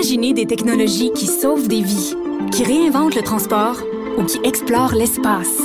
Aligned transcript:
Imaginez 0.00 0.32
des 0.32 0.46
technologies 0.46 1.12
qui 1.12 1.26
sauvent 1.26 1.68
des 1.68 1.82
vies, 1.82 2.14
qui 2.52 2.64
réinventent 2.64 3.14
le 3.14 3.20
transport 3.20 3.76
ou 4.16 4.24
qui 4.24 4.38
explorent 4.44 4.94
l'espace. 4.94 5.60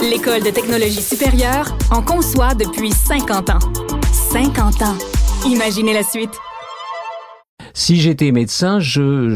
L'École 0.00 0.42
de 0.42 0.48
technologie 0.48 1.02
supérieure 1.02 1.76
en 1.90 2.00
conçoit 2.00 2.54
depuis 2.54 2.90
50 2.90 3.50
ans. 3.50 3.58
50 4.32 4.80
ans. 4.80 4.96
Imaginez 5.46 5.92
la 5.92 6.02
suite. 6.02 6.30
Si 7.74 8.00
j'étais 8.00 8.32
médecin, 8.32 8.80
je, 8.80 9.34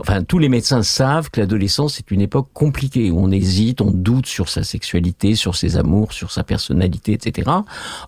enfin, 0.00 0.24
tous 0.24 0.40
les 0.40 0.48
médecins 0.48 0.82
savent 0.82 1.30
que 1.30 1.38
l'adolescence 1.38 2.00
est 2.00 2.10
une 2.10 2.22
époque 2.22 2.48
compliquée 2.52 3.12
où 3.12 3.20
on 3.20 3.30
hésite, 3.30 3.80
on 3.80 3.92
doute 3.92 4.26
sur 4.26 4.48
sa 4.48 4.64
sexualité, 4.64 5.36
sur 5.36 5.54
ses 5.54 5.76
amours, 5.76 6.12
sur 6.12 6.32
sa 6.32 6.42
personnalité, 6.42 7.12
etc. 7.12 7.48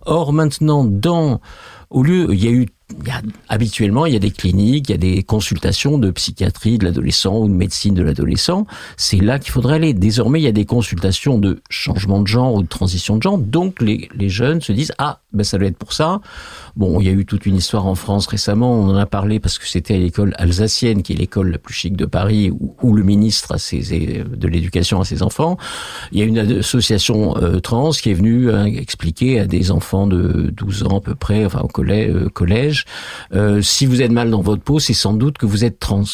Or, 0.05 0.33
maintenant, 0.33 0.83
dans, 0.83 1.41
au 1.91 2.03
lieu, 2.03 2.27
il 2.33 2.43
y 2.43 2.49
a 2.49 2.51
eu 2.51 2.67
habituellement, 3.49 4.07
il 4.07 4.13
y 4.13 4.17
a 4.17 4.21
des 4.21 4.31
cliniques, 4.31 4.89
il 4.89 4.93
y 4.93 4.95
a 4.95 4.99
des 4.99 5.23
consultations 5.23 5.99
de 5.99 6.11
psychiatrie 6.11 6.79
de 6.79 6.85
l'adolescent 6.85 7.39
ou 7.39 7.49
de 7.49 7.55
médecine 7.55 7.95
de 7.95 8.03
l'adolescent. 8.03 8.67
C'est 8.97 9.19
là 9.19 9.39
qu'il 9.39 9.53
faudrait 9.53 9.77
aller. 9.77 9.95
Désormais, 9.95 10.41
il 10.41 10.45
y 10.45 10.49
a 10.49 10.53
des 10.53 10.67
consultations 10.67 11.39
de 11.39 11.61
changement 11.71 12.21
de 12.21 12.27
genre 12.27 12.55
ou 12.55 12.63
de 12.63 12.69
transition 12.69 13.17
de 13.17 13.23
genre. 13.23 13.39
Donc, 13.39 13.81
les, 13.81 14.09
les 14.15 14.29
jeunes 14.29 14.61
se 14.61 14.73
disent, 14.73 14.93
ah, 14.99 15.21
ben, 15.33 15.45
ça 15.45 15.59
doit 15.59 15.69
être 15.69 15.79
pour 15.79 15.93
ça. 15.93 16.21
Bon, 16.77 17.01
il 17.01 17.07
y 17.07 17.09
a 17.09 17.13
eu 17.13 17.25
toute 17.25 17.47
une 17.47 17.57
histoire 17.57 17.87
en 17.87 17.95
France 17.95 18.27
récemment, 18.27 18.73
on 18.75 18.89
en 18.91 18.97
a 18.97 19.07
parlé 19.07 19.41
parce 19.41 19.59
que 19.59 19.67
c'était 19.67 19.95
à 19.95 19.99
l'école 19.99 20.35
alsacienne, 20.37 21.03
qui 21.03 21.13
est 21.13 21.17
l'école 21.17 21.51
la 21.51 21.59
plus 21.59 21.75
chic 21.75 21.97
de 21.97 22.05
Paris, 22.05 22.51
où, 22.51 22.93
le 22.95 23.03
ministre 23.03 23.53
a 23.53 23.59
ses, 23.59 24.25
de 24.25 24.49
l'éducation 24.49 25.01
à 25.01 25.05
ses 25.05 25.23
enfants. 25.23 25.57
Il 26.13 26.19
y 26.19 26.23
a 26.23 26.25
une 26.25 26.39
association 26.39 27.37
euh, 27.39 27.61
trans 27.61 27.91
qui 27.91 28.11
est 28.11 28.15
venue 28.15 28.51
hein, 28.51 28.67
expliquer 28.67 29.41
à 29.41 29.47
des 29.47 29.71
enfants 29.71 30.07
de 30.07 30.51
12 30.51 30.85
ans 30.85 30.99
à 30.99 31.01
peu 31.01 31.15
près, 31.15 31.45
enfin 31.45 31.61
au 31.61 31.83
euh, 31.83 32.29
collège 32.29 32.82
euh, 33.35 33.63
si 33.63 33.87
vous 33.87 34.03
êtes 34.03 34.11
mal 34.11 34.31
dans 34.31 34.41
votre 34.41 34.63
peau, 34.63 34.79
c'est 34.79 34.95
sans 34.95 35.15
doute 35.15 35.39
que 35.39 35.47
vous 35.47 35.65
êtes 35.65 35.79
trans. 35.79 36.05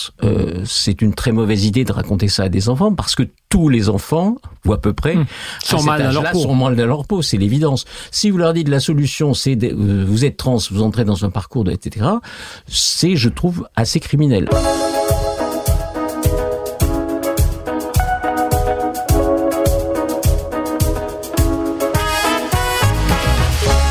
c'est 0.64 1.02
une 1.02 1.14
très 1.14 1.32
mauvaise 1.32 1.64
idée 1.64 1.84
de 1.84 1.92
raconter 1.92 2.28
ça 2.28 2.44
à 2.44 2.48
des 2.48 2.68
enfants 2.68 2.94
parce 2.94 3.14
que 3.14 3.24
tous 3.48 3.68
les 3.68 3.88
enfants, 3.88 4.36
ou 4.66 4.72
à 4.72 4.80
peu 4.80 4.92
près, 4.92 5.14
mmh. 5.14 5.26
sont, 5.64 5.82
mal 5.82 6.02
dans 6.02 6.22
leur 6.22 6.32
peau. 6.32 6.40
sont 6.40 6.54
mal 6.54 6.76
dans 6.76 6.86
leur 6.86 7.06
peau, 7.06 7.22
c'est 7.22 7.38
l'évidence. 7.38 7.84
Si 8.10 8.30
vous 8.30 8.38
leur 8.38 8.52
dites 8.52 8.68
la 8.68 8.80
solution, 8.80 9.34
c'est 9.34 9.56
vous 9.72 10.24
êtes 10.24 10.36
trans, 10.36 10.58
vous 10.70 10.82
entrez 10.82 11.04
dans 11.04 11.24
un 11.24 11.30
parcours, 11.30 11.64
de, 11.64 11.72
etc., 11.72 12.06
c'est, 12.66 13.16
je 13.16 13.28
trouve, 13.28 13.66
assez 13.76 14.00
criminel. 14.00 14.48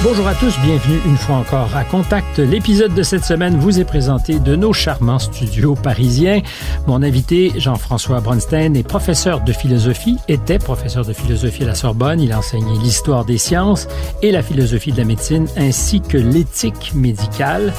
Bonjour 0.10 0.30
à 0.30 0.36
tous, 0.36 0.58
bienvenue 0.62 1.02
une 1.06 1.18
fois 1.18 1.36
encore 1.36 1.76
à 1.76 1.84
Contact. 1.84 2.40
L'épisode 2.40 2.94
de 2.94 3.04
cette 3.04 3.26
semaine 3.26 3.58
vous 3.58 3.82
est 3.82 3.84
présenté 3.84 4.40
de 4.40 4.56
nos 4.56 4.72
charmants 4.72 5.20
studios 5.20 5.76
parisiens. 5.76 6.40
Mon 6.88 7.04
invité, 7.04 7.52
Jean-François 7.58 8.22
Bronstein, 8.22 8.74
est 8.76 8.88
professeur 8.88 9.42
de 9.42 9.52
philosophie, 9.52 10.18
était 10.30 10.60
professeur 10.60 11.04
de 11.04 11.12
philosophie 11.12 11.64
à 11.64 11.68
la 11.68 11.76
Sorbonne. 11.76 12.22
Il 12.22 12.32
a 12.32 12.38
enseigné 12.38 12.72
l'histoire 12.82 13.26
des 13.26 13.38
sciences 13.38 13.90
et 14.22 14.32
la 14.32 14.42
philosophie 14.42 14.94
de 14.94 14.98
la 14.98 15.04
médecine 15.04 15.46
ainsi 15.58 16.00
que 16.00 16.18
l'éthique 16.18 16.94
médicale. 16.96 17.74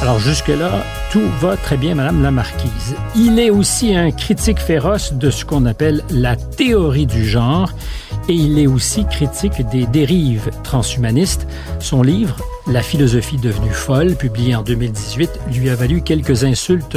Alors 0.00 0.18
jusque-là, 0.18 0.70
tout 1.12 1.28
va 1.42 1.58
très 1.58 1.76
bien, 1.76 1.96
Madame 1.96 2.22
la 2.22 2.30
Marquise. 2.30 2.96
Il 3.14 3.38
est 3.38 3.50
aussi 3.50 3.94
un 3.94 4.10
critique 4.10 4.58
féroce 4.58 5.12
de 5.12 5.30
ce 5.30 5.44
qu'on 5.44 5.66
appelle 5.66 6.02
la 6.08 6.34
théorie 6.34 7.06
du 7.06 7.26
genre 7.26 7.72
et 8.28 8.32
il 8.34 8.58
est 8.58 8.66
aussi 8.66 9.04
critique 9.06 9.66
des 9.70 9.86
dérives 9.86 10.50
transhumanistes. 10.62 11.46
Son 11.80 12.02
livre, 12.02 12.36
La 12.66 12.82
philosophie 12.82 13.36
devenue 13.36 13.70
folle, 13.70 14.16
publié 14.16 14.54
en 14.54 14.62
2018, 14.62 15.30
lui 15.52 15.68
a 15.68 15.74
valu 15.74 16.00
quelques 16.00 16.44
insultes 16.44 16.96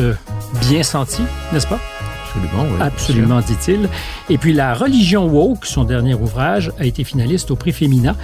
bien 0.70 0.84
senties, 0.84 1.26
n'est-ce 1.52 1.68
pas? 1.68 1.80
Absolument, 2.24 2.64
oui. 2.64 2.82
Absolument, 2.82 3.40
dit-il. 3.42 3.90
Et 4.30 4.38
puis 4.38 4.54
La 4.54 4.74
religion 4.74 5.28
woke, 5.28 5.66
son 5.66 5.84
dernier 5.84 6.14
ouvrage, 6.14 6.72
a 6.80 6.86
été 6.86 7.04
finaliste 7.04 7.52
au 7.52 7.56
prix 7.56 7.74
Femina 7.74 8.16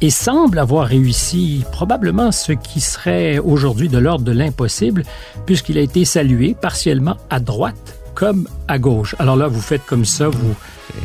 et 0.00 0.10
semble 0.10 0.58
avoir 0.58 0.86
réussi 0.86 1.64
probablement 1.72 2.32
ce 2.32 2.52
qui 2.52 2.80
serait 2.80 3.38
aujourd'hui 3.38 3.88
de 3.88 3.98
l'ordre 3.98 4.24
de 4.24 4.32
l'impossible, 4.32 5.04
puisqu'il 5.46 5.78
a 5.78 5.80
été 5.80 6.04
salué 6.04 6.56
partiellement 6.60 7.16
à 7.30 7.40
droite 7.40 7.91
comme 8.14 8.48
à 8.68 8.78
gauche. 8.78 9.14
Alors 9.18 9.36
là, 9.36 9.48
vous 9.48 9.60
faites 9.60 9.84
comme 9.86 10.04
ça, 10.04 10.28
vous 10.28 10.54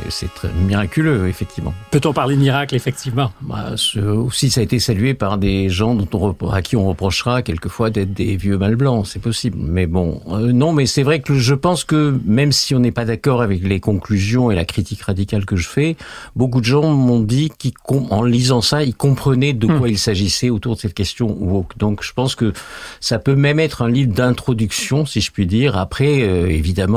c'est 0.10 0.34
très 0.34 0.50
miraculeux, 0.66 1.28
effectivement. 1.28 1.74
Peut-on 1.92 2.14
parler 2.14 2.36
de 2.36 2.42
miracle, 2.42 2.76
effectivement? 2.76 3.32
Bah, 3.42 3.76
Aussi, 4.16 4.50
ça 4.50 4.62
a 4.62 4.64
été 4.64 4.80
salué 4.80 5.14
par 5.14 5.38
des 5.38 5.70
gens 5.70 5.96
dont 5.96 6.08
on, 6.14 6.50
à 6.50 6.62
qui 6.62 6.76
on 6.76 6.88
reprochera 6.88 7.42
quelquefois 7.42 7.90
d'être 7.90 8.14
des 8.14 8.36
vieux 8.36 8.58
mâles 8.58 8.76
blancs, 8.76 9.08
c'est 9.08 9.22
possible. 9.22 9.58
Mais 9.60 9.88
bon, 9.88 10.22
euh, 10.30 10.52
non, 10.52 10.74
mais 10.74 10.86
c'est 10.86 11.04
vrai 11.04 11.20
que 11.22 11.36
je 11.36 11.54
pense 11.54 11.84
que 11.84 12.20
même 12.26 12.52
si 12.52 12.76
on 12.76 12.80
n'est 12.80 12.92
pas 12.92 13.06
d'accord 13.06 13.42
avec 13.42 13.64
les 13.64 13.80
conclusions 13.80 14.52
et 14.52 14.56
la 14.56 14.66
critique 14.66 15.02
radicale 15.02 15.46
que 15.46 15.56
je 15.56 15.68
fais, 15.68 15.96
beaucoup 16.36 16.60
de 16.60 16.66
gens 16.66 16.92
m'ont 16.92 17.22
dit 17.22 17.52
qu'en 17.84 18.24
lisant 18.24 18.62
ça, 18.62 18.84
ils 18.84 18.96
comprenaient 18.96 19.54
de 19.54 19.68
quoi 19.68 19.88
hmm. 19.88 19.92
il 19.92 20.00
s'agissait 20.00 20.50
autour 20.50 20.76
de 20.76 20.82
cette 20.82 20.94
question 20.94 21.28
woke. 21.28 21.78
Donc 21.78 22.04
je 22.04 22.14
pense 22.14 22.36
que 22.36 22.54
ça 23.00 23.20
peut 23.20 23.36
même 23.36 23.60
être 23.60 23.82
un 23.82 23.90
livre 23.90 24.14
d'introduction, 24.14 25.06
si 25.06 25.22
je 25.22 25.32
puis 25.32 25.46
dire. 25.46 25.78
Après, 25.78 26.22
euh, 26.22 26.48
évidemment 26.48 26.97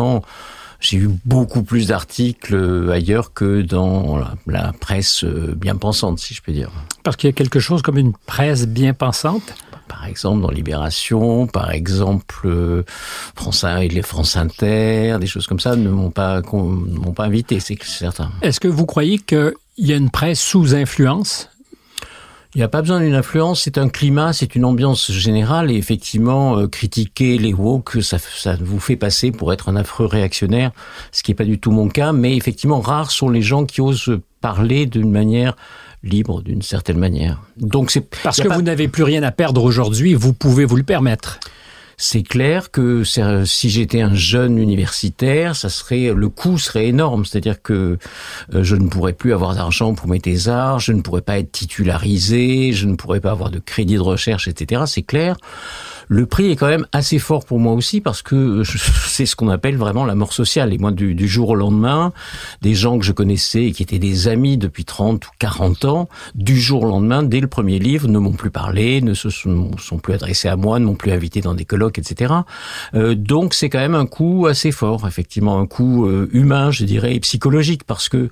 j'ai 0.80 0.96
eu 0.96 1.10
beaucoup 1.24 1.62
plus 1.62 1.88
d'articles 1.88 2.54
euh, 2.54 2.90
ailleurs 2.90 3.34
que 3.34 3.60
dans 3.60 4.18
la, 4.46 4.72
presse 4.72 5.24
euh, 5.24 5.54
bien 5.54 5.76
pensante, 5.76 6.18
si 6.18 6.34
je 6.34 6.42
peux 6.42 6.52
dire. 6.52 6.70
Parce 7.04 7.16
qu'il 7.16 7.28
y 7.28 7.32
a 7.32 7.34
quelque 7.34 7.60
chose 7.60 7.82
comme 7.82 7.98
une 7.98 8.14
presse 8.26 8.66
bien 8.66 8.94
pensante? 8.94 9.54
Par 9.88 10.06
exemple 10.06 10.40
dans 10.40 10.50
Libération, 10.50 11.46
par 11.46 11.70
exemple 11.72 12.46
euh, 12.46 12.84
France 13.34 13.64
les 13.64 14.02
France 14.02 14.36
Inter, 14.36 15.18
des 15.20 15.26
choses 15.26 15.46
comme 15.46 15.60
ça 15.60 15.76
ne 15.76 15.90
m'ont 15.90 16.10
pas 16.10 16.40
m'ont 16.52 17.12
pas 17.12 17.24
invité, 17.24 17.60
c'est 17.60 17.80
certain. 17.82 18.30
Est-ce 18.40 18.60
que 18.60 18.68
vous 18.68 18.86
croyez 18.86 19.18
qu'il 19.18 19.52
y 19.78 19.92
a 19.92 19.96
une 19.96 20.10
presse 20.10 20.40
sous 20.40 20.74
influence? 20.74 21.49
Il 22.54 22.58
n'y 22.58 22.64
a 22.64 22.68
pas 22.68 22.80
besoin 22.80 23.00
d'une 23.00 23.14
influence, 23.14 23.62
c'est 23.62 23.78
un 23.78 23.88
climat, 23.88 24.32
c'est 24.32 24.56
une 24.56 24.64
ambiance 24.64 25.12
générale 25.12 25.70
et 25.70 25.76
effectivement 25.76 26.58
euh, 26.58 26.66
critiquer 26.66 27.38
les 27.38 27.52
woke, 27.52 28.02
ça, 28.02 28.18
ça 28.18 28.56
vous 28.60 28.80
fait 28.80 28.96
passer 28.96 29.30
pour 29.30 29.52
être 29.52 29.68
un 29.68 29.76
affreux 29.76 30.06
réactionnaire, 30.06 30.72
ce 31.12 31.22
qui 31.22 31.30
n'est 31.30 31.36
pas 31.36 31.44
du 31.44 31.60
tout 31.60 31.70
mon 31.70 31.88
cas, 31.88 32.12
mais 32.12 32.36
effectivement 32.36 32.80
rares 32.80 33.12
sont 33.12 33.28
les 33.28 33.42
gens 33.42 33.66
qui 33.66 33.80
osent 33.80 34.18
parler 34.40 34.86
d'une 34.86 35.10
manière 35.10 35.56
libre, 36.02 36.42
d'une 36.42 36.62
certaine 36.62 36.98
manière. 36.98 37.40
Donc 37.56 37.90
c'est 37.90 38.00
parce 38.22 38.40
que 38.40 38.48
vous 38.48 38.62
n'avez 38.62 38.88
plus 38.88 39.04
rien 39.04 39.22
à 39.22 39.30
perdre 39.30 39.62
aujourd'hui, 39.62 40.14
vous 40.14 40.32
pouvez 40.32 40.64
vous 40.64 40.76
le 40.76 40.82
permettre 40.82 41.38
c'est 42.02 42.22
clair 42.22 42.70
que 42.70 43.04
si 43.04 43.68
j'étais 43.68 44.00
un 44.00 44.14
jeune 44.14 44.56
universitaire, 44.56 45.54
ça 45.54 45.68
serait 45.68 46.14
le 46.14 46.28
coût 46.30 46.56
serait 46.56 46.86
énorme, 46.86 47.26
c'est-à-dire 47.26 47.60
que 47.60 47.98
euh, 48.54 48.64
je 48.64 48.74
ne 48.74 48.88
pourrais 48.88 49.12
plus 49.12 49.34
avoir 49.34 49.54
d'argent 49.54 49.92
pour 49.94 50.08
mes 50.08 50.18
thésards, 50.18 50.80
je 50.80 50.92
ne 50.92 51.02
pourrais 51.02 51.20
pas 51.20 51.38
être 51.38 51.52
titularisé, 51.52 52.72
je 52.72 52.86
ne 52.86 52.94
pourrais 52.94 53.20
pas 53.20 53.32
avoir 53.32 53.50
de 53.50 53.58
crédit 53.58 53.96
de 53.96 54.00
recherche, 54.00 54.48
etc. 54.48 54.84
C'est 54.86 55.02
clair. 55.02 55.36
Le 56.12 56.26
prix 56.26 56.50
est 56.50 56.56
quand 56.56 56.66
même 56.66 56.86
assez 56.90 57.20
fort 57.20 57.44
pour 57.44 57.60
moi 57.60 57.72
aussi 57.72 58.00
parce 58.00 58.20
que 58.20 58.64
c'est 59.06 59.26
ce 59.26 59.36
qu'on 59.36 59.48
appelle 59.48 59.76
vraiment 59.76 60.04
la 60.04 60.16
mort 60.16 60.32
sociale. 60.32 60.74
Et 60.74 60.78
moi, 60.78 60.90
du, 60.90 61.28
jour 61.28 61.50
au 61.50 61.54
lendemain, 61.54 62.12
des 62.62 62.74
gens 62.74 62.98
que 62.98 63.04
je 63.04 63.12
connaissais 63.12 63.66
et 63.66 63.72
qui 63.72 63.84
étaient 63.84 64.00
des 64.00 64.26
amis 64.26 64.56
depuis 64.56 64.84
30 64.84 65.24
ou 65.24 65.30
40 65.38 65.84
ans, 65.84 66.08
du 66.34 66.60
jour 66.60 66.82
au 66.82 66.88
lendemain, 66.88 67.22
dès 67.22 67.38
le 67.38 67.46
premier 67.46 67.78
livre, 67.78 68.08
ne 68.08 68.18
m'ont 68.18 68.32
plus 68.32 68.50
parlé, 68.50 69.00
ne 69.02 69.14
se 69.14 69.30
sont, 69.30 69.70
plus 70.02 70.14
adressés 70.14 70.48
à 70.48 70.56
moi, 70.56 70.80
ne 70.80 70.86
m'ont 70.86 70.96
plus 70.96 71.12
invité 71.12 71.42
dans 71.42 71.54
des 71.54 71.64
colloques, 71.64 72.00
etc. 72.00 72.34
Euh, 72.94 73.14
donc 73.14 73.54
c'est 73.54 73.70
quand 73.70 73.78
même 73.78 73.94
un 73.94 74.06
coup 74.06 74.48
assez 74.48 74.72
fort, 74.72 75.06
effectivement, 75.06 75.60
un 75.60 75.66
coup 75.66 76.06
euh, 76.06 76.28
humain, 76.32 76.72
je 76.72 76.84
dirais, 76.84 77.14
et 77.14 77.20
psychologique, 77.20 77.84
parce 77.84 78.08
que 78.08 78.30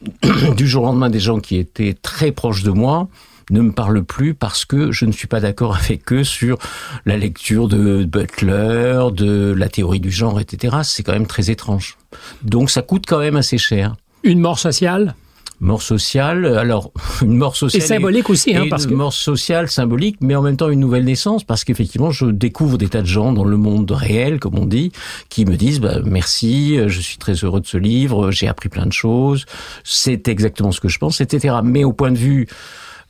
du 0.56 0.66
jour 0.66 0.82
au 0.82 0.86
lendemain, 0.86 1.10
des 1.10 1.20
gens 1.20 1.38
qui 1.38 1.58
étaient 1.58 1.94
très 1.94 2.32
proches 2.32 2.64
de 2.64 2.72
moi, 2.72 3.08
ne 3.50 3.60
me 3.60 3.72
parle 3.72 4.02
plus 4.04 4.34
parce 4.34 4.64
que 4.64 4.92
je 4.92 5.04
ne 5.04 5.12
suis 5.12 5.26
pas 5.26 5.40
d'accord 5.40 5.76
avec 5.82 6.12
eux 6.12 6.24
sur 6.24 6.58
la 7.06 7.16
lecture 7.16 7.68
de 7.68 8.04
Butler, 8.04 9.06
de 9.12 9.54
la 9.56 9.68
théorie 9.68 10.00
du 10.00 10.10
genre, 10.10 10.40
etc. 10.40 10.78
C'est 10.82 11.02
quand 11.02 11.12
même 11.12 11.26
très 11.26 11.50
étrange. 11.50 11.96
Donc 12.42 12.70
ça 12.70 12.82
coûte 12.82 13.04
quand 13.06 13.18
même 13.18 13.36
assez 13.36 13.58
cher. 13.58 13.96
Une 14.22 14.40
mort 14.40 14.58
sociale? 14.58 15.14
Mort 15.60 15.82
sociale. 15.82 16.46
Alors, 16.46 16.92
une 17.22 17.36
mort 17.36 17.56
sociale. 17.56 17.82
Et 17.82 17.86
symbolique 17.86 18.28
aussi, 18.28 18.54
hein, 18.54 18.66
parce 18.68 18.84
une 18.84 18.96
mort 18.96 19.12
sociale, 19.12 19.70
symbolique, 19.70 20.16
mais 20.20 20.34
en 20.34 20.42
même 20.42 20.56
temps 20.56 20.68
une 20.68 20.80
nouvelle 20.80 21.04
naissance, 21.04 21.44
parce 21.44 21.64
qu'effectivement, 21.64 22.10
je 22.10 22.26
découvre 22.26 22.76
des 22.76 22.88
tas 22.88 23.02
de 23.02 23.06
gens 23.06 23.32
dans 23.32 23.44
le 23.44 23.56
monde 23.56 23.90
réel, 23.90 24.40
comme 24.40 24.58
on 24.58 24.66
dit, 24.66 24.92
qui 25.28 25.44
me 25.44 25.56
disent, 25.56 25.80
bah, 25.80 26.00
merci, 26.04 26.78
je 26.86 27.00
suis 27.00 27.18
très 27.18 27.34
heureux 27.34 27.60
de 27.60 27.66
ce 27.66 27.76
livre, 27.76 28.30
j'ai 28.30 28.48
appris 28.48 28.68
plein 28.68 28.86
de 28.86 28.92
choses, 28.92 29.46
c'est 29.84 30.28
exactement 30.28 30.72
ce 30.72 30.80
que 30.80 30.88
je 30.88 30.98
pense, 30.98 31.20
etc. 31.20 31.56
Mais 31.62 31.84
au 31.84 31.92
point 31.92 32.10
de 32.10 32.18
vue 32.18 32.48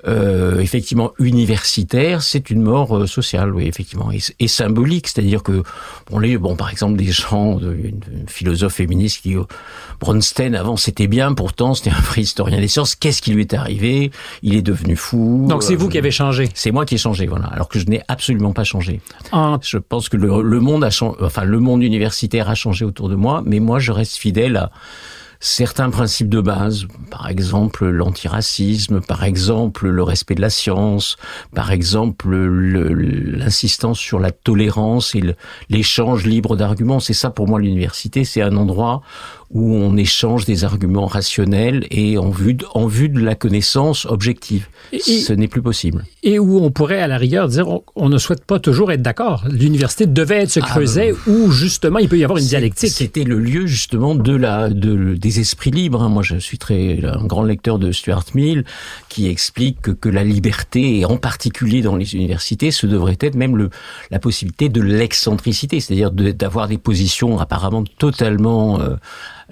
euh, 0.06 0.60
effectivement 0.60 1.12
universitaire, 1.18 2.22
c'est 2.22 2.50
une 2.50 2.60
mort 2.60 2.96
euh, 2.96 3.06
sociale, 3.06 3.54
oui, 3.54 3.66
effectivement, 3.66 4.10
et, 4.12 4.48
symbolique, 4.48 5.08
c'est-à-dire 5.08 5.42
que 5.42 5.62
bon, 6.10 6.18
les, 6.18 6.36
bon, 6.36 6.56
par 6.56 6.68
exemple, 6.70 6.96
des 6.96 7.10
gens, 7.10 7.58
une, 7.58 8.00
philosophe 8.26 8.74
féministe 8.74 9.22
qui 9.22 9.36
oh, 9.36 9.46
Bronstein 10.00 10.54
avant 10.54 10.76
c'était 10.76 11.06
bien, 11.06 11.32
pourtant 11.32 11.74
c'était 11.74 11.90
un 11.90 12.00
vrai 12.00 12.22
historien 12.22 12.60
des 12.60 12.68
sciences. 12.68 12.94
Qu'est-ce 12.96 13.22
qui 13.22 13.32
lui 13.32 13.40
est 13.42 13.54
arrivé? 13.54 14.10
Il 14.42 14.54
est 14.54 14.62
devenu 14.62 14.94
fou. 14.94 15.46
Donc 15.48 15.62
c'est 15.62 15.74
vous 15.74 15.88
qui 15.88 15.96
avez 15.96 16.10
changé. 16.10 16.48
C'est 16.54 16.70
moi 16.70 16.84
qui 16.84 16.96
ai 16.96 16.98
changé, 16.98 17.26
voilà. 17.26 17.46
Alors 17.46 17.68
que 17.68 17.78
je 17.78 17.86
n'ai 17.86 18.02
absolument 18.08 18.52
pas 18.52 18.64
changé. 18.64 19.00
Je 19.32 19.78
pense 19.78 20.08
que 20.10 20.16
le, 20.16 20.42
le 20.42 20.60
monde 20.60 20.84
a 20.84 20.90
changé, 20.90 21.16
enfin 21.22 21.44
le 21.44 21.60
monde 21.60 21.82
universitaire 21.82 22.50
a 22.50 22.54
changé 22.54 22.84
autour 22.84 23.08
de 23.08 23.14
moi, 23.14 23.42
mais 23.46 23.58
moi 23.58 23.78
je 23.78 23.92
reste 23.92 24.16
fidèle 24.16 24.56
à 24.56 24.70
certains 25.44 25.90
principes 25.90 26.30
de 26.30 26.40
base, 26.40 26.86
par 27.10 27.28
exemple 27.28 27.84
l'antiracisme, 27.86 29.02
par 29.02 29.24
exemple 29.24 29.88
le 29.88 30.02
respect 30.02 30.34
de 30.34 30.40
la 30.40 30.48
science, 30.48 31.18
par 31.54 31.70
exemple 31.70 32.34
l'insistance 32.34 33.98
sur 33.98 34.18
la 34.18 34.30
tolérance 34.30 35.14
et 35.14 35.22
l'échange 35.68 36.24
libre 36.24 36.56
d'arguments. 36.56 36.98
C'est 36.98 37.12
ça 37.12 37.28
pour 37.28 37.46
moi 37.46 37.60
l'université, 37.60 38.24
c'est 38.24 38.40
un 38.40 38.56
endroit 38.56 39.02
où 39.54 39.72
on 39.72 39.96
échange 39.96 40.44
des 40.44 40.64
arguments 40.64 41.06
rationnels 41.06 41.86
et 41.92 42.18
en 42.18 42.28
vue 42.28 42.54
de, 42.54 42.66
en 42.74 42.88
vue 42.88 43.08
de 43.08 43.20
la 43.20 43.36
connaissance 43.36 44.04
objective. 44.04 44.66
Ce 45.00 45.32
n'est 45.32 45.46
plus 45.46 45.62
possible. 45.62 46.04
Et 46.24 46.40
où 46.40 46.58
on 46.58 46.72
pourrait 46.72 47.00
à 47.00 47.06
la 47.06 47.16
rigueur 47.16 47.46
dire 47.46 47.66
on, 47.94 48.08
ne 48.08 48.18
souhaite 48.18 48.44
pas 48.44 48.58
toujours 48.58 48.90
être 48.90 49.00
d'accord. 49.00 49.44
L'université 49.48 50.06
devait 50.06 50.42
être 50.42 50.50
ce 50.50 50.60
ah, 50.60 50.66
creuset 50.66 51.12
euh, 51.12 51.30
où 51.30 51.52
justement 51.52 52.00
il 52.00 52.08
peut 52.08 52.18
y 52.18 52.24
avoir 52.24 52.38
une 52.38 52.46
dialectique. 52.46 52.90
C'était 52.90 53.22
le 53.22 53.38
lieu 53.38 53.66
justement 53.66 54.16
de 54.16 54.34
la 54.34 54.70
de, 54.70 55.14
des 55.14 55.38
esprits 55.38 55.70
libres. 55.70 56.02
Hein. 56.02 56.08
Moi 56.08 56.24
je 56.24 56.36
suis 56.36 56.58
très 56.58 57.04
un 57.04 57.24
grand 57.24 57.44
lecteur 57.44 57.78
de 57.78 57.92
Stuart 57.92 58.24
Mill 58.34 58.64
qui 59.08 59.28
explique 59.28 59.80
que, 59.82 59.92
que 59.92 60.08
la 60.08 60.24
liberté 60.24 60.98
et 60.98 61.04
en 61.04 61.16
particulier 61.16 61.80
dans 61.80 61.94
les 61.94 62.16
universités 62.16 62.72
ce 62.72 62.88
devrait 62.88 63.16
être 63.20 63.36
même 63.36 63.56
le, 63.56 63.70
la 64.10 64.18
possibilité 64.18 64.68
de 64.68 64.80
l'excentricité, 64.80 65.78
c'est-à-dire 65.78 66.10
d'avoir 66.10 66.66
des 66.66 66.78
positions 66.78 67.38
apparemment 67.38 67.84
totalement 67.98 68.80
euh, 68.80 68.96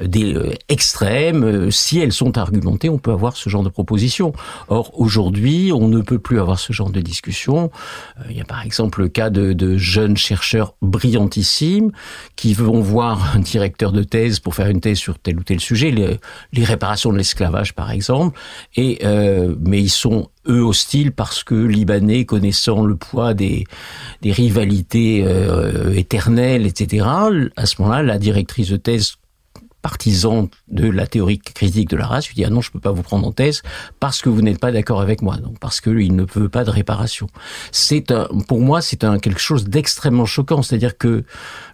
des 0.00 0.34
euh, 0.34 0.52
extrêmes, 0.68 1.44
euh, 1.44 1.70
si 1.70 1.98
elles 1.98 2.12
sont 2.12 2.38
argumentées, 2.38 2.88
on 2.88 2.98
peut 2.98 3.12
avoir 3.12 3.36
ce 3.36 3.48
genre 3.50 3.62
de 3.62 3.68
propositions. 3.68 4.32
Or, 4.68 4.90
aujourd'hui, 4.98 5.72
on 5.74 5.88
ne 5.88 6.00
peut 6.00 6.18
plus 6.18 6.40
avoir 6.40 6.58
ce 6.58 6.72
genre 6.72 6.90
de 6.90 7.00
discussion. 7.00 7.70
Euh, 8.18 8.24
il 8.30 8.36
y 8.36 8.40
a 8.40 8.44
par 8.44 8.62
exemple 8.62 9.00
le 9.00 9.08
cas 9.08 9.30
de, 9.30 9.52
de 9.52 9.76
jeunes 9.76 10.16
chercheurs 10.16 10.74
brillantissimes 10.82 11.92
qui 12.36 12.54
vont 12.54 12.80
voir 12.80 13.36
un 13.36 13.40
directeur 13.40 13.92
de 13.92 14.02
thèse 14.02 14.40
pour 14.40 14.54
faire 14.54 14.68
une 14.68 14.80
thèse 14.80 14.98
sur 14.98 15.18
tel 15.18 15.38
ou 15.38 15.42
tel 15.42 15.60
sujet, 15.60 15.90
les, 15.90 16.18
les 16.52 16.64
réparations 16.64 17.12
de 17.12 17.18
l'esclavage 17.18 17.74
par 17.74 17.90
exemple, 17.90 18.38
et 18.76 19.00
euh, 19.04 19.54
mais 19.60 19.80
ils 19.80 19.90
sont 19.90 20.28
eux 20.48 20.62
hostiles 20.62 21.12
parce 21.12 21.44
que 21.44 21.54
libanais 21.54 22.24
connaissant 22.24 22.84
le 22.84 22.96
poids 22.96 23.34
des, 23.34 23.64
des 24.22 24.32
rivalités 24.32 25.22
euh, 25.24 25.92
éternelles, 25.94 26.66
etc. 26.66 27.06
À 27.56 27.66
ce 27.66 27.80
moment-là, 27.80 28.02
la 28.02 28.18
directrice 28.18 28.70
de 28.70 28.76
thèse 28.76 29.16
partisan 29.82 30.49
de 30.69 30.88
la 30.88 31.06
théorie 31.06 31.38
critique 31.38 31.88
de 31.90 31.96
la 31.96 32.06
race, 32.06 32.29
lui 32.29 32.37
dit 32.37 32.44
ah 32.44 32.50
non 32.50 32.61
je 32.61 32.70
peux 32.70 32.81
pas 32.81 32.93
vous 32.93 33.02
prendre 33.02 33.26
en 33.26 33.32
thèse 33.32 33.62
parce 34.00 34.23
que 34.23 34.29
vous 34.29 34.40
n'êtes 34.40 34.61
pas 34.61 34.73
d'accord 34.73 35.00
avec 35.00 35.23
moi, 35.23 35.37
donc 35.37 35.58
parce 35.58 35.81
qu'il 35.81 36.14
ne 36.14 36.25
veut 36.25 36.49
pas 36.49 36.64
de 36.64 36.70
réparation. 36.70 37.26
C'est 37.73 38.12
pour 38.49 38.61
moi 38.61 38.81
c'est 38.81 39.05
un 39.05 39.19
quelque 39.19 39.40
chose 39.40 39.64
d'extrêmement 39.64 40.26
choquant, 40.26 40.62
c'est-à-dire 40.62 40.96
que 40.96 41.25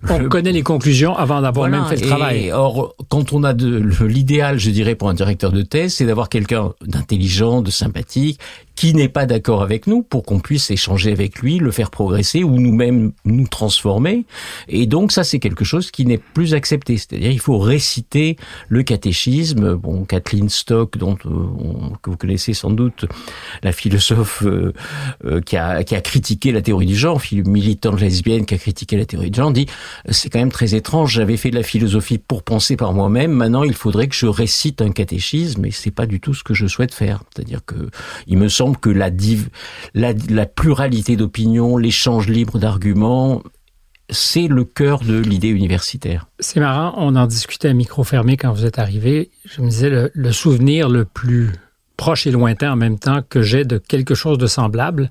on 0.09 0.29
connaît 0.29 0.53
les 0.53 0.63
conclusions 0.63 1.17
avant 1.17 1.41
d'avoir 1.43 1.69
même 1.69 1.85
fait 1.87 1.97
le 1.97 2.07
travail. 2.07 2.51
Or 2.51 2.95
quand 3.09 3.33
on 3.33 3.45
a 3.45 3.53
de 3.53 3.79
l'idéal, 4.05 4.59
je 4.59 4.71
dirais 4.71 4.95
pour 4.95 5.09
un 5.09 5.15
directeur 5.15 5.53
de 5.53 5.63
thèse, 5.63 5.95
c'est 5.95 6.07
d'avoir 6.07 6.29
quelqu'un 6.29 6.73
d'intelligent, 6.87 7.63
de 7.63 7.71
sympathique, 7.71 8.41
qui 8.79 8.95
n'est 8.95 9.09
pas 9.09 9.27
d'accord 9.27 9.63
avec 9.63 9.89
nous 9.89 10.05
pour 10.05 10.23
qu'on 10.23 10.39
puisse 10.39 10.71
échanger 10.71 11.11
avec 11.11 11.41
lui, 11.41 11.59
le 11.59 11.73
faire 11.73 11.91
progresser 11.91 12.45
ou 12.45 12.61
nous-mêmes 12.61 13.11
nous 13.25 13.49
transformer. 13.49 14.25
Et 14.69 14.87
donc 14.87 15.11
ça, 15.11 15.25
c'est 15.25 15.41
quelque 15.41 15.65
chose 15.65 15.91
qui 15.91 16.07
n'est 16.07 16.17
plus 16.19 16.55
accepté. 16.55 16.97
C'est-à-dire, 16.97 17.33
il 17.33 17.41
faut 17.41 17.59
réciter 17.59 18.37
le 18.69 18.85
catéchisme. 18.85 19.75
Bon, 19.75 20.05
Kathleen 20.05 20.49
Stock, 20.49 20.97
dont 20.97 21.19
euh, 21.27 21.91
que 22.03 22.11
vous 22.11 22.17
connaissez 22.17 22.53
sans 22.53 22.71
doute, 22.71 23.07
la 23.65 23.73
philosophe 23.73 24.45
euh, 24.45 24.73
euh, 25.25 25.41
qui, 25.41 25.57
a, 25.57 25.83
qui 25.83 25.97
a 25.97 26.01
critiqué 26.01 26.53
la 26.53 26.63
théorie 26.63 26.87
du 26.87 26.95
genre, 26.95 27.21
militante 27.33 28.01
lesbienne 28.01 28.47
qui 28.47 28.55
a 28.55 28.59
critiqué 28.59 28.97
la 28.97 29.07
théorie 29.07 29.33
du 29.33 29.39
genre, 29.39 29.51
dit 29.51 29.67
c'est 30.09 30.31
quand 30.31 30.39
même 30.39 30.53
très 30.53 30.77
étrange. 30.77 31.15
J'avais 31.15 31.37
fait 31.37 31.51
de 31.51 31.57
la 31.57 31.65
philosophie 31.65 32.19
pour 32.19 32.45
penser 32.45 32.77
par 32.77 32.93
moi-même. 32.93 33.33
Maintenant, 33.33 33.65
il 33.65 33.75
faudrait 33.75 34.07
que 34.07 34.15
je 34.15 34.27
récite 34.27 34.83
un 34.83 34.93
catéchisme, 34.93 35.65
et 35.65 35.73
c'est 35.73 35.91
pas 35.91 36.07
du 36.07 36.21
tout 36.21 36.33
ce 36.33 36.45
que 36.45 36.55
je 36.55 36.69
souhaite 36.69 36.95
faire. 36.95 37.25
C'est-à-dire 37.35 37.65
que 37.67 37.91
il 38.29 38.39
me 38.39 38.49
semble 38.49 38.68
que 38.75 38.91
la, 38.91 40.47
pluralité 40.47 41.17
d'opinions, 41.17 41.77
l'échange 41.77 42.29
libre 42.29 42.59
d'arguments, 42.59 43.43
c'est 44.11 44.49
le 44.49 44.65
cœur 44.65 45.01
de 45.01 45.19
l'idée 45.19 45.49
universitaire. 45.49 46.27
C'est 46.41 46.61
marrant, 46.61 46.95
on 46.97 47.15
en 47.17 47.27
discutait 47.27 47.69
à 47.69 47.75
micro 47.75 48.05
fermé 48.05 48.37
quand 48.37 48.53
vous 48.53 48.65
êtes 48.65 48.79
arrivé. 48.79 49.31
Je 49.45 49.61
me 49.61 49.69
disais, 49.69 50.11
le, 50.13 50.33
souvenir 50.33 50.89
le 50.89 51.05
plus 51.05 51.53
proche 51.97 52.27
et 52.27 52.31
lointain 52.31 52.73
en 52.73 52.77
même 52.77 52.99
temps 52.99 53.21
que 53.29 53.43
j'ai 53.43 53.65
de 53.65 53.79
quelque 53.79 54.15
chose 54.15 54.39
de 54.39 54.47
semblable, 54.47 55.11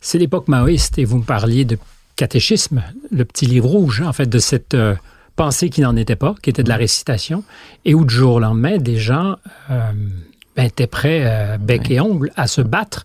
c'est 0.00 0.18
l'époque 0.18 0.48
maoïste 0.48 0.98
et 0.98 1.04
vous 1.04 1.18
me 1.18 1.24
parliez 1.24 1.64
de 1.64 1.78
catéchisme, 2.14 2.82
le 3.10 3.24
petit 3.24 3.46
livre 3.46 3.68
rouge, 3.68 4.02
en 4.02 4.12
fait, 4.12 4.26
de 4.26 4.38
cette 4.38 4.74
euh, 4.74 4.94
pensée 5.36 5.68
qui 5.68 5.82
n'en 5.82 5.96
était 5.96 6.16
pas, 6.16 6.34
qui 6.42 6.50
était 6.50 6.62
de 6.62 6.68
la 6.68 6.76
récitation, 6.76 7.44
et 7.84 7.94
où 7.94 8.04
du 8.04 8.14
jour 8.14 8.34
au 8.34 8.40
lendemain, 8.40 8.78
des 8.78 8.96
gens 8.96 9.36
euh, 9.70 9.92
ben, 10.56 10.64
était 10.64 10.86
prêt, 10.86 11.22
euh, 11.24 11.58
bec 11.58 11.90
et 11.90 12.00
ongle, 12.00 12.32
à 12.36 12.46
se 12.46 12.60
battre 12.60 13.04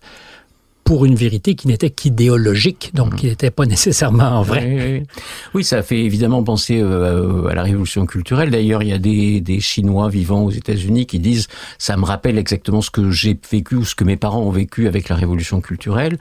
pour 0.84 1.04
une 1.04 1.14
vérité 1.14 1.54
qui 1.54 1.68
n'était 1.68 1.90
qu'idéologique, 1.90 2.90
donc 2.94 3.16
qui 3.16 3.26
n'était 3.26 3.50
pas 3.50 3.66
nécessairement 3.66 4.42
vraie. 4.42 5.04
Oui, 5.54 5.64
ça 5.64 5.82
fait 5.82 6.00
évidemment 6.00 6.42
penser 6.42 6.80
euh, 6.80 7.46
à 7.46 7.54
la 7.54 7.62
révolution 7.62 8.06
culturelle. 8.06 8.50
D'ailleurs, 8.50 8.82
il 8.82 8.88
y 8.88 8.92
a 8.92 8.98
des, 8.98 9.40
des 9.40 9.60
Chinois 9.60 10.08
vivant 10.08 10.42
aux 10.42 10.50
États-Unis 10.50 11.06
qui 11.06 11.18
disent 11.18 11.48
ça 11.78 11.96
me 11.96 12.04
rappelle 12.04 12.38
exactement 12.38 12.80
ce 12.80 12.90
que 12.90 13.10
j'ai 13.10 13.38
vécu 13.50 13.76
ou 13.76 13.84
ce 13.84 13.94
que 13.94 14.04
mes 14.04 14.16
parents 14.16 14.42
ont 14.42 14.50
vécu 14.50 14.86
avec 14.86 15.08
la 15.08 15.16
révolution 15.16 15.60
culturelle. 15.60 16.18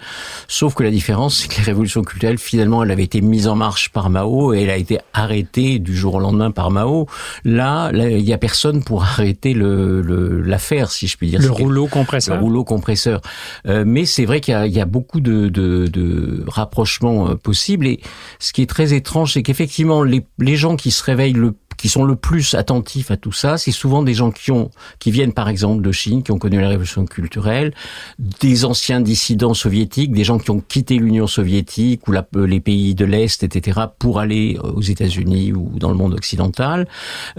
Sauf 0.48 0.74
que 0.76 0.84
la 0.84 0.92
différence, 0.92 1.38
c'est 1.38 1.48
que 1.48 1.58
la 1.58 1.66
révolution 1.66 2.04
culturelle, 2.04 2.38
finalement, 2.38 2.84
elle 2.84 2.92
avait 2.92 3.04
été 3.04 3.22
mise 3.22 3.48
en 3.48 3.56
marche 3.56 3.90
par 3.90 4.10
Mao 4.10 4.54
et 4.54 4.62
elle 4.62 4.70
a 4.70 4.78
été 4.78 5.00
arrêtée 5.14 5.80
du 5.80 5.96
jour 5.96 6.16
au 6.16 6.20
lendemain 6.20 6.52
par 6.52 6.72
Mao. 6.72 7.08
Là, 7.46 7.92
il 7.94 8.28
y 8.28 8.34
a 8.34 8.38
personne 8.38 8.84
pour 8.84 9.04
arrêter 9.04 9.54
le 9.54 10.42
l'affaire, 10.42 10.92
si 10.92 11.08
je 11.08 11.18
puis 11.18 11.30
dire. 11.30 11.40
Le 11.40 11.52
rouleau 11.52 11.88
compresseur. 11.88 12.36
Le 12.36 12.42
rouleau 12.42 12.64
compresseur. 12.64 13.22
Euh, 13.68 13.84
mais 13.86 14.06
c'est 14.06 14.26
vrai 14.26 14.40
qu'il 14.42 14.51
il 14.52 14.74
y 14.74 14.80
a 14.80 14.86
beaucoup 14.86 15.20
de, 15.20 16.44
rapprochements 16.48 17.30
euh, 17.30 17.36
possibles. 17.36 17.88
Et 17.88 18.00
ce 18.40 18.54
qui 18.54 18.62
est 18.62 18.70
très 18.70 18.94
étrange, 18.94 19.34
c'est 19.34 19.44
qu'effectivement, 19.44 20.04
les, 20.04 20.26
les 20.40 20.56
gens 20.56 20.76
qui 20.76 20.92
se 20.92 21.04
réveillent 21.04 21.34
le 21.34 21.56
qui 21.82 21.90
sont 21.90 22.04
le 22.04 22.16
plus 22.16 22.54
attentifs 22.54 23.10
à 23.10 23.18
tout 23.18 23.32
ça, 23.32 23.58
c'est 23.58 23.72
souvent 23.72 24.04
des 24.04 24.14
gens 24.14 24.30
qui 24.30 24.52
ont, 24.52 24.70
qui 25.00 25.10
viennent 25.10 25.34
par 25.34 25.50
exemple 25.50 25.82
de 25.82 25.92
Chine, 25.92 26.22
qui 26.22 26.32
ont 26.32 26.38
connu 26.38 26.62
la 26.62 26.70
révolution 26.70 27.06
culturelle, 27.06 27.74
des 28.20 28.66
anciens 28.66 29.02
dissidents 29.02 29.56
soviétiques, 29.56 30.12
des 30.12 30.24
gens 30.24 30.38
qui 30.38 30.52
ont 30.52 30.60
quitté 30.60 30.98
l'Union 30.98 31.26
soviétique 31.26 32.08
ou 32.08 32.14
euh, 32.14 32.46
les 32.46 32.60
pays 32.60 32.94
de 32.94 33.04
l'Est, 33.04 33.42
etc., 33.42 33.80
pour 33.98 34.20
aller 34.20 34.60
euh, 34.64 34.74
aux 34.74 34.82
États-Unis 34.82 35.54
ou 35.54 35.72
dans 35.80 35.90
le 35.90 35.96
monde 35.96 36.14
occidental. 36.14 36.88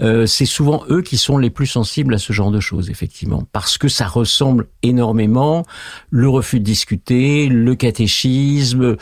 Euh, 0.01 0.25
c'est 0.25 0.45
souvent 0.45 0.83
eux 0.89 1.01
qui 1.01 1.17
sont 1.17 1.37
les 1.37 1.49
plus 1.49 1.67
sensibles 1.67 2.13
à 2.13 2.17
ce 2.17 2.33
genre 2.33 2.51
de 2.51 2.59
choses, 2.59 2.89
effectivement, 2.89 3.47
parce 3.53 3.77
que 3.77 3.87
ça 3.87 4.07
ressemble 4.07 4.67
énormément 4.81 5.65
le 6.09 6.27
refus 6.27 6.59
de 6.59 6.65
discuter, 6.65 7.47
le 7.47 7.75
catéchisme. 7.75 8.97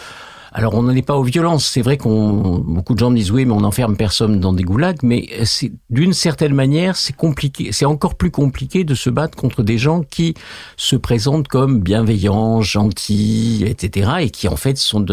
Alors 0.54 0.74
on 0.74 0.84
n'en 0.84 0.94
est 0.94 1.02
pas 1.02 1.16
aux 1.16 1.24
violences. 1.24 1.66
C'est 1.66 1.82
vrai 1.82 1.98
qu'on 1.98 2.60
beaucoup 2.60 2.94
de 2.94 3.00
gens 3.00 3.12
disent 3.12 3.32
oui, 3.32 3.46
mais 3.46 3.54
on 3.54 3.62
n'enferme 3.62 3.96
personne 3.96 4.40
dans 4.40 4.52
des 4.52 4.64
goulags. 4.64 5.02
Mais 5.02 5.30
c'est 5.46 5.72
d'une 5.90 6.14
certaine 6.14 6.54
manière, 6.54 6.98
c'est 6.98 7.16
compliqué. 7.16 7.72
C'est 7.72 7.86
encore 7.86 8.16
plus 8.16 8.32
compliqué 8.32 8.84
de 8.84 8.94
se 8.94 9.10
battre 9.10 9.38
contre 9.38 9.64
des 9.64 9.78
gens 9.78 10.02
qui 10.04 10.34
se 10.76 10.98
présentent 10.98 11.48
comme 11.48 11.80
bienveillants, 11.80 12.62
gentils, 12.62 13.64
etc. 13.66 14.12
et 14.22 14.30
qui 14.30 14.50
en 14.50 14.58
fait 14.58 14.78
sont 14.78 15.06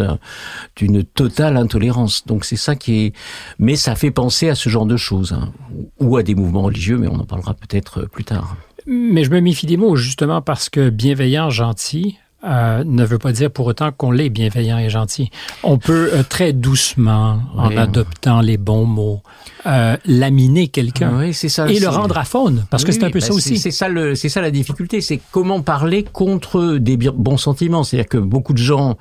d'une 0.76 1.04
totale 1.04 1.56
intolérance. 1.56 2.26
Donc 2.26 2.44
c'est 2.44 2.56
ça 2.56 2.74
qui 2.74 3.06
est. 3.06 3.12
Mais 3.60 3.76
ça 3.76 3.94
fait 3.94 4.10
penser 4.10 4.48
à 4.48 4.56
ce 4.56 4.68
genre 4.68 4.86
de 4.86 4.96
choses 4.96 5.32
hein. 5.32 5.52
ou 6.00 6.16
à 6.16 6.24
des 6.24 6.34
mouvements 6.34 6.62
religieux, 6.62 6.98
mais 6.98 7.06
on 7.06 7.20
en 7.20 7.26
parlera 7.26 7.54
peut-être 7.54 8.06
plus 8.06 8.24
tard. 8.24 8.56
Mais 8.86 9.22
je 9.22 9.30
me 9.30 9.40
méfie 9.40 9.66
des 9.66 9.76
mots 9.76 9.96
justement 9.96 10.40
parce 10.40 10.68
que 10.68 10.88
bienveillant, 10.88 11.50
gentil, 11.50 12.16
euh, 12.44 12.84
ne 12.84 13.04
veut 13.04 13.18
pas 13.18 13.32
dire 13.32 13.50
pour 13.50 13.66
autant 13.66 13.90
qu'on 13.90 14.12
l'est 14.12 14.28
bienveillant 14.28 14.78
et 14.78 14.88
gentil. 14.88 15.28
On 15.64 15.76
peut 15.76 16.10
euh, 16.12 16.22
très 16.22 16.52
doucement, 16.52 17.40
en 17.56 17.76
adoptant 17.76 18.40
les 18.40 18.56
bons 18.56 18.84
mots, 18.84 19.22
euh, 19.66 19.96
laminer 20.04 20.68
quelqu'un 20.68 21.18
oui, 21.18 21.34
ça, 21.34 21.68
et 21.68 21.80
le 21.80 21.88
rendre 21.88 22.16
à 22.16 22.24
faune, 22.24 22.64
parce 22.70 22.84
que 22.84 22.92
c'est 22.92 23.02
un 23.02 23.10
peu 23.10 23.18
ça 23.18 23.30
bah, 23.30 23.34
aussi. 23.34 23.58
C'est 23.58 23.72
ça, 23.72 23.88
le, 23.88 24.14
ça 24.14 24.40
la 24.40 24.52
difficulté, 24.52 25.00
c'est 25.00 25.20
comment 25.32 25.62
parler 25.62 26.04
contre 26.04 26.76
des 26.76 26.96
bons 26.96 27.38
sentiments. 27.38 27.82
C'est-à-dire 27.82 28.08
que 28.08 28.18
beaucoup 28.18 28.52
de 28.52 28.58
gens, 28.58 28.96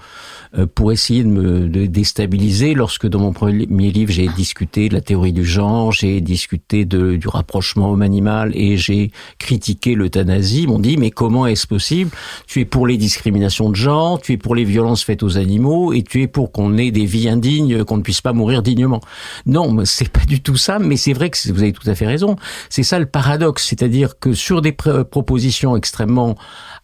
pour 0.73 0.91
essayer 0.91 1.23
de 1.23 1.29
me 1.29 1.67
de 1.67 1.85
déstabiliser, 1.85 2.73
lorsque 2.73 3.05
dans 3.05 3.19
mon 3.19 3.33
premier 3.33 3.91
livre 3.91 4.11
j'ai 4.11 4.29
discuté 4.29 4.89
de 4.89 4.95
la 4.95 5.01
théorie 5.01 5.33
du 5.33 5.45
genre, 5.45 5.91
j'ai 5.91 6.21
discuté 6.21 6.85
de, 6.85 7.17
du 7.17 7.27
rapprochement 7.27 7.91
homme-animal 7.91 8.51
et 8.55 8.77
j'ai 8.77 9.11
critiqué 9.37 9.93
l'euthanasie, 9.93 10.65
m'ont 10.65 10.79
dit 10.79 10.97
mais 10.97 11.11
comment 11.11 11.45
est-ce 11.45 11.67
possible? 11.67 12.09
Tu 12.47 12.61
es 12.61 12.65
pour 12.65 12.87
les 12.87 12.97
discriminations 12.97 13.26
de 13.31 13.75
genre, 13.75 14.21
tu 14.21 14.33
es 14.33 14.37
pour 14.37 14.55
les 14.55 14.63
violences 14.63 15.03
faites 15.03 15.23
aux 15.23 15.37
animaux 15.37 15.93
et 15.93 16.03
tu 16.03 16.21
es 16.21 16.27
pour 16.27 16.51
qu'on 16.51 16.77
ait 16.77 16.91
des 16.91 17.05
vies 17.05 17.29
indignes, 17.29 17.83
qu'on 17.83 17.97
ne 17.97 18.01
puisse 18.01 18.21
pas 18.21 18.33
mourir 18.33 18.61
dignement. 18.61 19.01
Non, 19.45 19.75
c'est 19.85 20.09
pas 20.09 20.25
du 20.25 20.41
tout 20.41 20.57
ça, 20.57 20.79
mais 20.79 20.97
c'est 20.97 21.13
vrai 21.13 21.29
que 21.29 21.37
vous 21.51 21.61
avez 21.61 21.73
tout 21.73 21.89
à 21.89 21.95
fait 21.95 22.07
raison. 22.07 22.35
C'est 22.69 22.83
ça 22.83 22.99
le 22.99 23.05
paradoxe, 23.05 23.67
c'est-à-dire 23.67 24.19
que 24.19 24.33
sur 24.33 24.61
des 24.61 24.71
propositions 24.71 25.75
extrêmement 25.75 26.35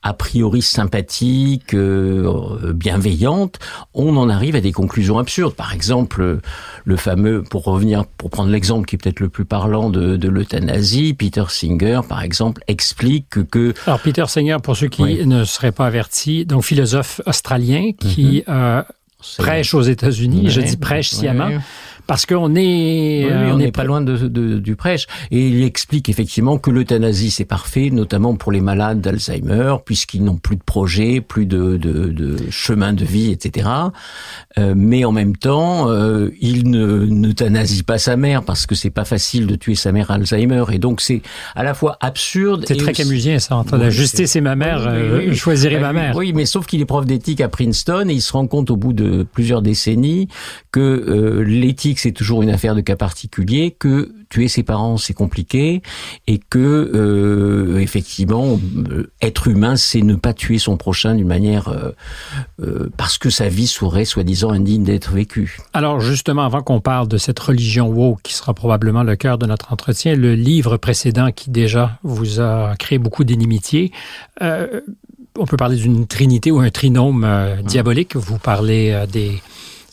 a 0.04 0.14
priori 0.14 0.62
sympathiques, 0.62 1.74
euh, 1.74 2.74
bienveillantes, 2.74 3.60
on 3.94 4.18
en 4.18 4.30
arrive 4.30 4.56
à 4.56 4.62
des 4.62 4.74
conclusions 4.74 5.18
absurdes. 5.18 5.56
Par 5.56 5.74
exemple, 5.74 6.40
le 6.84 6.98
fameux, 6.98 7.42
pour 7.42 7.64
revenir, 7.64 8.06
pour 8.18 8.30
prendre 8.30 8.50
l'exemple 8.50 8.86
qui 8.86 8.96
est 8.96 8.98
peut-être 8.98 9.22
le 9.22 9.30
plus 9.30 9.46
parlant 9.46 9.90
de, 9.90 10.18
de 10.18 10.30
l'euthanasie, 10.30 11.14
Peter 11.14 11.46
Singer, 11.48 12.02
par 12.08 12.22
exemple, 12.22 12.62
explique 12.68 13.50
que... 13.50 13.74
Alors, 13.88 14.00
Peter 14.02 14.26
Singer, 14.28 14.58
pour 14.62 14.76
ceux 14.76 14.88
qui 14.88 15.26
ne 15.26 15.46
seraient 15.46 15.72
pas 15.72 15.88
avertis, 15.88 16.46
donc 16.46 16.64
philosophe 16.64 17.22
australien 17.26 17.92
qui 17.98 18.44
mhm. 18.48 18.54
euh, 18.54 18.84
prêche 19.38 19.74
aux 19.74 19.82
États-Unis, 19.82 20.50
je 20.50 20.62
dis 20.62 20.78
prêche 20.78 21.12
sciemment, 21.12 21.50
parce 22.08 22.26
qu'on 22.26 22.56
est, 22.56 23.26
euh, 23.30 23.54
on 23.54 23.58
n'est 23.58 23.72
pas 23.72 23.84
loin 23.84 24.02
de, 24.02 24.18
de, 24.28 24.60
du 24.60 24.76
prêche. 24.76 25.08
Et 25.32 25.48
il 25.48 25.64
explique 25.64 26.10
effectivement 26.10 26.58
que 26.58 26.70
l'euthanasie 26.70 27.32
c'est 27.32 27.46
parfait, 27.46 27.90
notamment 27.92 28.36
pour 28.36 28.52
les 28.52 28.62
malades 28.62 29.02
d'Alzheimer, 29.02 29.76
puisqu'ils 29.86 30.24
n'ont 30.24 30.36
plus 30.36 30.58
de 30.58 30.64
projet, 30.64 31.22
plus 31.22 31.46
de, 31.46 31.78
de, 31.78 32.08
de, 32.08 32.38
chemin 32.50 32.94
de 32.94 33.06
vie, 33.06 33.32
etc. 33.32 33.70
Euh, 34.58 34.74
mais 34.76 35.06
en 35.06 35.12
même 35.12 35.36
temps, 35.38 35.90
euh, 35.90 36.30
il 36.42 36.70
ne 36.70 37.06
n'euthanasie 37.06 37.84
pas 37.84 37.98
sa 37.98 38.18
mère 38.18 38.44
parce 38.44 38.66
que 38.66 38.76
c'est 38.76 38.90
pas 38.90 39.06
facile 39.06 39.48
de 39.48 39.56
tuer 39.56 39.76
sa 39.76 39.92
mère 39.92 40.12
Alzheimer. 40.12 40.66
Et 40.72 40.80
donc 40.80 41.02
c'est 41.02 41.22
à 41.56 41.64
la 41.64 41.74
fois 41.74 41.98
absurde. 42.02 42.66
C'est 42.68 42.78
très 42.78 42.94
camusien 42.94 43.40
ça. 43.40 43.56
Entre 43.56 43.78
la 43.78 43.90
justice 43.90 44.36
et 44.36 44.42
ma 44.42 44.56
mère, 44.56 44.86
euh, 44.88 45.28
je 45.30 45.34
choisirais 45.34 45.80
ma 45.80 45.94
mère. 45.94 46.16
Oui, 46.16 46.34
mais 46.34 46.46
sauf 46.46 46.66
qu'il 46.66 46.82
est 46.82 46.86
prof 46.86 47.06
d'éthique 47.06 47.42
à 47.42 47.50
Princeton 47.50 48.08
et 48.10 48.14
il 48.14 48.22
se 48.22 48.34
rend 48.34 48.48
compte 48.48 48.72
au 48.72 48.76
bout 48.76 48.94
de 48.94 49.26
plusieurs 49.32 49.62
décennies 49.62 50.28
que 50.72 51.42
l'éthique 51.94 52.00
c'est 52.00 52.12
toujours 52.12 52.42
une 52.42 52.50
affaire 52.50 52.76
de 52.76 52.82
cas 52.82 52.96
particulier, 52.96 53.76
que 53.78 54.14
tuer 54.30 54.48
ses 54.48 54.64
parents 54.64 54.98
c'est 54.98 55.14
compliqué 55.14 55.82
et 56.28 56.40
que 56.40 56.60
euh, 56.60 57.80
effectivement 57.80 58.60
euh, 58.90 59.12
être 59.22 59.48
humain 59.48 59.76
c'est 59.76 60.02
ne 60.02 60.16
pas 60.16 60.34
tuer 60.34 60.58
son 60.58 60.78
prochain 60.78 61.16
d'une 61.16 61.28
manière 61.28 61.70
euh, 61.70 62.90
parce 62.98 63.18
que 63.18 63.30
sa 63.30 63.48
vie 63.48 63.68
serait 63.68 64.06
soi-disant 64.06 64.52
indigne 64.52 64.84
d'être 64.84 65.12
vécue. 65.12 65.58
Alors 65.74 66.00
justement 66.00 66.44
avant 66.44 66.62
qu'on 66.62 66.82
parle 66.82 67.08
de 67.08 67.18
cette 67.18 67.40
religion 67.40 67.88
woke 67.88 68.22
qui 68.24 68.34
sera 68.34 68.54
probablement 68.54 69.04
le 69.04 69.16
cœur 69.16 69.38
de 69.38 69.46
notre 69.46 69.72
entretien, 69.72 70.16
le 70.16 70.36
livre 70.36 70.78
précédent 70.78 71.32
qui 71.32 71.50
déjà 71.50 72.00
vous 72.04 72.40
a 72.40 72.76
créé 72.78 72.98
beaucoup 72.98 73.24
d'inimitié 73.24 73.92
on 75.40 75.48
peut 75.48 75.58
parler 75.58 75.78
d'une 75.78 76.06
trinité 76.06 76.52
ou 76.52 76.60
un 76.60 76.70
trinôme 76.70 77.28
diabolique. 77.66 78.16
Vous 78.16 78.38
parlez 78.38 79.06
des 79.12 79.42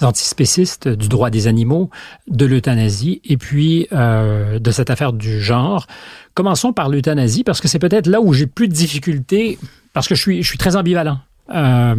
antispécistes, 0.03 0.89
du 0.89 1.09
droit 1.09 1.31
des 1.31 1.47
animaux, 1.47 1.91
de 2.29 2.47
l'euthanasie 2.47 3.21
et 3.25 3.37
puis 3.37 3.87
euh, 3.93 4.59
de 4.59 4.71
cette 4.71 4.91
affaire 4.91 5.13
du 5.13 5.41
genre. 5.41 5.87
Commençons 6.35 6.73
par 6.73 6.89
l'euthanasie 6.89 7.45
parce 7.45 7.61
que 7.61 7.69
c'est 7.69 7.79
peut-être 7.79 8.07
là 8.07 8.21
où 8.21 8.33
j'ai 8.33 8.47
plus 8.47 8.69
de 8.69 8.73
difficultés 8.73 9.59
parce 9.93 10.09
que 10.09 10.15
je 10.15 10.21
suis, 10.21 10.43
je 10.43 10.49
suis 10.49 10.59
très 10.59 10.77
ambivalent. 10.77 11.19
Euh, 11.55 11.97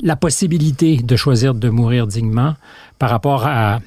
la 0.00 0.16
possibilité 0.16 0.96
de 0.96 1.16
choisir 1.16 1.54
de 1.54 1.68
mourir 1.68 2.06
dignement 2.06 2.54
par 2.98 3.10
rapport 3.10 3.46
à, 3.46 3.80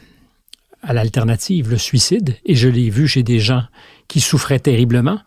à 0.84 0.94
l'alternative, 0.94 1.70
le 1.70 1.78
suicide, 1.78 2.36
et 2.46 2.56
je 2.56 2.70
l'ai 2.70 2.90
vu 2.90 3.08
chez 3.08 3.24
des 3.24 3.40
gens 3.40 3.64
qui 4.08 4.22
souffraient 4.22 4.60
terriblement, 4.60 5.20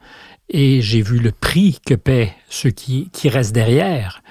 et 0.48 0.80
j'ai 0.80 1.02
vu 1.02 1.18
le 1.18 1.32
prix 1.32 1.78
que 1.84 1.94
paient 1.94 2.34
ceux 2.48 2.70
qui, 2.70 3.10
qui 3.12 3.28
restent 3.28 3.54
derrière. 3.54 4.22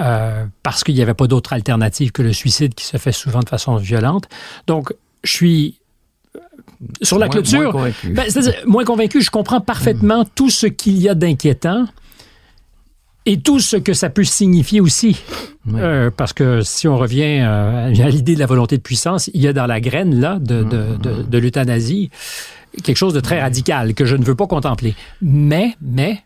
Euh, 0.00 0.44
parce 0.62 0.84
qu'il 0.84 0.94
n'y 0.94 1.02
avait 1.02 1.14
pas 1.14 1.26
d'autre 1.26 1.52
alternative 1.52 2.12
que 2.12 2.22
le 2.22 2.32
suicide 2.32 2.74
qui 2.74 2.84
se 2.84 2.98
fait 2.98 3.12
souvent 3.12 3.40
de 3.40 3.48
façon 3.48 3.76
violente. 3.76 4.24
Donc, 4.66 4.92
je 5.24 5.32
suis 5.32 5.78
euh, 6.36 6.40
sur 7.02 7.18
la 7.18 7.28
clôture. 7.28 7.72
Moins 7.72 7.90
convaincu. 7.92 8.08
Ben, 8.10 8.52
moins 8.66 8.84
convaincu, 8.84 9.22
je 9.22 9.30
comprends 9.30 9.60
parfaitement 9.60 10.22
mm. 10.22 10.28
tout 10.34 10.50
ce 10.50 10.66
qu'il 10.66 10.98
y 10.98 11.08
a 11.08 11.14
d'inquiétant 11.14 11.86
et 13.24 13.40
tout 13.40 13.58
ce 13.58 13.76
que 13.76 13.94
ça 13.94 14.10
peut 14.10 14.24
signifier 14.24 14.80
aussi. 14.80 15.22
Euh, 15.74 16.10
parce 16.14 16.32
que 16.32 16.60
si 16.60 16.86
on 16.86 16.96
revient 16.96 17.40
à 17.40 17.90
l'idée 17.90 18.34
de 18.34 18.40
la 18.40 18.46
volonté 18.46 18.76
de 18.76 18.82
puissance, 18.82 19.30
il 19.34 19.40
y 19.40 19.48
a 19.48 19.52
dans 19.52 19.66
la 19.66 19.80
graine 19.80 20.14
là 20.20 20.38
de, 20.38 20.62
de, 20.62 20.96
de, 20.96 21.22
de 21.22 21.38
l'euthanasie 21.38 22.10
quelque 22.82 22.96
chose 22.96 23.14
de 23.14 23.20
très 23.20 23.40
radical 23.40 23.94
que 23.94 24.04
je 24.04 24.16
ne 24.16 24.24
veux 24.24 24.34
pas 24.34 24.46
contempler. 24.46 24.94
Mais, 25.22 25.74
mais, 25.80 26.22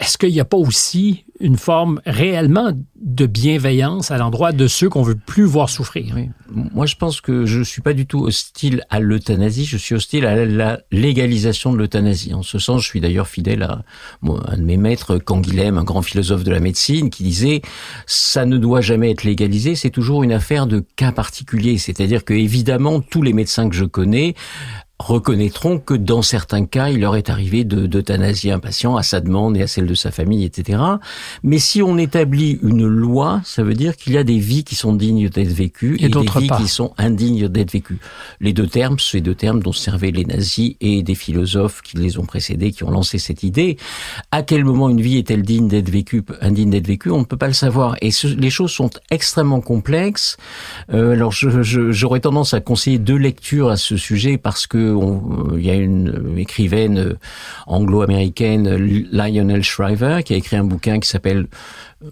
est-ce 0.00 0.16
qu'il 0.16 0.32
n'y 0.32 0.40
a 0.40 0.46
pas 0.46 0.56
aussi 0.56 1.24
une 1.40 1.56
forme 1.56 2.00
réellement 2.06 2.72
de 2.96 3.26
bienveillance 3.26 4.10
à 4.10 4.16
l'endroit 4.16 4.52
de 4.52 4.66
ceux 4.66 4.88
qu'on 4.88 5.02
veut 5.02 5.14
plus 5.14 5.44
voir 5.44 5.68
souffrir? 5.68 6.16
Moi, 6.50 6.86
je 6.86 6.96
pense 6.96 7.20
que 7.20 7.44
je 7.44 7.62
suis 7.62 7.82
pas 7.82 7.92
du 7.92 8.06
tout 8.06 8.24
hostile 8.24 8.82
à 8.88 8.98
l'euthanasie. 8.98 9.66
Je 9.66 9.76
suis 9.76 9.94
hostile 9.94 10.24
à 10.24 10.46
la 10.46 10.80
légalisation 10.90 11.72
de 11.72 11.76
l'euthanasie. 11.76 12.32
En 12.32 12.42
ce 12.42 12.58
sens, 12.58 12.82
je 12.82 12.86
suis 12.86 13.00
d'ailleurs 13.00 13.28
fidèle 13.28 13.62
à 13.62 13.82
un 14.22 14.56
de 14.56 14.62
mes 14.62 14.78
maîtres, 14.78 15.18
Canguilhem, 15.18 15.76
un 15.76 15.84
grand 15.84 16.02
philosophe 16.02 16.44
de 16.44 16.50
la 16.50 16.60
médecine, 16.60 17.10
qui 17.10 17.22
disait 17.22 17.60
ça 18.06 18.46
ne 18.46 18.56
doit 18.56 18.80
jamais 18.80 19.10
être 19.10 19.24
légalisé. 19.24 19.74
C'est 19.74 19.90
toujours 19.90 20.22
une 20.22 20.32
affaire 20.32 20.66
de 20.66 20.82
cas 20.96 21.12
particulier. 21.12 21.76
C'est-à-dire 21.76 22.24
que 22.24 22.32
évidemment, 22.32 23.00
tous 23.00 23.20
les 23.20 23.34
médecins 23.34 23.68
que 23.68 23.76
je 23.76 23.84
connais 23.84 24.34
reconnaîtront 25.00 25.78
que 25.78 25.94
dans 25.94 26.22
certains 26.22 26.66
cas, 26.66 26.90
il 26.90 27.00
leur 27.00 27.16
est 27.16 27.30
arrivé 27.30 27.64
d'euthanasier 27.64 28.52
un 28.52 28.58
patient 28.58 28.96
à 28.96 29.02
sa 29.02 29.20
demande 29.20 29.56
et 29.56 29.62
à 29.62 29.66
celle 29.66 29.86
de 29.86 29.94
sa 29.94 30.10
famille, 30.10 30.44
etc. 30.44 30.78
Mais 31.42 31.58
si 31.58 31.82
on 31.82 31.96
établit 31.96 32.58
une 32.62 32.86
loi, 32.86 33.40
ça 33.44 33.62
veut 33.62 33.74
dire 33.74 33.96
qu'il 33.96 34.12
y 34.12 34.18
a 34.18 34.24
des 34.24 34.38
vies 34.38 34.62
qui 34.62 34.74
sont 34.74 34.92
dignes 34.92 35.28
d'être 35.28 35.48
vécues 35.48 35.96
et, 36.00 36.08
des 36.08 36.20
vies 36.20 36.50
qui 36.58 36.68
sont 36.68 36.92
indignes 36.98 37.48
d'être 37.48 37.72
vécues. 37.72 37.98
Les 38.40 38.52
deux 38.52 38.66
termes, 38.66 38.98
ces 38.98 39.20
deux 39.20 39.34
termes 39.34 39.62
dont 39.62 39.72
servaient 39.72 40.10
les 40.10 40.24
nazis 40.24 40.74
et 40.80 41.02
des 41.02 41.14
philosophes 41.14 41.80
qui 41.82 41.96
les 41.96 42.18
ont 42.18 42.26
précédés, 42.26 42.70
qui 42.72 42.84
ont 42.84 42.90
lancé 42.90 43.18
cette 43.18 43.42
idée. 43.42 43.78
À 44.30 44.42
quel 44.42 44.64
moment 44.64 44.90
une 44.90 45.00
vie 45.00 45.16
est-elle 45.16 45.42
digne 45.42 45.68
d'être 45.68 45.90
vécue, 45.90 46.22
indigne 46.40 46.70
d'être 46.70 46.86
vécue? 46.86 47.10
On 47.10 47.20
ne 47.20 47.24
peut 47.24 47.36
pas 47.36 47.48
le 47.48 47.54
savoir. 47.54 47.96
Et 48.02 48.10
les 48.36 48.50
choses 48.50 48.72
sont 48.72 48.90
extrêmement 49.10 49.60
complexes. 49.60 50.36
Euh, 50.92 51.12
alors, 51.12 51.32
j'aurais 51.32 52.20
tendance 52.20 52.54
à 52.54 52.60
conseiller 52.60 52.98
deux 52.98 53.16
lectures 53.16 53.70
à 53.70 53.76
ce 53.76 53.96
sujet 53.96 54.36
parce 54.36 54.66
que 54.66 54.89
il 55.56 55.64
y 55.64 55.70
a 55.70 55.74
une 55.74 56.34
écrivaine 56.38 56.98
euh, 56.98 57.18
anglo-américaine, 57.66 58.76
Lionel 59.12 59.62
Shriver, 59.62 60.22
qui 60.24 60.34
a 60.34 60.36
écrit 60.36 60.56
un 60.56 60.64
bouquin 60.64 61.00
qui 61.00 61.08
s'appelle 61.08 61.46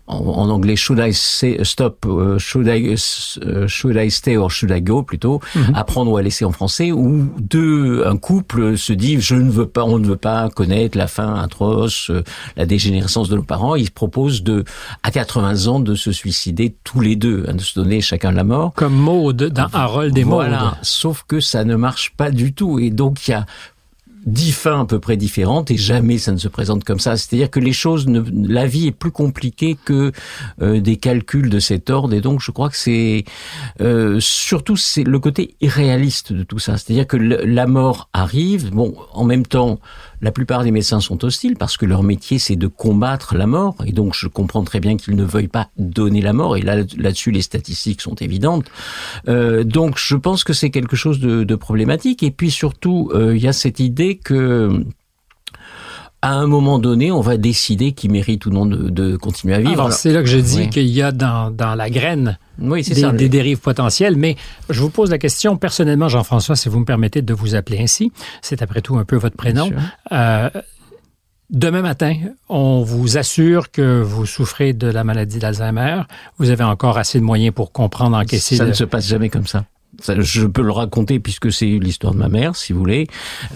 en, 0.07 0.51
anglais 0.51 0.77
Should 0.77 0.99
I 1.01 1.13
say, 1.13 1.59
Stop, 1.65 2.05
uh, 2.07 2.39
should, 2.39 2.69
I, 2.69 2.95
uh, 2.95 3.67
should 3.67 3.97
I 3.97 4.11
Stay 4.11 4.37
or 4.37 4.51
Should 4.51 4.71
I 4.71 4.81
Go 4.83 5.03
plutôt, 5.03 5.41
mhm. 5.55 5.75
apprendre 5.75 6.13
ou 6.13 6.17
à 6.17 6.23
laisser 6.23 6.45
en 6.45 6.53
français, 6.53 6.93
où 6.93 7.29
deux, 7.39 8.07
un 8.07 8.17
couple 8.17 8.77
se 8.77 8.93
dit 8.93 9.21
je 9.21 9.35
ne 9.35 9.51
veux 9.51 9.67
pas, 9.67 9.85
on 9.85 9.99
ne 9.99 10.07
veut 10.07 10.17
pas 10.17 10.49
connaître 10.51 10.97
la 10.97 11.07
fin 11.07 11.35
atroce, 11.35 12.11
euh, 12.11 12.23
la 12.57 12.67
dégénérescence 12.67 13.29
de 13.29 13.37
nos 13.37 13.43
parents. 13.43 13.77
Ils 13.77 13.91
proposent 13.91 14.43
de, 14.43 14.65
à 15.03 15.11
80 15.11 15.67
ans, 15.67 15.81
de 15.81 15.95
se 15.95 16.13
suicider 16.13 16.75
tous 16.85 17.01
les 17.01 17.17
deux, 17.17 17.45
hein, 17.49 17.55
de 17.55 17.63
se 17.63 17.79
donner 17.79 18.01
chacun 18.01 18.33
la 18.33 18.45
mort. 18.45 18.73
Comme 18.75 18.97
Maud 18.97 19.43
dans 19.43 19.69
Harold 19.73 20.17
et 20.17 20.25
Maud. 20.25 20.35
Voilà. 20.35 20.77
Sauf 20.83 21.25
que 21.27 21.41
ça 21.41 21.65
ne 21.65 21.77
marche 21.77 22.13
pas 22.17 22.31
du 22.31 22.53
tout. 22.53 22.79
Et 22.79 22.91
donc 22.91 23.27
il 23.27 23.33
y 23.33 23.35
a 23.35 23.47
dix 24.29 24.53
fins 24.53 24.83
à 24.83 24.85
peu 24.85 25.01
près 25.01 25.17
différentes 25.17 25.71
et 25.71 25.77
jamais 25.77 26.19
ça 26.19 26.33
ne 26.33 26.37
se 26.37 26.49
présente 26.49 26.85
comme 26.85 27.01
ça. 27.01 27.17
C'est-à-dire 27.17 27.51
que 27.51 27.61
les 27.61 27.73
choses, 27.73 28.07
ne, 28.07 28.23
la 28.47 28.67
vie 28.67 28.87
est 28.87 28.93
plus 28.93 29.11
compliquée 29.11 29.77
que 29.85 30.13
euh, 30.61 30.81
des 30.81 30.97
calculs 30.97 31.51
de 31.51 31.59
cet 31.59 31.91
ordre 31.91 32.15
et 32.15 32.21
donc 32.21 32.41
je 32.41 32.51
crois 32.51 32.69
que 32.69 32.77
c'est 32.77 33.25
euh, 33.81 34.19
surtout 34.21 34.77
c'est 34.77 35.05
le 35.05 35.19
côté 35.19 35.55
irréaliste 35.61 36.33
de 36.33 36.43
tout 36.43 36.59
ça. 36.59 36.77
C'est-à-dire 36.77 37.07
que 37.07 37.17
la 37.17 37.67
mort 37.67 38.09
arrive. 38.13 38.71
Bon, 38.71 38.95
en 39.13 39.25
même 39.25 39.47
temps, 39.47 39.81
la 40.21 40.33
plupart 40.33 40.65
des 40.65 40.71
médecins 40.71 41.01
sont 41.01 41.25
hostiles 41.25 41.57
parce 41.57 41.77
que 41.77 41.87
leur 41.87 42.03
métier 42.03 42.39
c'est 42.39 42.57
de 42.57 42.67
combattre 42.67 43.37
la 43.37 43.47
mort. 43.47 43.77
Et 43.87 43.93
donc 43.93 44.15
je 44.15 44.27
comprends 44.29 44.65
très 44.65 44.81
bien 44.81 44.97
qu'ils 44.97 45.17
ne 45.17 45.25
veuillent 45.25 45.49
pas 45.49 45.69
donner 45.77 46.21
la 46.21 46.33
mort. 46.33 46.57
Et 46.57 46.63
là 46.63 46.77
là-dessus 46.97 47.31
les 47.31 47.43
statistiques 47.43 48.01
sont 48.01 48.15
évidentes. 48.17 48.67
Euh, 49.29 49.65
donc 49.65 49.99
je 49.99 50.17
pense 50.17 50.45
que 50.45 50.53
c'est 50.53 50.71
quelque 50.71 50.97
chose 50.97 51.21
de, 51.21 51.45
de, 51.45 51.55
problématique. 51.55 52.23
Et 52.23 52.31
puis 52.31 52.51
surtout 52.51 53.11
euh, 53.15 53.37
il 53.37 53.43
y 53.43 53.49
a 53.49 53.53
cette 53.53 53.81
idée 53.81 54.17
que 54.17 54.85
à 56.21 56.33
un 56.33 56.47
moment 56.47 56.79
donné, 56.79 57.13
on 57.13 57.21
va 57.21 57.37
décider 57.37 57.93
qui 57.93 58.09
mérite 58.09 58.47
ou 58.47 58.51
non 58.51 58.67
de, 58.67 58.91
de 58.91 59.17
continuer 59.17 59.55
à 59.55 59.61
vivre. 59.61 59.93
C'est 59.93 60.13
là 60.13 60.21
que 60.21 60.29
je 60.29 60.39
dis 60.39 60.69
qu'il 60.69 60.87
y 60.87 61.01
a 61.01 61.13
dans, 61.13 61.51
dans 61.51 61.75
la 61.75 61.91
graine 61.91 62.39
oui, 62.59 62.83
des, 62.83 62.95
ça, 62.95 63.13
des, 63.13 63.29
dérives 63.29 63.61
potentielles. 63.61 64.17
Mais 64.17 64.37
je 64.69 64.81
vous 64.81 64.91
pose 64.91 65.11
la 65.11 65.19
question 65.19 65.57
personnellement, 65.57 66.09
Jean-François, 66.09 66.57
si 66.57 66.69
vous 66.69 66.81
me 66.81 66.85
permettez 66.85 67.23
de 67.23 67.35
vous 67.35 67.55
appeler 67.55 67.79
ainsi. 67.79 68.11
C'est 68.43 68.63
après 68.63 68.81
tout 68.81 68.99
un 68.99 69.05
peu 69.05 69.17
votre 69.17 69.37
prénom. 69.37 69.71
Euh, 70.13 70.51
Demain 71.51 71.81
matin, 71.81 72.15
on 72.51 72.83
vous 72.83 73.17
assure 73.17 73.71
que 73.71 74.03
vous 74.03 74.27
souffrez 74.27 74.75
de 74.75 74.87
la 74.87 75.03
maladie 75.03 75.39
d'Alzheimer. 75.39 76.03
Vous 76.37 76.51
avez 76.51 76.65
encore 76.65 76.99
assez 76.99 77.19
de 77.19 77.25
moyens 77.25 77.55
pour 77.55 77.73
comprendre, 77.73 78.19
encaisser. 78.19 78.57
Ça 78.57 78.65
le... 78.65 78.71
ne 78.71 78.75
se 78.75 78.85
passe 78.85 79.07
jamais 79.07 79.31
comme 79.31 79.47
ça. 79.47 79.65
ça. 79.99 80.21
Je 80.21 80.45
peux 80.45 80.61
le 80.61 80.73
raconter 80.73 81.21
puisque 81.21 81.51
c'est 81.51 81.65
l'histoire 81.65 82.13
de 82.13 82.19
ma 82.19 82.29
mère, 82.29 82.55
si 82.55 82.75
vous 82.75 82.81
voulez. 82.81 83.07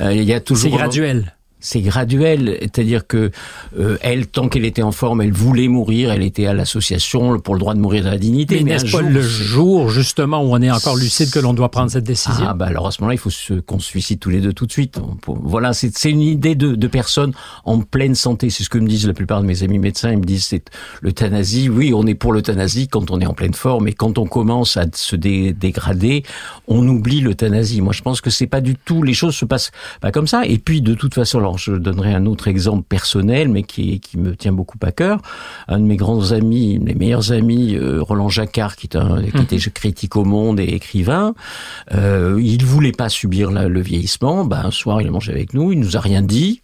Euh, 0.01 0.15
il 0.15 0.25
y 0.25 0.33
a 0.33 0.41
toujours. 0.41 0.71
C'est 0.71 0.77
graduel 0.77 1.35
c'est 1.63 1.81
graduel, 1.81 2.59
c'est-à-dire 2.61 3.07
que 3.07 3.31
euh, 3.79 3.97
elle, 4.03 4.27
tant 4.27 4.49
qu'elle 4.49 4.67
était 4.67 4.83
en 4.83 4.93
forme, 4.93 5.23
elle 5.23 5.33
voulait 5.33 5.69
mourir, 5.69 6.11
elle 6.13 6.23
était 6.23 6.47
à 6.47 6.53
l'association 6.53 7.39
pour 7.39 7.55
le 7.55 7.61
droit 7.61 7.75
de 7.75 7.81
mourir 7.81 8.05
de 8.05 8.11
la 8.11 8.19
dignité. 8.19 8.57
Mais, 8.57 8.63
mais 8.65 8.71
n'est-ce 8.73 8.85
pas 8.93 9.01
jour, 9.01 9.09
le 9.09 9.23
jour 9.23 9.91
justement 9.91 10.43
où 10.43 10.53
on 10.53 10.61
est 10.61 10.71
encore 10.71 10.97
lucide 10.97 11.31
que 11.31 11.39
l'on 11.39 11.55
doit 11.55 11.71
prendre 11.71 11.91
cette 11.91 12.05
décision? 12.05 12.45
Ah 12.49 12.55
bah 12.55 12.67
alors 12.67 12.89
à 12.89 12.91
ce 12.91 13.01
moment-là, 13.01 13.15
il 13.15 13.19
faut 13.19 13.31
se, 13.31 13.55
qu'on 13.55 13.79
se 13.79 13.87
suicide 13.87 14.19
tous 14.19 14.31
les 14.31 14.41
deux 14.41 14.53
tout 14.53 14.67
de 14.67 14.73
suite. 14.73 15.01
Voilà, 15.27 15.73
c'est, 15.73 15.97
c'est 15.97 16.11
une 16.11 16.21
idée 16.21 16.55
de, 16.55 16.75
de 16.75 16.87
personnes 16.89 17.33
en 17.65 17.81
pleine 17.81 18.15
santé. 18.15 18.51
C'est 18.51 18.65
ce 18.65 18.69
que 18.69 18.79
me 18.79 18.89
disent 18.89 19.07
la 19.07 19.15
plupart 19.15 19.41
de 19.41 19.47
mes 19.47 19.63
amis 19.63 19.79
médecins. 19.79 20.11
Ils 20.11 20.19
me 20.19 20.25
disent 20.25 20.47
c'est 20.47 20.65
l'euthanasie. 21.01 21.69
Oui, 21.69 21.93
on 21.95 22.07
est 22.07 22.15
pour 22.15 22.33
l'euthanasie 22.33 22.89
quand 22.89 23.11
on 23.11 23.21
est 23.21 23.27
en 23.27 23.35
pleine 23.35 23.55
forme, 23.55 23.85
mais 23.85 23.93
quand 23.93 24.19
on 24.19 24.27
commence 24.27 24.77
à 24.77 24.87
se 24.93 25.15
dé, 25.15 25.53
dégrader, 25.53 26.25
on 26.67 26.87
oublie 26.89 27.21
l'euthanasie. 27.21 27.81
Moi, 27.81 27.93
je 27.93 28.03
pense 28.03 28.21
que 28.21 28.31
c'est 28.31 28.47
pas 28.47 28.61
du 28.61 28.75
tout. 28.75 29.03
Les 29.03 29.15
choses 29.15 29.37
se 29.37 29.45
passent 29.45 29.71
pas 30.01 30.11
comme 30.11 30.27
ça. 30.27 30.45
Et 30.45 30.59
puis 30.59 30.83
de 30.83 30.95
toute 30.95 31.15
façon, 31.15 31.39
alors 31.53 31.59
je 31.59 31.73
donnerai 31.73 32.15
un 32.15 32.25
autre 32.25 32.49
exemple 32.49 32.85
personnel, 32.89 33.51
mais 33.51 33.63
qui, 33.63 34.01
qui 34.01 34.17
me 34.17 34.35
tient 34.35 34.53
beaucoup 34.53 34.79
à 34.81 34.91
cœur. 34.91 35.21
Un 35.69 35.81
de 35.81 35.85
mes 35.85 35.97
grands 35.97 36.33
amis, 36.33 36.79
mes 36.79 36.95
meilleurs 36.95 37.31
amis, 37.31 37.75
euh, 37.75 38.01
Roland 38.01 38.31
Jacquard, 38.31 38.75
qui, 38.75 38.87
est 38.87 38.97
un, 38.97 39.23
qui 39.23 39.37
était 39.37 39.71
critique 39.71 40.17
au 40.17 40.25
Monde 40.25 40.61
et 40.61 40.65
écrivain, 40.65 41.35
euh, 41.93 42.41
il 42.43 42.65
voulait 42.65 42.93
pas 42.93 43.11
subir 43.11 43.51
la, 43.51 43.69
le 43.69 43.81
vieillissement. 43.83 44.47
Ben, 44.47 44.63
un 44.65 44.71
soir, 44.71 45.03
il 45.03 45.09
a 45.09 45.11
mangé 45.11 45.31
avec 45.31 45.53
nous, 45.53 45.73
il 45.73 45.79
nous 45.79 45.97
a 45.99 46.01
rien 46.01 46.23
dit. 46.23 46.62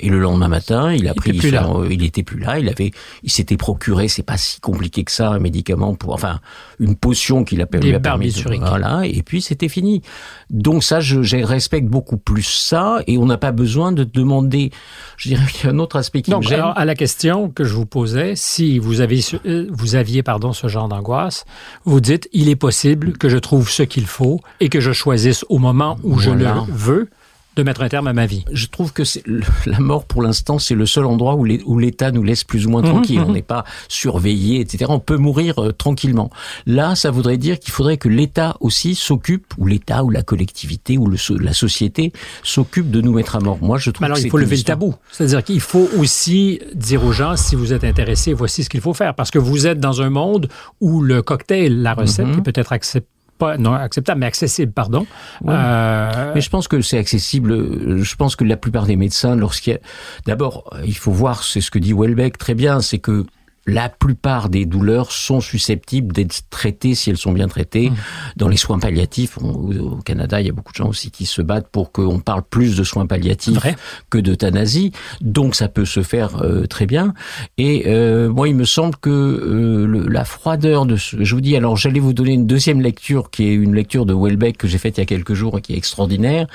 Et 0.00 0.08
le 0.08 0.18
lendemain 0.18 0.48
matin, 0.48 0.92
il 0.92 1.06
a 1.06 1.12
il 1.12 1.14
pris, 1.14 1.36
était 1.36 1.50
son, 1.50 1.84
il 1.84 2.02
était 2.04 2.22
plus 2.22 2.38
là. 2.38 2.58
Il 2.58 2.68
avait, 2.68 2.90
il 3.22 3.30
s'était 3.30 3.56
procuré, 3.56 4.08
c'est 4.08 4.22
pas 4.22 4.36
si 4.36 4.60
compliqué 4.60 5.04
que 5.04 5.12
ça, 5.12 5.30
un 5.30 5.38
médicament 5.38 5.94
pour, 5.94 6.12
enfin, 6.12 6.40
une 6.80 6.96
potion 6.96 7.44
qu'il 7.44 7.60
a 7.60 7.66
lui 7.72 7.94
a 7.94 8.00
permis. 8.00 8.32
De, 8.32 8.58
voilà. 8.58 9.02
Et 9.04 9.22
puis 9.22 9.42
c'était 9.42 9.68
fini. 9.68 10.02
Donc 10.50 10.82
ça, 10.82 11.00
je, 11.00 11.22
je 11.22 11.36
respecte 11.36 11.88
beaucoup 11.88 12.16
plus 12.16 12.42
ça, 12.42 13.00
et 13.06 13.18
on 13.18 13.26
n'a 13.26 13.38
pas 13.38 13.52
besoin 13.52 13.92
de 13.92 14.04
demander. 14.04 14.70
Je 15.16 15.28
dirais 15.28 15.46
qu'il 15.52 15.66
y 15.66 15.70
a 15.70 15.74
un 15.74 15.78
autre 15.78 15.96
aspect 15.96 16.22
qui 16.22 16.30
Donc, 16.30 16.48
me 16.48 16.54
alors, 16.54 16.76
à 16.76 16.84
la 16.84 16.94
question 16.94 17.50
que 17.50 17.64
je 17.64 17.74
vous 17.74 17.86
posais, 17.86 18.34
si 18.34 18.78
vous 18.78 19.00
avez, 19.00 19.20
euh, 19.46 19.68
vous 19.70 19.94
aviez, 19.94 20.22
pardon, 20.22 20.52
ce 20.52 20.66
genre 20.68 20.88
d'angoisse, 20.88 21.44
vous 21.84 22.00
dites, 22.00 22.28
il 22.32 22.48
est 22.48 22.56
possible 22.56 23.16
que 23.18 23.28
je 23.28 23.38
trouve 23.38 23.70
ce 23.70 23.82
qu'il 23.82 24.06
faut 24.06 24.40
et 24.60 24.68
que 24.68 24.80
je 24.80 24.92
choisisse 24.92 25.44
au 25.48 25.58
moment 25.58 25.98
où 26.02 26.18
je 26.18 26.30
le 26.30 26.48
veux 26.70 27.08
de 27.56 27.62
mettre 27.62 27.82
un 27.82 27.88
terme 27.88 28.06
à 28.06 28.12
ma 28.12 28.26
vie. 28.26 28.44
je 28.52 28.66
trouve 28.66 28.92
que 28.92 29.04
c'est 29.04 29.22
le- 29.26 29.42
la 29.66 29.78
mort 29.78 30.04
pour 30.06 30.22
l'instant 30.22 30.58
c'est 30.58 30.74
le 30.74 30.86
seul 30.86 31.04
endroit 31.04 31.34
où 31.36 31.78
l'État 31.78 32.10
nous 32.10 32.22
laisse 32.22 32.44
plus 32.44 32.66
ou 32.66 32.70
moins 32.70 32.82
tranquille. 32.82 33.20
On 33.26 33.32
n'est 33.32 33.42
pas 33.42 33.64
surveillé, 33.88 34.60
etc. 34.60 34.86
On 34.88 34.98
peut 35.00 35.16
mourir 35.16 35.58
euh, 35.62 35.72
tranquillement. 35.72 36.30
Là, 36.66 36.94
ça 36.94 37.10
voudrait 37.10 37.36
dire 37.36 37.58
qu'il 37.58 37.72
faudrait 37.72 37.96
que 37.98 38.08
l'État 38.08 38.56
aussi 38.60 38.94
s'occupe, 38.94 39.52
ou 39.58 39.66
l'État, 39.66 40.02
ou 40.04 40.10
la 40.10 40.22
collectivité, 40.22 40.98
ou 40.98 41.06
le, 41.08 41.16
la 41.40 41.52
société 41.52 42.12
s'occupe 42.42 42.90
de 42.90 43.00
nous 43.00 43.12
mettre 43.12 43.36
à 43.36 43.40
mort. 43.40 43.58
Moi, 43.60 43.78
je 43.78 43.90
trouve 43.90 44.02
Mais 44.02 44.06
alors, 44.06 44.18
que 44.18 44.22
il 44.24 44.30
faut 44.30 44.38
lever 44.38 44.56
le 44.56 44.62
tabou. 44.62 44.94
C'est-à-dire 45.10 45.44
qu'il 45.44 45.60
faut 45.60 45.88
aussi 45.98 46.60
dire 46.74 47.04
aux 47.04 47.12
gens, 47.12 47.36
si 47.36 47.54
vous 47.54 47.72
êtes 47.72 47.84
intéressés, 47.84 48.32
voici 48.32 48.64
ce 48.64 48.70
qu'il 48.70 48.80
faut 48.80 48.94
faire. 48.94 49.14
Parce 49.14 49.30
que 49.30 49.38
vous 49.38 49.66
êtes 49.66 49.78
dans 49.80 50.00
un 50.02 50.10
monde 50.10 50.48
où 50.80 51.00
le 51.02 51.22
cocktail, 51.22 51.82
la 51.82 51.94
recette, 51.94 52.26
Mhm. 52.26 52.38
est 52.38 52.42
peut-être 52.42 52.72
acceptable, 52.72 53.06
pas, 53.42 53.58
non, 53.58 53.72
acceptable, 53.74 54.20
mais 54.20 54.26
accessible, 54.26 54.72
pardon. 54.72 55.00
Ouais. 55.42 55.52
Euh, 55.56 56.32
Mais 56.34 56.40
je 56.40 56.48
pense 56.48 56.68
que 56.68 56.80
c'est 56.80 56.98
accessible. 56.98 57.50
euh, 57.52 58.02
Je 58.02 58.14
pense 58.16 58.36
que 58.36 58.44
la 58.44 58.56
plupart 58.56 58.86
des 58.86 58.94
médecins, 58.96 59.34
lorsqu'il 59.34 59.72
y 59.72 59.76
a... 59.76 59.80
D'abord, 60.26 60.64
euh, 60.74 60.82
il 60.84 60.96
faut 60.96 61.10
voir, 61.10 61.42
c'est 61.42 61.60
ce 61.60 61.70
que 61.70 61.80
dit 61.80 61.92
Welbeck 61.92 62.38
très 62.38 62.54
bien, 62.54 62.80
c'est 62.80 62.98
que 62.98 63.24
la 63.66 63.88
plupart 63.88 64.48
des 64.48 64.64
douleurs 64.66 65.12
sont 65.12 65.40
susceptibles 65.40 66.12
d'être 66.12 66.42
traitées 66.50 66.94
si 66.96 67.10
elles 67.10 67.16
sont 67.16 67.32
bien 67.32 67.46
traitées 67.48 67.90
Mmh. 67.90 67.94
dans 68.36 68.48
les 68.48 68.56
soins 68.56 68.78
palliatifs. 68.78 69.38
On- 69.40 69.52
au 69.78 69.96
Canada, 70.04 70.40
il 70.40 70.46
y 70.46 70.50
a 70.50 70.52
beaucoup 70.52 70.72
de 70.72 70.76
gens 70.78 70.88
aussi 70.88 71.10
qui 71.10 71.26
se 71.26 71.42
battent 71.42 71.68
pour 71.68 71.92
qu'on 71.92 72.18
parle 72.18 72.42
plus 72.42 72.76
de 72.76 72.82
soins 72.84 73.06
palliatifs 73.06 73.54
Vrai. 73.54 73.76
que 74.10 74.18
d'euthanasie. 74.18 74.90
Donc 75.20 75.54
ça 75.54 75.68
peut 75.68 75.84
se 75.84 76.02
faire 76.02 76.42
euh, 76.42 76.66
très 76.66 76.86
bien. 76.86 77.14
Et 77.56 77.84
euh, 77.86 78.28
moi, 78.30 78.48
il 78.48 78.56
me 78.56 78.64
semble 78.64 78.96
que 78.96 79.10
euh, 79.10 79.86
le- 79.86 80.08
la 80.08 80.24
froideur 80.24 80.86
de 80.86 80.96
ce... 80.96 81.22
Je 81.22 81.34
vous 81.34 81.40
dis, 81.40 81.56
alors 81.56 81.76
j'allais 81.76 82.00
vous 82.00 82.12
donner 82.12 82.32
une 82.32 82.46
deuxième 82.46 82.80
lecture 82.80 83.30
qui 83.30 83.44
est 83.48 83.54
une 83.54 83.74
lecture 83.74 84.06
de 84.06 84.14
Welbeck 84.14 84.56
que 84.58 84.66
j'ai 84.66 84.78
faite 84.78 84.96
il 84.98 85.00
y 85.00 85.04
a 85.04 85.06
quelques 85.06 85.34
jours 85.34 85.58
et 85.58 85.60
qui 85.60 85.72
est 85.74 85.76
extraordinaire. 85.76 86.46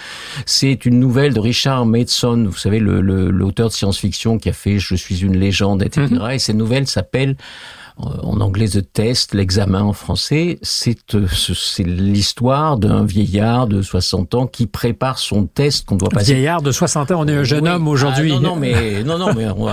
C'est 0.46 0.86
une 0.86 1.00
nouvelle 1.00 1.34
de 1.34 1.40
Richard 1.40 1.86
Matheson, 1.86 2.46
vous 2.50 2.58
savez, 2.58 2.80
le- 2.80 3.02
le- 3.02 3.30
l'auteur 3.30 3.70
de 3.70 3.74
science-fiction 3.74 4.38
qui 4.40 4.50
a 4.50 4.54
fait 4.54 4.78
Je 4.80 4.96
suis 4.96 5.22
une 5.24 5.38
légende, 5.38 5.84
etc. 5.84 6.08
Et 6.34 6.40
cette 6.40 6.56
nouvelle 6.56 6.88
s'appelle 6.98 7.36
en 8.00 8.42
anglais 8.42 8.68
The 8.68 8.94
Test, 8.94 9.34
l'examen 9.34 9.82
en 9.82 9.94
français, 9.94 10.60
c'est 10.62 11.16
euh, 11.16 11.28
l'histoire 11.80 12.78
d'un 12.78 13.04
vieillard 13.06 13.68
de 13.68 13.82
60 13.82 14.36
ans 14.36 14.48
qui 14.48 14.68
prépare 14.68 15.18
son 15.20 15.46
test 15.46 15.86
qu'on 15.86 15.96
doit 15.96 16.10
passer. 16.10 16.34
vieillard 16.34 16.62
de 16.62 16.72
60 16.72 17.12
ans, 17.12 17.22
on 17.22 17.28
est 17.28 17.36
un 17.36 17.44
jeune 17.44 17.64
Oui. 17.64 17.70
homme 17.70 17.88
aujourd'hui. 17.88 18.34
Ah, 18.36 18.40
non, 18.40 18.50
non, 18.52 18.56
mais 18.56 19.04
non, 19.04 19.18
non, 19.18 19.34
mais 19.34 19.48
on, 19.50 19.68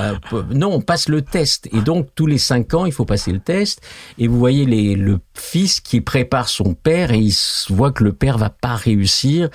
non, 0.54 0.72
on 0.72 0.80
passe 0.80 1.08
le 1.08 1.22
test. 1.22 1.68
Et 1.72 1.80
donc 1.80 2.08
tous 2.14 2.26
les 2.26 2.38
cinq 2.38 2.74
ans, 2.74 2.86
il 2.86 2.92
faut 2.92 3.04
passer 3.04 3.32
le 3.32 3.40
test. 3.40 3.80
Et 4.18 4.26
vous 4.26 4.38
voyez 4.38 4.64
les, 4.64 4.94
le 4.94 5.18
fils 5.34 5.80
qui 5.80 6.00
prépare 6.00 6.48
son 6.48 6.74
père 6.74 7.12
et 7.12 7.18
il 7.18 7.34
voit 7.70 7.92
que 7.92 8.04
le 8.04 8.12
père 8.12 8.38
va 8.38 8.50
pas 8.50 8.74
réussir. 8.74 9.48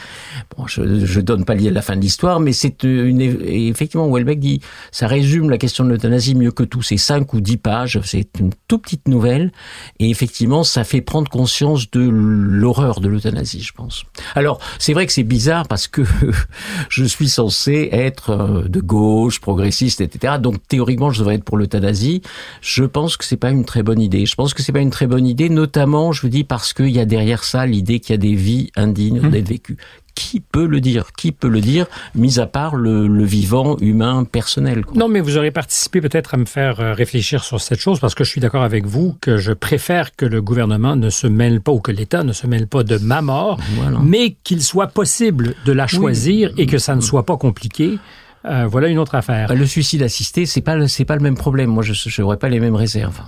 Bon, 0.56 0.68
je, 0.68 1.06
je 1.06 1.22
donne 1.22 1.46
pas 1.46 1.56
la 1.56 1.82
fin 1.82 1.96
de 1.96 2.02
l'histoire, 2.02 2.40
mais 2.40 2.54
c'est 2.54 2.84
une 2.84 3.22
et 3.22 3.68
effectivement 3.68 4.10
Welbeck 4.10 4.40
dit 4.40 4.62
ça 4.92 5.08
résume 5.08 5.50
la 5.50 5.58
question 5.58 5.84
de 5.84 5.90
l'euthanasie 5.90 6.36
mieux 6.36 6.52
que 6.52 6.64
tout. 6.64 6.82
C'est 6.82 6.98
cinq 6.98 7.34
ou 7.34 7.42
dix 7.42 7.58
pages. 7.58 8.00
C'est 8.04 8.30
une 8.40 8.52
toute 8.68 8.84
petite 8.84 9.08
nouvelle 9.08 9.52
et 10.00 10.10
effectivement 10.10 10.64
ça 10.64 10.84
fait 10.84 11.02
prendre 11.02 11.30
conscience 11.30 11.90
de 11.92 12.02
l'horreur 12.02 13.00
de 13.00 13.08
l'euthanasie, 13.08 13.62
je 13.62 13.74
pense. 13.74 14.04
Alors 14.36 14.60
c'est 14.80 14.94
vrai 14.94 15.06
que 15.06 15.14
c'est 15.14 15.24
bizarre 15.24 15.68
parce 15.68 15.88
que 15.88 16.02
je 16.90 17.06
suis 17.06 17.30
censé 17.30 17.90
être 17.92 18.32
euh, 18.32 18.68
de 18.68 18.80
gauche, 18.80 19.40
progressiste, 19.40 20.02
etc. 20.02 20.36
Donc 20.40 20.56
théoriquement, 20.68 21.12
je 21.12 21.20
devrais 21.20 21.36
être 21.36 21.44
pour 21.44 21.58
l'euthanasie. 21.58 22.22
Je 22.62 22.84
pense 22.84 23.18
que 23.18 23.26
c'est 23.26 23.38
pas 23.38 23.52
une 23.52 23.66
très 23.66 23.84
bonne 23.84 24.02
idée. 24.02 24.26
Je 24.26 24.36
pense 24.36 24.54
que 24.54 24.64
c'est 24.64 24.72
pas 24.72 24.80
une 24.80 24.90
très 24.90 25.08
bonne 25.08 25.26
idée, 25.26 25.50
notamment, 25.50 26.12
je 26.12 26.22
vous 26.22 26.30
dis, 26.30 26.44
parce 26.44 26.74
qu'il 26.74 26.90
y 26.90 27.00
a 27.00 27.06
derrière 27.06 27.44
ça 27.44 27.66
l'idée 27.66 28.00
qu'il 28.00 28.14
y 28.14 28.16
a 28.16 28.18
des 28.18 28.36
vies 28.36 28.72
indignes 28.76 29.20
Mmh. 29.22 29.30
d'être 29.30 29.50
vécues. 29.50 29.78
Qui 30.20 30.42
peut 30.42 30.66
le 30.68 30.82
dire? 30.82 31.12
Qui 31.18 31.32
peut 31.32 31.48
le 31.48 31.62
dire, 31.62 31.86
mis 32.14 32.40
à 32.40 32.46
part 32.46 32.76
le, 32.76 33.08
le 33.08 33.24
vivant 33.24 33.78
humain 33.80 34.26
personnel 34.26 34.84
quoi? 34.86 34.98
Non, 34.98 35.08
mais 35.08 35.22
vous 35.22 35.38
aurez 35.38 35.52
participé 35.52 36.02
peut-être 36.02 36.34
à 36.34 36.38
me 36.38 36.46
faire 36.46 36.80
euh, 36.82 36.94
réfléchir 36.94 37.44
sur 37.46 37.62
cette 37.62 37.80
chose 37.80 38.00
parce 38.02 38.16
que 38.16 38.24
je 38.26 38.30
suis 38.30 38.42
d'accord 38.42 38.64
avec 38.64 38.86
vous 38.86 39.16
que 39.22 39.38
je 39.38 39.54
préfère 39.54 40.16
que 40.16 40.26
le 40.26 40.42
gouvernement 40.42 40.96
ne 40.98 41.10
se 41.10 41.26
mêle 41.28 41.62
pas 41.62 41.72
ou 41.72 41.80
que 41.80 41.92
l'État 41.94 42.24
ne 42.24 42.34
se 42.34 42.48
mêle 42.48 42.68
pas 42.68 42.84
de 42.84 42.98
ma 42.98 43.22
mort, 43.22 43.60
Voilà. 43.78 44.00
mais 44.04 44.36
qu'il 44.44 44.62
soit 44.62 44.88
possible 44.88 45.56
de 45.66 45.72
la 45.72 45.88
choisir 45.88 46.52
et 46.58 46.66
que 46.66 46.78
ça 46.80 46.96
ne 46.96 47.02
soit 47.02 47.26
pas 47.26 47.38
compliqué. 47.38 47.98
Euh, 48.46 48.68
voilà 48.68 48.88
une 48.88 48.98
autre 49.00 49.16
affaire. 49.16 49.50
Bah, 49.50 49.56
Le 49.56 49.66
suicide 49.66 50.02
assisté, 50.02 50.46
c'est 50.46 50.62
pas 50.62 50.88
c'est 50.88 51.04
pas 51.06 51.16
le 51.16 51.22
même 51.22 51.36
problème. 51.36 51.70
Moi, 51.70 51.84
je 51.84 52.22
n'aurais 52.22 52.38
pas 52.38 52.48
les 52.50 52.60
mêmes 52.60 52.76
réserves. 52.76 53.20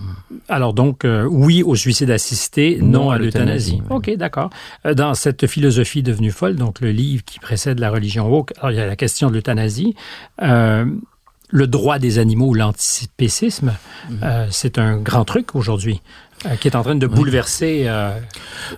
Alors 0.47 0.73
donc, 0.73 1.03
euh, 1.03 1.25
oui 1.29 1.63
au 1.63 1.75
suicide 1.75 2.09
assisté, 2.11 2.77
non, 2.81 3.05
Non 3.05 3.09
à 3.11 3.17
l'euthanasie. 3.17 3.81
OK, 3.89 4.09
d'accord. 4.15 4.49
Euh, 4.85 4.93
Dans 4.93 5.13
cette 5.13 5.47
philosophie 5.47 6.01
devenue 6.03 6.31
folle, 6.31 6.55
donc 6.55 6.79
le 6.81 6.91
livre 6.91 7.23
qui 7.25 7.39
précède 7.39 7.79
la 7.79 7.89
religion 7.89 8.29
woke, 8.29 8.53
alors 8.59 8.71
il 8.71 8.77
y 8.77 8.81
a 8.81 8.87
la 8.87 8.95
question 8.95 9.29
de 9.29 9.33
l'euthanasie. 9.35 9.95
Euh, 10.41 10.85
le 11.53 11.67
droit 11.67 11.99
des 11.99 12.17
animaux 12.17 12.47
ou 12.47 12.53
l'antispécisme, 12.53 13.73
Mhm. 14.09 14.19
euh, 14.23 14.47
c'est 14.49 14.77
un 14.77 14.95
grand 14.97 15.25
truc 15.25 15.55
aujourd'hui 15.55 16.01
qui 16.59 16.67
est 16.67 16.75
en 16.75 16.81
train 16.83 16.95
de 16.95 17.05
bouleverser... 17.07 17.83
euh, 17.85 18.11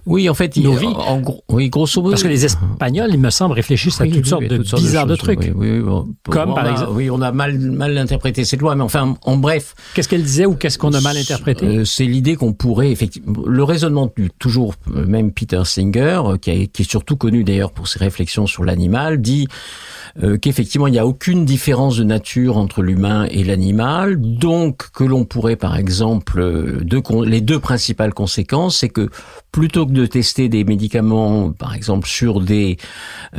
Oui, 0.06 0.30
en 0.30 0.34
fait, 0.34 0.56
Nos 0.58 0.73
il, 0.73 0.80
vies. 0.80 0.86
en 0.88 1.19
gros, 1.21 1.43
oui, 1.49 1.69
grosso 1.69 2.02
modo. 2.02 2.12
parce 2.12 2.23
que 2.23 2.28
les 2.28 2.43
Espagnols, 2.45 3.10
il 3.12 3.19
me 3.19 3.30
semble, 3.30 3.54
réfléchissent 3.56 4.02
à 4.02 4.06
toutes 4.06 4.15
oui, 4.15 4.26
sortes 4.26 4.43
de 4.43 4.58
toutes 4.58 4.76
bizarres 4.80 5.06
de, 5.06 5.12
choses, 5.15 5.19
trucs. 5.19 5.52
Oui, 5.56 5.80
bon, 5.80 6.08
Comme 6.30 6.54
par 6.54 6.65
a- 6.65 6.71
exemple- 6.71 6.91
Oui, 6.93 7.10
on 7.10 7.21
a 7.21 7.32
mal, 7.32 7.58
mal 7.58 7.97
interprété 7.97 8.43
cette 8.45 8.60
loi, 8.62 8.76
mais 8.76 8.84
enfin, 8.84 9.15
en 9.23 9.38
bref. 9.38 9.76
Qu'est-ce 9.93 10.10
qu'elle 10.10 10.23
disait 10.23 10.45
ou 10.45 10.56
qu'est-ce 10.56 10.78
qu'on 10.78 10.93
a 10.93 11.02
mal 11.02 11.15
interprété 11.17 11.65
Euh, 11.65 11.86
c'est 11.86 12.06
l'idée 12.06 12.36
qu'on 12.36 12.54
pourrait 12.54 12.91
effectivement 12.91 13.43
le 13.45 13.63
raisonnement 13.63 14.12
du 14.17 14.30
toujours 14.39 14.73
euh, 14.95 15.06
même 15.06 15.32
Peter 15.32 15.62
Singer 15.63 16.21
euh, 16.26 16.38
qui, 16.38 16.52
a- 16.52 16.65
qui 16.65 16.82
est 16.82 16.89
surtout 16.89 17.15
connu 17.15 17.43
d'ailleurs 17.43 17.71
pour 17.71 17.88
ses 17.88 17.99
réflexions 17.99 18.45
sur 18.47 18.63
l'animal 18.65 19.21
dit 19.21 19.47
euh, 20.21 20.38
qu'effectivement 20.38 20.86
il 20.86 20.91
n'y 20.91 20.99
a 20.99 21.08
aucune 21.08 21.43
différence 21.43 21.97
de 21.97 22.04
nature 22.04 22.58
entre 22.58 22.84
l'humain 22.84 23.26
et 23.32 23.43
l'animal, 23.43 24.21
donc 24.21 24.91
que 24.91 25.04
l'on 25.04 25.26
pourrait 25.26 25.56
par 25.56 25.76
exemple, 25.76 26.39
euh, 26.39 26.82
deux, 26.84 27.02
les 27.26 27.41
deux 27.41 27.60
principales 27.60 28.13
conséquences, 28.13 28.78
c'est 28.78 28.89
que 28.89 29.10
plutôt 29.52 29.88
que 29.88 29.91
de 29.91 30.06
tester 30.06 30.49
des 30.49 30.65
médicaments, 30.65 31.52
par 31.52 31.73
exemple 31.73 32.08
sur 32.08 32.41
des 32.41 32.78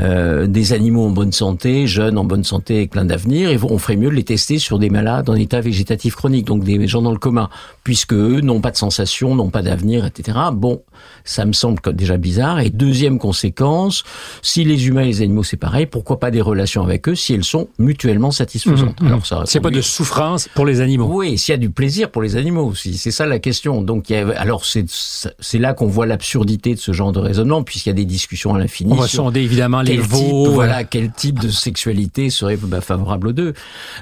euh, 0.01 0.49
des 0.49 0.73
animaux 0.73 1.07
en 1.07 1.11
bonne 1.11 1.31
santé, 1.31 1.87
jeunes 1.87 2.19
en 2.19 2.25
bonne 2.25 2.43
santé 2.43 2.79
avec 2.79 2.91
plein 2.91 3.05
d'avenir, 3.05 3.51
on 3.71 3.79
ferait 3.79 3.97
mieux 3.97 4.11
de 4.11 4.15
les 4.15 4.25
tester 4.25 4.59
sur 4.59 4.81
des 4.81 4.91
malades 4.91 5.31
en 5.31 5.35
état 5.35 5.61
végétatif 5.61 6.17
chronique, 6.17 6.47
donc 6.47 6.65
des 6.65 6.89
gens 6.89 7.03
dans 7.03 7.13
le 7.13 7.19
coma, 7.19 7.51
puisque 7.85 8.15
eux 8.15 8.41
n'ont 8.41 8.61
pas 8.61 8.73
de 8.73 8.77
sensation, 8.77 9.37
n'ont 9.37 9.51
pas 9.51 9.63
d'avenir, 9.63 10.07
etc. 10.07 10.39
Bon, 10.53 10.83
ça 11.25 11.45
me 11.45 11.53
semble 11.53 11.81
déjà 11.95 12.17
bizarre. 12.17 12.59
Et 12.59 12.71
deuxième 12.71 13.21
conséquence, 13.21 14.03
si 14.43 14.65
les 14.65 14.89
humains 14.89 15.03
et 15.03 15.07
les 15.07 15.23
animaux 15.23 15.45
c'est 15.45 15.57
pareil, 15.57 15.87
pourquoi 15.87 16.19
pas 16.19 16.33
des 16.33 16.41
relations 16.41 16.64
avec 16.83 17.09
eux 17.09 17.15
si 17.15 17.35
elles 17.35 17.45
sont 17.45 17.69
mutuellement 17.79 18.31
satisfaisantes 18.31 19.01
mmh, 19.01 19.07
Alors 19.07 19.27
ça, 19.27 19.43
c'est 19.47 19.61
pas 19.61 19.71
de 19.71 19.81
souffrance 19.81 20.49
pour 20.55 20.67
les 20.67 20.81
animaux. 20.81 21.09
Oui, 21.11 21.39
s'il 21.39 21.53
y 21.53 21.55
a 21.55 21.59
du 21.59 21.71
plaisir 21.71 22.11
pour 22.11 22.23
les 22.23 22.37
animaux 22.37 22.67
aussi, 22.67 22.97
c'est 22.97 23.11
ça 23.11 23.27
la 23.27 23.39
question. 23.39 23.83
Donc 23.83 24.11
il 24.11 24.15
y 24.15 24.17
a, 24.17 24.29
alors 24.39 24.65
c'est 24.65 24.85
c'est 24.89 25.59
là 25.59 25.75
qu'on 25.75 25.87
voit 25.87 26.07
l'absurdité 26.07 26.75
de 26.75 26.81
ce 26.81 26.93
genre 26.93 27.13
de 27.13 27.19
raisonnement, 27.19 27.63
puisqu'il 27.63 27.91
y 27.91 27.93
a 27.93 27.95
des 27.95 28.05
discussions 28.05 28.55
à 28.55 28.59
l'infini. 28.59 28.93
On 28.93 28.97
va 28.97 29.09
sonder 29.09 29.41
évidemment 29.41 29.83
les 29.83 29.97
veaux. 29.97 30.51
Voilà, 30.51 30.85
quel 30.85 31.11
type 31.11 31.41
de 31.41 31.49
sexualité 31.49 32.31
serait 32.31 32.57
bah, 32.57 32.81
favorable 32.81 33.29
aux 33.29 33.33
deux. 33.33 33.55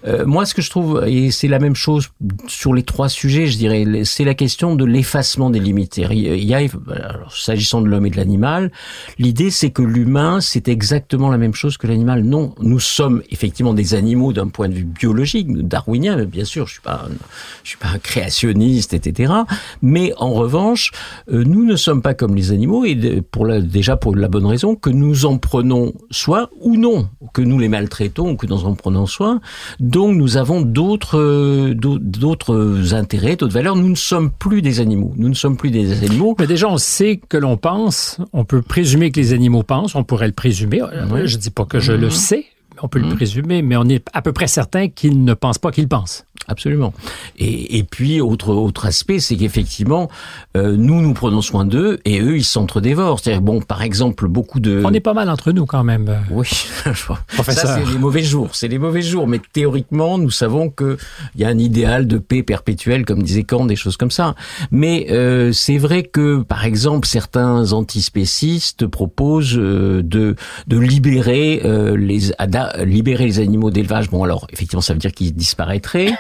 Euh, 0.07 0.25
moi, 0.27 0.47
ce 0.47 0.55
que 0.55 0.63
je 0.63 0.71
trouve, 0.71 1.05
et 1.07 1.31
c'est 1.31 1.49
la 1.49 1.59
même 1.59 1.77
chose 1.77 2.11
sur 2.47 2.75
les 2.75 2.83
trois 2.83 3.09
sujets, 3.09 3.47
je 3.47 3.57
dirais, 3.57 4.05
c'est 4.05 4.25
la 4.25 4.35
question 4.35 4.77
de 4.77 4.85
l'effacement 4.85 5.51
des 5.51 5.61
limites. 5.61 5.99
Il 5.99 6.45
y 6.45 6.55
a, 6.55 6.61
s'agissant 7.35 7.81
de 7.81 7.89
l'homme 7.89 8.07
et 8.07 8.11
de 8.11 8.17
l'animal, 8.17 8.71
l'idée 9.19 9.51
c'est 9.51 9.71
que 9.71 9.83
l'humain 9.83 10.41
c'est 10.41 10.69
exactement 10.69 11.31
la 11.31 11.39
même 11.39 11.55
chose 11.55 11.77
que 11.77 11.87
l'animal. 11.87 12.23
Non, 12.23 12.52
nous 12.61 12.81
sommes 12.81 13.23
effectivement 13.31 13.75
des 13.75 13.95
animaux 13.95 14.33
d'un 14.33 14.49
point 14.49 14.69
de 14.69 14.75
vue 14.75 14.85
biologique, 14.85 15.51
darwinien, 15.53 16.17
mais 16.17 16.27
bien 16.27 16.45
sûr, 16.45 16.67
je 16.67 16.75
suis 16.75 16.83
pas, 16.83 17.07
je 17.63 17.71
suis 17.71 17.79
pas 17.79 17.89
un 17.89 17.99
créationniste, 17.99 18.95
etc. 18.95 19.33
Mais 19.81 20.13
en 20.17 20.33
revanche, 20.33 20.93
euh, 21.31 21.45
nous 21.45 21.65
ne 21.65 21.77
sommes 21.77 22.03
pas 22.03 22.15
comme 22.15 22.35
les 22.35 22.53
animaux 22.53 22.85
et 22.85 23.23
pour 23.23 23.47
la, 23.47 23.61
déjà 23.61 23.97
pour 23.97 24.15
la 24.17 24.29
bonne 24.29 24.47
raison 24.47 24.75
que 24.75 24.91
nous 24.91 25.27
en 25.27 25.39
prenons 25.39 25.93
soin 26.11 26.49
ou 26.61 26.77
non, 26.77 27.09
que 27.33 27.43
nous 27.43 27.59
les 27.59 27.69
maltraitons 27.69 28.33
ou 28.33 28.37
que 28.37 28.47
nous 28.47 28.65
en 28.65 28.75
prenons 28.75 29.07
soin. 29.07 29.41
Donc 29.81 30.17
nous 30.17 30.37
avons 30.37 30.61
d'autres 30.61 31.19
euh, 31.19 31.75
d'autres 31.75 32.95
intérêts, 32.95 33.37
d'autres 33.37 33.55
valeurs. 33.55 33.77
Nous 33.77 33.89
ne 33.89 33.95
sommes 33.95 34.31
plus 34.31 34.63
des 34.63 34.81
animaux. 34.81 35.13
Nous 35.17 35.29
ne 35.29 35.35
sommes 35.35 35.57
plus 35.57 35.71
des 35.71 36.05
animaux. 36.05 36.35
Mais 36.39 36.47
déjà, 36.47 36.69
on 36.69 36.79
sait 36.79 37.21
que 37.29 37.37
l'on 37.37 37.57
pense. 37.57 38.19
On 38.33 38.45
peut 38.45 38.63
présumer 38.63 39.11
que 39.11 39.21
les 39.21 39.33
animaux 39.33 39.63
pensent. 39.63 39.95
On 39.95 40.05
pourrait 40.05 40.27
le 40.27 40.33
présumer. 40.33 40.81
Je 41.25 41.37
dis 41.37 41.51
pas 41.51 41.65
que 41.65 41.81
je 41.81 41.93
le 41.93 42.07
mhm. 42.07 42.11
sais, 42.11 42.42
on 42.83 42.89
peut 42.89 42.99
le 42.99 43.07
mhm. 43.07 43.17
présumer, 43.17 43.63
mais 43.63 43.77
on 43.77 43.85
est 43.85 44.07
à 44.13 44.23
peu 44.23 44.33
près 44.33 44.47
certain 44.47 44.89
qu'ils 44.89 45.25
ne 45.25 45.35
pensent 45.35 45.59
pas 45.59 45.71
qu'ils 45.71 45.89
pensent. 45.89 46.25
Absolument. 46.49 46.93
Et, 47.39 47.79
et 47.79 47.85
puis 47.85 48.21
autre 48.21 48.53
autre 48.53 48.87
aspect, 48.87 49.21
c'est 49.21 49.37
qu'effectivement, 49.37 50.11
euh, 50.57 50.77
nous 50.77 51.01
nous 51.01 51.15
prenons 51.15 51.41
soin 51.41 51.65
d'eux 51.65 52.01
et 52.05 52.21
eux 52.21 52.37
ils 52.37 52.45
s'entre-dévorent. 52.45 53.21
C'est-à-dire 53.21 53.43
bon, 53.43 53.61
par 53.61 53.83
exemple, 53.83 54.27
beaucoup 54.27 54.59
de. 54.59 54.83
On 54.85 54.93
est 54.93 55.01
pas 55.01 55.15
mal 55.15 55.31
entre 55.31 55.53
nous 55.53 55.67
quand 55.67 55.85
même. 55.85 56.11
Oui. 56.31 56.47
Ça 56.49 57.55
c'est 57.55 57.85
les 57.85 57.99
mauvais 57.99 58.23
jours. 58.23 58.55
C'est 58.55 58.69
les 58.69 58.79
mauvais 58.79 59.03
jours. 59.03 59.29
Mais 59.29 59.41
théoriquement, 59.53 60.19
nous 60.19 60.31
savons 60.31 60.69
que 60.71 60.97
il 61.35 61.41
y 61.41 61.45
a 61.45 61.49
un 61.49 61.59
idéal 61.59 62.07
de 62.07 62.19
paix 62.19 62.43
perpétuelle, 62.43 63.05
comme 63.05 63.23
disait 63.23 63.45
Kant, 63.45 63.67
des 63.67 63.77
choses 63.77 63.97
comme 63.97 64.11
ça. 64.11 64.35
Mais 64.71 65.07
euh, 65.11 65.53
c'est 65.53 65.79
vrai 65.79 66.03
que 66.03 66.43
par 66.43 66.65
exemple, 66.65 67.07
certains 67.07 67.73
antispécistes 67.73 68.87
proposent 68.87 69.57
euh, 69.57 70.03
de 70.03 70.35
de 70.67 70.79
libérer 70.79 71.63
euh, 71.65 71.97
les 72.79 73.03
libérer 73.03 73.25
les 73.25 73.41
animaux 73.41 73.71
d'élevage. 73.71 74.11
Bon 74.11 74.23
alors 74.23 74.47
effectivement, 74.53 74.81
ça 74.81 74.93
veut 74.93 75.01
dire 75.01 75.13
qu'ils 75.13 75.35
disparaîtraient. 75.35 76.13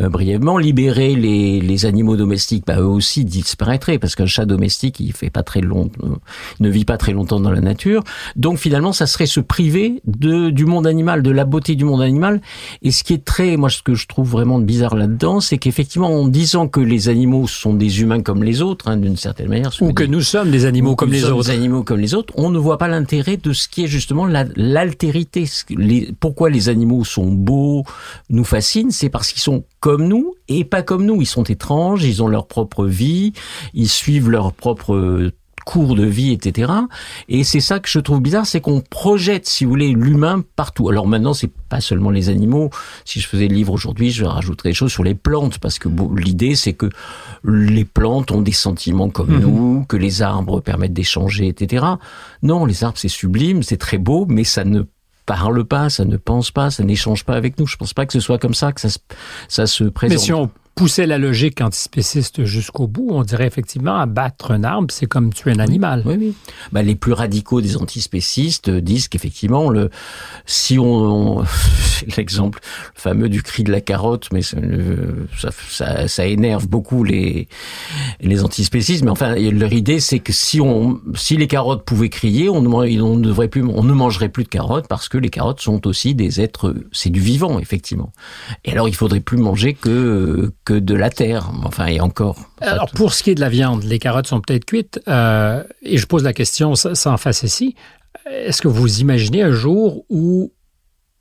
Euh, 0.00 0.08
brièvement. 0.08 0.58
Libérer 0.58 1.16
les, 1.16 1.60
les 1.60 1.86
animaux 1.86 2.16
domestiques, 2.16 2.64
bah, 2.66 2.78
eux 2.78 2.86
aussi 2.86 3.24
disparaîtraient 3.24 3.98
parce 3.98 4.14
qu'un 4.14 4.26
chat 4.26 4.46
domestique, 4.46 5.00
il 5.00 5.12
fait 5.12 5.30
pas 5.30 5.42
très 5.42 5.60
long, 5.60 5.90
euh, 6.04 6.08
ne 6.60 6.68
vit 6.68 6.84
pas 6.84 6.96
très 6.96 7.12
longtemps 7.12 7.40
dans 7.40 7.50
la 7.50 7.60
nature. 7.60 8.04
Donc 8.36 8.58
finalement, 8.58 8.92
ça 8.92 9.06
serait 9.06 9.26
se 9.26 9.40
priver 9.40 10.00
de 10.06 10.50
du 10.50 10.64
monde 10.64 10.86
animal, 10.86 11.22
de 11.22 11.30
la 11.30 11.44
beauté 11.44 11.74
du 11.74 11.84
monde 11.84 12.02
animal. 12.02 12.40
Et 12.82 12.92
ce 12.92 13.02
qui 13.02 13.14
est 13.14 13.24
très, 13.24 13.56
moi, 13.56 13.70
ce 13.70 13.82
que 13.82 13.94
je 13.94 14.06
trouve 14.06 14.28
vraiment 14.28 14.60
bizarre 14.60 14.94
là-dedans, 14.94 15.40
c'est 15.40 15.58
qu'effectivement, 15.58 16.08
en 16.08 16.28
disant 16.28 16.68
que 16.68 16.80
les 16.80 17.08
animaux 17.08 17.48
sont 17.48 17.74
des 17.74 18.00
humains 18.00 18.22
comme 18.22 18.44
les 18.44 18.62
autres, 18.62 18.88
hein, 18.88 18.96
d'une 18.96 19.16
certaine 19.16 19.48
manière, 19.48 19.72
ou 19.80 19.92
que 19.92 20.04
nous 20.04 20.20
sommes 20.20 20.50
des 20.50 20.64
animaux 20.64 20.94
comme 20.94 21.10
les 21.10 21.24
autres, 21.24 21.44
des 21.44 21.50
animaux 21.50 21.82
comme 21.82 22.00
les 22.00 22.14
autres, 22.14 22.32
on 22.36 22.50
ne 22.50 22.58
voit 22.58 22.78
pas 22.78 22.88
l'intérêt 22.88 23.36
de 23.36 23.52
ce 23.52 23.68
qui 23.68 23.84
est 23.84 23.88
justement 23.88 24.26
l'altérité. 24.56 25.46
Pourquoi 26.20 26.50
les 26.50 26.68
animaux 26.68 27.04
sont 27.04 27.30
beaux, 27.30 27.84
nous 28.30 28.44
fascinent, 28.44 28.90
c'est 28.90 29.10
parce 29.10 29.32
qu'ils 29.32 29.42
sont 29.42 29.64
comme 29.80 30.06
nous 30.06 30.34
et 30.48 30.64
pas 30.64 30.82
comme 30.82 31.04
nous. 31.04 31.20
Ils 31.20 31.26
sont 31.26 31.44
étranges, 31.44 32.04
ils 32.04 32.22
ont 32.22 32.28
leur 32.28 32.46
propre 32.46 32.86
vie, 32.86 33.32
ils 33.74 33.88
suivent 33.88 34.30
leur 34.30 34.52
propre 34.52 35.30
cours 35.68 35.94
de 35.94 36.04
vie, 36.04 36.32
etc. 36.32 36.72
Et 37.28 37.44
c'est 37.44 37.60
ça 37.60 37.78
que 37.78 37.90
je 37.90 37.98
trouve 37.98 38.22
bizarre, 38.22 38.46
c'est 38.46 38.62
qu'on 38.62 38.80
projette, 38.80 39.46
si 39.46 39.66
vous 39.66 39.70
voulez, 39.70 39.92
l'humain 39.92 40.42
partout. 40.56 40.88
Alors 40.88 41.06
maintenant, 41.06 41.34
c'est 41.34 41.50
pas 41.68 41.82
seulement 41.82 42.08
les 42.08 42.30
animaux. 42.30 42.70
Si 43.04 43.20
je 43.20 43.28
faisais 43.28 43.48
le 43.48 43.54
livre 43.54 43.74
aujourd'hui, 43.74 44.10
je 44.10 44.24
rajouterais 44.24 44.70
des 44.70 44.74
choses 44.74 44.92
sur 44.92 45.04
les 45.04 45.14
plantes, 45.14 45.58
parce 45.58 45.78
que 45.78 45.90
l'idée, 46.16 46.54
c'est 46.54 46.72
que 46.72 46.88
les 47.44 47.84
plantes 47.84 48.30
ont 48.30 48.40
des 48.40 48.52
sentiments 48.52 49.10
comme 49.10 49.34
mhm. 49.34 49.40
nous, 49.40 49.84
que 49.86 49.98
les 49.98 50.22
arbres 50.22 50.60
permettent 50.60 50.94
d'échanger, 50.94 51.48
etc. 51.48 51.84
Non, 52.42 52.64
les 52.64 52.82
arbres, 52.82 52.96
c'est 52.96 53.08
sublime, 53.08 53.62
c'est 53.62 53.76
très 53.76 53.98
beau, 53.98 54.24
mais 54.26 54.44
ça 54.44 54.64
ne 54.64 54.84
parle 55.28 55.62
pas, 55.64 55.90
ça 55.90 56.06
ne 56.06 56.16
pense 56.16 56.50
pas, 56.50 56.70
ça 56.70 56.82
n'échange 56.82 57.24
pas 57.24 57.34
avec 57.34 57.58
nous. 57.58 57.66
Je 57.66 57.76
pense 57.76 57.92
pas 57.92 58.06
que 58.06 58.14
ce 58.14 58.20
soit 58.20 58.38
comme 58.38 58.54
ça 58.54 58.72
que 58.72 58.80
ça 58.80 58.88
se, 58.88 58.98
ça 59.48 59.66
se 59.66 59.84
présente 59.84 60.50
pousser 60.78 61.06
la 61.06 61.18
logique 61.18 61.60
antispéciste 61.60 62.44
jusqu'au 62.44 62.86
bout, 62.86 63.08
on 63.10 63.24
dirait 63.24 63.48
effectivement 63.48 63.96
abattre 63.96 64.52
un 64.52 64.62
arbre, 64.62 64.86
c'est 64.92 65.06
comme 65.06 65.32
tuer 65.34 65.50
un 65.50 65.58
animal. 65.58 66.04
Oui, 66.06 66.14
oui. 66.16 66.34
Bah, 66.70 66.82
les 66.82 66.94
plus 66.94 67.12
radicaux 67.12 67.60
des 67.60 67.76
antispécistes 67.76 68.70
disent 68.70 69.08
qu'effectivement, 69.08 69.70
le, 69.70 69.90
si 70.46 70.78
on, 70.78 71.42
l'exemple 72.16 72.60
fameux 72.94 73.28
du 73.28 73.42
cri 73.42 73.64
de 73.64 73.72
la 73.72 73.80
carotte, 73.80 74.28
mais 74.32 74.42
ça, 74.42 74.58
ça, 75.68 76.06
ça, 76.06 76.26
énerve 76.26 76.68
beaucoup 76.68 77.02
les 77.02 77.48
les 78.20 78.44
antispécistes. 78.44 79.02
Mais 79.02 79.10
enfin, 79.10 79.34
leur 79.34 79.72
idée, 79.72 79.98
c'est 79.98 80.20
que 80.20 80.32
si 80.32 80.60
on, 80.60 81.00
si 81.16 81.36
les 81.36 81.48
carottes 81.48 81.84
pouvaient 81.84 82.08
crier, 82.08 82.48
on 82.48 82.62
ne, 82.62 82.68
on 82.68 83.16
ne 83.16 83.24
devrait 83.24 83.48
plus, 83.48 83.64
on 83.64 83.82
ne 83.82 83.92
mangerait 83.92 84.28
plus 84.28 84.44
de 84.44 84.48
carottes 84.48 84.86
parce 84.86 85.08
que 85.08 85.18
les 85.18 85.30
carottes 85.30 85.60
sont 85.60 85.88
aussi 85.88 86.14
des 86.14 86.40
êtres, 86.40 86.76
c'est 86.92 87.10
du 87.10 87.18
vivant, 87.18 87.58
effectivement. 87.58 88.12
Et 88.64 88.70
alors, 88.70 88.88
il 88.88 88.94
faudrait 88.94 89.18
plus 89.18 89.38
manger 89.38 89.74
que 89.74 90.52
que 90.67 90.67
de 90.72 90.94
la 90.94 91.10
terre. 91.10 91.50
Enfin, 91.64 91.86
et 91.86 92.00
encore. 92.00 92.36
Alors, 92.60 92.90
pour 92.90 93.14
ce 93.14 93.22
qui 93.22 93.30
est 93.30 93.34
de 93.34 93.40
la 93.40 93.48
viande, 93.48 93.84
les 93.84 93.98
carottes 93.98 94.26
sont 94.26 94.40
peut-être 94.40 94.64
cuites. 94.64 95.00
Euh, 95.08 95.62
et 95.82 95.98
je 95.98 96.06
pose 96.06 96.24
la 96.24 96.32
question 96.32 96.74
sans 96.74 97.16
ici. 97.42 97.74
Est-ce 98.30 98.62
que 98.62 98.68
vous 98.68 99.00
imaginez 99.00 99.42
un 99.42 99.52
jour 99.52 100.04
où 100.08 100.52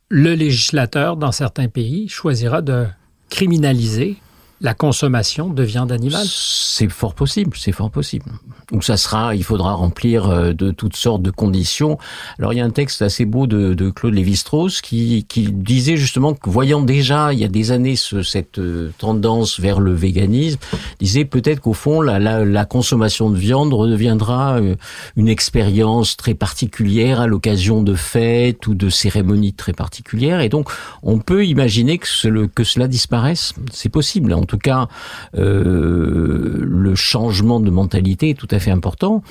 le 0.09 0.33
législateur 0.35 1.17
dans 1.17 1.31
certains 1.31 1.67
pays 1.67 2.07
choisira 2.07 2.61
de 2.61 2.85
criminaliser 3.29 4.17
la 4.59 4.73
consommation 4.73 5.49
de 5.49 5.63
viande 5.63 5.91
animale 5.91 6.25
C'est 6.27 6.89
fort 6.89 7.13
possible, 7.13 7.55
c'est 7.57 7.71
fort 7.71 7.91
possible. 7.91 8.25
Donc 8.71 8.83
ça 8.83 8.97
sera, 8.97 9.35
il 9.35 9.43
faudra 9.43 9.73
remplir 9.73 10.29
euh, 10.29 10.53
de 10.53 10.71
toutes 10.71 10.95
sortes 10.95 11.21
de 11.21 11.29
conditions. 11.29 11.99
Alors 12.39 12.53
il 12.53 12.57
y 12.57 12.59
a 12.59 12.65
un 12.65 12.71
texte 12.71 13.03
assez 13.03 13.25
beau 13.25 13.45
de, 13.45 13.75
de 13.75 13.89
Claude 13.91 14.15
Lévi-Strauss 14.15 14.81
qui, 14.81 15.25
qui 15.29 15.51
disait 15.51 15.95
justement 15.95 16.33
que 16.33 16.49
voyant 16.49 16.81
déjà 16.81 17.33
il 17.33 17.39
y 17.39 17.43
a 17.43 17.47
des 17.49 17.71
années 17.71 17.95
ce, 17.95 18.23
cette 18.23 18.57
euh, 18.57 18.91
tendance 18.97 19.59
vers 19.59 19.79
le 19.79 19.93
véganisme, 19.93 20.59
disait 20.99 21.25
peut-être 21.25 21.61
qu'au 21.61 21.73
fond 21.73 22.01
la, 22.01 22.17
la, 22.17 22.43
la, 22.43 22.65
consommation 22.65 23.29
de 23.29 23.37
viande 23.37 23.73
redeviendra 23.73 24.57
euh, 24.57 24.75
une 25.15 25.29
expérience 25.29 26.17
très 26.17 26.33
particulière 26.33 27.21
à 27.21 27.27
l'occasion 27.27 27.83
de 27.83 27.93
fêtes 27.93 28.65
ou 28.65 28.73
de 28.73 28.89
cérémonies 28.89 29.53
très 29.53 29.73
particulières 29.73 30.41
et 30.41 30.49
donc 30.49 30.71
on 31.03 31.19
peut 31.19 31.45
imaginer 31.45 31.99
que, 31.99 32.07
ce, 32.07 32.47
que 32.47 32.63
cela 32.63 32.87
disparaisse. 32.87 33.53
C'est 33.71 33.89
possible 33.89 34.33
en 34.33 34.46
tout 34.47 34.57
cas, 34.57 34.87
euh, 35.35 36.65
le 36.67 36.95
changement 36.95 37.59
de 37.59 37.69
mentalité 37.69 38.31
est 38.31 38.33
tout 38.33 38.47
à 38.49 38.57
fait 38.57 38.71
important. 38.71 39.21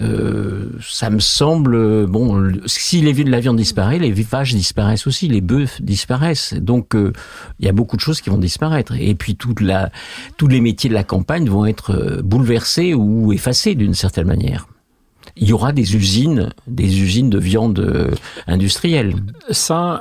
Euh, 0.00 0.70
ça 0.80 1.10
me 1.10 1.18
semble 1.18 2.06
bon. 2.06 2.52
Si 2.66 3.00
les 3.00 3.12
de 3.12 3.30
la 3.30 3.40
viande 3.40 3.56
disparaît, 3.56 3.98
les 3.98 4.12
vaches 4.12 4.54
disparaissent 4.54 5.08
aussi, 5.08 5.26
les 5.26 5.40
bœufs 5.40 5.80
disparaissent. 5.80 6.54
Donc 6.54 6.94
euh, 6.94 7.12
il 7.58 7.66
y 7.66 7.68
a 7.68 7.72
beaucoup 7.72 7.96
de 7.96 8.00
choses 8.00 8.20
qui 8.20 8.30
vont 8.30 8.38
disparaître. 8.38 8.94
Et 8.94 9.16
puis 9.16 9.34
toute 9.34 9.60
la, 9.60 9.90
tous 10.36 10.46
les 10.46 10.60
métiers 10.60 10.88
de 10.88 10.94
la 10.94 11.04
campagne 11.04 11.48
vont 11.48 11.66
être 11.66 12.20
bouleversés 12.22 12.94
ou 12.94 13.32
effacés 13.32 13.74
d'une 13.74 13.94
certaine 13.94 14.28
manière 14.28 14.68
il 15.36 15.46
y 15.46 15.52
aura 15.52 15.72
des 15.72 15.94
usines, 15.94 16.50
des 16.66 17.00
usines 17.00 17.30
de 17.30 17.38
viande 17.38 18.10
industrielle. 18.48 19.14
Sans 19.50 20.00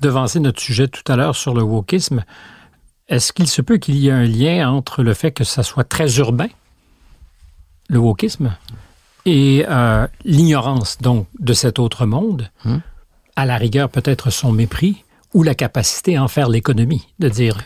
devancer 0.00 0.40
notre 0.40 0.60
sujet 0.60 0.88
tout 0.88 1.02
à 1.10 1.16
l'heure 1.16 1.36
sur 1.36 1.54
le 1.54 1.62
wokisme, 1.62 2.24
est-ce 3.10 3.32
qu'il 3.32 3.48
se 3.48 3.60
peut 3.60 3.76
qu'il 3.76 3.96
y 3.96 4.08
ait 4.08 4.12
un 4.12 4.24
lien 4.24 4.70
entre 4.70 5.02
le 5.02 5.14
fait 5.14 5.32
que 5.32 5.44
ça 5.44 5.62
soit 5.62 5.84
très 5.84 6.18
urbain, 6.18 6.48
le 7.88 7.98
wokisme, 7.98 8.56
et 9.26 9.66
euh, 9.68 10.06
l'ignorance 10.24 10.98
donc 10.98 11.26
de 11.38 11.52
cet 11.52 11.78
autre 11.78 12.06
monde? 12.06 12.48
Hmm. 12.64 12.78
à 13.36 13.46
la 13.46 13.56
rigueur 13.56 13.88
peut-être 13.88 14.30
son 14.30 14.52
mépris 14.52 15.04
ou 15.34 15.42
la 15.42 15.54
capacité 15.54 16.16
à 16.16 16.24
en 16.24 16.28
faire 16.28 16.48
l'économie, 16.48 17.06
de 17.18 17.28
dire 17.28 17.58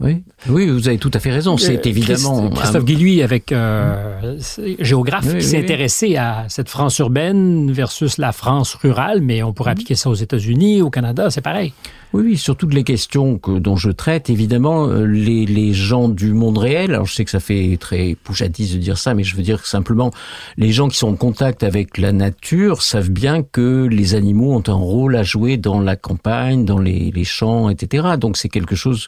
oui, 0.00 0.22
oui, 0.48 0.66
vous 0.66 0.88
avez 0.88 0.96
tout 0.96 1.10
à 1.12 1.20
fait 1.20 1.30
raison. 1.30 1.58
C'est 1.58 1.76
euh, 1.76 1.90
évidemment 1.90 2.48
Christophe 2.48 2.86
Guilluy, 2.86 3.22
avec 3.22 3.52
euh, 3.52 4.38
géographe, 4.78 5.36
qui 5.36 5.44
s'est 5.44 5.58
intéressé 5.58 6.16
à 6.16 6.46
cette 6.48 6.70
France 6.70 6.98
urbaine 6.98 7.70
versus 7.70 8.16
la 8.16 8.32
France 8.32 8.74
rurale, 8.74 9.20
mais 9.20 9.42
on 9.42 9.52
pourrait 9.52 9.72
appliquer 9.72 9.96
ça 9.96 10.08
aux 10.08 10.14
États-Unis, 10.14 10.80
au 10.80 10.88
Canada, 10.88 11.28
c'est 11.30 11.42
pareil. 11.42 11.74
Oui, 12.12 12.24
oui, 12.24 12.36
sur 12.36 12.56
toutes 12.56 12.74
les 12.74 12.82
questions 12.82 13.38
que, 13.38 13.60
dont 13.60 13.76
je 13.76 13.88
traite, 13.88 14.30
évidemment, 14.30 14.88
euh, 14.88 15.04
les, 15.04 15.46
les 15.46 15.72
gens 15.72 16.08
du 16.08 16.32
monde 16.32 16.58
réel, 16.58 16.92
alors 16.92 17.06
je 17.06 17.14
sais 17.14 17.24
que 17.24 17.30
ça 17.30 17.38
fait 17.38 17.76
très 17.78 18.16
poujadis 18.24 18.74
de 18.74 18.78
dire 18.78 18.98
ça, 18.98 19.14
mais 19.14 19.22
je 19.22 19.36
veux 19.36 19.44
dire 19.44 19.62
que 19.62 19.68
simplement, 19.68 20.10
les 20.56 20.72
gens 20.72 20.88
qui 20.88 20.98
sont 20.98 21.06
en 21.06 21.14
contact 21.14 21.62
avec 21.62 21.98
la 21.98 22.10
nature 22.10 22.82
savent 22.82 23.10
bien 23.10 23.44
que 23.44 23.86
les 23.88 24.16
animaux 24.16 24.56
ont 24.56 24.64
un 24.66 24.74
rôle 24.74 25.14
à 25.14 25.22
jouer 25.22 25.56
dans 25.56 25.80
la 25.80 25.94
campagne, 25.94 26.64
dans 26.64 26.80
les, 26.80 27.12
les 27.12 27.22
champs, 27.22 27.70
etc. 27.70 28.08
Donc 28.18 28.38
c'est 28.38 28.48
quelque 28.48 28.74
chose, 28.74 29.06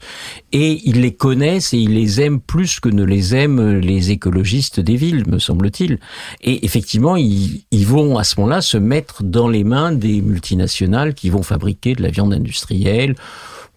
et 0.53 0.79
ils 0.85 1.01
les 1.01 1.12
connaissent 1.12 1.75
et 1.75 1.79
ils 1.79 1.95
les 1.95 2.21
aiment 2.21 2.41
plus 2.41 2.79
que 2.79 2.88
ne 2.88 3.03
les 3.03 3.35
aiment 3.35 3.81
les 3.81 4.12
écologistes 4.12 4.79
des 4.79 4.95
villes, 4.95 5.25
me 5.27 5.41
semble-t-il. 5.41 5.99
Et 6.41 6.65
effectivement, 6.65 7.17
ils, 7.17 7.65
ils 7.73 7.87
vont 7.87 8.17
à 8.17 8.23
ce 8.23 8.38
moment-là 8.38 8.61
se 8.61 8.77
mettre 8.77 9.25
dans 9.25 9.49
les 9.49 9.65
mains 9.65 9.91
des 9.91 10.21
multinationales 10.23 11.15
qui 11.15 11.31
vont 11.31 11.43
fabriquer 11.43 11.97
de 11.97 12.03
la 12.03 12.11
viande 12.11 12.33
industrielle 12.33 12.91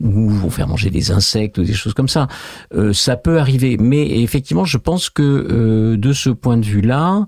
ou 0.01 0.29
vont 0.29 0.49
faire 0.49 0.67
manger 0.67 0.89
des 0.89 1.11
insectes 1.11 1.57
ou 1.57 1.63
des 1.63 1.73
choses 1.73 1.93
comme 1.93 2.09
ça. 2.09 2.27
Euh, 2.73 2.93
ça 2.93 3.15
peut 3.15 3.39
arriver, 3.39 3.77
mais 3.79 4.21
effectivement, 4.21 4.65
je 4.65 4.77
pense 4.77 5.09
que 5.09 5.23
euh, 5.23 5.97
de 5.97 6.13
ce 6.13 6.29
point 6.29 6.57
de 6.57 6.65
vue-là, 6.65 7.25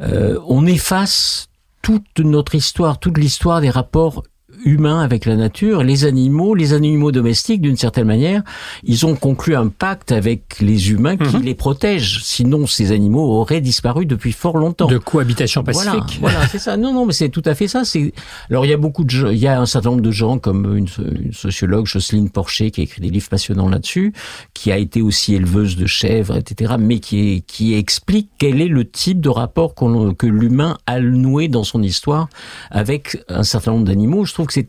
euh, 0.00 0.38
on 0.46 0.66
efface 0.66 1.48
toute 1.82 2.20
notre 2.20 2.54
histoire, 2.54 2.98
toute 2.98 3.18
l'histoire 3.18 3.60
des 3.60 3.70
rapports 3.70 4.22
humains 4.64 5.00
avec 5.00 5.26
la 5.26 5.36
nature. 5.36 5.82
Les 5.82 6.04
animaux, 6.04 6.54
les 6.54 6.72
animaux 6.72 7.12
domestiques, 7.12 7.60
d'une 7.60 7.76
certaine 7.76 8.06
manière, 8.06 8.42
ils 8.82 9.06
ont 9.06 9.14
conclu 9.14 9.54
un 9.54 9.68
pacte 9.68 10.12
avec 10.12 10.60
les 10.60 10.90
humains 10.90 11.16
qui 11.16 11.36
mhm. 11.36 11.42
les 11.42 11.54
protègent. 11.54 12.22
Sinon, 12.22 12.66
ces 12.66 12.92
animaux 12.92 13.24
auraient 13.24 13.60
disparu 13.60 14.06
depuis 14.06 14.32
fort 14.32 14.56
longtemps. 14.56 14.86
De 14.86 14.98
cohabitation 14.98 15.62
pacifique. 15.62 16.18
Voilà, 16.20 16.46
c'est 16.48 16.58
ça. 16.58 16.76
Non, 16.76 16.92
non, 16.92 17.06
mais 17.06 17.12
c'est 17.12 17.28
tout 17.28 17.42
à 17.44 17.54
fait 17.54 17.68
ça. 17.68 17.84
C'est 17.84 18.12
alors 18.50 18.66
il 18.66 18.70
y 18.70 18.74
a 18.74 18.76
beaucoup 18.76 19.04
de 19.04 19.32
il 19.32 19.38
y 19.38 19.46
a 19.46 19.60
un 19.60 19.66
certain 19.66 19.90
nombre 19.90 20.02
de 20.02 20.10
gens 20.10 20.38
comme 20.38 20.76
une, 20.76 20.88
sociologue 21.32 21.86
Jocelyne 21.86 22.30
Porcher 22.30 22.70
qui 22.70 22.80
a 22.80 22.84
écrit 22.84 23.00
des 23.00 23.10
livres 23.10 23.28
passionnants 23.28 23.68
là-dessus, 23.68 24.12
qui 24.52 24.72
a 24.72 24.78
été 24.78 25.02
aussi 25.02 25.34
éleveuse 25.34 25.76
de 25.76 25.86
chèvres, 25.86 26.36
etc., 26.36 26.74
mais 26.78 26.98
qui 26.98 27.42
qui 27.46 27.74
explique 27.74 28.30
quel 28.38 28.60
est 28.60 28.68
le 28.68 28.84
type 28.84 29.20
de 29.20 29.28
rapport 29.28 29.74
que 29.74 30.26
l'humain 30.26 30.76
a 30.86 31.00
noué 31.00 31.48
dans 31.48 31.64
son 31.64 31.82
histoire 31.82 32.28
avec 32.70 33.22
un 33.28 33.42
certain 33.42 33.72
nombre 33.72 33.84
d'animaux. 33.84 34.24
Je 34.24 34.32
trouve 34.32 34.43
que 34.46 34.60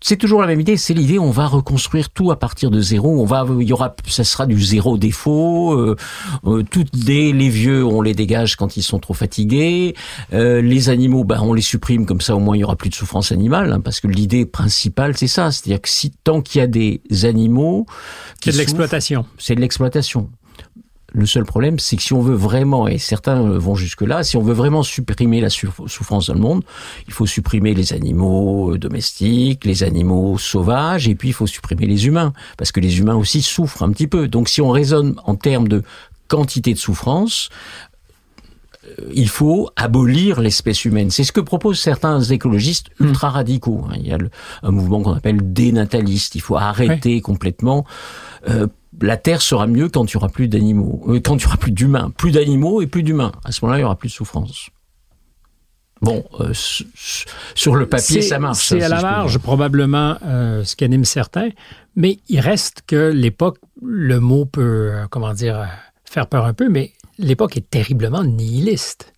c'est 0.00 0.16
toujours 0.16 0.40
la 0.40 0.46
même 0.46 0.60
idée. 0.60 0.76
C'est 0.76 0.94
l'idée, 0.94 1.18
on 1.18 1.30
va 1.30 1.46
reconstruire 1.46 2.10
tout 2.10 2.30
à 2.30 2.38
partir 2.38 2.70
de 2.70 2.80
zéro. 2.80 3.20
On 3.20 3.24
va, 3.24 3.46
il 3.60 3.68
y 3.68 3.72
aura, 3.72 3.94
ça 4.06 4.24
sera 4.24 4.46
du 4.46 4.60
zéro 4.60 4.98
défaut. 4.98 5.72
Euh, 5.72 5.96
euh, 6.46 6.62
toutes 6.68 6.94
les, 7.06 7.32
les 7.32 7.48
vieux, 7.48 7.84
on 7.84 8.02
les 8.02 8.14
dégage 8.14 8.56
quand 8.56 8.76
ils 8.76 8.82
sont 8.82 8.98
trop 8.98 9.14
fatigués. 9.14 9.94
Euh, 10.32 10.60
les 10.60 10.88
animaux, 10.88 11.24
ben 11.24 11.40
on 11.42 11.54
les 11.54 11.62
supprime 11.62 12.06
comme 12.06 12.20
ça. 12.20 12.34
Au 12.36 12.40
moins, 12.40 12.56
il 12.56 12.60
y 12.60 12.64
aura 12.64 12.76
plus 12.76 12.90
de 12.90 12.94
souffrance 12.94 13.32
animale, 13.32 13.72
hein, 13.72 13.80
parce 13.80 14.00
que 14.00 14.08
l'idée 14.08 14.46
principale, 14.46 15.16
c'est 15.16 15.26
ça. 15.26 15.50
C'est-à-dire 15.50 15.80
que 15.80 15.88
si 15.88 16.12
tant 16.24 16.40
qu'il 16.40 16.60
y 16.60 16.62
a 16.62 16.66
des 16.66 17.00
animaux, 17.24 17.86
c'est 18.42 18.52
de 18.52 18.56
l'exploitation. 18.56 19.26
C'est 19.38 19.54
de 19.54 19.60
l'exploitation. 19.60 20.30
Le 21.14 21.26
seul 21.26 21.44
problème, 21.44 21.78
c'est 21.78 21.96
que 21.96 22.02
si 22.02 22.14
on 22.14 22.22
veut 22.22 22.34
vraiment, 22.34 22.88
et 22.88 22.96
certains 22.96 23.40
vont 23.42 23.74
jusque-là, 23.74 24.24
si 24.24 24.38
on 24.38 24.42
veut 24.42 24.54
vraiment 24.54 24.82
supprimer 24.82 25.42
la 25.42 25.50
souffrance 25.50 26.28
dans 26.28 26.34
le 26.34 26.40
monde, 26.40 26.64
il 27.06 27.12
faut 27.12 27.26
supprimer 27.26 27.74
les 27.74 27.92
animaux 27.92 28.72
euh, 28.72 28.78
domestiques, 28.78 29.66
les 29.66 29.82
animaux 29.82 30.38
sauvages, 30.38 31.08
et 31.08 31.14
puis 31.14 31.28
il 31.28 31.32
faut 31.34 31.46
supprimer 31.46 31.86
les 31.86 32.06
humains, 32.06 32.32
parce 32.56 32.72
que 32.72 32.80
les 32.80 32.98
humains 32.98 33.14
aussi 33.14 33.42
souffrent 33.42 33.82
un 33.82 33.90
petit 33.90 34.06
peu. 34.06 34.26
Donc 34.26 34.48
si 34.48 34.62
on 34.62 34.70
raisonne 34.70 35.14
en 35.26 35.34
termes 35.34 35.68
de 35.68 35.82
quantité 36.28 36.72
de 36.72 36.78
souffrance, 36.78 37.50
il 39.12 39.28
faut 39.28 39.70
abolir 39.76 40.40
l'espèce 40.40 40.84
humaine. 40.84 41.10
C'est 41.10 41.24
ce 41.24 41.32
que 41.32 41.40
proposent 41.40 41.80
certains 41.80 42.20
écologistes 42.20 42.88
hmm. 42.98 43.06
ultra 43.06 43.30
radicaux. 43.30 43.84
Il 43.96 44.06
y 44.06 44.12
a 44.12 44.18
un 44.62 44.70
mouvement 44.70 45.02
qu'on 45.02 45.14
appelle 45.14 45.52
dénataliste. 45.52 46.34
Il 46.34 46.40
faut 46.40 46.56
arrêter 46.56 47.20
complètement. 47.20 47.84
Euh, 48.48 48.66
la 49.00 49.16
Terre 49.16 49.42
sera 49.42 49.66
mieux 49.66 49.88
quand 49.88 50.10
il 50.10 50.14
y 50.14 50.16
aura 50.16 50.28
plus 50.28 50.48
d'animaux, 50.48 51.02
euh, 51.08 51.20
quand 51.20 51.36
il 51.36 51.42
y 51.42 51.46
aura 51.46 51.56
plus 51.56 51.72
d'humains, 51.72 52.10
plus 52.16 52.32
d'animaux 52.32 52.82
et 52.82 52.86
plus 52.86 53.02
d'humains. 53.02 53.32
À 53.44 53.52
ce 53.52 53.64
moment-là, 53.64 53.78
il 53.78 53.82
y 53.82 53.84
aura 53.84 53.96
plus 53.96 54.08
de 54.08 54.14
souffrance. 54.14 54.68
Bon, 56.02 56.24
euh, 56.40 56.52
sur 57.54 57.76
le 57.76 57.86
papier, 57.86 58.22
ça 58.22 58.40
marche. 58.40 58.66
C'est 58.66 58.82
à 58.82 58.88
la 58.88 59.00
marge 59.00 59.38
probablement 59.38 60.18
euh, 60.24 60.64
ce 60.64 60.74
qui 60.74 60.84
anime 60.84 61.04
certains, 61.04 61.50
mais 61.94 62.18
il 62.28 62.40
reste 62.40 62.82
que 62.86 63.10
l'époque, 63.12 63.58
le 63.80 64.18
mot 64.18 64.44
peut, 64.44 64.92
comment 65.10 65.32
dire, 65.32 65.64
faire 66.04 66.26
peur 66.26 66.44
un 66.44 66.54
peu, 66.54 66.68
mais 66.68 66.92
l'époque 67.22 67.56
est 67.56 67.68
terriblement 67.68 68.24
nihiliste. 68.24 69.12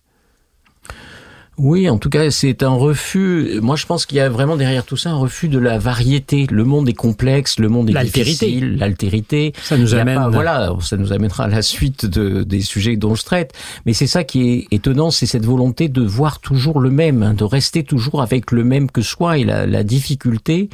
Oui, 1.57 1.89
en 1.89 1.97
tout 1.97 2.09
cas, 2.09 2.31
c'est 2.31 2.63
un 2.63 2.73
refus. 2.73 3.61
Moi, 3.61 3.77
je 3.77 3.85
pense 3.85 4.05
qu'il 4.05 4.17
y 4.17 4.19
a 4.19 4.27
vraiment 4.27 4.57
derrière 4.57 4.83
tout 4.83 4.97
ça 4.97 5.11
un 5.11 5.15
refus 5.15 5.47
de 5.47 5.57
la 5.57 5.77
variété. 5.77 6.47
Le 6.51 6.65
monde 6.65 6.89
est 6.89 6.93
complexe, 6.93 7.59
le 7.59 7.69
monde 7.69 7.89
est 7.89 8.03
difficile, 8.03 8.77
l'altérité. 8.77 9.53
Ça 9.63 9.77
nous 9.77 9.95
amène. 9.95 10.19
voilà, 10.31 10.75
ça 10.81 10.97
nous 10.97 11.13
amènera 11.13 11.45
à 11.45 11.47
la 11.47 11.61
suite 11.61 12.05
de, 12.05 12.43
des 12.43 12.59
sujets 12.59 12.97
dont 12.97 13.15
je 13.15 13.23
traite. 13.23 13.53
Mais 13.85 13.93
c'est 13.93 14.07
ça 14.07 14.25
qui 14.25 14.51
est 14.51 14.67
étonnant, 14.71 15.11
c'est 15.11 15.27
cette 15.27 15.45
volonté 15.45 15.87
de 15.87 16.01
voir 16.01 16.39
toujours 16.39 16.81
le 16.81 16.89
même, 16.89 17.23
hein, 17.23 17.33
de 17.33 17.45
rester 17.45 17.83
toujours 17.83 18.21
avec 18.21 18.51
le 18.51 18.65
même 18.65 18.91
que 18.91 19.01
soi 19.01 19.37
et 19.37 19.45
la, 19.45 19.65
la 19.65 19.83
difficulté 19.83 20.69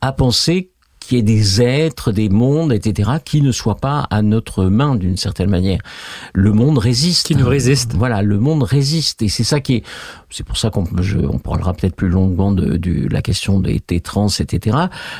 à 0.00 0.12
penser 0.12 0.70
qu'il 1.04 1.16
y 1.18 1.20
ait 1.20 1.24
des 1.24 1.62
êtres, 1.62 2.12
des 2.12 2.28
mondes, 2.28 2.72
etc., 2.72 3.10
qui 3.24 3.42
ne 3.42 3.52
soient 3.52 3.76
pas 3.76 4.06
à 4.10 4.22
notre 4.22 4.64
main 4.64 4.96
d'une 4.96 5.16
certaine 5.16 5.50
manière. 5.50 5.80
Le 6.34 6.52
monde 6.52 6.78
résiste. 6.78 7.26
Qui 7.26 7.36
nous 7.36 7.48
résiste. 7.48 7.94
Voilà, 7.94 8.22
le 8.22 8.38
monde 8.38 8.62
résiste. 8.62 9.22
Et 9.22 9.28
c'est 9.28 9.44
ça 9.44 9.60
qui 9.60 9.76
est... 9.76 9.84
C'est 10.30 10.44
pour 10.44 10.56
ça 10.56 10.70
qu'on 10.70 10.84
on 11.30 11.38
parlera 11.38 11.74
peut-être 11.74 11.94
plus 11.94 12.08
longuement 12.08 12.52
de, 12.52 12.78
de, 12.78 13.06
la 13.08 13.20
question 13.20 13.60
des, 13.60 13.82
des 13.86 14.00
trans, 14.00 14.28
etc. 14.28 14.76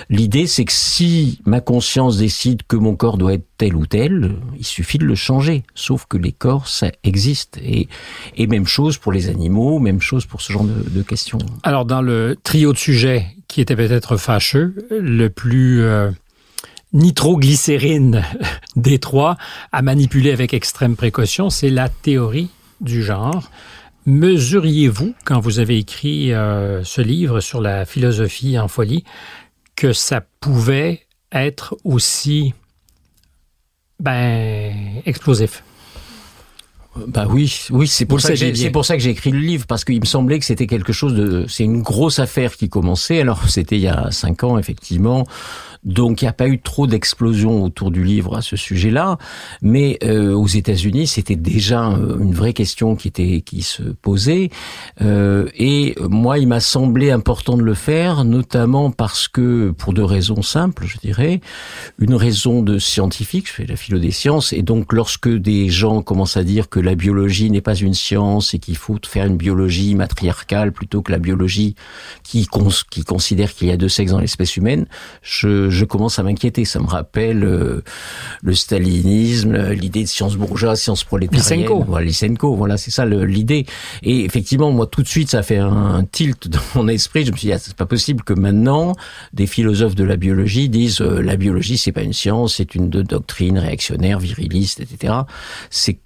L'idée, 0.08 0.46
c'est 0.46 0.64
que 0.64 0.72
si 0.72 1.40
ma 1.44 1.60
conscience 1.60 2.16
décide 2.16 2.62
que 2.66 2.76
mon 2.76 2.96
corps 2.96 3.18
doit 3.18 3.34
être 3.34 3.46
tel 3.58 3.76
ou 3.76 3.86
tel, 3.86 4.36
il 4.58 4.64
suffit 4.64 4.98
de 4.98 5.04
le 5.04 5.14
changer. 5.14 5.64
Sauf 5.74 6.06
que 6.06 6.16
les 6.16 6.32
corps, 6.32 6.66
ça 6.66 6.90
existe. 7.04 7.58
Et, 7.62 7.88
et 8.36 8.46
même 8.46 8.66
chose 8.66 8.96
pour 8.96 9.12
les 9.12 9.28
animaux, 9.28 9.78
même 9.78 10.00
chose 10.00 10.24
pour 10.24 10.40
ce 10.40 10.52
genre 10.52 10.64
de, 10.64 10.88
de 10.88 11.02
questions. 11.02 11.38
Alors, 11.62 11.84
dans 11.84 12.02
le 12.02 12.36
trio 12.42 12.72
de 12.72 12.78
sujets 12.78 13.26
qui 13.52 13.60
était 13.60 13.76
peut-être 13.76 14.16
fâcheux, 14.16 14.74
le 14.90 15.28
plus 15.28 15.82
euh, 15.82 16.10
nitroglycérine 16.94 18.24
des 18.76 18.98
trois 18.98 19.36
à 19.72 19.82
manipuler 19.82 20.32
avec 20.32 20.54
extrême 20.54 20.96
précaution, 20.96 21.50
c'est 21.50 21.68
la 21.68 21.90
théorie 21.90 22.48
du 22.80 23.02
genre. 23.02 23.50
Mesuriez-vous, 24.06 25.14
quand 25.26 25.38
vous 25.38 25.58
avez 25.58 25.76
écrit 25.76 26.32
euh, 26.32 26.82
ce 26.82 27.02
livre 27.02 27.40
sur 27.40 27.60
la 27.60 27.84
philosophie 27.84 28.58
en 28.58 28.68
folie, 28.68 29.04
que 29.76 29.92
ça 29.92 30.22
pouvait 30.40 31.02
être 31.30 31.76
aussi 31.84 32.54
ben, 34.00 35.02
explosif? 35.04 35.62
Bah 36.94 37.26
oui, 37.28 37.66
oui, 37.70 37.88
c'est 37.88 38.04
pour, 38.04 38.20
ça 38.20 38.30
que 38.30 38.34
j'ai, 38.34 38.54
c'est 38.54 38.70
pour 38.70 38.84
ça 38.84 38.96
que 38.96 39.02
j'ai 39.02 39.10
écrit 39.10 39.30
le 39.30 39.38
livre 39.38 39.66
parce 39.66 39.82
qu'il 39.84 39.98
me 39.98 40.04
semblait 40.04 40.38
que 40.38 40.44
c'était 40.44 40.66
quelque 40.66 40.92
chose 40.92 41.14
de, 41.14 41.46
c'est 41.48 41.64
une 41.64 41.80
grosse 41.80 42.18
affaire 42.18 42.56
qui 42.56 42.68
commençait. 42.68 43.20
Alors 43.20 43.48
c'était 43.48 43.76
il 43.76 43.82
y 43.82 43.88
a 43.88 44.10
cinq 44.10 44.44
ans 44.44 44.58
effectivement. 44.58 45.26
Donc 45.84 46.22
il 46.22 46.26
n'y 46.26 46.28
a 46.28 46.32
pas 46.32 46.46
eu 46.46 46.60
trop 46.60 46.86
d'explosion 46.86 47.64
autour 47.64 47.90
du 47.90 48.04
livre 48.04 48.36
à 48.36 48.42
ce 48.42 48.54
sujet-là, 48.56 49.18
mais 49.62 49.98
euh, 50.04 50.32
aux 50.32 50.46
États-Unis 50.46 51.08
c'était 51.08 51.34
déjà 51.34 51.90
euh, 51.90 52.18
une 52.20 52.32
vraie 52.32 52.52
question 52.52 52.94
qui 52.94 53.08
était 53.08 53.40
qui 53.40 53.62
se 53.62 53.82
posait. 53.82 54.50
Euh, 55.00 55.48
et 55.56 55.96
moi 56.00 56.38
il 56.38 56.46
m'a 56.46 56.60
semblé 56.60 57.10
important 57.10 57.56
de 57.56 57.62
le 57.62 57.74
faire, 57.74 58.24
notamment 58.24 58.92
parce 58.92 59.26
que 59.26 59.70
pour 59.70 59.92
deux 59.92 60.04
raisons 60.04 60.42
simples, 60.42 60.86
je 60.86 60.98
dirais, 60.98 61.40
une 61.98 62.14
raison 62.14 62.62
de 62.62 62.78
scientifique, 62.78 63.48
je 63.48 63.52
fais 63.52 63.66
la 63.66 63.76
philo 63.76 63.98
des 63.98 64.12
sciences, 64.12 64.52
et 64.52 64.62
donc 64.62 64.92
lorsque 64.92 65.28
des 65.28 65.68
gens 65.68 66.00
commencent 66.02 66.36
à 66.36 66.44
dire 66.44 66.68
que 66.68 66.78
la 66.78 66.94
biologie 66.94 67.50
n'est 67.50 67.60
pas 67.60 67.74
une 67.74 67.94
science 67.94 68.54
et 68.54 68.60
qu'il 68.60 68.76
faut 68.76 68.98
faire 69.04 69.26
une 69.26 69.36
biologie 69.36 69.96
matriarcale 69.96 70.70
plutôt 70.70 71.02
que 71.02 71.10
la 71.10 71.18
biologie 71.18 71.74
qui, 72.22 72.46
qui 72.90 73.02
considère 73.02 73.52
qu'il 73.52 73.66
y 73.66 73.72
a 73.72 73.76
deux 73.76 73.88
sexes 73.88 74.12
dans 74.12 74.20
l'espèce 74.20 74.56
humaine, 74.56 74.86
je 75.22 75.71
je 75.72 75.84
commence 75.84 76.18
à 76.18 76.22
m'inquiéter. 76.22 76.64
Ça 76.64 76.78
me 76.80 76.86
rappelle 76.86 77.44
euh, 77.44 77.82
le 78.42 78.54
stalinisme, 78.54 79.70
l'idée 79.70 80.02
de 80.02 80.08
science 80.08 80.36
bourgeoise, 80.36 80.80
science 80.80 81.04
prolétarienne. 81.04 81.60
Lysenko. 81.60 81.84
Voilà, 81.84 82.06
Lysenko, 82.06 82.54
voilà, 82.54 82.76
c'est 82.76 82.90
ça 82.90 83.06
l'idée. 83.06 83.66
Et 84.02 84.24
effectivement, 84.24 84.70
moi, 84.70 84.86
tout 84.86 85.02
de 85.02 85.08
suite, 85.08 85.30
ça 85.30 85.42
fait 85.42 85.58
un, 85.58 86.04
tilt 86.10 86.48
dans 86.48 86.60
mon 86.74 86.88
esprit. 86.88 87.24
Je 87.24 87.32
me 87.32 87.36
suis 87.36 87.48
dit, 87.48 87.52
ah, 87.52 87.58
c'est 87.58 87.76
pas 87.76 87.86
possible 87.86 88.22
que 88.22 88.34
maintenant, 88.34 88.94
des 89.32 89.46
philosophes 89.46 89.94
de 89.94 90.04
la 90.04 90.16
biologie 90.16 90.68
disent 90.68 91.00
euh, 91.00 91.20
la 91.22 91.36
biologie, 91.36 91.78
c'est 91.78 91.92
pas 91.92 92.02
une 92.02 92.12
science, 92.12 92.56
c'est 92.56 92.74
une 92.74 92.88
doctrine 92.88 93.58
réactionnaire, 93.58 94.18
viriliste, 94.18 94.80
etc. 94.80 95.14
C'est 95.70 95.98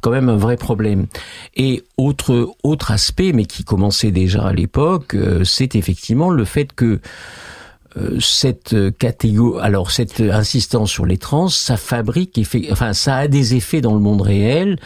quand 0.00 0.10
même 0.10 0.28
un 0.28 0.36
vrai 0.36 0.56
problème. 0.56 1.06
Et 1.56 1.84
autre 1.96 2.54
autre 2.62 2.90
aspect, 2.90 3.32
mais 3.32 3.46
qui 3.46 3.64
commençait 3.64 4.10
déjà 4.10 4.46
à 4.46 4.52
l'époque, 4.52 5.14
euh, 5.14 5.44
c'est 5.44 5.74
effectivement 5.74 6.30
le 6.30 6.44
fait 6.44 6.72
que 6.72 6.84
euh, 6.84 6.98
cette 8.20 8.76
catégorie, 8.98 9.60
alors 9.62 9.90
cette 9.90 10.20
insistance 10.20 10.90
sur 10.90 11.06
les 11.06 11.18
trans, 11.18 11.48
ça 11.48 11.76
fabrique, 11.76 12.40
enfin, 12.70 12.92
ça 12.92 13.16
a 13.16 13.28
des 13.28 13.54
effets 13.54 13.80
dans 13.80 13.94
le 13.94 14.00
monde 14.00 14.20
réel. 14.20 14.78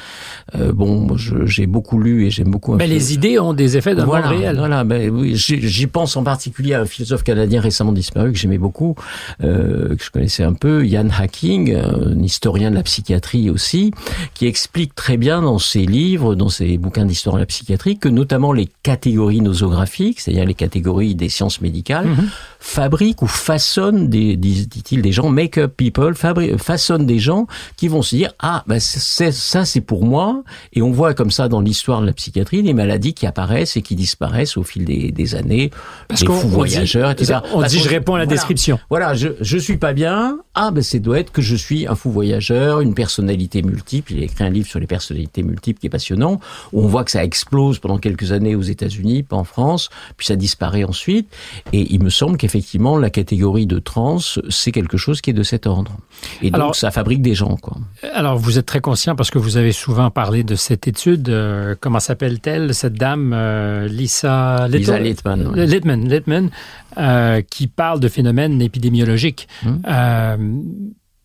Euh, 0.55 0.73
bon, 0.73 1.17
j'ai 1.17 1.67
beaucoup 1.67 1.99
lu 1.99 2.27
et 2.27 2.31
j'aime 2.31 2.51
beaucoup. 2.51 2.75
Mais 2.75 2.87
les 2.87 3.15
idées 3.15 3.39
ont 3.39 3.53
des 3.53 3.77
effets 3.77 3.95
dans 3.95 4.05
le 4.07 4.13
monde 4.13 4.25
réel. 4.25 4.57
Voilà, 4.57 4.85
ben 4.85 5.11
oui, 5.11 5.35
j'y 5.37 5.87
pense 5.87 6.17
en 6.17 6.23
particulier 6.23 6.75
à 6.75 6.81
un 6.81 6.87
philosophe 6.87 7.23
canadien 7.23 7.61
récemment 7.61 7.93
disparu 7.93 8.33
que 8.33 8.39
j'aimais 8.39 8.59
beaucoup, 8.59 8.95
euh, 9.43 9.97
que 9.97 10.05
je 10.05 10.11
connaissais 10.11 10.45
un 10.45 10.55
peu, 10.55 10.87
Ian 10.87 11.09
Hacking, 11.11 11.75
un 11.75 12.23
historien 12.23 12.71
de 12.71 12.77
la 12.77 12.83
psychiatrie 12.83 13.51
aussi, 13.51 13.93
qui 14.35 14.47
explique 14.47 14.95
très 14.95 15.17
bien 15.17 15.43
dans 15.43 15.59
ses 15.59 15.87
livres, 15.87 16.35
dans 16.35 16.49
ses 16.49 16.79
bouquins 16.79 17.05
d'histoire 17.05 17.37
de 17.37 17.41
la 17.41 17.47
psychiatrie, 17.47 17.99
que 17.99 18.09
notamment 18.09 18.53
les 18.53 18.69
catégories 18.83 19.41
nosographiques, 19.41 20.21
c'est-à-dire 20.21 20.45
les 20.45 20.55
catégories 20.55 21.15
des 21.15 21.29
sciences 21.29 21.61
médicales, 21.61 22.07
mm-hmm 22.07 22.29
fabrique 22.63 23.23
ou 23.23 23.27
façonne 23.27 24.09
des, 24.09 24.37
dit-il, 24.37 25.03
des 25.03 25.11
gens, 25.11 25.29
make 25.29 25.59
up 25.59 25.77
people, 25.77 26.15
fabrique, 26.15 26.57
façonne 26.59 27.07
des 27.07 27.19
gens 27.19 27.49
qui 27.77 27.89
vont 27.89 28.03
se 28.03 28.15
dire 28.15 28.33
ah 28.39 28.63
ben 28.69 28.79
c'est, 28.79 29.33
ça 29.33 29.65
c'est 29.65 29.81
pour 29.81 30.05
moi 30.05 30.45
et 30.73 30.81
on 30.81 30.93
voit 30.93 31.13
comme 31.13 31.33
ça 31.33 31.49
dans 31.49 31.61
l'histoire 31.61 32.01
de 32.01 32.07
la 32.07 32.13
psychiatrie 32.13 32.63
des 32.63 32.73
maladies 32.73 33.15
qui 33.15 33.27
apparaissent 33.27 33.77
et 33.77 33.83
qui 33.83 33.97
disparaissent 33.97 34.57
au 34.57 34.63
fil 34.63 34.85
des, 34.85 35.11
des 35.11 35.35
années, 35.35 35.71
Parce 36.07 36.21
des 36.21 36.27
fous 36.29 36.49
voyageurs, 36.49 37.11
etc. 37.11 37.41
On 37.53 37.63
dit 37.63 37.81
je 37.81 37.89
réponds 37.89 38.15
à 38.15 38.19
la 38.19 38.27
description. 38.27 38.79
Voilà, 38.91 39.15
je 39.15 39.29
je 39.41 39.59
suis 39.59 39.77
pas 39.77 39.93
bien. 39.93 40.39
Ah 40.55 40.71
ben 40.71 40.83
c'est 40.83 41.01
doit 41.01 41.19
être 41.19 41.33
que 41.33 41.43
je 41.43 41.57
suis 41.57 41.87
un 41.87 41.95
fou 41.95 42.11
voyageur, 42.11 42.81
une 42.81 42.95
personnalité 42.95 43.63
multiple. 43.63 44.13
Il 44.13 44.21
a 44.21 44.25
écrit 44.25 44.45
un 44.45 44.51
livre 44.51 44.69
sur 44.69 44.81
les 44.81 44.87
personnalités 44.87 45.43
multiples 45.43 45.81
qui 45.81 45.87
est 45.87 45.91
passionnant. 45.91 46.41
Où 46.73 46.83
on 46.83 46.87
voit 46.87 47.05
que 47.05 47.11
ça 47.11 47.25
explose 47.25 47.79
pendant 47.79 47.99
quelques 47.99 48.33
années 48.33 48.55
aux 48.55 48.63
États-Unis, 48.63 49.23
pas 49.23 49.37
en 49.37 49.45
France, 49.45 49.91
puis 50.17 50.27
ça 50.27 50.37
disparaît 50.37 50.85
ensuite. 50.85 51.29
Et 51.73 51.93
il 51.93 52.03
me 52.03 52.11
semble 52.11 52.37
qu'effectivement 52.37 52.63
effectivement, 52.63 52.97
la 52.97 53.11
catégorie 53.11 53.67
de 53.67 53.81
trans, 53.81 54.19
c'est 54.49 54.71
quelque 54.71 54.97
chose 54.97 55.21
qui 55.21 55.31
est 55.31 55.33
de 55.33 55.43
cet 55.43 55.67
ordre. 55.67 55.97
Et 56.43 56.51
donc, 56.51 56.77
ça 56.77 56.93
fabrique 56.93 57.21
des 57.21 57.35
gens, 57.35 57.57
quoi. 57.57 57.77
Alors, 58.15 58.39
vous 58.39 58.57
êtes 58.57 58.67
très 58.67 58.81
conscient 58.81 59.17
parce 59.17 59.31
que 59.31 59.39
vous 59.39 59.57
avez 59.57 59.73
souvent 59.73 60.11
parlé 60.11 60.45
de 60.45 60.55
cette 60.55 60.87
étude. 60.87 61.29
Euh, 61.29 61.75
comment 61.81 61.99
s'appelle-t-elle, 61.99 62.73
cette 62.73 62.95
dame, 62.95 63.33
euh, 63.35 63.89
Lisa, 63.89 64.69
Lisa 64.69 64.99
Littman. 64.99 65.53
Littman, 65.57 66.51
euh, 66.99 67.43
qui 67.43 67.67
parle 67.67 68.01
de 68.01 68.09
phénomènes 68.09 68.61
épidémiologiques. 68.61 69.49
Hum 69.65 69.83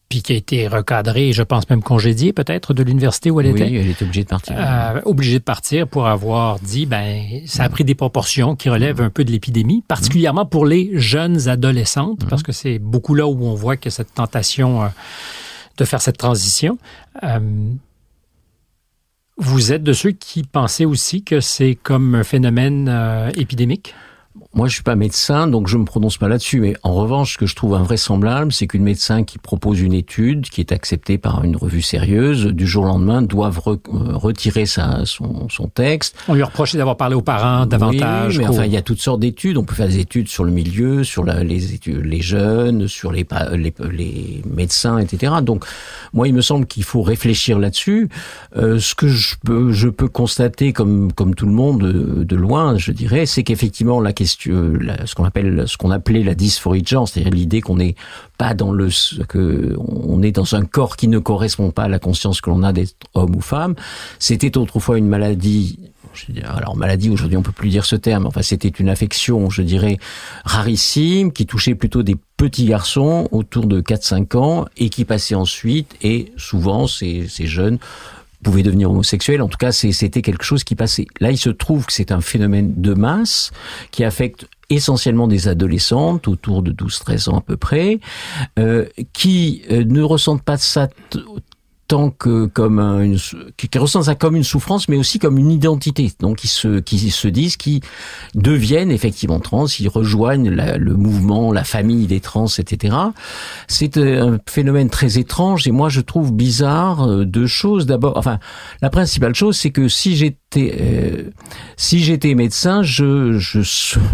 puis 0.09 0.21
qui 0.21 0.33
a 0.33 0.35
été 0.35 0.67
recadrée, 0.67 1.33
je 1.33 1.43
pense 1.43 1.69
même 1.69 1.83
congédiée 1.83 2.31
peut-être 2.31 2.73
de 2.73 2.81
l'université 2.81 3.29
où 3.29 3.41
elle 3.41 3.47
était. 3.47 3.65
Oui, 3.65 3.75
elle 3.75 3.89
était 3.89 4.03
obligée 4.03 4.23
de 4.23 4.29
partir. 4.29 4.55
Euh, 4.57 5.01
obligée 5.05 5.39
de 5.39 5.43
partir 5.43 5.87
pour 5.87 6.07
avoir 6.07 6.59
dit, 6.59 6.85
ben, 6.85 7.41
ça 7.45 7.63
a 7.63 7.69
pris 7.69 7.83
des 7.83 7.95
proportions 7.95 8.55
qui 8.55 8.69
relèvent 8.69 9.01
un 9.01 9.09
peu 9.09 9.25
de 9.25 9.31
l'épidémie, 9.31 9.83
particulièrement 9.87 10.45
pour 10.45 10.65
les 10.65 10.91
jeunes 10.93 11.49
adolescentes, 11.49 12.25
parce 12.29 12.43
que 12.43 12.53
c'est 12.53 12.79
beaucoup 12.79 13.15
là 13.15 13.27
où 13.27 13.45
on 13.45 13.55
voit 13.55 13.75
que 13.75 13.89
cette 13.89 14.13
tentation 14.13 14.83
euh, 14.83 14.87
de 15.77 15.85
faire 15.85 16.01
cette 16.01 16.17
transition. 16.17 16.77
Euh, 17.23 17.39
vous 19.37 19.71
êtes 19.71 19.83
de 19.83 19.93
ceux 19.93 20.11
qui 20.11 20.43
pensaient 20.43 20.85
aussi 20.85 21.23
que 21.23 21.41
c'est 21.41 21.75
comme 21.75 22.15
un 22.15 22.23
phénomène 22.23 22.87
euh, 22.89 23.29
épidémique? 23.35 23.93
Moi, 24.57 24.67
je 24.67 24.73
suis 24.73 24.83
pas 24.83 24.95
médecin, 24.95 25.45
donc 25.45 25.67
je 25.67 25.77
me 25.77 25.85
prononce 25.85 26.17
pas 26.17 26.27
là-dessus. 26.27 26.59
Mais 26.59 26.75
en 26.81 26.95
revanche, 26.95 27.33
ce 27.33 27.37
que 27.37 27.45
je 27.45 27.55
trouve 27.55 27.75
invraisemblable, 27.75 28.51
c'est 28.51 28.65
qu'une 28.65 28.81
médecin 28.81 29.23
qui 29.23 29.37
propose 29.37 29.81
une 29.81 29.93
étude 29.93 30.49
qui 30.49 30.61
est 30.61 30.71
acceptée 30.71 31.19
par 31.19 31.43
une 31.43 31.55
revue 31.55 31.83
sérieuse, 31.83 32.47
du 32.47 32.65
jour 32.65 32.85
au 32.85 32.87
lendemain, 32.87 33.21
doive 33.21 33.61
euh, 33.67 33.77
retirer 34.15 34.65
sa, 34.65 35.05
son, 35.05 35.47
son, 35.49 35.67
texte. 35.67 36.15
On 36.27 36.33
lui 36.33 36.41
reproche 36.41 36.75
d'avoir 36.75 36.97
parlé 36.97 37.13
aux 37.13 37.21
parents 37.21 37.67
davantage. 37.67 38.39
Oui, 38.39 38.43
mais 38.43 38.49
enfin, 38.49 38.65
il 38.65 38.71
y 38.71 38.77
a 38.77 38.81
toutes 38.81 38.99
sortes 38.99 39.19
d'études. 39.19 39.57
On 39.57 39.63
peut 39.63 39.75
faire 39.75 39.89
des 39.89 39.99
études 39.99 40.27
sur 40.27 40.43
le 40.43 40.51
milieu, 40.51 41.03
sur 41.03 41.23
la, 41.23 41.43
les 41.43 41.75
études, 41.75 42.03
les 42.03 42.21
jeunes, 42.21 42.87
sur 42.87 43.11
les, 43.11 43.27
les, 43.51 43.75
les, 43.91 44.41
médecins, 44.49 44.97
etc. 44.97 45.33
Donc, 45.43 45.65
moi, 46.13 46.27
il 46.27 46.33
me 46.33 46.41
semble 46.41 46.65
qu'il 46.65 46.83
faut 46.83 47.03
réfléchir 47.03 47.59
là-dessus. 47.59 48.09
Euh, 48.55 48.79
ce 48.79 48.95
que 48.95 49.07
je 49.07 49.35
peux, 49.45 49.71
je 49.71 49.87
peux 49.87 50.07
constater, 50.07 50.73
comme 50.73 51.13
comme 51.13 51.35
tout 51.35 51.45
le 51.45 51.51
monde 51.51 51.83
de, 51.83 52.23
de 52.23 52.35
loin, 52.35 52.75
je 52.79 52.91
dirais, 52.91 53.27
c'est 53.27 53.43
qu'effectivement 53.43 54.01
la 54.01 54.13
question 54.13 54.46
ce 54.47 55.15
qu'on 55.15 55.25
appelle, 55.25 55.63
ce 55.67 55.77
qu'on 55.77 55.91
appelait 55.91 56.23
la 56.23 56.35
dysphorie 56.35 56.81
de 56.81 56.87
genre, 56.87 57.07
c'est-à-dire 57.07 57.33
l'idée 57.33 57.61
qu'on 57.61 57.77
n'est 57.77 57.95
pas 58.37 58.53
dans 58.53 58.71
le, 58.71 58.89
que 59.27 59.75
on 59.77 60.21
est 60.21 60.31
dans 60.31 60.55
un 60.55 60.65
corps 60.65 60.95
qui 60.95 61.07
ne 61.07 61.19
correspond 61.19 61.71
pas 61.71 61.83
à 61.83 61.87
la 61.87 61.99
conscience 61.99 62.41
que 62.41 62.49
l'on 62.49 62.63
a 62.63 62.73
d'être 62.73 62.95
homme 63.13 63.35
ou 63.35 63.41
femme. 63.41 63.75
C'était 64.19 64.57
autrefois 64.57 64.97
une 64.97 65.07
maladie 65.07 65.79
alors 66.43 66.75
maladie 66.75 67.09
aujourd'hui 67.09 67.37
on 67.37 67.43
peut 67.43 67.51
plus 67.51 67.69
dire 67.69 67.85
ce 67.85 67.95
terme 67.95 68.25
enfin 68.25 68.41
c'était 68.41 68.69
une 68.69 68.89
affection 68.89 69.49
je 69.49 69.61
dirais 69.61 69.99
rarissime 70.45 71.31
qui 71.31 71.45
touchait 71.45 71.75
plutôt 71.75 72.01
des 72.01 72.15
petits 72.37 72.65
garçons 72.65 73.27
autour 73.31 73.67
de 73.67 73.81
4-5 73.81 74.37
ans 74.37 74.65
et 74.77 74.89
qui 74.89 75.05
passait 75.05 75.35
ensuite 75.35 75.95
et 76.01 76.31
souvent 76.37 76.87
ces, 76.87 77.27
ces 77.27 77.47
jeunes 77.47 77.77
pouvait 78.43 78.63
devenir 78.63 78.91
homosexuel. 78.91 79.41
En 79.41 79.47
tout 79.47 79.57
cas, 79.57 79.71
c'était 79.71 80.21
quelque 80.21 80.43
chose 80.43 80.63
qui 80.63 80.75
passait. 80.75 81.07
Là, 81.19 81.31
il 81.31 81.37
se 81.37 81.49
trouve 81.49 81.85
que 81.85 81.93
c'est 81.93 82.11
un 82.11 82.21
phénomène 82.21 82.73
de 82.77 82.93
masse 82.93 83.51
qui 83.91 84.03
affecte 84.03 84.47
essentiellement 84.69 85.27
des 85.27 85.47
adolescentes 85.47 86.27
autour 86.27 86.61
de 86.61 86.71
12-13 86.71 87.29
ans 87.29 87.37
à 87.37 87.41
peu 87.41 87.57
près, 87.57 87.99
euh, 88.59 88.85
qui 89.13 89.63
euh, 89.71 89.83
ne 89.85 90.01
ressentent 90.01 90.43
pas 90.43 90.57
ça 90.57 90.89
tant 91.87 92.09
que 92.09 92.45
comme 92.45 92.79
une, 92.79 93.17
qui, 93.55 93.69
qui 93.69 93.77
ressentent 93.77 94.05
ça 94.05 94.15
comme 94.15 94.35
une 94.35 94.43
souffrance, 94.43 94.89
mais 94.89 94.97
aussi 94.97 95.19
comme 95.19 95.37
une 95.37 95.51
identité. 95.51 96.11
Donc, 96.19 96.43
ils 96.43 96.49
se, 96.49 96.79
qui 96.79 97.09
se 97.09 97.27
disent, 97.27 97.57
qui 97.57 97.81
deviennent 98.35 98.91
effectivement 98.91 99.39
trans, 99.39 99.65
ils 99.79 99.87
rejoignent 99.87 100.49
le 100.49 100.93
mouvement, 100.95 101.51
la 101.51 101.63
famille 101.63 102.07
des 102.07 102.19
trans, 102.19 102.47
etc. 102.47 102.95
C'est 103.67 103.97
euh, 103.97 104.35
un 104.35 104.39
phénomène 104.49 104.89
très 104.89 105.17
étrange 105.17 105.67
et 105.67 105.71
moi 105.71 105.89
je 105.89 106.01
trouve 106.01 106.33
bizarre 106.33 107.07
euh, 107.07 107.25
deux 107.25 107.47
choses. 107.47 107.85
D'abord, 107.85 108.17
enfin, 108.17 108.39
la 108.81 108.89
principale 108.89 109.35
chose, 109.35 109.57
c'est 109.57 109.71
que 109.71 109.87
si 109.87 110.15
j'étais 110.15 110.46
euh, 110.55 111.29
si 111.75 111.99
j'étais 111.99 112.33
médecin, 112.33 112.81
je, 112.81 113.37
je, 113.37 113.59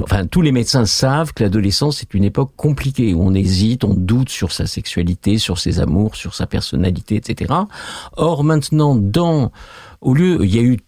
enfin, 0.02 0.26
tous 0.26 0.42
les 0.42 0.52
médecins 0.52 0.86
savent 0.86 1.34
que 1.34 1.44
l'adolescence 1.44 2.02
est 2.02 2.14
une 2.14 2.24
époque 2.24 2.52
compliquée 2.56 3.14
où 3.14 3.22
on 3.22 3.34
hésite, 3.34 3.84
on 3.84 3.94
doute 3.94 4.30
sur 4.30 4.52
sa 4.52 4.66
sexualité, 4.66 5.38
sur 5.38 5.60
ses 5.60 5.80
amours, 5.80 6.16
sur 6.16 6.34
sa 6.34 6.48
personnalité, 6.48 7.16
etc. 7.16 7.54
Or 8.18 8.44
maintenant, 8.44 8.96
dans 8.96 9.52
au 10.02 10.14
lieu, 10.14 10.40
il 10.44 10.54
y 10.54 10.60
a 10.60 10.62
eu 10.62 10.80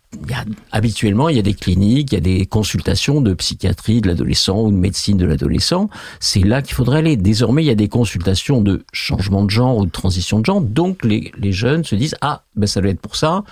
habituellement, 0.72 1.30
il 1.30 1.36
y 1.36 1.40
a 1.40 1.44
des 1.44 1.54
cliniques, 1.54 2.12
il 2.12 2.16
y 2.16 2.18
a 2.18 2.22
des 2.22 2.46
consultations 2.46 3.22
de 3.22 3.34
psychiatrie 3.34 4.02
de 4.02 4.08
l'adolescent 4.08 4.62
ou 4.62 4.72
de 4.72 4.78
médecine 4.78 5.18
de 5.18 5.26
l'adolescent. 5.26 5.90
C'est 6.20 6.42
là 6.42 6.62
qu'il 6.62 6.76
faudrait 6.76 7.00
aller. 7.00 7.18
Désormais, 7.18 7.64
il 7.64 7.68
y 7.68 7.72
a 7.72 7.76
des 7.76 7.90
consultations 7.90 8.62
de 8.62 8.84
changement 8.94 9.44
de 9.44 9.50
genre 9.50 9.78
ou 9.78 9.86
de 9.86 9.92
transition 9.92 10.40
de 10.40 10.46
genre. 10.46 10.62
Donc, 10.62 11.04
les, 11.04 11.32
les 11.38 11.52
jeunes 11.52 11.84
se 11.84 11.96
disent, 11.96 12.16
ah, 12.22 12.44
ben, 12.56 12.68
ça 12.68 12.82
doit 12.82 12.92
être 12.92 13.02
pour 13.02 13.16
ça. 13.16 13.44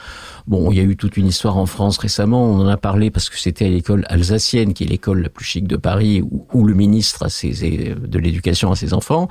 Bon, 0.48 0.72
il 0.72 0.78
y 0.78 0.80
a 0.80 0.84
eu 0.84 0.96
toute 0.96 1.18
une 1.18 1.28
histoire 1.28 1.58
en 1.58 1.66
France 1.66 1.98
récemment, 1.98 2.46
on 2.46 2.60
en 2.60 2.68
a 2.68 2.78
parlé 2.78 3.12
parce 3.12 3.30
que 3.30 3.38
c'était 3.38 3.66
à 3.66 3.70
l'école 3.70 4.06
alsacienne, 4.08 4.74
qui 4.74 4.84
est 4.84 4.88
l'école 4.88 5.22
la 5.22 5.30
plus 5.30 5.46
chic 5.46 5.68
de 5.68 5.76
Paris, 5.76 6.22
où, 6.22 6.64
le 6.66 6.74
ministre 6.74 7.24
a 7.24 7.30
ses, 7.30 7.96
de 7.96 8.20
l'éducation 8.20 8.72
à 8.72 8.76
ses 8.76 8.94
enfants. 8.94 9.28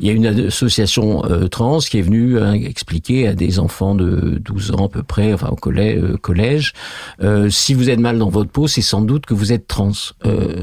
Il 0.00 0.06
y 0.06 0.10
a 0.10 0.12
une 0.12 0.26
association 0.26 1.24
euh, 1.26 1.48
trans 1.48 1.78
qui 1.78 1.98
est 1.98 2.02
venue 2.02 2.38
hein, 2.38 2.54
expliquer 2.54 3.28
à 3.28 3.34
des 3.34 3.58
enfants 3.58 3.94
de 3.94 4.38
12 4.38 4.72
ans 4.72 4.86
à 4.86 4.88
peu 4.88 5.02
près, 5.02 5.32
enfin 5.32 5.48
au 5.48 5.70
euh, 5.70 6.16
collège 6.16 6.69
euh, 7.22 7.50
si 7.50 7.74
vous 7.74 7.90
êtes 7.90 7.98
mal 7.98 8.18
dans 8.18 8.28
votre 8.28 8.50
peau, 8.50 8.66
c'est 8.66 8.82
sans 8.82 9.02
doute 9.02 9.26
que 9.26 9.34
vous 9.34 9.52
êtes 9.52 9.66
trans. 9.66 9.92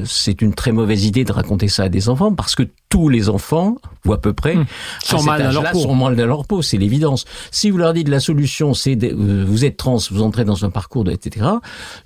c'est 0.04 0.42
une 0.42 0.54
très 0.54 0.72
mauvaise 0.72 1.04
idée 1.04 1.24
de 1.24 1.32
raconter 1.32 1.68
ça 1.68 1.84
à 1.84 1.88
des 1.88 2.08
enfants 2.08 2.34
parce 2.34 2.54
que 2.54 2.64
tous 2.88 3.08
les 3.08 3.28
enfants, 3.28 3.76
ou 4.06 4.12
à 4.12 4.20
peu 4.20 4.32
près, 4.32 4.54
mmh. 4.54 4.66
sont, 5.04 5.22
mal 5.22 5.42
dans 5.42 5.62
leur 5.62 5.72
peau. 5.72 5.80
sont 5.80 5.94
mal 5.94 6.16
dans 6.16 6.26
leur 6.26 6.46
peau, 6.46 6.62
c'est 6.62 6.78
l'évidence. 6.78 7.26
Si 7.50 7.70
vous 7.70 7.78
leur 7.78 7.92
dites 7.92 8.08
la 8.08 8.20
solution, 8.20 8.74
c'est 8.74 8.96
vous 9.12 9.64
êtes 9.64 9.76
trans, 9.76 9.98
vous 10.10 10.22
entrez 10.22 10.44
dans 10.44 10.64
un 10.64 10.70
parcours, 10.70 11.04
de, 11.04 11.12
etc., 11.12 11.46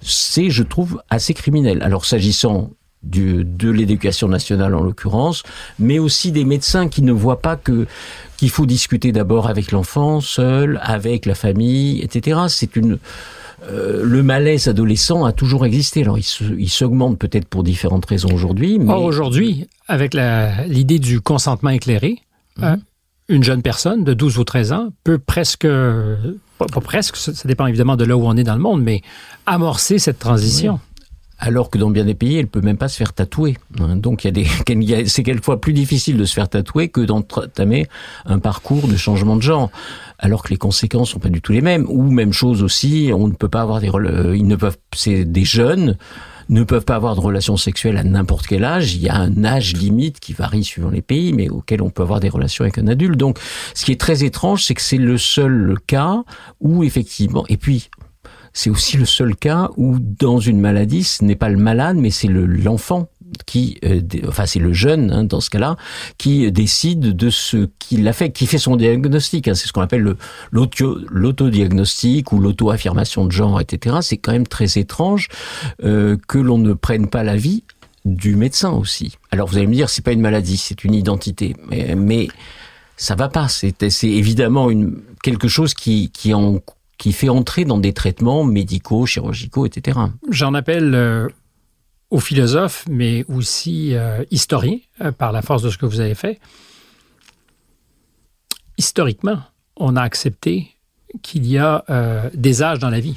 c'est, 0.00 0.50
je 0.50 0.62
trouve, 0.62 1.00
assez 1.10 1.34
criminel. 1.34 1.82
Alors, 1.82 2.04
s'agissant 2.04 2.70
du, 3.02 3.44
de 3.44 3.70
l'éducation 3.70 4.28
nationale 4.28 4.74
en 4.74 4.82
l'occurrence, 4.82 5.42
mais 5.78 5.98
aussi 5.98 6.32
des 6.32 6.44
médecins 6.44 6.88
qui 6.88 7.02
ne 7.02 7.12
voient 7.12 7.40
pas 7.40 7.56
que 7.56 7.86
qu'il 8.36 8.50
faut 8.50 8.66
discuter 8.66 9.12
d'abord 9.12 9.48
avec 9.48 9.70
l'enfant, 9.70 10.20
seul, 10.20 10.80
avec 10.82 11.26
la 11.26 11.34
famille, 11.34 12.00
etc. 12.02 12.40
C'est 12.48 12.76
une 12.76 12.98
euh, 13.70 14.02
le 14.04 14.22
malaise 14.22 14.68
adolescent 14.68 15.24
a 15.24 15.32
toujours 15.32 15.64
existé. 15.64 16.02
Alors, 16.02 16.18
il 16.18 16.68
s'augmente 16.68 17.18
peut-être 17.18 17.46
pour 17.46 17.62
différentes 17.62 18.06
raisons 18.06 18.32
aujourd'hui. 18.32 18.78
Mais... 18.78 18.92
Or, 18.92 19.02
aujourd'hui, 19.02 19.66
avec 19.88 20.14
l'idée 20.66 20.98
du 20.98 21.20
consentement 21.20 21.70
éclairé, 21.70 22.18
mmh. 22.56 22.64
euh, 22.64 22.76
une 23.28 23.44
jeune 23.44 23.62
personne 23.62 24.04
de 24.04 24.14
12 24.14 24.38
ou 24.38 24.44
13 24.44 24.72
ans 24.72 24.88
peut 25.04 25.18
presque 25.18 25.66
pas, 26.58 26.80
presque, 26.80 27.16
ça 27.16 27.32
dépend 27.46 27.66
évidemment 27.66 27.96
de 27.96 28.04
là 28.04 28.16
où 28.16 28.24
on 28.24 28.36
est 28.36 28.44
dans 28.44 28.54
le 28.54 28.60
monde, 28.60 28.82
mais 28.82 29.02
amorcer 29.46 29.98
cette 29.98 30.18
transition. 30.18 30.80
Alors 31.44 31.70
que 31.70 31.76
dans 31.76 31.90
bien 31.90 32.04
des 32.04 32.14
pays, 32.14 32.36
elle 32.36 32.46
peut 32.46 32.60
même 32.60 32.76
pas 32.76 32.86
se 32.86 32.96
faire 32.96 33.12
tatouer. 33.12 33.58
Hein. 33.80 33.96
Donc 33.96 34.22
il 34.22 34.28
y 34.28 34.30
a 34.30 34.30
des, 34.30 35.06
c'est 35.08 35.24
quelquefois 35.24 35.60
plus 35.60 35.72
difficile 35.72 36.16
de 36.16 36.24
se 36.24 36.34
faire 36.34 36.48
tatouer 36.48 36.88
que 36.88 37.00
d'entamer 37.00 37.88
un 38.26 38.38
parcours 38.38 38.86
de 38.86 38.96
changement 38.96 39.34
de 39.34 39.42
genre, 39.42 39.70
alors 40.20 40.44
que 40.44 40.50
les 40.50 40.56
conséquences 40.56 41.10
sont 41.10 41.18
pas 41.18 41.30
du 41.30 41.42
tout 41.42 41.50
les 41.50 41.60
mêmes. 41.60 41.84
Ou 41.88 42.12
même 42.12 42.32
chose 42.32 42.62
aussi, 42.62 43.10
on 43.12 43.26
ne 43.26 43.32
peut 43.32 43.48
pas 43.48 43.62
avoir 43.62 43.80
des, 43.80 43.90
euh, 43.92 44.36
ils 44.36 44.46
ne 44.46 44.54
peuvent, 44.54 44.78
c'est 44.94 45.24
des 45.24 45.44
jeunes 45.44 45.96
ne 46.48 46.62
peuvent 46.64 46.84
pas 46.84 46.96
avoir 46.96 47.14
de 47.16 47.20
relations 47.20 47.56
sexuelles 47.56 47.96
à 47.96 48.04
n'importe 48.04 48.46
quel 48.46 48.64
âge. 48.64 48.94
Il 48.94 49.02
y 49.02 49.08
a 49.08 49.16
un 49.16 49.44
âge 49.44 49.74
limite 49.74 50.20
qui 50.20 50.32
varie 50.32 50.64
suivant 50.64 50.90
les 50.90 51.02
pays, 51.02 51.32
mais 51.32 51.48
auquel 51.48 51.82
on 51.82 51.90
peut 51.90 52.02
avoir 52.02 52.20
des 52.20 52.28
relations 52.28 52.64
avec 52.64 52.78
un 52.78 52.86
adulte. 52.88 53.16
Donc, 53.16 53.38
ce 53.74 53.84
qui 53.84 53.92
est 53.92 54.00
très 54.00 54.22
étrange, 54.22 54.64
c'est 54.64 54.74
que 54.74 54.82
c'est 54.82 54.98
le 54.98 55.18
seul 55.18 55.76
cas 55.86 56.22
où 56.60 56.84
effectivement, 56.84 57.44
et 57.48 57.56
puis 57.56 57.88
c'est 58.52 58.70
aussi 58.70 58.96
le 58.96 59.06
seul 59.06 59.36
cas 59.36 59.70
où 59.76 59.98
dans 59.98 60.38
une 60.38 60.60
maladie, 60.60 61.04
ce 61.04 61.24
n'est 61.24 61.36
pas 61.36 61.48
le 61.48 61.58
malade, 61.58 61.96
mais 61.96 62.10
c'est 62.10 62.28
l'enfant 62.28 63.08
qui, 63.46 63.78
euh, 63.84 64.00
enfin 64.28 64.46
c'est 64.46 64.58
le 64.58 64.72
jeune 64.72 65.10
hein, 65.10 65.24
dans 65.24 65.40
ce 65.40 65.50
cas-là, 65.50 65.76
qui 66.18 66.50
décide 66.52 67.00
de 67.00 67.30
ce 67.30 67.68
qu'il 67.78 68.06
a 68.08 68.12
fait, 68.12 68.30
qui 68.30 68.46
fait 68.46 68.58
son 68.58 68.76
diagnostic. 68.76 69.48
Hein, 69.48 69.54
c'est 69.54 69.66
ce 69.66 69.72
qu'on 69.72 69.80
appelle 69.80 70.16
l'autodiagnostic 70.50 72.32
ou 72.32 72.38
l'auto-affirmation 72.38 73.24
de 73.24 73.32
genre, 73.32 73.60
etc. 73.60 73.96
C'est 74.02 74.18
quand 74.18 74.32
même 74.32 74.46
très 74.46 74.78
étrange 74.78 75.28
euh, 75.84 76.16
que 76.28 76.38
l'on 76.38 76.58
ne 76.58 76.72
prenne 76.74 77.08
pas 77.08 77.22
la 77.22 77.36
vie 77.36 77.64
du 78.04 78.36
médecin 78.36 78.70
aussi. 78.70 79.16
Alors 79.30 79.48
vous 79.48 79.56
allez 79.56 79.66
me 79.66 79.74
dire, 79.74 79.88
c'est 79.88 80.04
pas 80.04 80.12
une 80.12 80.20
maladie, 80.20 80.56
c'est 80.56 80.84
une 80.84 80.94
identité, 80.94 81.56
mais, 81.68 81.94
mais 81.96 82.28
ça 82.96 83.14
va 83.14 83.28
pas. 83.28 83.48
C'est 83.48 83.74
évidemment 84.02 84.70
une, 84.70 85.00
quelque 85.22 85.48
chose 85.48 85.74
qui, 85.74 86.10
qui 86.10 86.34
en 86.34 86.60
qui 87.02 87.12
fait 87.12 87.28
entrer 87.28 87.64
dans 87.64 87.78
des 87.78 87.92
traitements 87.92 88.44
médicaux, 88.44 89.06
chirurgicaux, 89.06 89.66
etc. 89.66 89.98
J'en 90.30 90.54
appelle 90.54 90.94
euh, 90.94 91.28
aux 92.10 92.20
philosophes, 92.20 92.84
mais 92.88 93.24
aussi 93.26 93.96
euh, 93.96 94.24
historiens, 94.30 94.78
euh, 95.00 95.10
par 95.10 95.32
la 95.32 95.42
force 95.42 95.62
de 95.62 95.70
ce 95.70 95.78
que 95.78 95.84
vous 95.84 95.98
avez 95.98 96.14
fait. 96.14 96.38
Historiquement, 98.78 99.40
on 99.74 99.96
a 99.96 100.02
accepté 100.02 100.68
qu'il 101.22 101.44
y 101.44 101.58
a 101.58 101.84
des 102.34 102.62
âges 102.62 102.78
dans 102.78 102.88
la 102.88 103.00
vie 103.00 103.16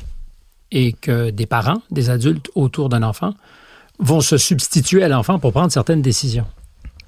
et 0.71 0.91
que 0.91 1.29
des 1.29 1.45
parents, 1.45 1.83
des 1.91 2.09
adultes 2.09 2.49
autour 2.55 2.89
d'un 2.89 3.03
enfant, 3.03 3.35
vont 3.99 4.21
se 4.21 4.37
substituer 4.37 5.03
à 5.03 5.09
l'enfant 5.09 5.37
pour 5.37 5.51
prendre 5.51 5.71
certaines 5.71 6.01
décisions. 6.01 6.47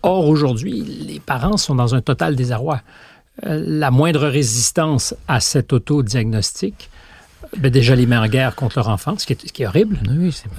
Or, 0.03 0.27
aujourd'hui, 0.27 0.83
les 0.83 1.19
parents 1.19 1.57
sont 1.57 1.73
dans 1.73 1.95
un 1.95 2.01
total 2.01 2.35
désarroi. 2.35 2.81
Euh, 3.45 3.63
la 3.65 3.91
moindre 3.91 4.27
résistance 4.27 5.13
à 5.27 5.39
cet 5.39 5.71
autodiagnostic, 5.71 6.89
ben 7.55 7.69
déjà 7.69 7.95
les 7.95 8.07
met 8.07 8.17
en 8.17 8.27
guerre 8.27 8.55
contre 8.55 8.77
leur 8.77 8.89
enfant, 8.89 9.15
ce 9.17 9.27
qui 9.27 9.63
est, 9.63 9.67
horrible. 9.67 9.99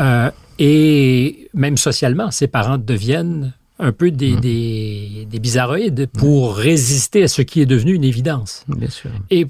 Euh, 0.01 0.31
et 0.61 1.49
même 1.55 1.76
socialement, 1.76 2.31
ces 2.31 2.47
parents 2.47 2.79
deviennent 2.79 3.53
un 3.81 3.93
peu 3.93 4.11
des, 4.11 4.33
mmh. 4.33 4.41
des, 4.41 5.26
des, 5.29 5.39
bizarroïdes 5.41 6.09
pour 6.18 6.57
résister 6.57 7.24
à 7.24 7.29
ce 7.29 7.43
qui 7.43 7.61
est 7.61 7.66
devenu 7.66 7.95
une 7.95 8.05
évidence. 8.05 8.64
Bien 8.68 8.91
sûr. 8.91 9.11
Et 9.31 9.47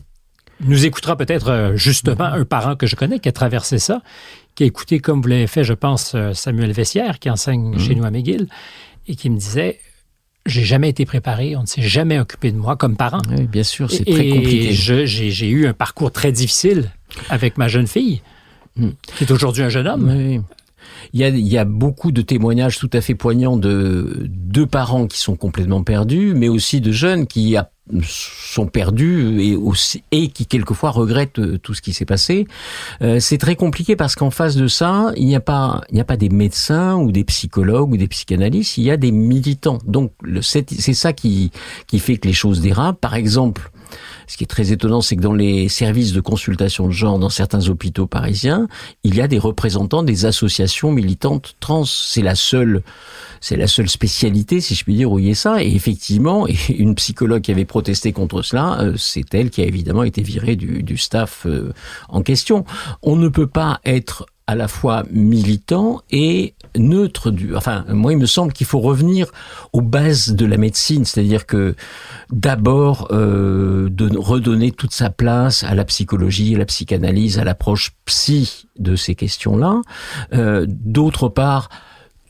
nous 0.61 0.87
écoutera 0.87 1.17
peut-être 1.17 1.51
euh, 1.51 1.77
justement 1.77 2.25
un 2.25 2.45
parent 2.45 2.77
que 2.77 2.87
je 2.87 2.97
connais 2.97 3.21
qui 3.21 3.29
a 3.29 3.33
traversé 3.33 3.79
ça, 3.79 4.03
qui 4.55 4.65
a 4.65 4.67
écouté, 4.67 5.01
comme 5.01 5.21
vous 5.21 5.29
l'avez 5.29 5.47
fait, 5.47 5.65
je 5.65 5.75
pense, 5.75 6.17
Samuel 6.33 6.73
Vessière, 6.73 7.19
qui 7.19 7.29
enseigne 7.29 7.75
mmh. 7.75 7.79
chez 7.79 7.95
nous 7.95 8.05
à 8.05 8.11
McGill, 8.11 8.49
et 9.07 9.17
qui 9.17 9.29
me 9.29 9.39
disait 9.39 9.79
j'ai 10.49 10.65
jamais 10.65 10.89
été 10.89 11.05
préparé, 11.07 11.57
on 11.57 11.63
ne 11.63 11.67
s'est 11.67 11.83
jamais 11.83 12.19
occupé 12.19 12.51
de 12.51 12.57
moi 12.57 12.77
comme 12.77 12.97
parent. 12.97 13.23
Oui, 13.31 13.47
bien 13.47 13.63
sûr, 13.63 13.91
c'est 13.91 14.05
très 14.05 14.29
compliqué. 14.29 14.73
J'ai 14.73 15.49
eu 15.49 15.67
un 15.67 15.73
parcours 15.73 16.11
très 16.11 16.33
difficile 16.33 16.91
avec 17.31 17.59
ma 17.59 17.69
jeune 17.69 17.87
fille, 17.87 18.23
hmm. 18.77 18.91
qui 19.17 19.25
est 19.25 19.31
aujourd'hui 19.31 19.63
un 19.63 19.69
jeune 19.69 19.87
homme. 19.87 20.09
Oui. 20.09 20.41
Il 21.13 21.21
y, 21.21 21.25
a, 21.25 21.29
y 21.29 21.59
a 21.59 21.65
beaucoup 21.65 22.13
de 22.13 22.23
témoignages 22.23 22.79
tout 22.79 22.91
à 22.93 23.01
fait 23.01 23.15
poignants 23.15 23.57
de 23.57 24.27
deux 24.29 24.67
parents 24.67 25.07
qui 25.07 25.19
sont 25.19 25.37
complètement 25.37 25.83
perdus, 25.83 26.35
mais 26.35 26.49
aussi 26.49 26.81
de 26.81 26.93
jeunes 26.93 27.27
qui 27.27 27.57
sont 28.03 28.67
perdus 28.67 29.41
et 29.41 29.57
aussi 29.57 30.03
et 30.11 30.29
qui 30.29 30.47
quelquefois 30.47 30.91
regrettent 30.91 31.39
euh, 31.39 31.59
tout 31.59 31.75
ce 31.75 31.83
qui 31.83 31.93
s'est 31.93 32.05
passé. 32.05 32.47
Euh, 33.03 33.21
c'est 33.21 33.39
très 33.39 33.57
compliqué 33.57 33.97
parce 33.97 34.15
qu'en 34.15 34.31
face 34.31 34.57
de 34.57 34.67
ça, 34.67 35.13
il 35.17 35.27
n'y 35.27 35.37
a 35.37 35.41
pas 35.41 35.83
il 35.91 35.95
n'y 35.95 36.01
a 36.01 36.05
pas 36.05 36.17
des 36.17 36.29
médecins 36.29 36.97
ou 36.97 37.13
des 37.13 37.25
psychologues 37.25 37.93
ou 37.93 37.97
des 37.97 38.09
psychanalystes, 38.09 38.79
il 38.79 38.85
y 38.85 38.91
a 38.91 38.97
des 38.97 39.13
militants. 39.13 39.79
Donc 39.87 40.13
c'est 40.43 40.69
ça 40.95 41.13
qui 41.13 41.51
qui 41.87 41.99
fait 41.99 42.17
que 42.19 42.29
les 42.29 42.35
choses 42.35 42.61
dérapent. 42.61 43.01
Par 43.01 43.15
exemple, 43.15 43.71
ce 44.27 44.37
qui 44.37 44.45
est 44.45 44.49
très 44.49 44.73
étonnant, 44.73 45.01
c'est 45.01 45.17
que 45.17 45.21
dans 45.21 45.33
les 45.33 45.69
services 45.69 46.13
de 46.13 46.21
consultation 46.21 46.87
de 46.87 46.93
genre 46.93 47.19
dans 47.19 47.31
certains 47.31 47.69
hôpitaux 47.69 48.07
parisiens, 48.07 48.69
il 49.05 49.15
y 49.15 49.21
a 49.21 49.29
des 49.29 49.39
représentants 49.39 50.03
des 50.03 50.27
associations 50.27 50.93
militantes 50.93 51.57
trans. 51.61 51.85
C'est 51.85 52.23
la 52.23 52.35
seule, 52.35 52.83
c'est 53.41 53.57
la 53.57 53.67
seule 53.67 53.89
spécialité, 53.89 54.61
si 54.61 54.75
je 54.75 54.85
puis 54.85 54.95
dire, 54.95 55.11
où 55.11 55.19
il 55.19 55.29
y 55.29 55.31
a 55.31 55.35
ça. 55.35 55.63
Et 55.63 55.75
effectivement, 55.75 56.47
une 56.69 56.95
psychologue 56.95 57.43
qui 57.43 57.53
avait 57.53 57.65
protesté 57.65 58.13
contre 58.13 58.43
cela, 58.43 58.81
euh, 58.81 58.97
c'est 58.97 59.35
elle 59.35 59.51
qui 59.51 59.63
a 59.63 59.65
évidemment 59.65 60.03
été 60.03 60.23
virée 60.23 60.57
du, 60.57 60.83
du 60.83 60.97
staff 60.97 61.45
euh, 61.47 61.73
en 62.09 62.23
question. 62.23 62.65
On 63.03 63.17
ne 63.17 63.29
peut 63.29 63.47
pas 63.47 63.81
être 63.85 64.27
à 64.49 64.55
la 64.55 64.67
fois 64.67 65.05
militant 65.13 66.01
et 66.11 66.55
neutre 66.75 67.31
du. 67.31 67.55
Enfin, 67.55 67.85
moi, 67.89 68.13
il 68.13 68.19
me 68.19 68.27
semble 68.27 68.55
qu'il 68.55 68.67
faut 68.67 68.81
revenir 68.81 69.27
aux 69.75 69.83
bases 69.83 70.31
de 70.31 70.47
la 70.47 70.57
médecine, 70.57 71.05
c'est-à-dire 71.05 71.45
que 71.45 71.77
d'abord 72.33 73.09
euh, 73.11 73.91
de 73.91 74.17
redonner 74.17 74.73
toute 74.73 74.95
sa 74.95 75.11
place 75.11 75.65
à 75.65 75.75
la 75.75 75.85
psychologie, 75.85 76.55
à 76.55 76.59
la 76.59 76.65
psychanalyse, 76.65 77.39
à 77.39 77.45
l'approche 77.45 77.93
psy 78.07 78.67
de 78.79 78.97
ces 78.97 79.15
questions-là. 79.15 79.83
Euh, 80.33 80.65
D'autre 80.67 81.29
part, 81.29 81.69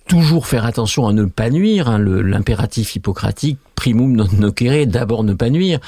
toujours 0.08 0.46
faire 0.46 0.64
attention 0.64 1.06
à 1.06 1.12
ne 1.12 1.24
pas 1.24 1.50
nuire, 1.50 1.88
hein, 1.88 1.98
l'impératif 1.98 2.96
hippocratique, 2.96 3.58
primum 3.76 4.16
non 4.16 4.26
nocere, 4.38 4.86
d'abord 4.86 5.22
ne 5.22 5.34
pas 5.34 5.50
nuire. 5.50 5.78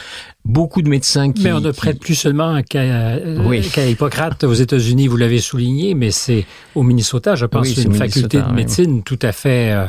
Beaucoup 0.45 0.83
de 0.83 0.89
médecins 0.89 1.33
qui... 1.33 1.43
Mais 1.43 1.53
on 1.53 1.61
ne 1.61 1.73
prête 1.73 1.99
plus 1.99 2.15
seulement 2.15 2.63
qu'à 2.63 2.81
euh, 2.81 3.63
Hippocrate 3.89 4.45
aux 4.45 4.55
États-Unis, 4.55 5.09
vous 5.09 5.17
l'avez 5.17 5.41
souligné, 5.41 5.95
mais 5.95 6.11
c'est 6.11 6.47
au 6.75 6.83
Minnesota, 6.83 7.35
je 7.35 7.47
pense, 7.47 7.77
une 7.77 7.95
faculté 7.95 8.41
de 8.41 8.53
médecine 8.53 9.03
tout 9.03 9.19
à 9.23 9.33
fait 9.33 9.73
euh, 9.73 9.87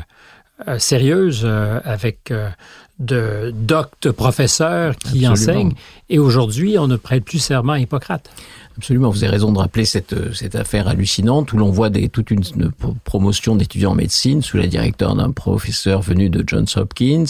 euh, 0.68 0.80
sérieuse, 0.80 1.48
avec 1.84 2.34
de 3.00 3.52
doctes 3.56 4.12
professeurs 4.12 4.96
qui 4.96 5.28
enseignent. 5.28 5.74
Et 6.10 6.20
aujourd'hui, 6.20 6.78
on 6.78 6.88
ne 6.88 6.98
prête 6.98 7.24
plus 7.24 7.39
serment 7.39 7.74
à 7.74 7.80
Hippocrate. 7.80 8.30
Absolument, 8.78 9.10
vous 9.10 9.24
avez 9.24 9.32
raison 9.32 9.52
de 9.52 9.58
rappeler 9.58 9.86
cette, 9.86 10.34
cette 10.34 10.56
affaire 10.56 10.88
hallucinante 10.88 11.52
où 11.54 11.58
l'on 11.58 11.72
voit 11.72 11.89
des, 11.89 12.10
toute 12.10 12.32
une, 12.32 12.42
promotion 13.04 13.56
d'étudiants 13.56 13.92
en 13.92 13.96
médecine 13.96 14.42
sous 14.42 14.58
la 14.58 14.68
directeur 14.68 15.16
d'un 15.16 15.32
professeur 15.32 16.02
venu 16.02 16.30
de 16.30 16.44
Johns 16.46 16.68
Hopkins, 16.76 17.26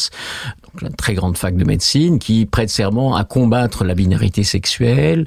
donc 0.63 0.81
une 0.81 0.95
très 0.95 1.13
grande 1.13 1.37
fac 1.37 1.55
de 1.55 1.63
médecine, 1.63 2.19
qui 2.19 2.45
prête 2.45 2.69
serment 2.69 3.15
à 3.15 3.23
combattre 3.23 3.83
la 3.83 3.95
binarité 3.95 4.43
sexuelle, 4.43 5.25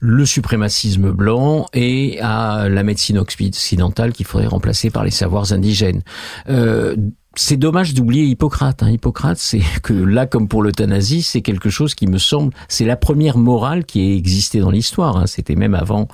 le 0.00 0.26
suprémacisme 0.26 1.12
blanc 1.12 1.66
et 1.74 2.18
à 2.20 2.68
la 2.68 2.82
médecine 2.82 3.18
occidentale 3.18 4.12
qu'il 4.12 4.26
faudrait 4.26 4.48
remplacer 4.48 4.90
par 4.90 5.04
les 5.04 5.12
savoirs 5.12 5.52
indigènes. 5.52 6.02
Euh, 6.48 6.96
c'est 7.34 7.56
dommage 7.56 7.94
d'oublier 7.94 8.24
Hippocrate. 8.24 8.82
Hein. 8.82 8.90
Hippocrate, 8.90 9.38
c'est 9.38 9.62
que 9.82 9.92
là, 9.92 10.26
comme 10.26 10.48
pour 10.48 10.62
l'euthanasie, 10.62 11.22
c'est 11.22 11.42
quelque 11.42 11.70
chose 11.70 11.94
qui 11.94 12.06
me 12.06 12.18
semble, 12.18 12.52
c'est 12.68 12.84
la 12.84 12.96
première 12.96 13.38
morale 13.38 13.84
qui 13.84 14.00
a 14.00 14.14
existé 14.14 14.60
dans 14.60 14.70
l'histoire. 14.70 15.16
Hein. 15.16 15.26
C'était 15.26 15.54
même 15.54 15.74
avant, 15.74 16.08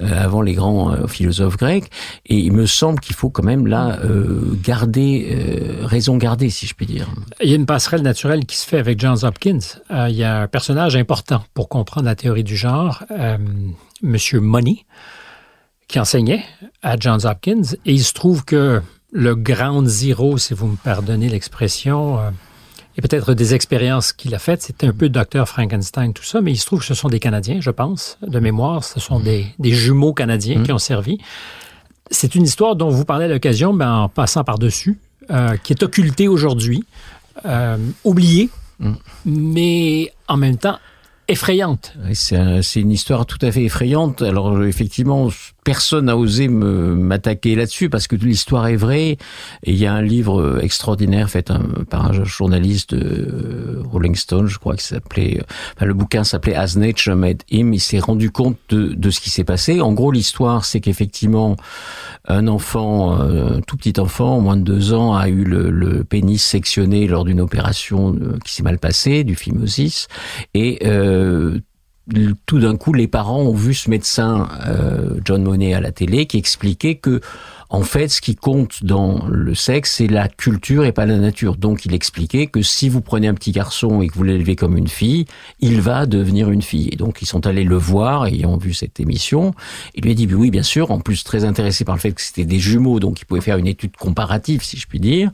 euh, 0.00 0.24
avant 0.24 0.42
les 0.42 0.54
grands 0.54 0.92
euh, 0.92 1.06
philosophes 1.06 1.56
grecs. 1.56 1.90
Et 2.26 2.38
il 2.38 2.52
me 2.52 2.66
semble 2.66 3.00
qu'il 3.00 3.14
faut 3.14 3.30
quand 3.30 3.42
même 3.42 3.66
là 3.66 3.98
euh, 4.04 4.56
garder, 4.62 5.36
raison 5.82 6.16
garder, 6.16 6.50
si 6.50 6.66
je 6.66 6.74
puis 6.74 6.86
dire. 6.86 7.08
Il 7.42 7.50
y 7.50 7.52
a 7.52 7.56
une 7.56 7.66
passerelle 7.66 8.02
naturelle 8.02 8.46
qui 8.46 8.56
se 8.56 8.66
fait 8.66 8.78
avec 8.78 9.00
Johns 9.00 9.24
Hopkins. 9.24 9.58
il 9.90 10.16
y 10.16 10.24
a 10.24 10.42
un 10.42 10.48
personnage 10.48 10.96
important 10.96 11.44
pour 11.54 11.68
comprendre 11.68 12.06
la 12.06 12.16
théorie 12.16 12.44
du 12.44 12.56
genre, 12.56 13.04
Monsieur 14.02 14.40
Money, 14.40 14.84
qui 15.88 15.98
enseignait 15.98 16.44
à 16.82 16.96
Johns 16.98 17.24
Hopkins. 17.24 17.76
Et 17.84 17.92
il 17.92 18.04
se 18.04 18.12
trouve 18.12 18.44
que 18.44 18.80
le 19.14 19.36
grand 19.36 19.86
zéro, 19.86 20.38
si 20.38 20.54
vous 20.54 20.66
me 20.66 20.76
pardonnez 20.76 21.28
l'expression, 21.28 22.18
euh, 22.18 22.30
et 22.96 23.00
peut-être 23.00 23.32
des 23.32 23.54
expériences 23.54 24.12
qu'il 24.12 24.34
a 24.34 24.40
faites. 24.40 24.62
C'était 24.62 24.88
un 24.88 24.92
peu 24.92 25.08
Docteur 25.08 25.48
Frankenstein, 25.48 26.12
tout 26.12 26.24
ça, 26.24 26.40
mais 26.40 26.52
il 26.52 26.56
se 26.56 26.66
trouve 26.66 26.80
que 26.80 26.84
ce 26.84 26.94
sont 26.94 27.08
des 27.08 27.20
Canadiens, 27.20 27.60
je 27.60 27.70
pense, 27.70 28.18
de 28.26 28.38
mémoire. 28.40 28.82
Ce 28.82 28.98
sont 29.00 29.20
des, 29.20 29.46
jumeaux 29.62 30.12
canadiens 30.12 30.62
qui 30.62 30.72
ont 30.72 30.78
servi. 30.78 31.18
C'est 32.10 32.34
une 32.34 32.42
histoire 32.42 32.76
dont 32.76 32.90
vous 32.90 33.04
parlez 33.04 33.24
à 33.24 33.28
l'occasion, 33.28 33.72
mais 33.72 33.84
en 33.84 34.08
passant 34.08 34.44
par-dessus, 34.44 34.98
euh, 35.30 35.56
qui 35.56 35.72
est 35.72 35.82
occultée 35.82 36.28
aujourd'hui, 36.28 36.84
euh, 37.46 37.78
oubliée, 38.02 38.50
mais 39.24 40.12
en 40.28 40.36
même 40.36 40.56
temps 40.56 40.78
effrayante. 41.28 41.94
c'est 42.12 42.80
une 42.80 42.90
histoire 42.90 43.26
tout 43.26 43.38
à 43.42 43.50
fait 43.50 43.64
effrayante. 43.64 44.22
Alors 44.22 44.62
effectivement, 44.64 45.30
personne 45.64 46.06
n'a 46.06 46.16
osé 46.16 46.48
m'attaquer 46.48 47.54
là-dessus 47.54 47.88
parce 47.88 48.06
que 48.06 48.16
l'histoire 48.16 48.68
est 48.68 48.76
vraie. 48.76 49.16
Et 49.62 49.72
il 49.72 49.76
y 49.76 49.86
a 49.86 49.92
un 49.92 50.02
livre 50.02 50.60
extraordinaire 50.62 51.30
fait 51.30 51.52
par 51.90 52.06
un 52.06 52.24
journaliste 52.24 52.94
de 52.94 53.82
Rolling 53.90 54.14
Stone, 54.14 54.46
je 54.46 54.58
crois, 54.58 54.76
qui 54.76 54.84
s'appelait, 54.84 55.42
enfin, 55.76 55.86
le 55.86 55.94
bouquin 55.94 56.24
s'appelait 56.24 56.54
As 56.54 56.76
Nature 56.76 57.16
Made 57.16 57.42
Him. 57.50 57.72
Il 57.72 57.80
s'est 57.80 57.98
rendu 57.98 58.30
compte 58.30 58.58
de, 58.68 58.94
de 58.94 59.10
ce 59.10 59.20
qui 59.20 59.30
s'est 59.30 59.44
passé. 59.44 59.80
En 59.80 59.92
gros, 59.92 60.12
l'histoire, 60.12 60.64
c'est 60.64 60.80
qu'effectivement, 60.80 61.56
un 62.28 62.46
enfant, 62.46 63.12
un 63.12 63.60
tout 63.60 63.76
petit 63.76 63.98
enfant, 63.98 64.40
moins 64.40 64.56
de 64.56 64.62
deux 64.62 64.92
ans, 64.92 65.14
a 65.14 65.28
eu 65.28 65.44
le, 65.44 65.70
le 65.70 66.04
pénis 66.04 66.42
sectionné 66.42 67.06
lors 67.06 67.24
d'une 67.24 67.40
opération 67.40 68.14
euh, 68.14 68.38
qui 68.44 68.54
s'est 68.54 68.62
mal 68.62 68.78
passée, 68.78 69.24
du 69.24 69.34
phimosis, 69.34 70.08
et 70.54 70.78
euh, 70.86 71.58
tout 72.46 72.60
d'un 72.60 72.76
coup, 72.76 72.92
les 72.92 73.08
parents 73.08 73.42
ont 73.42 73.54
vu 73.54 73.72
ce 73.72 73.88
médecin 73.88 74.48
euh, 74.66 75.18
John 75.24 75.42
Monet 75.42 75.74
à 75.74 75.80
la 75.80 75.92
télé 75.92 76.26
qui 76.26 76.36
expliquait 76.36 76.96
que 76.96 77.20
en 77.70 77.82
fait, 77.82 78.08
ce 78.08 78.20
qui 78.20 78.36
compte 78.36 78.84
dans 78.84 79.26
le 79.28 79.54
sexe, 79.54 79.94
c'est 79.96 80.06
la 80.06 80.28
culture 80.28 80.84
et 80.84 80.92
pas 80.92 81.06
la 81.06 81.18
nature. 81.18 81.56
Donc, 81.56 81.84
il 81.84 81.94
expliquait 81.94 82.46
que 82.46 82.62
si 82.62 82.88
vous 82.88 83.00
prenez 83.00 83.28
un 83.28 83.34
petit 83.34 83.52
garçon 83.52 84.02
et 84.02 84.08
que 84.08 84.14
vous 84.14 84.22
l'élevez 84.22 84.56
comme 84.56 84.76
une 84.76 84.88
fille, 84.88 85.24
il 85.60 85.80
va 85.80 86.06
devenir 86.06 86.50
une 86.50 86.62
fille. 86.62 86.88
Et 86.92 86.96
donc, 86.96 87.22
ils 87.22 87.26
sont 87.26 87.46
allés 87.46 87.64
le 87.64 87.76
voir, 87.76 88.26
ayant 88.26 88.56
vu 88.56 88.74
cette 88.74 89.00
émission. 89.00 89.54
Il 89.94 90.04
lui 90.04 90.12
a 90.12 90.14
dit, 90.14 90.28
oui, 90.32 90.50
bien 90.50 90.62
sûr, 90.62 90.90
en 90.90 91.00
plus 91.00 91.24
très 91.24 91.44
intéressé 91.44 91.84
par 91.84 91.94
le 91.94 92.00
fait 92.00 92.12
que 92.12 92.20
c'était 92.20 92.44
des 92.44 92.58
jumeaux, 92.58 93.00
donc 93.00 93.20
il 93.20 93.24
pouvait 93.24 93.40
faire 93.40 93.58
une 93.58 93.66
étude 93.66 93.96
comparative, 93.96 94.62
si 94.62 94.76
je 94.76 94.86
puis 94.86 95.00
dire. 95.00 95.30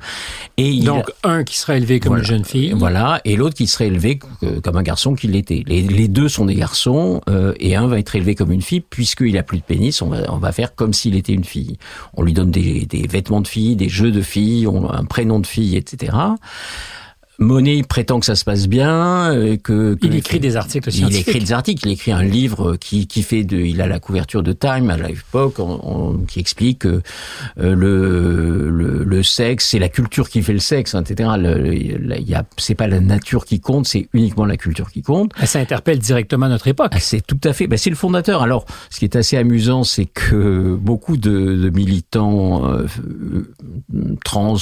Et 0.57 0.81
donc, 0.81 1.11
un 1.25 1.45
qui 1.45 1.57
serait 1.57 1.79
élevé 1.79 2.01
comme 2.01 2.19
une 2.19 2.25
jeune 2.25 2.45
fille. 2.45 2.73
Voilà, 2.77 3.21
et 3.25 3.37
l'autre 3.37 3.55
qui 3.55 3.67
serait 3.67 3.89
élevé 3.89 4.19
comme 4.19 4.77
un 4.77 4.83
garçon 4.83 5.15
qui 5.15 5.29
l'était. 5.29 5.65
Les, 5.67 6.09
deux 6.09 6.29
sont 6.29 6.47
des 6.47 6.55
garçons, 6.55 7.21
euh, 7.29 7.55
et 7.61 7.77
un 7.77 7.87
va 7.87 7.99
être 7.99 8.15
élevé 8.17 8.35
comme 8.35 8.53
une 8.53 8.63
fille, 8.63 8.81
puisqu'il 8.81 9.37
a 9.39 9.43
plus 9.43 9.59
de 9.59 9.63
pénis, 9.63 10.01
on 10.03 10.09
va, 10.09 10.33
on 10.33 10.39
va 10.39 10.53
faire 10.53 10.75
comme 10.75 10.93
s'il 10.93 11.17
était 11.17 11.33
une 11.33 11.45
fille. 11.45 11.77
On 12.15 12.20
lui 12.23 12.33
donne 12.33 12.51
des, 12.51 12.87
des, 12.87 13.07
vêtements 13.07 13.41
de 13.41 13.49
fille, 13.49 13.77
des 13.77 13.89
jeux 13.89 14.11
de 14.11 14.23
fille, 14.23 14.67
un 14.67 15.05
prénom 15.05 15.41
de 15.41 15.47
fille, 15.47 15.77
etc. 15.77 16.13
Monet 17.41 17.83
prétend 17.83 18.21
que 18.21 18.27
ça 18.27 18.35
se 18.35 18.45
passe 18.45 18.69
bien, 18.69 19.33
euh, 19.33 19.57
que, 19.57 19.97
il 20.03 20.15
écrit 20.15 20.41
des 20.41 20.57
articles 20.57 20.93
scientifiques. 20.93 21.27
Il 21.27 21.31
écrit 21.31 21.41
des 21.41 21.53
articles, 21.53 21.89
il 21.89 21.93
écrit 21.93 22.13
un 22.13 22.23
livre 22.23 22.77
qui, 22.77 23.07
qui 23.07 23.23
fait 23.23 23.45
de, 23.45 23.57
il 23.57 23.81
a 23.81 23.87
la 23.87 23.99
couverture 23.99 24.43
de 24.43 24.53
Time 24.53 24.91
à 24.91 24.99
l'époque, 24.99 25.57
qui 26.29 26.39
explique 26.39 26.81
que 26.81 27.01
euh, 27.59 27.75
le, 27.75 28.69
le, 28.69 29.05
le, 29.05 29.23
sexe, 29.23 29.69
c'est 29.69 29.79
la 29.79 29.89
culture 29.89 30.29
qui 30.29 30.43
fait 30.43 30.53
le 30.53 30.59
sexe, 30.59 30.95
etc. 30.95 31.31
il 31.39 32.29
y 32.29 32.35
a, 32.35 32.45
c'est 32.59 32.75
pas 32.75 32.87
la 32.87 33.01
nature 33.01 33.47
qui 33.47 33.59
compte, 33.59 33.87
c'est 33.87 34.11
uniquement 34.13 34.45
la 34.45 34.59
culture 34.59 34.91
qui 34.91 35.01
compte. 35.01 35.33
Ça 35.45 35.61
interpelle 35.61 35.99
directement 35.99 36.49
notre 36.49 36.69
époque. 36.69 36.93
Ah, 36.95 37.01
c'est 37.01 37.27
tout 37.27 37.41
à 37.45 37.55
fait. 37.55 37.67
Ben, 37.67 37.79
c'est 37.79 37.91
le 37.91 37.97
fondateur. 37.97 38.43
Alors, 38.43 38.67
ce 38.91 38.99
qui 38.99 39.07
est 39.07 39.17
assez 39.17 39.39
amusant, 39.39 39.83
c'est 39.83 40.05
que 40.05 40.75
beaucoup 40.75 41.17
de, 41.17 41.57
de 41.57 41.71
militants 41.71 42.71
euh, 42.71 42.87
trans, 44.27 44.57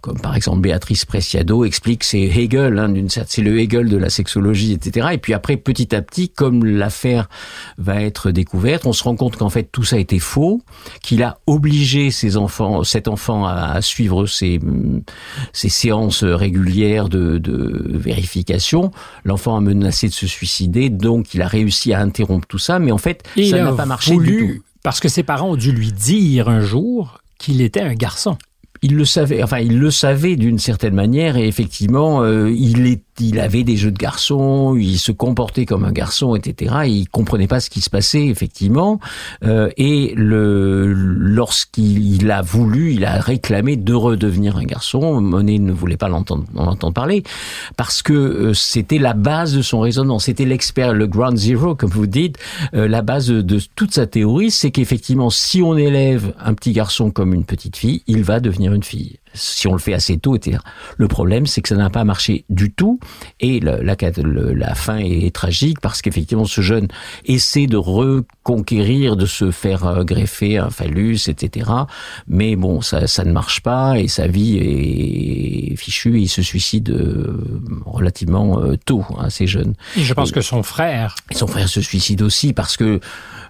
comme 0.00 0.20
par 0.20 0.36
exemple 0.36 0.60
Béatrice 0.60 1.04
Preciado, 1.04 1.65
explique 1.66 2.04
c'est 2.04 2.22
Hegel, 2.22 2.78
hein, 2.78 2.88
d'une 2.88 3.08
c'est 3.08 3.42
le 3.42 3.58
Hegel 3.58 3.88
de 3.88 3.96
la 3.96 4.10
sexologie, 4.10 4.72
etc. 4.72 5.08
Et 5.12 5.18
puis 5.18 5.34
après, 5.34 5.56
petit 5.56 5.94
à 5.94 6.02
petit, 6.02 6.28
comme 6.28 6.64
l'affaire 6.64 7.28
va 7.78 8.02
être 8.02 8.30
découverte, 8.30 8.86
on 8.86 8.92
se 8.92 9.04
rend 9.04 9.16
compte 9.16 9.36
qu'en 9.36 9.50
fait 9.50 9.68
tout 9.70 9.84
ça 9.84 9.98
était 9.98 10.18
faux, 10.18 10.62
qu'il 11.02 11.22
a 11.22 11.38
obligé 11.46 12.10
ses 12.10 12.36
enfants, 12.36 12.84
cet 12.84 13.08
enfant 13.08 13.46
à, 13.46 13.80
suivre 13.82 14.26
ses, 14.26 14.60
ses 15.52 15.68
séances 15.68 16.24
régulières 16.24 17.08
de, 17.08 17.38
de 17.38 17.84
vérification. 17.96 18.90
L'enfant 19.24 19.56
a 19.56 19.60
menacé 19.60 20.08
de 20.08 20.14
se 20.14 20.26
suicider, 20.26 20.88
donc 20.88 21.34
il 21.34 21.42
a 21.42 21.48
réussi 21.48 21.92
à 21.92 22.00
interrompre 22.00 22.46
tout 22.46 22.58
ça, 22.58 22.78
mais 22.78 22.92
en 22.92 22.98
fait, 22.98 23.22
ça 23.36 23.62
n'a 23.62 23.72
pas 23.72 23.86
marché 23.86 24.16
du 24.16 24.38
tout. 24.38 24.62
Parce 24.82 25.00
que 25.00 25.08
ses 25.08 25.24
parents 25.24 25.50
ont 25.50 25.56
dû 25.56 25.72
lui 25.72 25.90
dire 25.90 26.48
un 26.48 26.60
jour 26.60 27.20
qu'il 27.38 27.60
était 27.60 27.80
un 27.80 27.94
garçon 27.94 28.38
il 28.82 28.96
le 28.96 29.04
savait, 29.04 29.42
enfin 29.42 29.58
il 29.58 29.78
le 29.78 29.90
savait 29.90 30.36
d'une 30.36 30.58
certaine 30.58 30.94
manière 30.94 31.36
et 31.36 31.46
effectivement 31.46 32.22
euh, 32.22 32.50
il 32.50 32.86
est 32.86 33.02
il 33.20 33.40
avait 33.40 33.64
des 33.64 33.76
jeux 33.76 33.90
de 33.90 33.98
garçon, 33.98 34.76
il 34.78 34.98
se 34.98 35.12
comportait 35.12 35.64
comme 35.64 35.84
un 35.84 35.92
garçon, 35.92 36.34
etc. 36.34 36.74
Et 36.84 36.90
il 36.90 37.08
comprenait 37.08 37.46
pas 37.46 37.60
ce 37.60 37.70
qui 37.70 37.80
se 37.80 37.90
passait 37.90 38.26
effectivement. 38.26 39.00
Euh, 39.44 39.70
et 39.76 40.12
le, 40.16 40.92
lorsqu'il 40.92 42.30
a 42.30 42.42
voulu, 42.42 42.92
il 42.92 43.04
a 43.04 43.20
réclamé 43.20 43.76
de 43.76 43.94
redevenir 43.94 44.56
un 44.56 44.64
garçon. 44.64 45.20
Monet 45.20 45.58
ne 45.58 45.72
voulait 45.72 45.96
pas 45.96 46.08
l'entendre, 46.08 46.44
en 46.54 46.66
entendre 46.66 46.94
parler 46.94 47.22
parce 47.76 48.02
que 48.02 48.12
euh, 48.12 48.54
c'était 48.54 48.98
la 48.98 49.14
base 49.14 49.54
de 49.54 49.62
son 49.62 49.80
raisonnement. 49.80 50.18
C'était 50.18 50.44
l'expert, 50.44 50.92
le 50.92 51.06
ground 51.06 51.36
zero, 51.36 51.74
comme 51.74 51.90
vous 51.90 52.06
dites. 52.06 52.38
Euh, 52.74 52.88
la 52.88 53.02
base 53.02 53.28
de, 53.28 53.40
de 53.40 53.60
toute 53.74 53.94
sa 53.94 54.06
théorie, 54.06 54.50
c'est 54.50 54.70
qu'effectivement, 54.70 55.30
si 55.30 55.62
on 55.62 55.76
élève 55.76 56.34
un 56.38 56.54
petit 56.54 56.72
garçon 56.72 57.10
comme 57.10 57.32
une 57.32 57.44
petite 57.44 57.76
fille, 57.76 58.02
il 58.06 58.22
va 58.22 58.40
devenir 58.40 58.65
une 58.72 58.82
fille 58.82 59.18
si 59.36 59.68
on 59.68 59.72
le 59.72 59.78
fait 59.78 59.94
assez 59.94 60.18
tôt, 60.18 60.34
etc. 60.36 60.58
Le 60.96 61.08
problème, 61.08 61.46
c'est 61.46 61.60
que 61.60 61.68
ça 61.68 61.76
n'a 61.76 61.90
pas 61.90 62.04
marché 62.04 62.44
du 62.48 62.72
tout, 62.72 62.98
et 63.40 63.60
la, 63.60 64.74
fin 64.74 64.98
est 64.98 65.34
tragique 65.34 65.80
parce 65.80 66.02
qu'effectivement, 66.02 66.44
ce 66.44 66.60
jeune 66.60 66.88
essaie 67.24 67.66
de 67.66 67.76
reconquérir, 67.76 69.16
de 69.16 69.26
se 69.26 69.50
faire 69.50 69.86
euh, 69.86 70.04
greffer 70.04 70.58
un 70.58 70.70
phallus, 70.70 71.28
etc. 71.28 71.70
Mais 72.26 72.56
bon, 72.56 72.80
ça, 72.80 73.06
ça 73.06 73.24
ne 73.24 73.32
marche 73.32 73.60
pas, 73.60 73.98
et 73.98 74.08
sa 74.08 74.26
vie 74.26 74.56
est 74.56 75.45
et 75.88 76.20
il 76.20 76.28
se 76.28 76.42
suicide 76.42 76.90
euh, 76.90 77.38
relativement 77.84 78.60
euh, 78.60 78.76
tôt, 78.84 79.04
hein, 79.10 79.24
assez 79.24 79.46
jeune. 79.46 79.74
Et 79.96 80.02
je 80.02 80.14
pense 80.14 80.32
que 80.32 80.40
son 80.40 80.62
frère... 80.62 81.14
son 81.32 81.46
frère 81.46 81.68
se 81.68 81.80
suicide 81.80 82.22
aussi 82.22 82.52
parce 82.52 82.76
que 82.76 83.00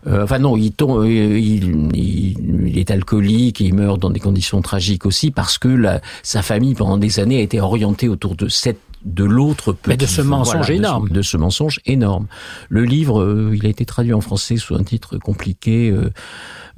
euh, 0.07 0.23
enfin 0.23 0.39
non, 0.39 0.57
il, 0.57 0.73
tombe, 0.73 1.01
euh, 1.01 1.39
il, 1.39 1.91
il, 1.95 2.79
est 2.79 2.91
alcoolique 2.91 3.61
et 3.61 3.65
il 3.65 3.75
meurt 3.75 3.99
dans 3.99 4.11
des 4.11 4.21
conditions 4.21 4.63
tragiques 4.63 5.05
aussi 5.05 5.31
parce 5.31 5.59
que 5.59 5.69
la, 5.69 6.01
sa 6.23 6.43
famille 6.43 6.75
pendant 6.75 6.97
des 6.97 7.19
années 7.19 7.39
a 7.39 7.43
été 7.43 7.61
orientée 7.61 8.09
autour 8.09 8.37
de 8.37 8.49
cette 8.49 8.79
de 9.05 9.25
l'autre 9.25 9.73
petit. 9.73 9.91
Mais 9.91 9.97
de 9.97 10.07
ce 10.07 10.21
mensonge 10.21 10.71
énorme. 10.71 11.09
De 11.09 11.23
ce, 11.23 11.37
mensonge 11.37 11.81
énorme. 11.87 12.27
Le 12.69 12.85
livre, 12.85 13.23
euh, 13.23 13.55
il 13.55 13.65
a 13.65 13.69
été 13.69 13.85
traduit 13.85 14.13
en 14.13 14.21
français 14.21 14.57
sous 14.57 14.75
un 14.75 14.83
titre 14.83 15.17
compliqué. 15.19 15.91
Euh, 15.91 16.11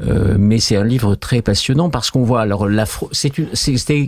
mais 0.00 0.58
c'est 0.58 0.76
un 0.76 0.84
livre 0.84 1.14
très 1.14 1.42
passionnant 1.42 1.90
parce 1.90 2.10
qu'on 2.10 2.22
voit 2.22 2.40
alors 2.40 2.68
la 2.68 2.84
c'est 3.12 3.32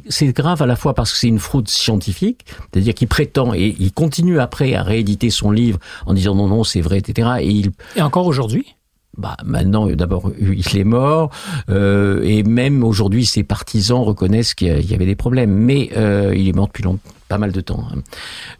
c'est 0.08 0.26
grave 0.32 0.62
à 0.62 0.66
la 0.66 0.76
fois 0.76 0.94
parce 0.94 1.12
que 1.12 1.18
c'est 1.18 1.28
une 1.28 1.38
fraude 1.38 1.68
scientifique, 1.68 2.44
c'est-à-dire 2.72 2.94
qu'il 2.94 3.08
prétend 3.08 3.54
et 3.54 3.74
il 3.78 3.92
continue 3.92 4.38
après 4.38 4.74
à 4.74 4.82
rééditer 4.82 5.30
son 5.30 5.50
livre 5.50 5.78
en 6.06 6.14
disant 6.14 6.34
non 6.34 6.48
non 6.48 6.64
c'est 6.64 6.80
vrai 6.80 6.98
etc. 6.98 7.28
Et, 7.40 7.48
il, 7.48 7.70
et 7.96 8.02
encore 8.02 8.26
aujourd'hui? 8.26 8.76
Bah, 9.16 9.36
maintenant, 9.44 9.88
d'abord, 9.88 10.30
il 10.40 10.78
est 10.78 10.84
mort, 10.84 11.30
euh, 11.68 12.22
et 12.22 12.44
même 12.44 12.84
aujourd'hui, 12.84 13.26
ses 13.26 13.42
partisans 13.42 14.02
reconnaissent 14.02 14.54
qu'il 14.54 14.88
y 14.88 14.94
avait 14.94 15.04
des 15.04 15.16
problèmes. 15.16 15.52
Mais 15.52 15.90
euh, 15.96 16.32
il 16.34 16.48
est 16.48 16.52
mort 16.52 16.68
depuis 16.68 16.84
longtemps 16.84 17.10
pas 17.30 17.38
mal 17.38 17.52
de 17.52 17.60
temps. 17.62 17.84
Hein. 17.90 18.02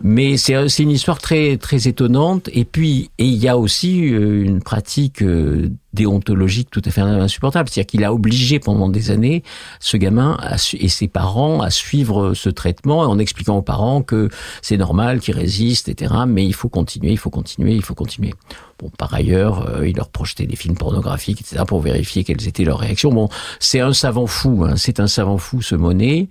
Mais 0.03 0.37
c'est 0.39 0.55
une 0.79 0.91
histoire 0.91 1.19
très 1.19 1.59
très 1.59 1.89
étonnante. 1.89 2.49
Et 2.53 2.65
puis 2.65 3.11
et 3.19 3.27
il 3.27 3.37
y 3.37 3.49
a 3.49 3.59
aussi 3.59 4.15
euh, 4.15 4.45
une 4.45 4.63
pratique 4.63 5.23
euh, 5.23 5.69
déontologique 5.93 6.71
tout 6.71 6.83
à 6.85 6.91
fait 6.91 7.01
insupportable. 7.01 7.69
C'est-à-dire 7.69 7.87
qu'il 7.87 8.05
a 8.05 8.13
obligé 8.13 8.59
pendant 8.59 8.89
des 8.89 9.11
années 9.11 9.43
ce 9.81 9.97
gamin 9.97 10.39
et 10.75 10.89
ses 10.89 11.09
parents 11.09 11.61
à 11.61 11.71
suivre 11.71 12.35
ce 12.35 12.49
traitement 12.49 13.01
en 13.01 13.19
expliquant 13.19 13.57
aux 13.57 13.63
parents 13.63 14.03
que 14.03 14.29
c'est 14.63 14.77
normal, 14.77 15.21
qu'il 15.21 15.35
résiste, 15.35 15.89
etc. 15.89 16.15
Mais 16.27 16.45
il 16.45 16.55
faut 16.55 16.69
continuer, 16.69 17.11
il 17.13 17.19
faut 17.19 17.31
continuer, 17.31 17.75
il 17.75 17.83
faut 17.83 17.95
continuer. 17.95 18.35
Bon, 18.81 18.91
par 18.97 19.13
ailleurs, 19.13 19.69
euh, 19.69 19.87
il 19.87 19.97
leur 19.97 20.09
projetait 20.09 20.47
des 20.47 20.57
films 20.57 20.77
pornographiques, 20.77 21.43
etc. 21.43 21.65
pour 21.67 21.81
vérifier 21.81 22.25
quelles 22.25 22.49
étaient 22.49 22.65
leurs 22.65 22.79
réactions. 22.79 23.13
Bon, 23.13 23.29
c'est 23.59 23.81
un 23.81 23.93
savant 23.93 24.27
fou, 24.27 24.65
hein. 24.67 24.75
c'est 24.77 25.01
un 25.01 25.07
savant 25.07 25.37
fou 25.37 25.61
ce 25.61 25.75
Monet. 25.75 26.29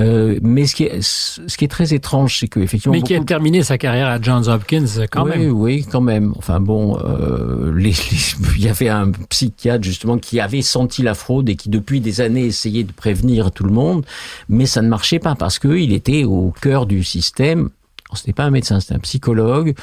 Euh, 0.00 0.38
mais 0.42 0.66
ce 0.66 0.74
qui 0.74 0.84
est, 0.84 1.00
ce 1.00 1.56
qui 1.56 1.64
est 1.64 1.68
très 1.68 1.94
étrange, 1.94 2.38
c'est 2.40 2.48
que 2.48 2.60
effectivement. 2.60 2.92
Mais 2.92 3.02
qui 3.02 3.14
a 3.14 3.20
terminé 3.20 3.62
sa 3.62 3.78
carrière 3.78 4.08
à 4.08 4.20
Johns 4.20 4.48
Hopkins 4.48 4.84
quand 5.10 5.24
oui, 5.24 5.30
même. 5.30 5.52
Oui, 5.52 5.86
quand 5.90 6.02
même. 6.02 6.34
Enfin 6.36 6.60
bon, 6.60 6.98
euh, 7.02 7.72
les, 7.74 7.94
il 8.56 8.62
y 8.62 8.68
avait 8.68 8.90
un 8.90 8.95
psychiatre 9.28 9.84
justement 9.84 10.18
qui 10.18 10.40
avait 10.40 10.62
senti 10.62 11.02
la 11.02 11.14
fraude 11.14 11.48
et 11.48 11.56
qui 11.56 11.68
depuis 11.68 12.00
des 12.00 12.20
années 12.20 12.46
essayait 12.46 12.84
de 12.84 12.92
prévenir 12.92 13.50
tout 13.50 13.64
le 13.64 13.72
monde, 13.72 14.04
mais 14.48 14.66
ça 14.66 14.82
ne 14.82 14.88
marchait 14.88 15.18
pas 15.18 15.34
parce 15.34 15.58
que 15.58 15.76
il 15.76 15.92
était 15.92 16.24
au 16.24 16.52
cœur 16.60 16.86
du 16.86 17.04
système 17.04 17.70
ce 18.14 18.22
n'était 18.22 18.32
pas 18.32 18.44
un 18.44 18.50
médecin, 18.50 18.80
c'était 18.80 18.94
un 18.94 19.00
psychologue 19.00 19.74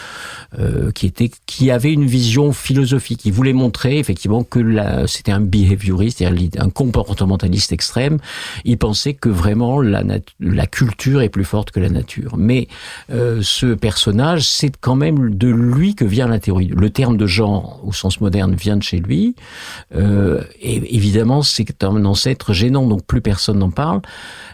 euh, 0.60 0.92
qui 0.92 1.06
était 1.06 1.32
qui 1.46 1.72
avait 1.72 1.92
une 1.92 2.06
vision 2.06 2.54
philosophique. 2.54 3.26
Il 3.26 3.34
voulait 3.34 3.54
montrer 3.54 4.00
effectivement 4.00 4.44
que 4.44 4.62
c'était 5.08 5.32
un 5.32 5.42
behavioriste, 5.42 6.20
c'est-à-dire 6.20 6.62
un 6.62 6.70
comportementaliste 6.70 7.72
extrême. 7.72 8.18
Il 8.66 8.78
pensait 8.78 9.14
que 9.14 9.30
vraiment 9.30 9.82
la, 9.82 10.04
la 10.40 10.68
culture 10.68 11.22
est 11.22 11.30
plus 11.30 11.44
forte 11.44 11.72
que 11.72 11.80
la 11.80 11.90
nature. 11.90 12.38
Mais 12.38 12.68
euh, 13.12 13.40
ce 13.42 13.74
personnage, 13.74 14.48
c'est 14.48 14.72
quand 14.80 14.96
même 14.96 15.36
de 15.36 15.50
lui 15.50 15.96
que 15.96 16.06
vient 16.06 16.28
la 16.28 16.40
théorie. 16.40 16.68
Le 16.68 16.90
terme 16.90 17.18
de 17.18 17.28
genre 17.28 17.82
au 17.84 17.92
sens 17.92 18.22
moderne 18.22 18.56
vient 18.56 18.78
de 18.78 18.84
chez 18.84 19.00
lui. 19.00 19.36
Euh, 19.96 20.42
évidemment, 20.62 21.42
c'est 21.42 21.84
un 21.84 22.06
ancêtre 22.06 22.54
gênant, 22.54 22.88
donc 22.88 23.06
plus 23.06 23.22
personne 23.22 23.60
n'en 23.60 23.72
parle. 23.72 24.02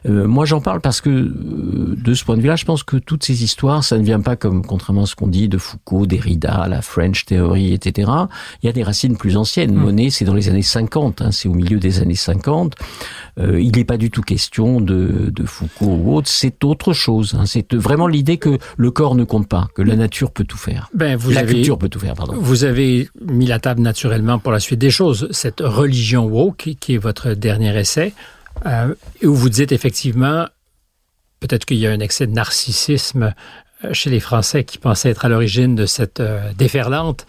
Euh, 0.07 0.27
moi, 0.27 0.45
j'en 0.45 0.61
parle 0.61 0.81
parce 0.81 1.01
que 1.01 1.09
de 1.09 2.13
ce 2.13 2.23
point 2.23 2.37
de 2.37 2.41
vue-là, 2.41 2.55
je 2.55 2.65
pense 2.65 2.83
que 2.83 2.97
toutes 2.97 3.23
ces 3.23 3.43
histoires 3.43 3.58
l'histoire, 3.59 3.83
ça 3.83 3.97
ne 3.97 4.03
vient 4.03 4.21
pas 4.21 4.37
comme, 4.37 4.65
contrairement 4.65 5.03
à 5.03 5.05
ce 5.05 5.15
qu'on 5.15 5.27
dit 5.27 5.49
de 5.49 5.57
Foucault, 5.57 6.05
Derrida, 6.05 6.65
la 6.69 6.81
French 6.81 7.25
Theory, 7.25 7.73
etc. 7.73 8.09
Il 8.63 8.67
y 8.67 8.69
a 8.69 8.71
des 8.71 8.83
racines 8.83 9.17
plus 9.17 9.35
anciennes. 9.35 9.73
Mm. 9.73 9.81
Monet, 9.81 10.09
c'est 10.11 10.23
dans 10.23 10.33
les 10.33 10.47
années 10.47 10.61
50, 10.61 11.21
hein, 11.21 11.31
c'est 11.31 11.49
au 11.49 11.53
milieu 11.53 11.77
des 11.77 11.99
années 11.99 12.15
50. 12.15 12.75
Euh, 13.37 13.59
il 13.61 13.75
n'est 13.75 13.83
pas 13.83 13.97
du 13.97 14.11
tout 14.11 14.21
question 14.21 14.79
de, 14.79 15.29
de 15.29 15.43
Foucault 15.43 15.99
ou 16.01 16.15
autre, 16.15 16.29
c'est 16.29 16.63
autre 16.63 16.93
chose. 16.93 17.35
Hein. 17.37 17.43
C'est 17.45 17.73
vraiment 17.73 18.07
l'idée 18.07 18.37
que 18.37 18.57
le 18.77 18.91
corps 18.91 19.15
ne 19.15 19.25
compte 19.25 19.49
pas, 19.49 19.67
que 19.75 19.81
la 19.81 19.97
nature 19.97 20.31
peut 20.31 20.45
tout 20.45 20.57
faire. 20.57 20.89
Ben, 20.93 21.17
vous 21.17 21.31
la 21.31 21.41
avez, 21.41 21.55
culture 21.55 21.77
peut 21.77 21.89
tout 21.89 21.99
faire, 21.99 22.13
pardon. 22.13 22.35
Vous 22.39 22.63
avez 22.63 23.09
mis 23.29 23.45
la 23.45 23.59
table 23.59 23.81
naturellement 23.81 24.39
pour 24.39 24.53
la 24.53 24.61
suite 24.61 24.79
des 24.79 24.89
choses. 24.89 25.27
Cette 25.31 25.59
religion 25.59 26.27
woke, 26.27 26.75
qui 26.79 26.93
est 26.93 26.97
votre 26.97 27.33
dernier 27.33 27.77
essai, 27.77 28.13
euh, 28.65 28.93
où 29.21 29.33
vous 29.33 29.49
dites 29.49 29.73
effectivement, 29.73 30.45
peut-être 31.39 31.65
qu'il 31.65 31.77
y 31.77 31.87
a 31.87 31.91
un 31.91 31.99
excès 31.99 32.27
de 32.27 32.33
narcissisme 32.33 33.33
euh, 33.83 33.93
chez 33.93 34.09
les 34.09 34.19
Français 34.19 34.63
qui 34.63 34.77
pensaient 34.77 35.09
être 35.09 35.25
à 35.25 35.29
l'origine 35.29 35.75
de 35.75 35.85
cette 35.85 36.19
euh, 36.19 36.51
déferlante. 36.57 37.25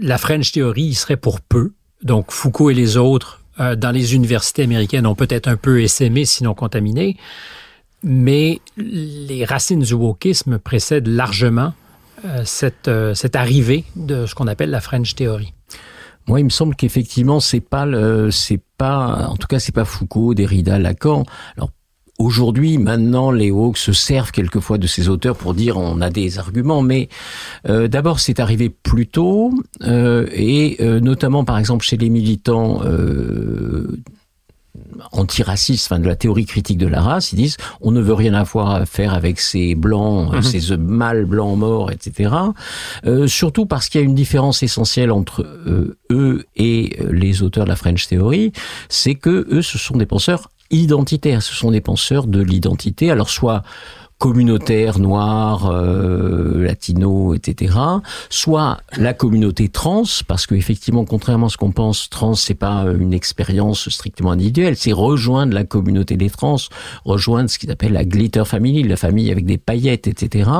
La 0.00 0.18
French 0.18 0.52
Theory 0.52 0.94
serait 0.94 1.16
pour 1.16 1.40
peu. 1.40 1.72
Donc 2.02 2.30
Foucault 2.30 2.70
et 2.70 2.74
les 2.74 2.96
autres 2.96 3.40
dans 3.58 3.90
les 3.90 4.14
universités 4.14 4.64
américaines 4.64 5.06
ont 5.06 5.14
peut-être 5.14 5.48
un 5.48 5.56
peu 5.56 5.80
essaimé, 5.80 6.26
sinon 6.26 6.52
contaminé. 6.52 7.16
Mais 8.02 8.60
les 8.76 9.46
racines 9.46 9.80
du 9.80 9.94
wokisme 9.94 10.58
précèdent 10.58 11.06
largement 11.06 11.72
cette, 12.44 12.90
cette 13.14 13.34
arrivée 13.34 13.84
de 13.96 14.26
ce 14.26 14.34
qu'on 14.34 14.46
appelle 14.46 14.68
la 14.68 14.82
French 14.82 15.14
Theory. 15.14 15.54
Moi, 16.26 16.40
il 16.40 16.44
me 16.44 16.50
semble 16.50 16.74
qu'effectivement, 16.74 17.38
c'est 17.38 17.60
pas 17.60 17.86
le, 17.86 18.30
c'est 18.32 18.60
pas, 18.78 19.28
en 19.28 19.36
tout 19.36 19.46
cas, 19.46 19.60
c'est 19.60 19.74
pas 19.74 19.84
Foucault, 19.84 20.34
Derrida, 20.34 20.78
Lacan. 20.78 21.24
Alors, 21.56 21.70
Aujourd'hui, 22.18 22.78
maintenant, 22.78 23.30
les 23.30 23.50
Hawks 23.50 23.76
se 23.76 23.92
servent 23.92 24.32
quelquefois 24.32 24.78
de 24.78 24.86
ces 24.86 25.08
auteurs 25.08 25.36
pour 25.36 25.52
dire 25.52 25.76
on 25.76 26.00
a 26.00 26.08
des 26.08 26.38
arguments, 26.38 26.80
mais 26.80 27.08
euh, 27.68 27.88
d'abord 27.88 28.20
c'est 28.20 28.40
arrivé 28.40 28.70
plus 28.70 29.06
tôt 29.06 29.52
euh, 29.82 30.26
et 30.32 30.78
euh, 30.80 30.98
notamment 30.98 31.44
par 31.44 31.58
exemple 31.58 31.84
chez 31.84 31.98
les 31.98 32.08
militants 32.08 32.80
euh, 32.84 34.00
antiracistes, 35.12 35.86
enfin 35.90 36.00
de 36.00 36.06
la 36.06 36.16
théorie 36.16 36.46
critique 36.46 36.78
de 36.78 36.86
la 36.86 37.00
race, 37.00 37.32
ils 37.32 37.36
disent 37.36 37.56
on 37.80 37.90
ne 37.90 38.00
veut 38.00 38.14
rien 38.14 38.34
avoir 38.34 38.70
à 38.70 38.86
faire 38.86 39.14
avec 39.14 39.40
ces 39.40 39.74
blancs, 39.74 40.32
mhm. 40.32 40.42
ces 40.42 40.76
mâles 40.76 41.24
blancs 41.24 41.56
morts, 41.58 41.90
etc. 41.90 42.34
Euh, 43.04 43.26
surtout 43.26 43.66
parce 43.66 43.88
qu'il 43.88 44.00
y 44.00 44.04
a 44.04 44.06
une 44.06 44.14
différence 44.14 44.62
essentielle 44.62 45.12
entre 45.12 45.42
euh, 45.42 45.96
eux 46.10 46.44
et 46.56 46.96
euh, 47.00 47.12
les 47.12 47.42
auteurs 47.42 47.64
de 47.64 47.70
la 47.70 47.76
French 47.76 48.06
Theory, 48.08 48.52
c'est 48.88 49.14
que 49.14 49.46
eux, 49.50 49.62
ce 49.62 49.78
sont 49.78 49.96
des 49.96 50.06
penseurs 50.06 50.50
identitaires, 50.70 51.42
ce 51.42 51.54
sont 51.54 51.70
des 51.70 51.80
penseurs 51.80 52.26
de 52.26 52.40
l'identité. 52.40 53.10
Alors 53.10 53.30
soit 53.30 53.62
communautaire 54.18 54.98
noire, 54.98 55.70
euh, 55.70 56.64
latino, 56.64 57.34
etc. 57.34 57.74
Soit 58.30 58.78
la 58.96 59.12
communauté 59.12 59.68
trans, 59.68 60.04
parce 60.26 60.46
que 60.46 60.54
effectivement, 60.54 61.04
contrairement 61.04 61.46
à 61.46 61.50
ce 61.50 61.58
qu'on 61.58 61.70
pense, 61.70 62.08
trans 62.08 62.34
c'est 62.34 62.54
pas 62.54 62.84
une 62.98 63.12
expérience 63.12 63.90
strictement 63.90 64.30
individuelle, 64.30 64.76
c'est 64.76 64.92
rejoindre 64.92 65.52
la 65.52 65.64
communauté 65.64 66.16
des 66.16 66.30
trans, 66.30 66.56
rejoindre 67.04 67.50
ce 67.50 67.58
qu'ils 67.58 67.70
appellent 67.70 67.92
la 67.92 68.06
glitter 68.06 68.44
family, 68.46 68.82
la 68.84 68.96
famille 68.96 69.30
avec 69.30 69.44
des 69.44 69.58
paillettes, 69.58 70.06
etc. 70.06 70.50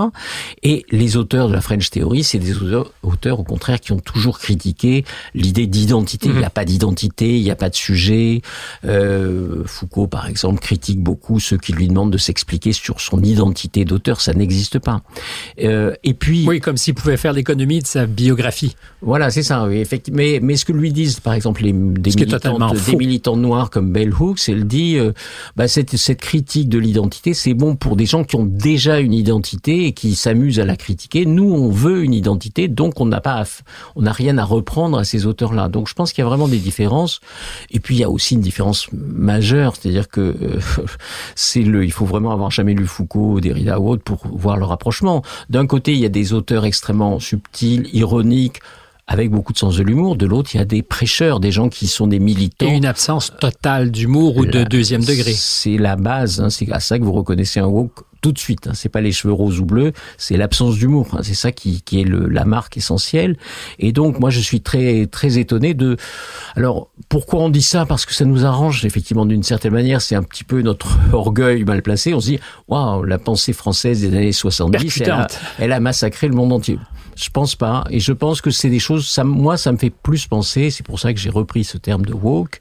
Et 0.63 0.85
les 0.91 1.17
auteurs 1.17 1.49
de 1.49 1.55
la 1.55 1.63
French 1.63 1.89
Theory, 1.91 2.25
c'est 2.25 2.39
des 2.39 2.59
auteurs, 2.59 2.93
auteurs, 3.03 3.41
au 3.41 3.45
contraire 3.45 3.81
qui 3.81 3.93
ont 3.93 4.01
toujours 4.01 4.39
critiqué 4.39 5.05
l'idée 5.35 5.67
d'identité. 5.67 6.29
Il 6.29 6.37
n'y 6.37 6.45
a 6.45 6.51
pas 6.51 6.67
d'identité, 6.67 7.39
il 7.39 7.43
n'y 7.43 7.51
a 7.51 7.57
pas 7.57 7.71
de 7.71 7.75
sujet. 7.75 8.43
Euh, 8.85 9.63
Foucault, 9.65 10.09
par 10.09 10.29
exemple, 10.29 10.61
critique 10.61 11.01
beaucoup 11.01 11.41
ceux 11.41 11.57
qui 11.57 11.73
lui 11.73 11.89
demandent 11.89 12.13
de 12.13 12.19
s'expliquer 12.19 12.73
sur 12.73 13.01
son 13.01 13.23
identité 13.23 13.46
identité 13.47 13.85
d'auteur, 13.85 14.21
ça 14.21 14.35
n'existe 14.35 14.79
pas. 14.79 15.03
Euh, 15.63 15.95
et 16.05 16.15
puis 16.15 16.45
oui, 16.47 16.61
comme 16.61 16.77
s'il 16.77 16.95
pouvait 16.95 17.17
faire 17.17 17.33
l'économie 17.33 17.81
de 17.81 17.87
sa 17.87 18.07
biographie. 18.07 18.77
Voilà, 19.03 19.31
c'est 19.31 19.43
ça. 19.43 19.67
Oui, 19.67 19.79
effectivement. 19.79 20.19
Mais, 20.19 20.41
mais 20.43 20.57
ce 20.57 20.65
que 20.65 20.73
lui 20.73 20.93
disent, 20.93 21.21
par 21.21 21.35
exemple, 21.35 21.63
les, 21.63 21.73
des, 21.73 22.11
militants, 22.15 22.59
des 22.75 22.97
militants 22.97 23.37
noirs 23.37 23.71
comme 23.71 23.93
Bell 23.93 24.13
Hooks, 24.13 24.49
elle 24.49 24.67
dit, 24.67 24.99
euh, 24.99 25.13
bah, 25.57 25.69
cette, 25.69 25.97
cette 25.97 26.21
critique 26.21 26.69
de 26.69 26.79
l'identité, 26.79 27.35
c'est 27.35 27.55
bon 27.55 27.77
pour 27.77 27.97
des 27.97 28.07
gens 28.07 28.25
qui 28.25 28.37
ont 28.37 28.45
déjà 28.45 28.99
une 29.01 29.13
identité 29.13 29.87
et 29.87 29.93
qui 29.93 30.15
s'amusent 30.15 30.61
à 30.61 30.65
la 30.65 30.77
critiquer. 30.77 31.27
Nous, 31.27 31.51
on 31.53 31.71
veut 31.71 32.03
une 32.03 32.15
identité, 32.15 32.69
donc 32.69 33.01
on 33.01 33.07
n'a 33.07 33.21
pas, 33.21 33.45
on 33.95 34.03
n'a 34.03 34.13
rien 34.13 34.39
à 34.39 34.45
reprendre 34.45 34.99
à 34.99 35.05
ces 35.05 35.27
auteurs-là. 35.27 35.69
Donc 35.69 35.89
je 35.89 35.95
pense 35.95 36.13
qu'il 36.13 36.23
y 36.23 36.27
a 36.27 36.29
vraiment 36.29 36.49
des 36.49 36.59
différences. 36.59 37.21
Et 37.71 37.81
puis 37.81 37.97
il 37.97 37.99
y 38.01 38.05
a 38.05 38.11
aussi 38.11 38.35
une 38.35 38.41
différence 38.41 38.89
majeure, 38.93 39.75
c'est-à-dire 39.77 40.09
que 40.09 40.21
euh, 40.21 40.61
c'est 41.35 41.63
le, 41.63 41.85
il 41.85 41.93
faut 41.93 42.07
vraiment 42.07 42.33
avoir 42.33 42.51
jamais 42.51 42.75
lu 42.75 42.87
Foucault 42.87 43.36
Derrida 43.41 43.81
ou 43.81 43.91
autre 43.91 44.03
pour 44.03 44.27
voir 44.33 44.57
le 44.57 44.65
rapprochement. 44.65 45.23
D'un 45.51 45.67
côté, 45.67 45.93
il 45.93 45.99
y 45.99 46.07
a 46.07 46.11
des 46.11 46.33
auteurs 46.33 46.65
extrêmement 46.65 47.19
subtils, 47.21 47.89
ironiques, 47.93 48.61
avec 49.07 49.31
beaucoup 49.31 49.53
de 49.53 49.59
sens 49.59 49.77
de 49.77 49.83
l'humour. 49.83 50.17
De 50.17 50.27
l'autre, 50.27 50.55
il 50.55 50.59
y 50.59 50.61
a 50.61 50.65
des 50.65 50.83
prêcheurs, 50.83 51.39
des 51.39 51.53
gens 51.53 51.69
qui 51.69 51.87
sont 51.87 52.07
des 52.07 52.19
militants. 52.19 52.67
Et 52.67 52.77
une 52.77 52.87
absence 52.87 53.33
totale 53.39 53.91
d'humour 53.91 54.37
ou 54.37 54.47
de 54.47 54.65
deuxième 54.65 55.05
degré. 55.05 55.33
C'est 55.33 55.79
la 55.79 55.97
base. 55.97 56.41
Hein, 56.41 56.51
c'est 56.51 56.71
à 56.73 56.81
ça 56.81 56.99
que 56.99 57.05
vous 57.05 57.13
reconnaissez 57.13 57.61
un 57.61 57.67
woke 57.67 58.05
tout 58.21 58.33
de 58.33 58.39
suite. 58.39 58.67
Hein. 58.67 58.73
C'est 58.75 58.89
pas 58.89 59.01
les 59.01 59.13
cheveux 59.13 59.33
roses 59.33 59.61
ou 59.61 59.65
bleus, 59.65 59.93
c'est 60.19 60.37
l'absence 60.37 60.77
d'humour. 60.77 61.09
Hein. 61.13 61.21
C'est 61.23 61.35
ça 61.35 61.53
qui, 61.53 61.83
qui 61.83 62.01
est 62.01 62.05
le, 62.05 62.29
la 62.29 62.45
marque 62.45 62.77
essentielle. 62.77 63.37
Et 63.79 63.93
donc, 63.93 64.19
moi, 64.21 64.31
je 64.31 64.41
suis 64.41 64.61
très 64.61 65.07
très 65.07 65.39
étonné 65.39 65.75
de. 65.75 65.97
Alors, 66.55 66.91
pourquoi 67.09 67.41
on 67.41 67.49
dit 67.49 67.63
ça? 67.63 67.87
Parce 67.87 68.07
que 68.07 68.15
ça 68.15 68.25
nous 68.25 68.45
arrange 68.45 68.85
effectivement 68.85 69.27
d'une 69.27 69.43
certaine 69.43 69.73
manière. 69.73 70.01
C'est 70.01 70.15
un 70.15 70.23
petit 70.23 70.45
peu 70.45 70.63
notre 70.63 70.99
orgueil 71.13 71.65
mal 71.65 71.83
placé. 71.83 72.15
On 72.15 72.21
se 72.21 72.27
dit, 72.27 72.41
waouh, 72.69 73.05
la 73.05 73.19
pensée 73.19 73.53
française 73.53 74.01
des 74.01 74.09
années 74.09 74.33
70, 74.33 75.01
elle 75.01 75.11
a, 75.11 75.27
elle 75.59 75.73
a 75.73 75.81
massacré 75.81 76.29
le 76.29 76.35
monde 76.35 76.53
entier. 76.53 76.79
Je 77.17 77.31
pense 77.31 77.57
pas, 77.57 77.85
et 77.91 77.99
je 77.99 78.13
pense 78.13 78.43
que 78.43 78.51
c'est 78.51 78.69
des 78.69 78.79
choses. 78.79 79.09
Ça, 79.09 79.25
moi, 79.25 79.57
ça 79.57 79.73
me 79.73 79.79
fait 79.79 79.91
plus 79.91 80.27
penser. 80.27 80.71
C'est 80.71 80.85
pour 80.85 81.01
ça 81.01 81.15
que 81.15 81.19
j'ai 81.19 81.31
repris 81.31 81.65
ce 81.65 81.79
terme 81.79 82.05
de 82.05 82.13
woke, 82.13 82.61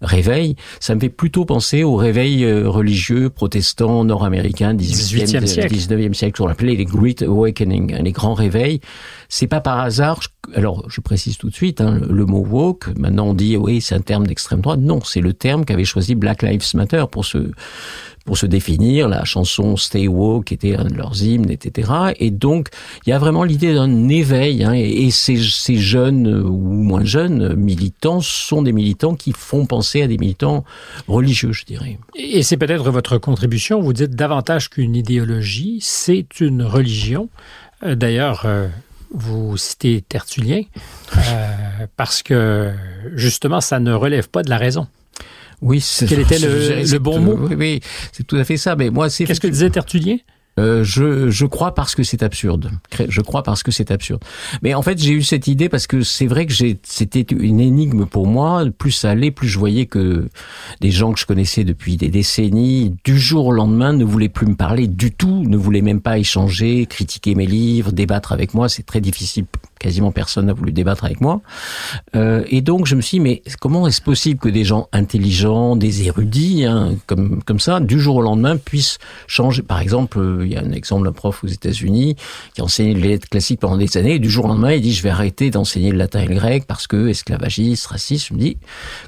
réveil. 0.00 0.56
Ça 0.80 0.94
me 0.96 1.00
fait 1.00 1.08
plutôt 1.08 1.44
penser 1.44 1.84
au 1.84 1.94
réveil 1.94 2.44
euh, 2.44 2.68
religieux 2.68 3.30
protestant 3.30 4.04
nord-américain 4.04 4.74
18e, 4.74 5.46
siècle, 5.46 5.72
19e 5.72 6.14
siècle, 6.14 6.42
qu'on 6.42 6.48
appelait 6.48 6.74
les 6.74 6.84
Great 6.84 7.22
Awakening, 7.22 7.94
hein, 7.94 8.02
les 8.02 8.12
grands 8.12 8.34
réveils. 8.34 8.80
C'est 9.28 9.46
pas 9.46 9.60
par 9.60 9.78
hasard. 9.78 10.20
Alors, 10.54 10.84
je 10.88 11.00
précise 11.00 11.38
tout 11.38 11.48
de 11.48 11.54
suite, 11.54 11.80
hein, 11.80 12.00
le 12.08 12.26
mot 12.26 12.44
woke. 12.44 12.88
Maintenant, 12.98 13.28
on 13.28 13.34
dit 13.34 13.56
oui, 13.56 13.80
c'est 13.80 13.94
un 13.94 14.00
terme 14.00 14.26
d'extrême 14.26 14.60
droite. 14.60 14.80
Non, 14.80 15.00
c'est 15.04 15.20
le 15.20 15.32
terme 15.32 15.64
qu'avait 15.64 15.84
choisi 15.84 16.16
Black 16.16 16.42
Lives 16.42 16.74
Matter 16.74 17.04
pour 17.10 17.24
se 17.24 17.52
pour 18.24 18.38
se 18.38 18.46
définir, 18.46 19.08
la 19.08 19.24
chanson 19.24 19.76
Stay 19.76 20.06
Woke 20.06 20.52
était 20.52 20.76
un 20.76 20.84
de 20.84 20.94
leurs 20.94 21.22
hymnes, 21.22 21.50
etc. 21.50 21.90
Et 22.18 22.30
donc, 22.30 22.68
il 23.06 23.10
y 23.10 23.12
a 23.12 23.18
vraiment 23.18 23.44
l'idée 23.44 23.74
d'un 23.74 24.08
éveil, 24.08 24.64
hein, 24.64 24.72
et, 24.74 25.10
ces, 25.10 25.36
jeunes 25.76 26.28
euh, 26.28 26.42
ou 26.42 26.72
moins 26.72 27.04
jeunes 27.04 27.54
militants 27.54 28.20
sont 28.20 28.62
des 28.62 28.72
militants 28.72 29.14
qui 29.14 29.32
font 29.32 29.66
penser 29.66 30.02
à 30.02 30.06
des 30.06 30.18
militants 30.18 30.64
religieux, 31.08 31.52
je 31.52 31.64
dirais. 31.64 31.98
Et 32.14 32.42
c'est 32.42 32.56
peut-être 32.56 32.90
votre 32.90 33.18
contribution, 33.18 33.80
vous 33.80 33.92
dites 33.92 34.14
davantage 34.14 34.70
qu'une 34.70 34.94
idéologie, 34.94 35.78
c'est 35.80 36.40
une 36.40 36.62
religion. 36.62 37.28
Euh, 37.82 37.94
d'ailleurs, 37.94 38.42
euh, 38.44 38.68
vous 39.12 39.56
citez 39.56 40.02
Tertullien, 40.08 40.62
parce 41.96 42.22
que 42.22 42.72
justement, 43.14 43.60
ça 43.60 43.78
ne 43.78 43.92
relève 43.92 44.28
pas 44.28 44.42
de 44.42 44.48
la 44.48 44.56
raison. 44.56 44.86
Oui, 45.62 45.80
c'est 45.82 46.06
quel 46.06 46.20
était 46.20 46.38
le, 46.38 46.82
le 46.90 46.98
bon 46.98 47.20
mot 47.20 47.38
Oui, 47.40 47.54
oui 47.56 47.80
c'est 48.12 48.26
tout 48.26 48.36
à 48.36 48.44
fait 48.44 48.56
ça. 48.56 48.76
Mais 48.76 48.90
moi, 48.90 49.08
c'est 49.08 49.24
qu'est-ce 49.24 49.40
que 49.40 49.46
disait 49.46 49.70
Tertullien 49.70 50.18
euh, 50.58 50.84
je, 50.84 51.30
je 51.30 51.46
crois 51.46 51.74
parce 51.74 51.94
que 51.94 52.02
c'est 52.02 52.22
absurde. 52.22 52.70
Je 53.08 53.20
crois 53.22 53.42
parce 53.42 53.62
que 53.62 53.70
c'est 53.70 53.90
absurde. 53.90 54.22
Mais 54.60 54.74
en 54.74 54.82
fait, 54.82 54.98
j'ai 54.98 55.12
eu 55.12 55.22
cette 55.22 55.46
idée 55.46 55.70
parce 55.70 55.86
que 55.86 56.02
c'est 56.02 56.26
vrai 56.26 56.44
que 56.44 56.52
c'était 56.82 57.22
une 57.22 57.58
énigme 57.58 58.04
pour 58.04 58.26
moi. 58.26 58.64
Plus 58.76 58.90
ça 58.90 59.10
allait, 59.10 59.30
plus 59.30 59.48
je 59.48 59.58
voyais 59.58 59.86
que 59.86 60.28
des 60.80 60.90
gens 60.90 61.12
que 61.12 61.18
je 61.18 61.24
connaissais 61.24 61.64
depuis 61.64 61.96
des 61.96 62.08
décennies, 62.08 62.94
du 63.02 63.18
jour 63.18 63.46
au 63.46 63.52
lendemain, 63.52 63.94
ne 63.94 64.04
voulaient 64.04 64.28
plus 64.28 64.46
me 64.46 64.54
parler 64.54 64.88
du 64.88 65.10
tout, 65.10 65.42
ne 65.42 65.56
voulaient 65.56 65.80
même 65.80 66.02
pas 66.02 66.18
échanger, 66.18 66.84
critiquer 66.84 67.34
mes 67.34 67.46
livres, 67.46 67.90
débattre 67.90 68.32
avec 68.32 68.52
moi. 68.52 68.68
C'est 68.68 68.84
très 68.84 69.00
difficile. 69.00 69.46
Quasiment 69.82 70.12
personne 70.12 70.46
n'a 70.46 70.52
voulu 70.52 70.70
débattre 70.70 71.04
avec 71.04 71.20
moi. 71.20 71.40
Euh, 72.14 72.44
et 72.48 72.60
donc, 72.60 72.86
je 72.86 72.94
me 72.94 73.00
suis 73.00 73.18
dit, 73.18 73.20
mais 73.20 73.42
comment 73.60 73.86
est-ce 73.88 74.00
possible 74.00 74.38
que 74.38 74.48
des 74.48 74.64
gens 74.64 74.88
intelligents, 74.92 75.74
des 75.74 76.04
érudits, 76.04 76.64
hein, 76.64 76.94
comme 77.06 77.42
comme 77.42 77.58
ça, 77.58 77.80
du 77.80 77.98
jour 78.00 78.16
au 78.16 78.22
lendemain, 78.22 78.56
puissent 78.56 78.98
changer? 79.26 79.62
Par 79.62 79.80
exemple 79.80 80.18
il 80.42 80.52
y 80.52 80.56
a 80.56 80.60
un 80.60 80.72
exemple 80.72 81.04
d'un 81.04 81.12
prof 81.12 81.42
aux 81.44 81.48
États-Unis 81.48 82.16
qui 82.54 82.60
a 82.60 82.64
enseigné 82.64 82.94
les 82.94 83.08
lettres 83.08 83.28
classiques 83.28 83.60
pendant 83.60 83.76
des 83.76 83.96
années 83.96 84.14
et 84.14 84.18
du 84.18 84.30
jour 84.30 84.44
au 84.44 84.48
lendemain, 84.48 84.72
il 84.72 84.82
dit 84.82 84.92
je 84.92 85.02
vais 85.02 85.10
arrêter 85.10 85.50
d'enseigner 85.50 85.90
le 85.90 85.98
latin 85.98 86.20
et 86.20 86.26
le 86.26 86.34
grec 86.34 86.64
parce 86.66 86.86
que 86.86 87.08
esclavagiste, 87.08 87.86
raciste. 87.86 88.28
Je 88.28 88.34
me 88.34 88.38
dis 88.38 88.56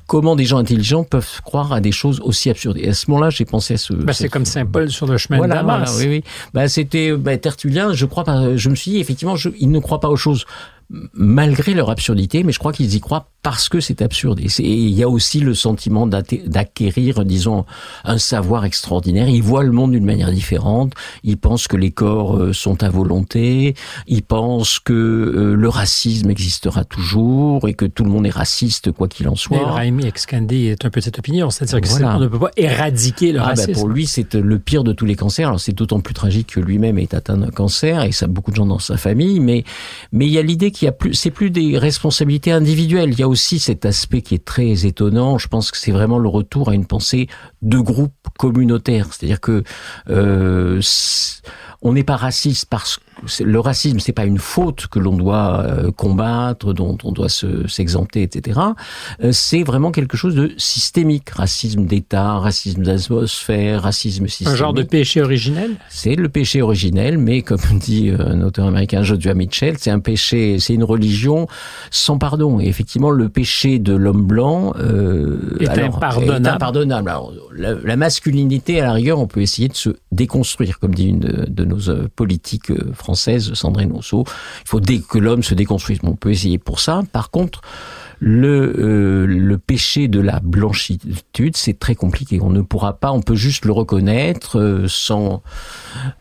comment 0.07 0.37
des 0.37 0.45
gens 0.45 0.59
intelligents 0.59 1.05
peuvent 1.05 1.41
croire 1.43 1.73
à 1.73 1.81
des 1.81 1.93
choses 1.93 2.21
aussi 2.21 2.51
absurdes? 2.51 2.79
Et 2.79 2.89
à 2.89 2.95
ce 2.95 3.11
moment-là, 3.11 3.31
j'ai 3.31 3.45
pensé 3.45 3.75
à 3.75 3.77
ce. 3.77 3.93
Bah, 3.93 4.13
c'est 4.13 4.29
comme 4.29 4.45
Saint 4.45 4.67
Paul 4.67 4.91
sur 4.91 5.07
le 5.07 5.19
chemin 5.19 5.41
de 5.41 5.53
Damas. 5.53 5.91
Voilà, 5.91 6.11
oui, 6.11 6.17
oui. 6.19 6.25
Bah, 6.53 6.69
c'était 6.69 7.13
bah, 7.17 7.37
Tertullien. 7.37 7.93
Je 7.93 8.07
crois 8.07 8.25
pas. 8.25 8.57
Je 8.57 8.69
me 8.69 8.75
suis 8.75 8.93
dit 8.93 8.99
effectivement, 8.99 9.37
je, 9.37 9.51
il 9.59 9.71
ne 9.71 9.79
croit 9.79 10.01
pas 10.01 10.09
aux 10.09 10.17
choses 10.17 10.45
malgré 10.91 11.75
leur 11.75 11.91
absurdité, 11.91 12.43
mais 12.43 12.53
je 12.53 12.59
crois 12.59 12.73
qu'ils 12.73 12.95
y 12.95 13.01
croient 13.01 13.31
parce 13.45 13.69
que 13.69 13.79
c'est 13.79 14.01
absurde. 14.01 14.41
Et 14.41 14.49
il 14.59 14.95
y 14.95 15.03
a 15.03 15.09
aussi 15.09 15.39
le 15.39 15.53
sentiment 15.53 16.07
d'acquérir, 16.07 17.27
disons, 17.27 17.67
un 18.05 18.17
savoir 18.17 18.65
extraordinaire. 18.65 19.29
Ils 19.29 19.43
voient 19.43 19.63
le 19.63 19.71
monde 19.71 19.93
d'une 19.93 20.07
manière 20.07 20.33
différente. 20.33 20.95
Ils 21.25 21.37
pensent 21.37 21.69
que 21.69 21.77
les 21.77 21.91
corps 21.91 22.39
euh, 22.39 22.55
sont 22.55 22.83
à 22.83 22.89
volonté. 22.89 23.75
Ils 24.07 24.23
pensent 24.23 24.79
que 24.79 24.95
euh, 24.95 25.55
le 25.55 25.69
racisme 25.69 26.31
existera 26.31 26.85
toujours 26.85 27.69
et 27.69 27.75
que 27.75 27.85
tout 27.85 28.03
le 28.03 28.09
monde 28.09 28.27
est 28.27 28.31
raciste 28.31 28.93
quoi 28.93 29.09
qu'il 29.09 29.29
en 29.29 29.37
soit. 29.37 29.75
Raimi 29.75 30.07
Excandi 30.07 30.69
est 30.69 30.87
un 30.87 30.91
peu 30.91 31.03
cette 31.03 31.19
opinion, 31.19 31.51
c'est-à-dire 31.51 31.83
qu'on 31.83 32.21
ne 32.21 32.29
peut 32.29 32.39
pas 32.39 32.51
éradiquer 32.57 33.33
le 33.33 33.41
ah, 33.41 33.49
racisme. 33.49 33.73
Ben 33.73 33.75
pour 33.75 33.89
lui, 33.89 34.07
c'est 34.07 34.33
le 34.33 34.59
pire 34.59 34.85
de 34.85 34.95
tous 34.95 35.05
les 35.05 35.17
cancers. 35.17 35.49
Alors 35.49 35.61
c'est 35.61 35.75
d'autant 35.75 36.01
plus 36.01 36.15
tragique 36.15 36.55
que 36.55 36.61
lui-même 36.61 36.97
est 36.97 37.13
atteint 37.13 37.37
d'un 37.37 37.51
cancer 37.51 38.05
et 38.05 38.13
ça 38.13 38.25
a 38.25 38.29
beaucoup 38.29 38.53
de 38.53 38.57
gens 38.57 38.65
dans 38.65 38.79
sa 38.79 38.97
famille. 38.97 39.39
Mais 39.41 39.65
mais 40.13 40.25
il 40.25 40.33
y 40.33 40.39
a 40.39 40.43
l'idée 40.43 40.71
qu'il 40.71 40.87
y 40.87 40.89
a 40.89 40.93
plus, 40.93 41.13
c'est 41.13 41.31
plus 41.31 41.51
des 41.51 41.77
responsabilités 41.77 42.51
individuelles. 42.51 43.11
Il 43.13 43.19
y 43.19 43.23
a 43.23 43.34
cet 43.35 43.87
aspect 43.87 44.23
qui 44.23 44.35
est 44.35 44.45
très 44.45 44.87
étonnant. 44.87 45.39
Je 45.39 45.49
pense 45.49 45.71
que 45.71 45.77
c'est 45.77 45.93
vraiment 45.93 46.19
le 46.19 46.29
retour 46.29 46.69
à 46.69 46.75
une 46.75 46.87
pensée 46.87 47.29
de 47.63 47.79
groupe 47.79 48.15
communautaire. 48.39 49.09
C'est-à-dire 49.13 49.41
que 49.41 49.63
euh, 50.11 50.81
on 51.83 51.93
n'est 51.93 52.05
pas 52.05 52.17
raciste 52.17 52.67
parce 52.67 52.97
que 52.97 53.04
le 53.41 53.61
racisme, 53.61 53.99
c'est 53.99 54.13
pas 54.13 54.25
une 54.25 54.39
faute 54.39 54.87
que 54.89 54.99
l'on 54.99 55.17
doit 55.17 55.65
euh, 55.65 55.91
combattre, 55.91 56.73
dont 56.73 56.97
on 57.05 57.13
doit 57.13 57.29
s'exempter, 57.29 58.23
etc. 58.23 58.61
Euh, 59.23 59.33
c'est 59.33 59.63
vraiment 59.63 59.91
quelque 59.91 60.17
chose 60.17 60.35
de 60.35 60.53
systémique. 60.57 61.31
Racisme 61.31 61.87
d'État, 61.87 62.39
racisme 62.39 62.83
d'atmosphère, 62.83 63.83
racisme 63.83 64.27
systémique. 64.27 64.55
Un 64.55 64.57
genre 64.57 64.73
de 64.73 64.83
péché 64.83 65.23
originel? 65.23 65.77
C'est 65.89 66.15
le 66.15 66.29
péché 66.29 66.63
originel, 66.63 67.19
mais 67.19 67.43
comme 67.43 67.61
dit 67.81 68.11
euh, 68.11 68.19
un 68.19 68.43
auteur 68.43 68.67
américain, 68.67 69.03
Joshua 69.03 69.35
Mitchell, 69.35 69.77
c'est 69.79 69.91
un 69.91 70.01
péché, 70.01 70.59
c'est 70.59 70.75
une 70.75 70.85
religion 70.85 71.47
sans 71.91 72.19
pardon. 72.19 72.61
Et 72.61 72.67
effectivement, 72.67 73.11
le 73.11 73.29
péché 73.29 73.79
de 73.79 73.95
l'homme 73.95 74.27
blanc 74.27 74.75
euh, 74.79 75.57
est, 75.61 75.69
impardonnable. 75.69 76.49
impardonnable. 76.49 77.09
Alors, 77.09 77.33
la, 77.53 77.97
masculinité, 77.97 78.81
à 78.81 78.87
la 78.87 78.93
rigueur, 78.93 79.21
on 79.21 79.27
peut 79.27 79.41
essayer 79.41 79.69
de 79.69 79.75
se 79.75 79.91
déconstruire, 80.13 80.79
comme 80.79 80.95
dit 80.95 81.09
une 81.09 81.21
de, 81.21 81.47
de 81.49 81.65
nos 81.65 82.09
politiques 82.17 82.73
française, 83.05 83.53
Sandrine 83.55 83.93
Rousseau. 83.93 84.25
Il 84.65 84.69
faut 84.69 84.81
dès 84.81 84.99
que 84.99 85.19
l'homme 85.19 85.43
se 85.43 85.55
déconstruise. 85.55 85.99
on 86.03 86.17
peut 86.17 86.31
essayer 86.31 86.59
pour 86.59 86.81
ça. 86.81 87.03
Par 87.13 87.31
contre, 87.31 87.61
le, 88.21 88.75
euh, 88.79 89.27
le 89.27 89.59
péché 89.59 90.09
de 90.09 90.21
la 90.21 90.41
blanchitude, 90.41 91.57
c'est 91.57 91.79
très 91.79 91.95
compliqué. 91.95 92.41
On 92.41 92.51
ne 92.51 92.63
pourra 92.63 92.95
pas, 92.95 93.13
on 93.13 93.21
peut 93.21 93.35
juste 93.35 93.67
le 93.67 93.73
reconnaître 93.73 94.59
euh, 94.59 94.87
sans 94.89 95.43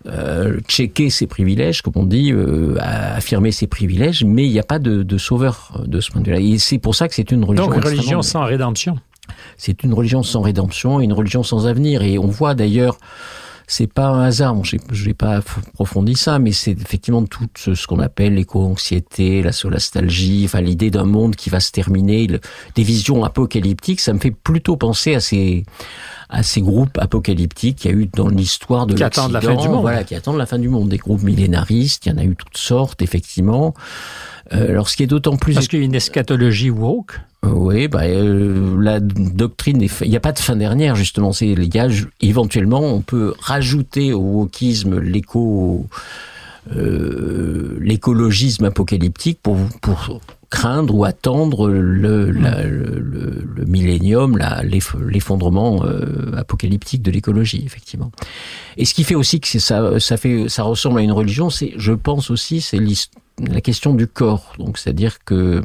euh, 0.08 0.60
checker 0.68 1.10
ses 1.10 1.28
privilèges, 1.28 1.82
comme 1.82 1.94
on 1.96 2.06
dit, 2.06 2.34
affirmer 2.80 3.52
ses 3.52 3.68
privilèges, 3.68 4.24
mais 4.26 4.46
il 4.46 4.52
n'y 4.52 4.60
a 4.60 4.64
pas 4.64 4.80
de, 4.80 5.04
de, 5.04 5.18
sauveur 5.18 5.82
de 5.86 6.02
ce 6.02 6.12
point 6.12 6.22
de 6.22 6.26
vue-là. 6.26 6.40
Et 6.40 6.58
c'est 6.58 6.80
pour 6.80 6.96
ça 6.96 7.08
que 7.08 7.16
c'est 7.16 7.32
une 7.32 7.44
religion. 7.44 7.68
Donc, 7.68 7.78
une 7.78 7.84
religion 7.84 8.22
sans 8.22 8.44
rédemption. 8.44 8.98
C'est 9.58 9.84
une 9.84 9.94
religion 9.94 10.24
sans 10.24 10.42
rédemption, 10.42 11.00
une 11.00 11.14
religion 11.14 11.44
sans 11.44 11.68
avenir. 11.68 12.02
Et 12.02 12.18
on 12.18 12.28
voit 12.28 12.56
d'ailleurs 12.56 12.98
c'est 13.74 13.88
pas 13.88 14.08
un 14.08 14.22
hasard. 14.22 14.54
Bon, 14.54 14.64
je 14.64 14.78
n'ai 15.06 15.14
pas 15.14 15.38
approfondi 15.38 16.16
ça, 16.16 16.38
mais 16.38 16.52
c'est 16.52 16.72
effectivement 16.72 17.26
tout 17.26 17.48
ce, 17.58 17.88
qu'on 17.88 18.00
appelle 18.00 18.36
l'éco-anxiété, 18.36 19.42
la 19.42 19.52
solastalgie, 19.52 20.44
enfin 20.46 20.62
l'idée 20.62 20.92
d'un 20.92 21.06
monde 21.06 21.36
qui 21.36 21.50
va 21.50 21.60
se 21.60 21.72
terminer, 21.72 22.28
des 22.28 22.84
visions 22.84 23.24
apocalyptiques. 23.24 24.00
Ça 24.00 24.14
me 24.14 24.20
fait 24.20 24.32
plutôt 24.32 24.78
penser 24.78 25.16
à 25.16 25.20
ces 25.20 25.64
à 26.30 26.42
ces 26.42 26.62
groupes 26.62 26.98
apocalyptiques 26.98 27.78
qu'il 27.80 27.92
y 27.92 27.94
a 27.94 27.98
eu 27.98 28.08
dans 28.08 28.28
l'histoire 28.28 28.88
de 28.88 28.96
qui 28.96 29.04
attendent 29.04 29.32
la 29.32 29.42
fin 29.42 29.56
du 29.56 29.68
monde. 29.68 29.82
Voilà, 29.82 30.04
qui 30.04 30.16
attendent 30.16 30.38
la 30.38 30.48
fin 30.48 30.60
du 30.60 30.70
monde. 30.70 30.90
Des 30.90 30.98
groupes 30.98 31.22
millénaristes, 31.22 32.06
il 32.06 32.10
y 32.10 32.12
en 32.16 32.18
a 32.18 32.24
eu 32.24 32.36
toutes 32.36 32.58
sortes, 32.58 33.02
effectivement. 33.02 33.74
Euh, 34.52 34.70
alors, 34.70 34.90
ce 34.90 34.98
qui 34.98 35.04
est 35.04 35.08
d'autant 35.08 35.38
plus... 35.38 35.54
Parce 35.54 35.68
qu'il 35.68 35.80
y 35.80 35.82
a 35.84 35.86
une 35.86 35.96
eschatologie 35.96 36.72
woke 36.72 37.20
oui, 37.44 37.88
bah, 37.88 38.04
euh, 38.04 38.82
la 38.82 39.00
doctrine, 39.00 39.82
il 39.82 40.10
n'y 40.10 40.16
a 40.16 40.22
pas 40.22 40.32
de 40.32 40.40
fin 40.40 40.56
dernière 40.56 40.96
justement. 40.96 41.34
C'est 41.34 41.56
éventuellement, 42.22 42.82
on 42.82 43.02
peut 43.02 43.34
rajouter 43.40 44.14
au 44.14 44.22
wokisme 44.22 45.00
l'éco, 45.00 45.86
euh, 46.76 47.78
l'écologisme 47.82 48.66
apocalyptique 48.66 49.40
pour 49.44 49.58
pour 49.82 50.22
craindre 50.50 50.94
ou 50.94 51.04
attendre 51.04 51.68
le, 51.68 52.30
la, 52.30 52.64
le, 52.64 53.44
le, 53.56 53.66
millénium, 53.66 54.38
l'effondrement 55.08 55.84
euh, 55.84 56.32
apocalyptique 56.38 57.02
de 57.02 57.10
l'écologie, 57.10 57.64
effectivement. 57.66 58.12
Et 58.78 58.86
ce 58.86 58.94
qui 58.94 59.04
fait 59.04 59.16
aussi 59.16 59.40
que 59.40 59.48
ça, 59.48 60.00
ça 60.00 60.16
fait, 60.16 60.48
ça 60.50 60.62
ressemble 60.62 61.00
à 61.00 61.02
une 61.02 61.12
religion, 61.12 61.50
c'est, 61.50 61.74
je 61.76 61.92
pense 61.92 62.30
aussi, 62.30 62.62
c'est 62.62 62.78
la 63.40 63.62
question 63.62 63.96
du 63.96 64.06
corps. 64.06 64.54
Donc, 64.60 64.78
c'est-à-dire 64.78 65.24
que 65.26 65.64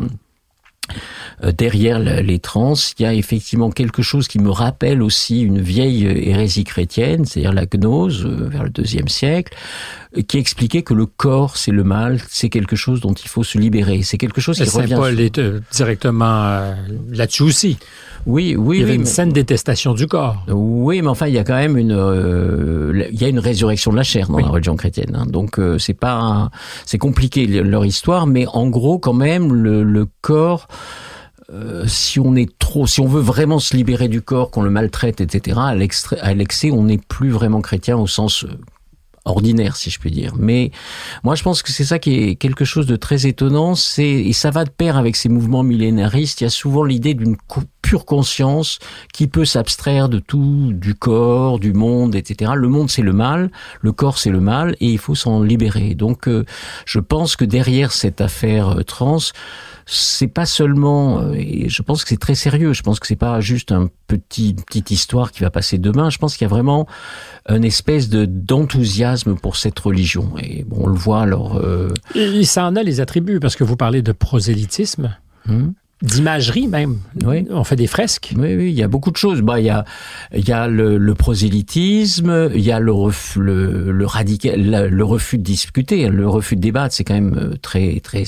derrière 1.56 1.98
les 1.98 2.38
trans, 2.38 2.74
il 2.98 3.02
y 3.02 3.06
a 3.06 3.14
effectivement 3.14 3.70
quelque 3.70 4.02
chose 4.02 4.28
qui 4.28 4.38
me 4.38 4.50
rappelle 4.50 5.02
aussi 5.02 5.40
une 5.40 5.60
vieille 5.60 6.04
hérésie 6.04 6.64
chrétienne, 6.64 7.24
c'est-à-dire 7.24 7.52
la 7.52 7.66
gnose 7.66 8.24
euh, 8.24 8.48
vers 8.48 8.64
le 8.64 8.70
deuxième 8.70 9.08
siècle, 9.08 9.54
qui 10.26 10.38
expliquait 10.38 10.82
que 10.82 10.94
le 10.94 11.06
corps 11.06 11.56
c'est 11.56 11.70
le 11.70 11.84
mal, 11.84 12.20
c'est 12.28 12.48
quelque 12.48 12.76
chose 12.76 13.00
dont 13.00 13.12
il 13.12 13.28
faut 13.28 13.44
se 13.44 13.58
libérer. 13.58 14.02
C'est 14.02 14.18
quelque 14.18 14.40
chose 14.40 14.58
qui 14.58 14.66
Saint 14.66 14.80
revient. 14.80 14.94
Paul 14.94 15.20
est 15.20 15.38
euh, 15.38 15.60
directement 15.72 16.74
là-dessus 17.10 17.42
aussi. 17.42 17.78
Oui, 18.26 18.56
oui, 18.58 18.78
il 18.78 18.80
y 18.80 18.82
avait 18.82 18.92
oui, 18.92 18.98
une 18.98 19.06
saine 19.06 19.32
détestation 19.32 19.94
du 19.94 20.06
corps. 20.06 20.44
Oui, 20.48 21.00
mais 21.02 21.08
enfin, 21.08 21.28
il 21.28 21.34
y 21.34 21.38
a 21.38 21.44
quand 21.44 21.54
même 21.54 21.78
une, 21.78 21.96
il 23.10 23.20
y 23.20 23.24
a 23.24 23.28
une 23.28 23.38
résurrection 23.38 23.92
de 23.92 23.96
la 23.96 24.02
chair 24.02 24.28
dans 24.28 24.38
la 24.38 24.48
religion 24.48 24.76
chrétienne. 24.76 25.14
Hein. 25.14 25.26
Donc 25.26 25.58
c'est 25.78 25.94
pas, 25.94 26.50
c'est 26.84 26.98
compliqué 26.98 27.46
leur 27.46 27.86
histoire, 27.86 28.26
mais 28.26 28.46
en 28.48 28.68
gros, 28.68 28.98
quand 28.98 29.12
même, 29.12 29.54
le, 29.54 29.82
le 29.82 30.06
corps 30.20 30.66
euh, 31.50 31.86
si 31.86 32.20
on 32.20 32.36
est 32.36 32.58
trop, 32.58 32.86
si 32.86 33.00
on 33.00 33.06
veut 33.06 33.22
vraiment 33.22 33.58
se 33.58 33.74
libérer 33.74 34.08
du 34.08 34.20
corps, 34.20 34.50
qu'on 34.50 34.62
le 34.62 34.70
maltraite, 34.70 35.20
etc., 35.20 35.58
à 35.58 35.74
l'excès, 35.74 36.70
on 36.70 36.84
n'est 36.84 36.98
plus 36.98 37.30
vraiment 37.30 37.62
chrétien 37.62 37.96
au 37.96 38.06
sens 38.06 38.44
euh, 38.44 38.48
ordinaire, 39.24 39.76
si 39.76 39.88
je 39.90 39.98
puis 39.98 40.10
dire. 40.10 40.34
Mais 40.38 40.72
moi, 41.24 41.34
je 41.36 41.42
pense 41.42 41.62
que 41.62 41.72
c'est 41.72 41.84
ça 41.84 41.98
qui 41.98 42.14
est 42.14 42.34
quelque 42.34 42.66
chose 42.66 42.86
de 42.86 42.96
très 42.96 43.26
étonnant. 43.26 43.74
C'est 43.74 44.08
et 44.08 44.32
ça 44.34 44.50
va 44.50 44.64
de 44.64 44.70
pair 44.70 44.98
avec 44.98 45.16
ces 45.16 45.30
mouvements 45.30 45.62
millénaristes. 45.62 46.42
Il 46.42 46.44
y 46.44 46.46
a 46.46 46.50
souvent 46.50 46.84
l'idée 46.84 47.14
d'une 47.14 47.36
pure 47.88 48.04
conscience 48.04 48.80
qui 49.14 49.28
peut 49.28 49.46
s'abstraire 49.46 50.10
de 50.10 50.18
tout, 50.18 50.74
du 50.74 50.94
corps, 50.94 51.58
du 51.58 51.72
monde, 51.72 52.14
etc. 52.14 52.52
Le 52.54 52.68
monde, 52.68 52.90
c'est 52.90 53.00
le 53.00 53.14
mal, 53.14 53.50
le 53.80 53.92
corps, 53.92 54.18
c'est 54.18 54.28
le 54.28 54.40
mal, 54.40 54.76
et 54.80 54.88
il 54.88 54.98
faut 54.98 55.14
s'en 55.14 55.42
libérer. 55.42 55.94
Donc, 55.94 56.28
euh, 56.28 56.44
je 56.84 57.00
pense 57.00 57.34
que 57.34 57.46
derrière 57.46 57.92
cette 57.92 58.20
affaire 58.20 58.84
trans, 58.86 59.16
c'est 59.86 60.28
pas 60.28 60.44
seulement, 60.44 61.20
euh, 61.20 61.32
et 61.32 61.70
je 61.70 61.80
pense 61.80 62.02
que 62.02 62.10
c'est 62.10 62.20
très 62.20 62.34
sérieux. 62.34 62.74
Je 62.74 62.82
pense 62.82 63.00
que 63.00 63.06
c'est 63.06 63.16
pas 63.16 63.40
juste 63.40 63.72
un 63.72 63.88
petit 64.06 64.52
petite 64.52 64.90
histoire 64.90 65.32
qui 65.32 65.40
va 65.40 65.48
passer 65.48 65.78
demain. 65.78 66.10
Je 66.10 66.18
pense 66.18 66.36
qu'il 66.36 66.44
y 66.44 66.50
a 66.50 66.52
vraiment 66.52 66.86
une 67.48 67.64
espèce 67.64 68.10
de 68.10 68.26
d'enthousiasme 68.26 69.34
pour 69.36 69.56
cette 69.56 69.78
religion. 69.78 70.34
Et 70.36 70.62
bon, 70.64 70.82
on 70.82 70.86
le 70.88 70.98
voit 70.98 71.22
alors. 71.22 71.56
Euh... 71.56 71.94
ça 72.42 72.66
en 72.66 72.76
a 72.76 72.82
les 72.82 73.00
attributs 73.00 73.40
parce 73.40 73.56
que 73.56 73.64
vous 73.64 73.76
parlez 73.76 74.02
de 74.02 74.12
prosélytisme. 74.12 75.16
Hum 75.48 75.72
d'imagerie 76.02 76.68
même. 76.68 76.98
Oui. 77.24 77.46
On 77.50 77.64
fait 77.64 77.76
des 77.76 77.86
fresques. 77.86 78.32
Oui, 78.36 78.54
oui, 78.54 78.70
il 78.70 78.78
y 78.78 78.82
a 78.82 78.88
beaucoup 78.88 79.10
de 79.10 79.16
choses. 79.16 79.42
Bah, 79.42 79.58
il 79.58 79.66
y 79.66 79.70
a, 79.70 79.84
il 80.32 80.46
y 80.48 80.52
a 80.52 80.68
le, 80.68 80.96
le 80.96 81.14
prosélytisme, 81.14 82.50
il 82.54 82.60
y 82.60 82.70
a 82.70 82.78
le, 82.78 82.92
refus, 82.92 83.40
le, 83.40 83.90
le 83.90 84.06
radical, 84.06 84.88
le 84.88 85.04
refus 85.04 85.38
de 85.38 85.42
discuter, 85.42 86.08
le 86.08 86.28
refus 86.28 86.54
de 86.56 86.60
débattre. 86.60 86.94
C'est 86.94 87.04
quand 87.04 87.14
même 87.14 87.36
euh, 87.36 87.56
très, 87.60 87.98
très. 88.00 88.24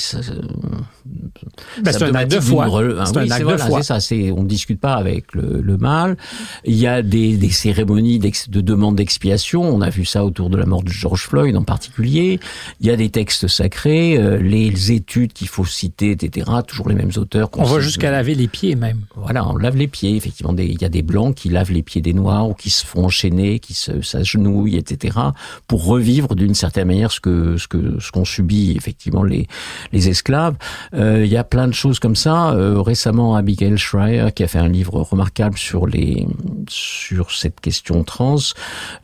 Ben, 1.82 1.92
c'est 1.92 2.02
un 2.02 2.14
acte 2.14 2.32
de 2.32 2.40
foi. 2.40 2.66
C'est 3.06 3.16
un 3.18 3.30
acte 3.30 3.46
de 3.46 3.56
foi. 3.56 3.82
C'est 3.82 3.86
ça. 3.86 4.00
C'est, 4.00 4.32
on 4.32 4.42
discute 4.42 4.80
pas 4.80 4.94
avec 4.94 5.32
le, 5.34 5.60
le, 5.62 5.76
mal. 5.76 6.16
Il 6.64 6.76
y 6.76 6.86
a 6.86 7.02
des, 7.02 7.36
des 7.36 7.50
cérémonies 7.50 8.18
de 8.18 8.60
demande 8.60 8.96
d'expiation. 8.96 9.62
On 9.62 9.80
a 9.80 9.90
vu 9.90 10.04
ça 10.04 10.24
autour 10.24 10.50
de 10.50 10.56
la 10.56 10.66
mort 10.66 10.82
de 10.82 10.90
George 10.90 11.26
Floyd 11.26 11.56
en 11.56 11.62
particulier. 11.62 12.40
Il 12.80 12.86
y 12.86 12.90
a 12.90 12.96
des 12.96 13.10
textes 13.10 13.46
sacrés, 13.46 14.18
euh, 14.18 14.38
les 14.38 14.92
études 14.92 15.32
qu'il 15.32 15.48
faut 15.48 15.64
citer, 15.64 16.10
etc. 16.10 16.50
Toujours 16.66 16.88
les 16.88 16.94
mêmes 16.94 17.12
auteurs 17.16 17.50
on 17.60 17.64
va 17.64 17.80
jusqu'à 17.80 18.10
laver 18.10 18.34
les 18.34 18.48
pieds 18.48 18.74
même. 18.74 19.02
Voilà, 19.14 19.46
on 19.46 19.56
lave 19.56 19.76
les 19.76 19.86
pieds. 19.86 20.16
Effectivement, 20.16 20.54
il 20.56 20.80
y 20.80 20.84
a 20.84 20.88
des 20.88 21.02
blancs 21.02 21.34
qui 21.34 21.50
lavent 21.50 21.70
les 21.70 21.82
pieds 21.82 22.00
des 22.00 22.14
noirs 22.14 22.48
ou 22.48 22.54
qui 22.54 22.70
se 22.70 22.86
font 22.86 23.04
enchaîner, 23.04 23.58
qui 23.58 23.74
s'agenouillent, 23.74 24.76
etc. 24.76 25.18
pour 25.66 25.84
revivre 25.84 26.34
d'une 26.34 26.54
certaine 26.54 26.88
manière 26.88 27.12
ce 27.12 27.20
que 27.20 27.56
ce 27.58 27.68
que 27.68 28.00
ce 28.00 28.10
qu'ont 28.10 28.24
subi 28.24 28.74
effectivement 28.76 29.22
les 29.22 29.46
les 29.92 30.08
esclaves. 30.08 30.56
Euh, 30.94 31.24
il 31.24 31.30
y 31.30 31.36
a 31.36 31.44
plein 31.44 31.68
de 31.68 31.74
choses 31.74 31.98
comme 31.98 32.16
ça. 32.16 32.52
Euh, 32.52 32.80
récemment, 32.80 33.36
Abigail 33.36 33.76
Schreier 33.76 34.28
qui 34.34 34.42
a 34.42 34.48
fait 34.48 34.58
un 34.58 34.68
livre 34.68 35.00
remarquable 35.02 35.58
sur 35.58 35.86
les 35.86 36.26
sur 36.68 37.30
cette 37.30 37.60
question 37.60 38.04
trans 38.04 38.36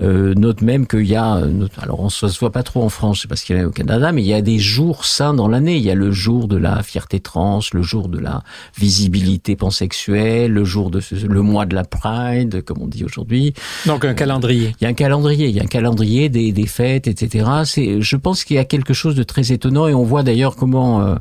euh, 0.00 0.34
note 0.34 0.62
même 0.62 0.86
qu'il 0.86 1.06
y 1.06 1.16
a 1.16 1.42
alors 1.82 2.00
on 2.00 2.08
se 2.08 2.26
voit 2.38 2.52
pas 2.52 2.62
trop 2.62 2.82
en 2.82 2.88
France, 2.88 3.20
c'est 3.22 3.28
parce 3.28 3.42
qu'il 3.42 3.56
y 3.56 3.60
a 3.60 3.66
au 3.66 3.70
Canada, 3.70 4.12
mais 4.12 4.22
il 4.22 4.28
y 4.28 4.34
a 4.34 4.42
des 4.42 4.58
jours 4.58 5.04
saints 5.04 5.34
dans 5.34 5.48
l'année. 5.48 5.76
Il 5.76 5.82
y 5.82 5.90
a 5.90 5.94
le 5.94 6.10
jour 6.10 6.48
de 6.48 6.56
la 6.56 6.82
fierté 6.82 7.20
trans, 7.20 7.60
le 7.72 7.82
jour 7.82 8.08
de 8.08 8.18
la 8.18 8.42
visibilité 8.76 9.56
pansexuelle, 9.56 10.52
le 10.52 10.64
jour 10.64 10.90
de 10.90 11.00
le 11.26 11.42
mois 11.42 11.66
de 11.66 11.74
la 11.74 11.84
Pride, 11.84 12.62
comme 12.62 12.78
on 12.80 12.86
dit 12.86 13.04
aujourd'hui. 13.04 13.54
Donc 13.86 14.04
un 14.04 14.14
calendrier. 14.14 14.74
Il 14.80 14.84
y 14.84 14.86
a 14.86 14.90
un 14.90 14.94
calendrier, 14.94 15.48
il 15.48 15.56
y 15.56 15.60
a 15.60 15.64
un 15.64 15.66
calendrier 15.66 16.28
des, 16.28 16.52
des 16.52 16.66
fêtes, 16.66 17.06
etc. 17.06 17.46
C'est, 17.64 18.00
je 18.00 18.16
pense 18.16 18.44
qu'il 18.44 18.56
y 18.56 18.58
a 18.58 18.64
quelque 18.64 18.94
chose 18.94 19.14
de 19.14 19.22
très 19.22 19.52
étonnant 19.52 19.88
et 19.88 19.94
on 19.94 20.04
voit 20.04 20.22
d'ailleurs 20.22 20.56
comment. 20.56 21.02
Euh, 21.02 21.14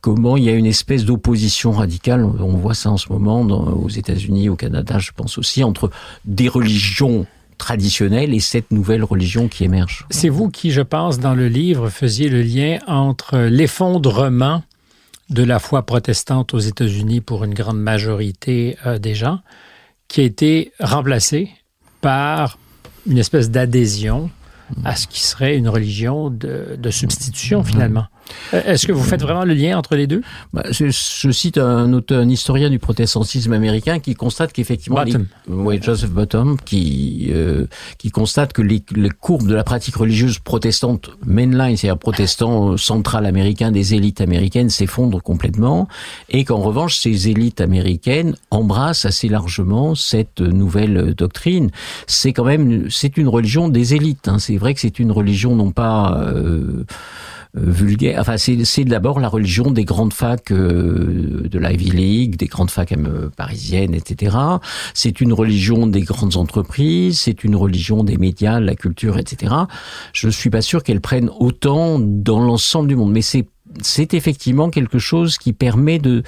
comment 0.00 0.36
il 0.36 0.42
y 0.42 0.48
a 0.48 0.52
une 0.52 0.66
espèce 0.66 1.04
d'opposition 1.04 1.70
radicale. 1.70 2.24
On 2.24 2.56
voit 2.56 2.74
ça 2.74 2.90
en 2.90 2.96
ce 2.96 3.08
moment 3.10 3.44
dans, 3.44 3.68
aux 3.68 3.88
États-Unis, 3.88 4.48
au 4.48 4.56
Canada, 4.56 4.98
je 4.98 5.12
pense 5.14 5.38
aussi, 5.38 5.62
entre 5.62 5.90
des 6.24 6.48
religions 6.48 7.24
traditionnelles 7.56 8.34
et 8.34 8.40
cette 8.40 8.72
nouvelle 8.72 9.04
religion 9.04 9.46
qui 9.46 9.62
émerge. 9.62 10.04
C'est 10.10 10.28
vous 10.28 10.50
qui, 10.50 10.72
je 10.72 10.80
pense, 10.80 11.20
dans 11.20 11.34
le 11.34 11.46
livre, 11.46 11.88
faisiez 11.88 12.28
le 12.28 12.42
lien 12.42 12.78
entre 12.88 13.38
l'effondrement 13.38 14.64
de 15.32 15.42
la 15.42 15.58
foi 15.58 15.82
protestante 15.84 16.54
aux 16.54 16.58
États-Unis 16.58 17.20
pour 17.20 17.44
une 17.44 17.54
grande 17.54 17.80
majorité 17.80 18.76
euh, 18.86 18.98
des 18.98 19.14
gens, 19.14 19.40
qui 20.08 20.20
a 20.20 20.24
été 20.24 20.72
remplacé 20.78 21.50
par 22.00 22.58
une 23.06 23.18
espèce 23.18 23.50
d'adhésion 23.50 24.30
à 24.84 24.96
ce 24.96 25.06
qui 25.06 25.20
serait 25.20 25.56
une 25.56 25.68
religion 25.68 26.30
de, 26.30 26.76
de 26.78 26.90
substitution 26.90 27.64
finalement. 27.64 28.06
Euh, 28.54 28.62
est-ce 28.64 28.86
que 28.86 28.92
vous 28.92 29.02
faites 29.02 29.22
vraiment 29.22 29.44
le 29.44 29.54
lien 29.54 29.78
entre 29.78 29.96
les 29.96 30.06
deux? 30.06 30.22
Bah, 30.52 30.62
je, 30.70 30.86
je, 30.86 31.30
cite 31.30 31.58
un, 31.58 31.92
auteur, 31.92 32.20
un 32.20 32.28
historien 32.28 32.70
du 32.70 32.78
protestantisme 32.78 33.52
américain 33.52 33.98
qui 33.98 34.14
constate 34.14 34.52
qu'effectivement, 34.52 35.04
oui, 35.48 35.78
Joseph 35.80 36.10
Bottom, 36.10 36.56
qui 36.64 37.28
euh, 37.30 37.66
qui 37.98 38.10
constate 38.10 38.52
que 38.52 38.62
les, 38.62 38.82
les, 38.94 39.10
courbes 39.10 39.46
de 39.46 39.54
la 39.54 39.64
pratique 39.64 39.96
religieuse 39.96 40.38
protestante 40.38 41.10
mainline, 41.24 41.76
c'est-à-dire 41.76 41.98
protestant 41.98 42.76
central 42.76 43.26
américain 43.26 43.70
des 43.70 43.94
élites 43.94 44.20
américaines, 44.20 44.70
s'effondrent 44.70 45.22
complètement, 45.22 45.88
et 46.28 46.44
qu'en 46.44 46.60
revanche, 46.60 46.96
ces 46.98 47.28
élites 47.28 47.60
américaines 47.60 48.34
embrassent 48.50 49.04
assez 49.04 49.28
largement 49.28 49.94
cette 49.94 50.40
nouvelle 50.40 51.14
doctrine. 51.14 51.70
C'est 52.06 52.32
quand 52.32 52.44
même, 52.44 52.90
c'est 52.90 53.16
une 53.16 53.28
religion 53.28 53.68
des 53.68 53.94
élites. 53.94 54.28
Hein. 54.28 54.38
C'est 54.38 54.56
vrai 54.56 54.74
que 54.74 54.80
c'est 54.80 54.98
une 54.98 55.12
religion 55.12 55.54
non 55.56 55.70
pas 55.70 56.20
euh, 56.20 56.84
vulgaire. 57.54 58.18
Enfin, 58.18 58.36
c'est 58.38 58.84
d'abord 58.84 59.20
la 59.20 59.28
religion 59.28 59.70
des 59.70 59.84
grandes 59.84 60.12
facs 60.12 60.50
euh, 60.50 61.46
de 61.50 61.58
l'Ivy 61.58 61.90
League, 61.90 62.36
des 62.36 62.46
grandes 62.46 62.70
facs 62.70 62.92
euh, 62.92 63.28
parisiennes, 63.36 63.94
etc. 63.94 64.36
C'est 64.94 65.20
une 65.20 65.32
religion 65.32 65.86
des 65.86 66.02
grandes 66.02 66.36
entreprises, 66.36 67.20
c'est 67.20 67.44
une 67.44 67.56
religion 67.56 68.04
des 68.04 68.16
médias, 68.16 68.58
la 68.58 68.74
culture, 68.74 69.18
etc. 69.18 69.54
Je 70.12 70.26
ne 70.26 70.32
suis 70.32 70.50
pas 70.50 70.62
sûr 70.62 70.82
qu'elle 70.82 71.00
prenne 71.00 71.30
autant 71.38 71.98
dans 71.98 72.40
l'ensemble 72.40 72.88
du 72.88 72.96
monde, 72.96 73.12
mais 73.12 73.22
c'est 73.22 73.46
c'est 73.80 74.14
effectivement 74.14 74.70
quelque 74.70 74.98
chose 74.98 75.38
qui 75.38 75.52
permet 75.52 75.98
de 75.98 76.22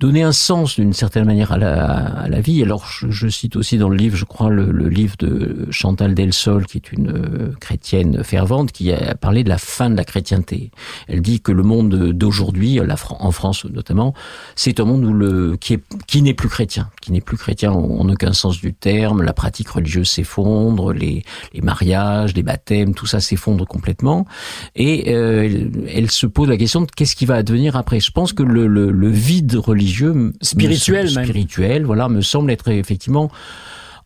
donner 0.00 0.22
un 0.22 0.32
sens 0.32 0.76
d'une 0.76 0.92
certaine 0.92 1.24
manière 1.24 1.52
à 1.52 1.58
la, 1.58 2.40
vie. 2.40 2.62
Alors, 2.62 2.86
je, 2.86 3.10
je, 3.10 3.28
cite 3.28 3.56
aussi 3.56 3.78
dans 3.78 3.88
le 3.88 3.96
livre, 3.96 4.16
je 4.16 4.24
crois, 4.24 4.50
le, 4.50 4.88
livre 4.88 5.16
de 5.18 5.66
Chantal 5.70 6.14
Delsol, 6.14 6.66
qui 6.66 6.78
est 6.78 6.92
une 6.92 7.10
euh, 7.10 7.52
chrétienne 7.60 8.24
fervente, 8.24 8.72
qui 8.72 8.92
a 8.92 9.14
parlé 9.14 9.44
de 9.44 9.48
la 9.48 9.58
fin 9.58 9.90
de 9.90 9.96
la 9.96 10.04
chrétienté. 10.04 10.70
Elle 11.08 11.22
dit 11.22 11.40
que 11.40 11.52
le 11.52 11.62
monde 11.62 12.12
d'aujourd'hui, 12.12 12.80
en 12.80 13.30
France 13.30 13.64
notamment, 13.64 14.14
c'est 14.56 14.80
un 14.80 14.84
monde 14.84 15.04
où 15.04 15.12
le, 15.12 15.56
qui 15.56 15.74
est, 15.74 15.82
qui 16.06 16.22
n'est 16.22 16.34
plus 16.34 16.48
chrétien, 16.48 16.90
qui 17.00 17.12
n'est 17.12 17.20
plus 17.20 17.36
chrétien 17.36 17.72
en, 17.72 18.08
aucun 18.08 18.32
sens 18.32 18.60
du 18.60 18.74
terme. 18.74 19.22
La 19.22 19.32
pratique 19.32 19.68
religieuse 19.68 20.08
s'effondre, 20.08 20.92
les, 20.92 21.24
mariages, 21.62 22.34
les 22.34 22.42
baptêmes, 22.42 22.94
tout 22.94 23.06
ça 23.06 23.20
s'effondre 23.20 23.66
complètement. 23.66 24.26
Et 24.74 25.14
euh, 25.14 25.70
elle 25.88 26.10
se 26.10 26.26
pose 26.26 26.48
la 26.48 26.56
question 26.56 26.81
qu'est-ce 26.90 27.16
qui 27.16 27.26
va 27.26 27.36
advenir 27.36 27.76
après. 27.76 28.00
Je 28.00 28.10
pense 28.10 28.32
que 28.32 28.42
le, 28.42 28.66
le, 28.66 28.90
le 28.90 29.08
vide 29.08 29.54
religieux, 29.54 30.32
spirituel, 30.40 31.04
me, 31.04 31.10
spirituel, 31.10 31.84
voilà, 31.84 32.08
me 32.08 32.20
semble 32.22 32.50
être 32.50 32.68
effectivement 32.68 33.30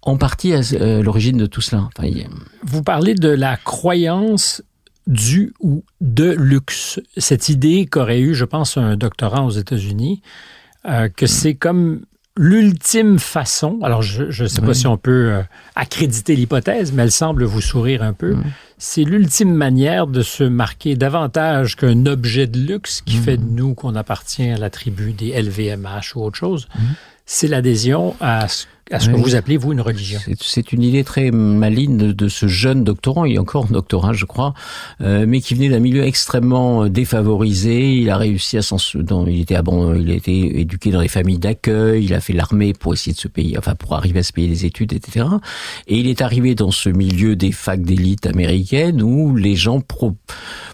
en 0.03 0.17
partie 0.17 0.53
à 0.53 0.61
euh, 0.75 1.03
l'origine 1.03 1.37
de 1.37 1.47
tout 1.47 1.61
cela. 1.61 1.89
Enfin, 1.97 2.09
il... 2.09 2.29
Vous 2.63 2.83
parlez 2.83 3.15
de 3.15 3.29
la 3.29 3.57
croyance 3.57 4.63
du 5.07 5.53
ou 5.61 5.85
de 6.01 6.33
luxe. 6.33 7.01
Cette 7.17 7.49
idée 7.49 7.87
qu'aurait 7.87 8.21
eu, 8.21 8.35
je 8.35 8.45
pense, 8.45 8.77
un 8.77 8.97
doctorant 8.97 9.47
aux 9.47 9.51
États-Unis, 9.51 10.23
euh, 10.87 11.09
que 11.09 11.27
c'est 11.27 11.55
comme 11.55 12.03
l'ultime 12.37 13.19
façon, 13.19 13.79
alors 13.83 14.03
je 14.03 14.25
ne 14.25 14.49
sais 14.49 14.61
oui. 14.61 14.67
pas 14.67 14.75
si 14.75 14.87
on 14.87 14.99
peut 14.99 15.33
euh, 15.33 15.43
accréditer 15.75 16.37
l'hypothèse, 16.37 16.93
mais 16.93 17.03
elle 17.03 17.13
semble 17.13 17.45
vous 17.45 17.61
sourire 17.61 18.03
un 18.03 18.13
peu, 18.13 18.35
mmh. 18.35 18.45
c'est 18.79 19.05
l'ultime 19.05 19.55
manière 19.55 20.07
de 20.07 20.23
se 20.23 20.45
marquer 20.45 20.97
davantage 20.97 21.77
qu'un 21.77 22.07
objet 22.07 22.47
de 22.47 22.59
luxe 22.59 23.01
qui 23.01 23.17
mmh. 23.17 23.23
fait 23.23 23.37
de 23.39 23.51
nous 23.51 23.75
qu'on 23.75 23.95
appartient 23.95 24.51
à 24.51 24.59
la 24.59 24.71
tribu 24.71 25.13
des 25.13 25.41
LVMH 25.41 26.17
ou 26.17 26.23
autre 26.23 26.37
chose. 26.37 26.69
Mmh. 26.75 26.83
C'est 27.25 27.49
l'adhésion 27.49 28.15
à 28.21 28.47
ce 28.49 28.67
à 28.93 29.01
ce 29.01 29.09
oui. 29.09 29.15
que 29.15 29.21
vous 29.21 29.35
appelez, 29.35 29.57
vous, 29.57 29.73
une 29.73 29.81
religion. 29.81 30.21
C'est 30.41 30.73
une 30.73 30.83
idée 30.83 31.03
très 31.03 31.33
maligne 31.33 31.97
de, 31.97 32.13
de, 32.13 32.29
ce 32.29 32.47
jeune 32.47 32.85
doctorant, 32.85 33.25
il 33.25 33.35
est 33.35 33.39
encore 33.39 33.67
un 33.69 33.73
doctorat, 33.73 34.13
je 34.13 34.27
crois, 34.27 34.55
euh, 35.01 35.25
mais 35.27 35.41
qui 35.41 35.55
venait 35.55 35.69
d'un 35.69 35.81
milieu 35.81 36.05
extrêmement 36.05 36.87
défavorisé. 36.87 37.95
Il 37.95 38.11
a 38.11 38.17
réussi 38.17 38.57
à 38.59 38.63
s'en... 38.63 38.77
Il 39.27 39.41
était, 39.41 39.61
bon, 39.63 39.95
il 39.95 40.11
a 40.11 40.15
été 40.15 40.61
éduqué 40.61 40.91
dans 40.91 41.01
les 41.01 41.09
familles 41.09 41.39
d'accueil, 41.39 42.05
il 42.05 42.15
a 42.15 42.21
fait 42.21 42.33
l'armée 42.33 42.75
pour 42.75 42.95
essayer 42.95 43.13
de 43.13 43.19
se 43.19 43.29
payer, 43.29 43.59
enfin, 43.59 43.75
pour 43.75 43.95
arriver 43.95 44.21
à 44.21 44.23
se 44.23 44.33
payer 44.33 44.49
des 44.49 44.67
études, 44.67 44.93
etc. 44.93 45.27
Et 45.89 45.99
il 45.99 46.07
est 46.07 46.23
arrivé 46.23 46.55
dans 46.55 46.71
ce 46.71 46.89
milieu 46.89 47.35
des 47.35 47.53
facs 47.53 47.83
d'élite 47.83 48.27
américaines 48.27 49.03
où 49.03 49.35
les 49.35 49.57
gens 49.57 49.81
pro 49.81 50.15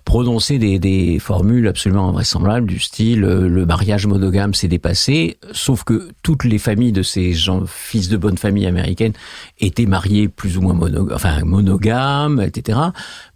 prononçaient 0.05 0.59
des, 0.59 0.79
des 0.79 1.19
formules 1.19 1.69
absolument 1.69 2.09
invraisemblables 2.09 2.67
du 2.67 2.79
style 2.79 3.25
euh, 3.25 3.49
le 3.49 3.67
mariage 3.67 4.07
monogame 4.07 4.55
s'est 4.55 4.69
dépassé, 4.69 5.39
sauf 5.53 5.85
que 5.85 6.09
toutes 6.23 6.45
les 6.45 6.59
familles 6.59 6.93
de 6.93 7.03
ces 7.03 7.33
gens, 7.33 7.63
fils 7.67 8.09
de 8.09 8.17
bonne 8.17 8.39
famille 8.39 8.67
américaine 8.67 9.13
étaient 9.59 9.87
mariés 9.87 10.29
plus 10.29 10.57
ou 10.59 10.63
moins 10.63 10.75
monogames, 10.75 11.15
enfin, 11.15 11.45
monogames, 11.45 12.41
etc. 12.41 12.79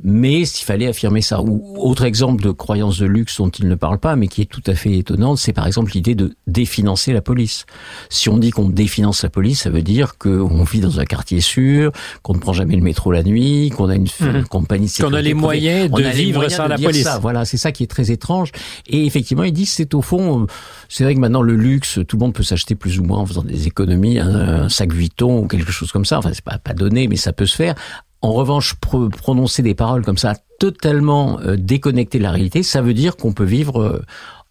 Mais 0.03 0.45
s'il 0.45 0.65
fallait 0.65 0.87
affirmer 0.87 1.23
ça. 1.23 1.41
Ou 1.43 1.77
autre 1.79 2.05
exemple 2.05 2.43
de 2.43 2.51
croyance 2.51 2.99
de 2.99 3.07
luxe 3.07 3.39
dont 3.39 3.49
il 3.49 3.69
ne 3.69 3.75
parle 3.75 3.99
pas, 3.99 4.17
mais 4.17 4.29
qui 4.29 4.43
est 4.43 4.47
tout 4.47 4.63
à 4.67 4.75
fait 4.75 4.97
étonnante, 4.97 5.39
c'est 5.39 5.53
par 5.53 5.67
exemple 5.67 5.93
l'idée 5.93 6.15
de 6.15 6.35
définancer 6.47 7.13
la 7.13 7.21
police. 7.21 7.67
Si 8.09 8.29
on 8.29 8.39
dit 8.39 8.51
qu'on 8.51 8.69
définance 8.69 9.23
la 9.23 9.31
police, 9.31 9.63
ça 9.63 9.71
veut 9.71 9.83
dire 9.83 10.19
qu'on 10.19 10.65
vit 10.65 10.81
dans 10.81 11.01
un 11.01 11.05
quartier 11.05 11.41
sûr, 11.41 11.93
qu'on 12.23 12.35
ne 12.35 12.39
prend 12.39 12.53
jamais 12.53 12.77
le 12.77 12.83
métro 12.83 13.13
la 13.13 13.23
nuit, 13.23 13.71
qu'on 13.71 13.89
a 13.89 13.95
une, 13.95 14.05
mmh. 14.05 14.45
compagnie 14.49 14.87
de 14.87 14.91
sécurité. 14.91 15.13
Qu'on 15.13 15.19
a 15.19 15.23
les 15.23 15.35
moyens 15.35 15.91
de 15.91 16.03
vivre 16.03 16.49
moyens 16.57 16.63
sans 16.63 16.65
de 16.65 16.83
la 16.83 16.89
police. 16.89 17.05
Ça. 17.05 17.19
Voilà, 17.19 17.45
c'est 17.45 17.57
ça 17.57 17.73
qui 17.73 17.83
est 17.83 17.87
très 17.87 18.11
étrange. 18.11 18.53
Et 18.87 19.07
effectivement, 19.07 19.45
il 19.45 19.53
dit 19.53 19.67
c'est 19.67 19.95
au 19.95 20.03
fond, 20.03 20.47
c'est 20.89 21.05
vrai 21.05 21.15
que 21.15 21.21
maintenant 21.21 21.43
le 21.43 21.55
luxe, 21.55 21.99
tout 22.07 22.17
le 22.17 22.21
monde 22.21 22.35
peut 22.35 22.43
s'acheter 22.43 22.75
plus 22.75 22.99
ou 22.99 23.05
moins 23.05 23.19
en 23.19 23.27
faisant 23.27 23.43
des 23.43 23.67
économies, 23.67 24.19
un, 24.19 24.65
un 24.65 24.69
sac 24.69 24.93
Vuitton 24.93 25.39
ou 25.41 25.47
quelque 25.47 25.73
chose 25.73 25.93
comme 25.93 26.05
ça. 26.05 26.19
Enfin, 26.19 26.31
c'est 26.33 26.45
pas, 26.45 26.59
pas 26.59 26.75
donné, 26.75 27.09
mais 27.09 27.17
ça 27.17 27.33
peut 27.33 27.47
se 27.47 27.57
faire. 27.57 27.75
En 28.23 28.33
revanche, 28.33 28.75
pro 28.75 29.09
prononcer 29.09 29.63
des 29.63 29.75
paroles 29.75 30.05
comme 30.05 30.19
ça, 30.19 30.35
totalement 30.59 31.39
euh, 31.41 31.57
déconnectées 31.57 32.19
de 32.19 32.23
la 32.23 32.31
réalité, 32.31 32.63
ça 32.63 32.81
veut 32.81 32.95
dire 32.95 33.17
qu'on 33.17 33.33
peut 33.33 33.45
vivre 33.45 33.81
euh, 33.81 34.03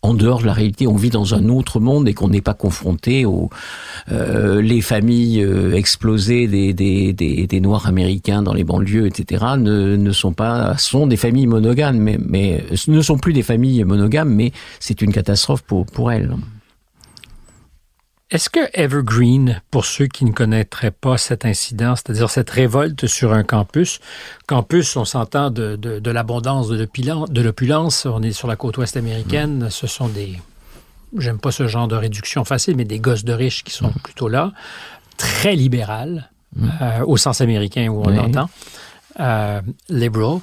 en 0.05 0.13
dehors 0.13 0.39
de 0.41 0.45
la 0.45 0.53
réalité, 0.53 0.85
on 0.87 0.95
vit 0.95 1.09
dans 1.09 1.33
un 1.33 1.49
autre 1.49 1.79
monde 1.79 2.07
et 2.07 2.13
qu'on 2.13 2.29
n'est 2.29 2.41
pas 2.41 2.53
confronté 2.53 3.25
aux 3.25 3.49
euh, 4.11 4.61
les 4.61 4.81
familles 4.81 5.41
euh, 5.41 5.73
explosées 5.73 6.47
des, 6.47 6.73
des, 6.73 7.11
des, 7.11 7.47
des, 7.47 7.59
noirs 7.59 7.87
américains 7.87 8.43
dans 8.43 8.53
les 8.53 8.63
banlieues, 8.63 9.07
etc. 9.07 9.43
ne, 9.57 9.95
ne 9.95 10.11
sont 10.11 10.33
pas 10.33 10.77
sont 10.77 11.07
des 11.07 11.17
familles 11.17 11.47
monogames, 11.47 11.97
mais, 11.97 12.19
mais 12.23 12.63
ne 12.87 13.01
sont 13.01 13.17
plus 13.17 13.33
des 13.33 13.41
familles 13.41 13.83
monogames, 13.83 14.29
mais 14.29 14.51
c'est 14.79 15.01
une 15.01 15.11
catastrophe 15.11 15.63
pour 15.63 15.87
pour 15.87 16.11
elles. 16.11 16.35
Est-ce 18.31 18.49
que 18.49 18.59
Evergreen, 18.73 19.61
pour 19.69 19.85
ceux 19.85 20.07
qui 20.07 20.25
ne 20.25 20.31
connaîtraient 20.31 20.89
pas 20.89 21.17
cet 21.17 21.45
incident, 21.45 21.95
c'est-à-dire 21.95 22.31
cette 22.31 22.49
révolte 22.49 23.05
sur 23.05 23.33
un 23.33 23.43
campus, 23.43 23.99
campus, 24.47 24.95
on 24.97 25.05
s'entend 25.05 25.51
de, 25.51 25.75
de, 25.75 26.11
l'abondance, 26.11 26.67
de 26.67 27.41
l'opulence, 27.41 28.07
on 28.07 28.23
est 28.23 28.31
sur 28.31 28.47
la 28.47 28.55
côte 28.55 28.77
ouest 28.77 28.97
américaine, 28.97 29.65
mmh. 29.65 29.69
ce 29.69 29.85
sont 29.85 30.07
des, 30.07 30.39
j'aime 31.15 31.37
pas 31.37 31.51
ce 31.51 31.67
genre 31.67 31.87
de 31.87 31.95
réduction 31.95 32.43
facile, 32.45 32.75
mais 32.75 32.85
des 32.85 32.97
gosses 32.97 33.25
de 33.25 33.33
riches 33.33 33.63
qui 33.63 33.73
sont 33.73 33.89
mmh. 33.89 34.01
plutôt 34.03 34.27
là, 34.27 34.53
très 35.17 35.55
libérales, 35.55 36.31
mmh. 36.55 36.69
euh, 36.81 37.05
au 37.05 37.17
sens 37.17 37.41
américain 37.41 37.89
où 37.89 38.01
on 38.01 38.09
oui. 38.09 38.15
l'entend, 38.15 38.49
euh, 39.19 39.61
liberal, 39.87 40.39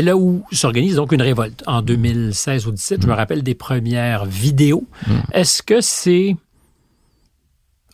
là 0.00 0.16
où 0.16 0.42
s'organise 0.52 0.96
donc 0.96 1.12
une 1.12 1.22
révolte 1.22 1.62
en 1.66 1.82
2016 1.82 2.66
ou 2.66 2.70
2017. 2.70 2.98
Mmh. 2.98 3.02
Je 3.02 3.06
me 3.06 3.12
rappelle 3.12 3.42
des 3.42 3.54
premières 3.54 4.24
vidéos. 4.24 4.86
Mmh. 5.06 5.12
Est-ce 5.32 5.62
que 5.62 5.80
c'est 5.80 6.36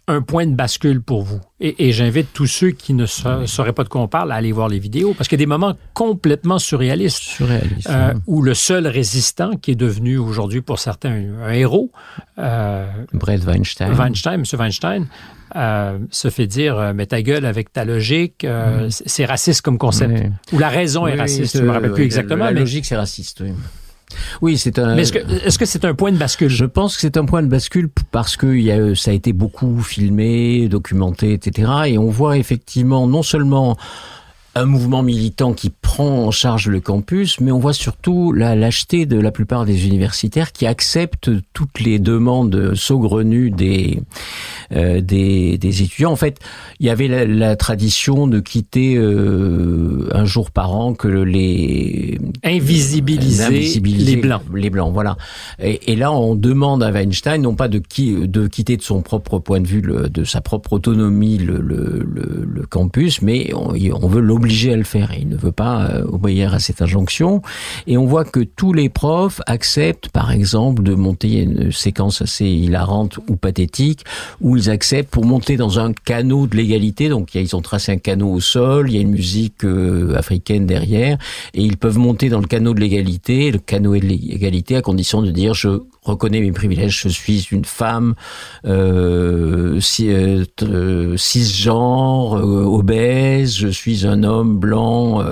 un 0.08 0.22
point 0.22 0.46
de 0.46 0.54
bascule 0.54 1.00
pour 1.00 1.22
vous? 1.22 1.40
Et, 1.60 1.88
et 1.88 1.92
j'invite 1.92 2.32
tous 2.32 2.46
ceux 2.46 2.70
qui 2.70 2.94
ne 2.94 3.06
sa 3.06 3.46
sauraient 3.46 3.72
pas 3.72 3.84
de 3.84 3.88
quoi 3.88 4.00
on 4.00 4.08
parle 4.08 4.32
à 4.32 4.36
aller 4.36 4.52
voir 4.52 4.68
les 4.68 4.78
vidéos, 4.78 5.14
parce 5.14 5.28
qu'il 5.28 5.38
y 5.38 5.42
a 5.42 5.44
des 5.44 5.46
moments 5.46 5.74
complètement 5.92 6.58
surréalistes. 6.58 7.22
Surréaliste, 7.22 7.88
euh, 7.90 8.14
où 8.26 8.42
le 8.42 8.54
seul 8.54 8.86
résistant, 8.86 9.56
qui 9.56 9.72
est 9.72 9.76
devenu 9.76 10.18
aujourd'hui 10.18 10.62
pour 10.62 10.78
certains 10.78 11.10
un, 11.10 11.42
un 11.42 11.52
héros, 11.52 11.92
euh, 12.38 12.86
Brett 13.12 13.44
Weinstein, 13.44 13.92
Weinstein, 13.92 14.34
M. 14.34 14.44
Weinstein, 14.58 15.06
euh, 15.56 15.98
se 16.10 16.30
fait 16.30 16.46
dire 16.46 16.78
euh, 16.78 16.92
mais 16.94 17.06
ta 17.06 17.22
gueule 17.22 17.44
avec 17.44 17.72
ta 17.72 17.84
logique, 17.84 18.44
euh, 18.44 18.88
c'est 18.90 19.24
raciste 19.24 19.62
comme 19.62 19.78
concept. 19.78 20.14
Oui. 20.14 20.56
Ou 20.56 20.58
la 20.58 20.68
raison 20.68 21.04
oui, 21.04 21.12
est 21.12 21.16
raciste, 21.16 21.56
je 21.56 21.62
ne 21.62 21.68
me 21.68 21.72
rappelle 21.72 21.92
plus 21.92 22.04
exactement. 22.04 22.44
La 22.44 22.52
mais... 22.52 22.60
logique, 22.60 22.86
c'est 22.86 22.96
raciste, 22.96 23.40
oui. 23.40 23.52
Oui, 24.42 24.58
c'est 24.58 24.78
un. 24.78 24.94
Mais 24.94 25.02
est-ce 25.02 25.58
que 25.58 25.64
c'est 25.66 25.84
un 25.84 25.94
point 25.94 26.12
de 26.12 26.16
bascule? 26.16 26.48
Je 26.48 26.64
pense 26.64 26.96
que 26.96 27.00
c'est 27.02 27.16
un 27.16 27.24
point 27.24 27.42
de 27.42 27.48
bascule 27.48 27.88
parce 28.10 28.36
que 28.36 28.46
il 28.46 28.62
y 28.62 28.72
a, 28.72 28.94
ça 28.94 29.10
a 29.10 29.14
été 29.14 29.32
beaucoup 29.32 29.80
filmé, 29.80 30.68
documenté, 30.68 31.32
etc. 31.32 31.70
Et 31.86 31.98
on 31.98 32.10
voit 32.10 32.38
effectivement 32.38 33.06
non 33.06 33.22
seulement 33.22 33.76
un 34.58 34.64
mouvement 34.64 35.02
militant 35.02 35.52
qui 35.52 35.70
prend 35.70 36.26
en 36.26 36.30
charge 36.32 36.68
le 36.68 36.80
campus, 36.80 37.40
mais 37.40 37.52
on 37.52 37.60
voit 37.60 37.72
surtout 37.72 38.32
la 38.32 38.56
lâcheté 38.56 39.06
de 39.06 39.18
la 39.18 39.30
plupart 39.30 39.64
des 39.64 39.86
universitaires 39.86 40.52
qui 40.52 40.66
acceptent 40.66 41.30
toutes 41.52 41.80
les 41.80 42.00
demandes 42.00 42.74
saugrenues 42.74 43.50
des 43.50 44.00
euh, 44.74 45.00
des, 45.00 45.58
des, 45.58 45.82
étudiants. 45.82 46.10
En 46.10 46.16
fait, 46.16 46.40
il 46.80 46.86
y 46.86 46.90
avait 46.90 47.08
la, 47.08 47.56
tradition 47.56 48.26
de 48.26 48.40
quitter 48.40 48.96
euh, 48.96 50.08
un 50.12 50.24
jour 50.24 50.50
par 50.50 50.74
an 50.74 50.92
que 50.92 51.08
les 51.08 52.18
invisibiliser, 52.44 53.80
les 53.80 54.16
blancs. 54.16 54.42
Les 54.54 54.70
blancs, 54.70 54.92
voilà. 54.92 55.16
Et, 55.62 55.92
et, 55.92 55.96
là, 55.96 56.12
on 56.12 56.34
demande 56.34 56.82
à 56.82 56.90
Weinstein 56.90 57.40
non 57.42 57.54
pas 57.54 57.68
de, 57.68 57.78
qui, 57.78 58.14
de 58.14 58.46
quitter 58.46 58.76
de 58.76 58.82
son 58.82 59.02
propre 59.02 59.38
point 59.38 59.60
de 59.60 59.66
vue, 59.66 59.80
le, 59.80 60.08
de 60.08 60.24
sa 60.24 60.40
propre 60.40 60.74
autonomie, 60.74 61.38
le, 61.38 61.60
le, 61.60 62.04
le 62.04 62.66
campus, 62.66 63.22
mais 63.22 63.52
on, 63.54 63.74
on 64.02 64.08
veut 64.08 64.20
l'obliger 64.20 64.47
à 64.48 64.76
le 64.76 64.84
faire. 64.84 65.12
il 65.18 65.28
ne 65.28 65.36
veut 65.36 65.52
pas 65.52 65.88
euh, 65.90 66.04
obéir 66.10 66.54
à 66.54 66.58
cette 66.58 66.82
injonction. 66.82 67.42
Et 67.86 67.96
on 67.96 68.06
voit 68.06 68.24
que 68.24 68.40
tous 68.40 68.72
les 68.72 68.88
profs 68.88 69.40
acceptent, 69.46 70.08
par 70.08 70.30
exemple, 70.32 70.82
de 70.82 70.94
monter 70.94 71.42
une 71.42 71.70
séquence 71.70 72.22
assez 72.22 72.46
hilarante 72.46 73.18
ou 73.28 73.36
pathétique 73.36 74.04
où 74.40 74.56
ils 74.56 74.70
acceptent 74.70 75.10
pour 75.10 75.24
monter 75.24 75.56
dans 75.56 75.78
un 75.78 75.92
canot 75.92 76.46
de 76.46 76.56
l'égalité. 76.56 77.08
Donc 77.08 77.34
ils 77.34 77.54
ont 77.54 77.62
tracé 77.62 77.92
un 77.92 77.98
canot 77.98 78.32
au 78.32 78.40
sol, 78.40 78.90
il 78.90 78.94
y 78.96 78.98
a 78.98 79.02
une 79.02 79.10
musique 79.10 79.64
euh, 79.64 80.16
africaine 80.16 80.66
derrière, 80.66 81.18
et 81.54 81.62
ils 81.62 81.76
peuvent 81.76 81.98
monter 81.98 82.28
dans 82.28 82.40
le 82.40 82.46
canot 82.46 82.74
de 82.74 82.80
l'égalité, 82.80 83.50
le 83.50 83.58
canot 83.58 83.96
de 83.96 84.06
l'égalité, 84.06 84.76
à 84.76 84.82
condition 84.82 85.22
de 85.22 85.30
dire 85.30 85.54
je 85.54 85.80
reconnais 86.02 86.40
mes 86.40 86.52
privilèges. 86.52 87.00
Je 87.02 87.08
suis 87.08 87.48
une 87.50 87.64
femme 87.64 88.14
euh, 88.64 89.78
cisgenre, 91.16 92.32
obèse. 92.32 93.56
Je 93.56 93.68
suis 93.68 94.06
un 94.06 94.22
homme 94.22 94.27
blanc, 94.44 95.22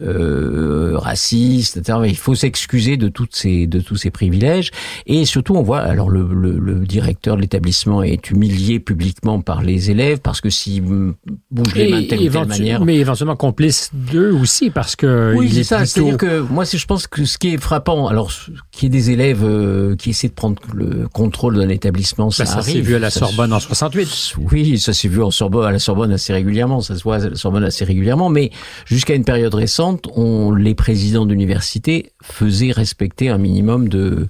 euh, 0.00 0.96
raciste, 0.96 1.76
etc. 1.76 1.98
Il 2.06 2.16
faut 2.16 2.34
s'excuser 2.34 2.96
de 2.96 3.08
toutes 3.08 3.34
ces 3.34 3.66
de 3.66 3.80
tous 3.80 3.96
ces 3.96 4.10
privilèges. 4.10 4.70
Et 5.06 5.24
surtout, 5.24 5.54
on 5.54 5.62
voit 5.62 5.80
alors 5.80 6.10
le, 6.10 6.26
le, 6.32 6.58
le 6.58 6.86
directeur 6.86 7.36
de 7.36 7.42
l'établissement 7.42 8.02
est 8.02 8.30
humilié 8.30 8.80
publiquement 8.80 9.40
par 9.40 9.62
les 9.62 9.90
élèves 9.90 10.20
parce 10.20 10.40
que 10.40 10.50
s'il 10.50 10.82
bouge 10.82 11.74
les 11.74 11.90
mains 11.90 12.02
de 12.02 12.06
telle 12.06 12.20
ou 12.20 12.28
telle 12.28 12.46
manière, 12.46 12.84
mais 12.84 12.96
éventuellement 12.96 13.36
complice 13.36 13.90
d'eux 13.92 14.32
aussi 14.32 14.70
parce 14.70 14.96
que 14.96 15.34
oui, 15.36 15.50
c'est 15.52 15.64
ça. 15.64 15.84
C'est-à-dire 15.86 16.16
que 16.16 16.40
moi, 16.40 16.64
je 16.64 16.84
pense 16.86 17.06
que 17.06 17.24
ce 17.24 17.38
qui 17.38 17.54
est 17.54 17.58
frappant, 17.58 18.06
alors 18.06 18.32
qu'il 18.72 18.84
y 18.84 18.86
ait 18.86 18.98
des 18.98 19.10
élèves 19.10 19.96
qui 19.96 20.10
essaie 20.10 20.28
de 20.28 20.34
prendre 20.34 20.60
le 20.74 21.08
contrôle 21.08 21.56
d'un 21.56 21.68
établissement, 21.68 22.30
ça, 22.30 22.44
ben, 22.44 22.50
ça 22.50 22.62
s'est 22.62 22.80
vu 22.80 22.94
à 22.94 22.98
la 22.98 23.10
Sorbonne 23.10 23.52
en 23.52 23.60
68. 23.60 24.34
Oui, 24.50 24.78
ça 24.78 24.92
s'est 24.92 25.08
vu 25.08 25.22
en 25.22 25.30
Sorbonne, 25.30 25.66
à 25.66 25.72
la 25.72 25.78
Sorbonne 25.78 26.12
assez 26.12 26.32
régulièrement, 26.32 26.80
ça 26.80 26.96
se 26.96 27.02
voit 27.02 27.16
à 27.16 27.30
la 27.30 27.36
Sorbonne 27.36 27.64
assez 27.64 27.84
régulièrement, 27.84 28.13
mais 28.30 28.50
jusqu'à 28.86 29.14
une 29.14 29.24
période 29.24 29.54
récente, 29.54 30.08
les 30.52 30.74
présidents 30.74 31.26
d'université 31.26 32.12
faisaient 32.22 32.72
respecter 32.72 33.28
un 33.28 33.38
minimum 33.38 33.88
de 33.88 34.28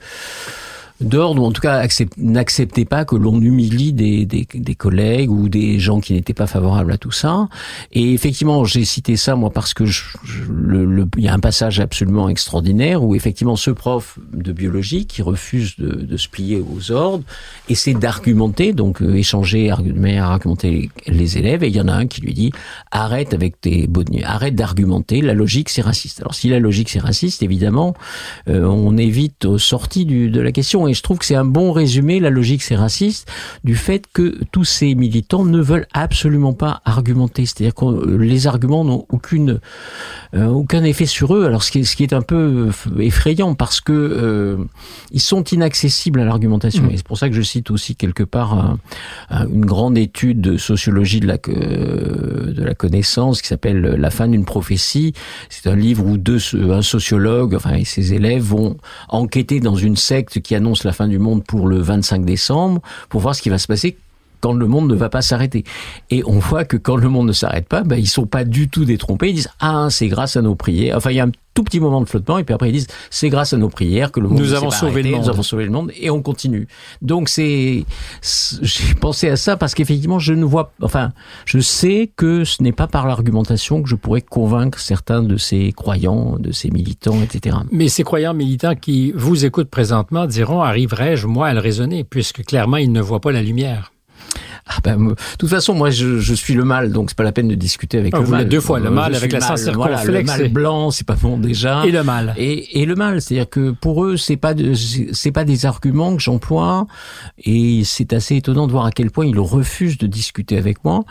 d'ordre, 1.05 1.43
ou 1.43 1.47
en 1.47 1.53
tout 1.53 1.61
cas 1.61 1.87
n'acceptez 2.17 2.85
pas 2.85 3.05
que 3.05 3.17
l'on 3.17 3.41
humilie 3.41 3.93
des, 3.93 4.27
des, 4.27 4.47
des, 4.53 4.75
collègues 4.75 5.31
ou 5.31 5.49
des 5.49 5.79
gens 5.79 6.01
qui 6.01 6.13
n'étaient 6.13 6.35
pas 6.35 6.47
favorables 6.47 6.93
à 6.93 6.99
tout 6.99 7.13
ça. 7.13 7.49
Et 7.93 8.13
effectivement, 8.13 8.65
j'ai 8.65 8.85
cité 8.85 9.17
ça 9.17 9.37
moi 9.37 9.51
parce 9.51 9.75
que 9.75 9.87
je, 9.87 10.03
le, 10.49 11.07
il 11.17 11.25
y 11.25 11.29
a 11.29 11.35
un 11.35 11.41
passage 11.41 11.81
absolument 11.81 12.29
extraordinaire 12.29 13.03
où 13.03 13.15
effectivement 13.15 13.57
ce 13.57 13.71
prof 13.71 14.19
de 14.33 14.53
biologie 14.53 15.07
qui 15.07 15.23
refuse 15.23 15.77
de, 15.77 15.93
de 15.93 16.17
se 16.17 16.29
plier 16.29 16.61
aux 16.61 16.91
ordres 16.91 17.25
essaie 17.69 17.95
d'argumenter, 17.95 18.73
donc 18.73 19.03
euh, 19.03 19.15
échanger, 19.17 19.71
argumenter, 19.71 20.19
argumenter 20.19 20.91
les, 21.07 21.39
élèves, 21.39 21.65
et 21.65 21.69
il 21.69 21.77
y 21.77 21.81
en 21.81 21.89
a 21.89 21.93
un 21.93 22.07
qui 22.07 22.21
lui 22.21 22.35
dit 22.35 22.53
arrête 22.91 23.35
avec 23.35 23.61
tes 23.61 23.87
bonnets, 23.87 24.23
arrête 24.25 24.55
d'argumenter, 24.55 25.21
la 25.21 25.35
logique 25.35 25.69
c'est 25.69 25.83
raciste. 25.83 26.21
Alors 26.21 26.35
si 26.35 26.49
la 26.49 26.59
logique 26.59 26.89
c'est 26.89 27.01
raciste, 27.01 27.43
évidemment, 27.43 27.95
euh, 28.49 28.65
on 28.65 28.97
évite 28.97 29.57
sortie 29.57 30.05
du, 30.05 30.31
de 30.31 30.41
la 30.41 30.53
question. 30.53 30.87
Je 30.95 31.03
trouve 31.03 31.19
que 31.19 31.25
c'est 31.25 31.35
un 31.35 31.45
bon 31.45 31.73
résumé, 31.73 32.21
la 32.21 32.31
logique 32.31 32.63
c'est 32.63 32.77
raciste, 32.77 33.31
du 33.65 33.77
fait 33.77 34.05
que 34.13 34.39
tous 34.53 34.65
ces 34.65 34.95
militants 34.95 35.45
ne 35.45 35.61
veulent 35.61 35.87
absolument 35.93 36.53
pas 36.53 36.81
argumenter. 36.85 37.47
C'est-à-dire 37.47 37.75
que 37.75 38.17
les 38.17 38.47
arguments 38.47 38.85
n'ont 38.85 39.07
aucune, 39.11 39.61
euh, 40.35 40.47
aucun 40.47 40.85
effet 40.85 41.07
sur 41.07 41.35
eux. 41.35 41.45
Alors 41.45 41.63
ce 41.63 41.71
qui 41.71 41.81
est, 41.81 41.85
ce 41.85 41.97
qui 41.97 42.03
est 42.03 42.13
un 42.13 42.23
peu 42.23 42.71
effrayant 42.99 43.55
parce 43.55 43.81
que 43.81 43.93
euh, 43.93 44.57
ils 45.11 45.21
sont 45.21 45.45
inaccessibles 45.45 46.21
à 46.21 46.25
l'argumentation. 46.25 46.85
Mmh. 46.85 46.91
Et 46.91 46.97
c'est 46.97 47.07
pour 47.07 47.19
ça 47.19 47.29
que 47.29 47.35
je 47.35 47.43
cite 47.43 47.71
aussi 47.71 47.97
quelque 47.97 48.23
part 48.23 48.77
une 49.31 49.65
grande 49.65 49.99
étude 49.99 50.41
de 50.41 50.57
sociologie 50.57 51.21
de 51.21 51.27
la, 51.27 51.37
de 51.37 52.63
la 52.63 52.75
connaissance 52.75 53.43
qui 53.43 53.49
s'appelle 53.49 53.81
La 53.81 54.11
fin 54.11 54.29
d'une 54.29 54.45
prophétie. 54.45 55.13
C'est 55.49 55.69
un 55.69 55.77
livre 55.77 56.05
où 56.07 56.19
deux, 56.19 56.39
un 56.55 56.83
sociologue, 56.83 57.55
enfin 57.55 57.75
et 57.75 57.85
ses 57.85 58.15
élèves 58.15 58.43
vont 58.43 58.77
enquêter 59.09 59.61
dans 59.61 59.77
une 59.77 59.97
secte 59.97 60.41
qui 60.41 60.55
annonce 60.55 60.74
la 60.83 60.93
fin 60.93 61.07
du 61.07 61.21
monde 61.21 61.45
pour 61.45 61.69
le 61.69 61.79
25 61.79 62.25
décembre 62.25 62.81
pour 63.09 63.21
voir 63.21 63.37
ce 63.37 63.43
qui 63.43 63.51
va 63.51 63.59
se 63.59 63.69
passer 63.69 63.97
quand 64.45 64.53
le 64.53 64.67
monde 64.67 64.91
ne 64.91 64.95
va 64.95 65.09
pas 65.09 65.23
s'arrêter. 65.23 65.65
Et 66.11 66.23
on 66.27 66.39
voit 66.39 66.67
que 66.67 66.77
quand 66.77 66.97
le 66.97 67.09
monde 67.09 67.29
ne 67.29 67.33
s'arrête 67.33 67.67
pas, 67.67 67.83
ben, 67.83 67.97
ils 67.97 68.07
sont 68.07 68.27
pas 68.27 68.45
du 68.45 68.69
tout 68.69 68.85
détrompés. 68.85 69.31
Ils 69.31 69.37
disent 69.37 69.49
ah 69.59 69.87
c'est 69.89 70.09
grâce 70.09 70.37
à 70.37 70.43
nos 70.43 70.55
prières. 70.55 70.99
Enfin 70.99 71.13
il 71.13 71.17
y 71.17 71.21
a 71.21 71.25
un 71.25 71.33
tout 71.55 71.65
petit 71.65 71.81
moment 71.81 72.03
de 72.03 72.07
flottement 72.07 72.37
et 72.37 72.45
puis 72.45 72.53
après 72.53 72.69
ils 72.69 72.73
disent 72.73 72.89
c'est 73.09 73.31
grâce 73.31 73.55
à 73.55 73.57
nos 73.57 73.71
prières 73.71 74.13
que 74.13 74.21
le 74.21 74.29
monde 74.29 74.39
nous 74.39 74.53
avons 74.53 74.71
sauvé 74.71 75.03
le 75.03 75.13
monde. 75.13 75.21
nous 75.23 75.29
avons 75.31 75.43
sauvé 75.43 75.65
le 75.65 75.71
monde 75.71 75.93
et 75.99 76.11
on 76.11 76.21
continue. 76.21 76.69
Donc 77.01 77.31
c'est 77.31 77.87
j'ai 78.61 78.95
pensé 79.01 79.31
à 79.31 79.37
ça 79.37 79.57
parce 79.57 79.73
qu'effectivement 79.73 80.19
je 80.19 80.35
ne 80.35 80.45
vois 80.45 80.75
enfin 80.83 81.13
je 81.47 81.61
sais 81.61 82.11
que 82.15 82.45
ce 82.45 82.63
n'est 82.63 82.73
pas 82.73 82.87
par 82.87 83.07
l'argumentation 83.07 83.83
que 83.83 83.89
je 83.89 83.95
pourrais 83.95 84.21
convaincre 84.21 84.79
certains 84.79 85.23
de 85.23 85.39
ces 85.39 85.73
croyants, 85.73 86.37
de 86.39 86.53
ces 86.53 86.71
militants, 86.71 87.23
etc. 87.23 87.57
Mais 87.73 87.89
ces 87.89 88.03
croyants 88.03 88.35
militants 88.35 88.75
qui 88.75 89.13
vous 89.13 89.47
écoutent 89.47 89.71
présentement 89.71 90.27
diront 90.27 90.61
arriverai-je 90.61 91.27
moi 91.27 91.47
à 91.47 91.55
le 91.55 91.61
raisonner 91.61 92.05
puisque 92.05 92.45
clairement 92.45 92.77
ils 92.77 92.93
ne 92.93 93.01
voient 93.01 93.23
pas 93.23 93.33
la 93.33 93.41
lumière? 93.41 93.94
Ah 94.67 94.79
ben, 94.83 95.09
de 95.11 95.15
toute 95.39 95.51
façon, 95.51 95.75
moi, 95.75 95.91
je, 95.91 96.19
je 96.19 96.35
suis 96.35 96.55
le 96.55 96.65
mal, 96.65 96.91
donc 96.91 97.11
c'est 97.11 97.17
pas 97.17 97.25
la 97.25 97.33
peine 97.33 97.49
de 97.49 97.55
discuter 97.55 97.99
avec 97.99 98.15
ah, 98.15 98.21
le 98.21 98.25
vous 98.25 98.31
mal. 98.31 98.49
deux 98.49 98.61
fois 98.61 98.81
le 98.81 98.91
mal 98.91 99.15
avec 99.15 99.31
la 99.33 99.57
circonflexe. 99.57 100.07
le 100.07 100.23
mal 100.23 100.49
blanc, 100.49 100.91
c'est 100.91 101.07
pas 101.07 101.17
bon 101.17 101.37
déjà. 101.37 101.85
Et 101.85 101.91
le 101.91 102.03
mal. 102.03 102.35
Et, 102.39 102.81
et 102.81 102.87
le 102.87 102.95
mal, 102.95 103.21
c'est-à-dire 103.21 103.49
que 103.49 103.73
pour 103.73 104.05
eux, 104.05 104.17
c'est 104.17 104.39
pas 104.39 104.55
c'est 105.13 105.33
pas 105.33 105.45
des 105.45 105.67
arguments 105.67 106.17
que 106.17 106.23
j'emploie, 106.23 106.87
et 107.45 107.83
c'est 107.85 108.15
assez 108.15 108.37
étonnant 108.37 108.67
de 108.67 108.73
voir 108.73 108.87
à 108.87 108.91
quel 108.91 109.11
point 109.11 109.27
ils 109.27 109.39
refusent 109.39 109.99
de 109.99 110.07
discuter 110.07 110.57
avec 110.57 110.83
moi. 110.85 111.05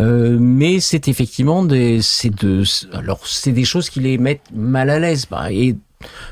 Euh, 0.00 0.36
mais 0.38 0.80
c'est 0.80 1.08
effectivement 1.08 1.64
des, 1.64 2.02
c'est 2.02 2.34
de, 2.34 2.64
alors 2.92 3.20
c'est 3.24 3.52
des 3.52 3.64
choses 3.64 3.88
qui 3.88 4.00
les 4.00 4.18
mettent 4.18 4.50
mal 4.54 4.90
à 4.90 4.98
l'aise. 4.98 5.26
Bah, 5.30 5.50
et 5.50 5.74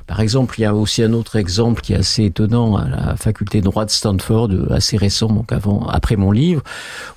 par 0.06 0.20
exemple, 0.20 0.58
il 0.58 0.62
y 0.62 0.64
a 0.64 0.74
aussi 0.74 1.02
un 1.02 1.12
autre 1.12 1.36
exemple 1.36 1.82
qui 1.82 1.92
est 1.92 1.96
assez 1.96 2.24
étonnant 2.24 2.76
à 2.76 2.88
la 2.88 3.16
faculté 3.16 3.60
de 3.60 3.64
droit 3.64 3.84
de 3.84 3.90
Stanford, 3.90 4.50
assez 4.70 4.96
récent, 4.96 5.28
donc 5.28 5.52
avant, 5.52 5.86
après 5.86 6.16
mon 6.16 6.32
livre, 6.32 6.62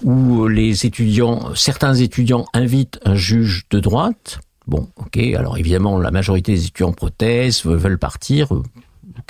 où 0.04 0.48
les 0.48 0.86
étudiants, 0.86 1.56
certains 1.56 1.94
étudiants 1.94 2.46
invitent 2.54 3.00
un 3.06 3.16
juge 3.16 3.64
de 3.70 3.80
droite. 3.80 4.40
Bon, 4.68 4.88
ok. 4.98 5.18
Alors 5.36 5.58
évidemment, 5.58 5.98
la 5.98 6.12
majorité 6.12 6.54
des 6.54 6.66
étudiants 6.66 6.94
protestent, 6.94 7.66
veulent 7.66 7.98
partir 7.98 8.50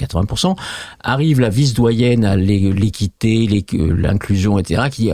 80%, 0.06 0.56
arrive 1.04 1.40
la 1.40 1.50
vice-doyenne 1.50 2.26
à 2.26 2.36
l'équité, 2.36 3.48
l'inclusion, 3.74 4.58
etc., 4.60 4.84
qui 4.92 5.04
dit, 5.04 5.12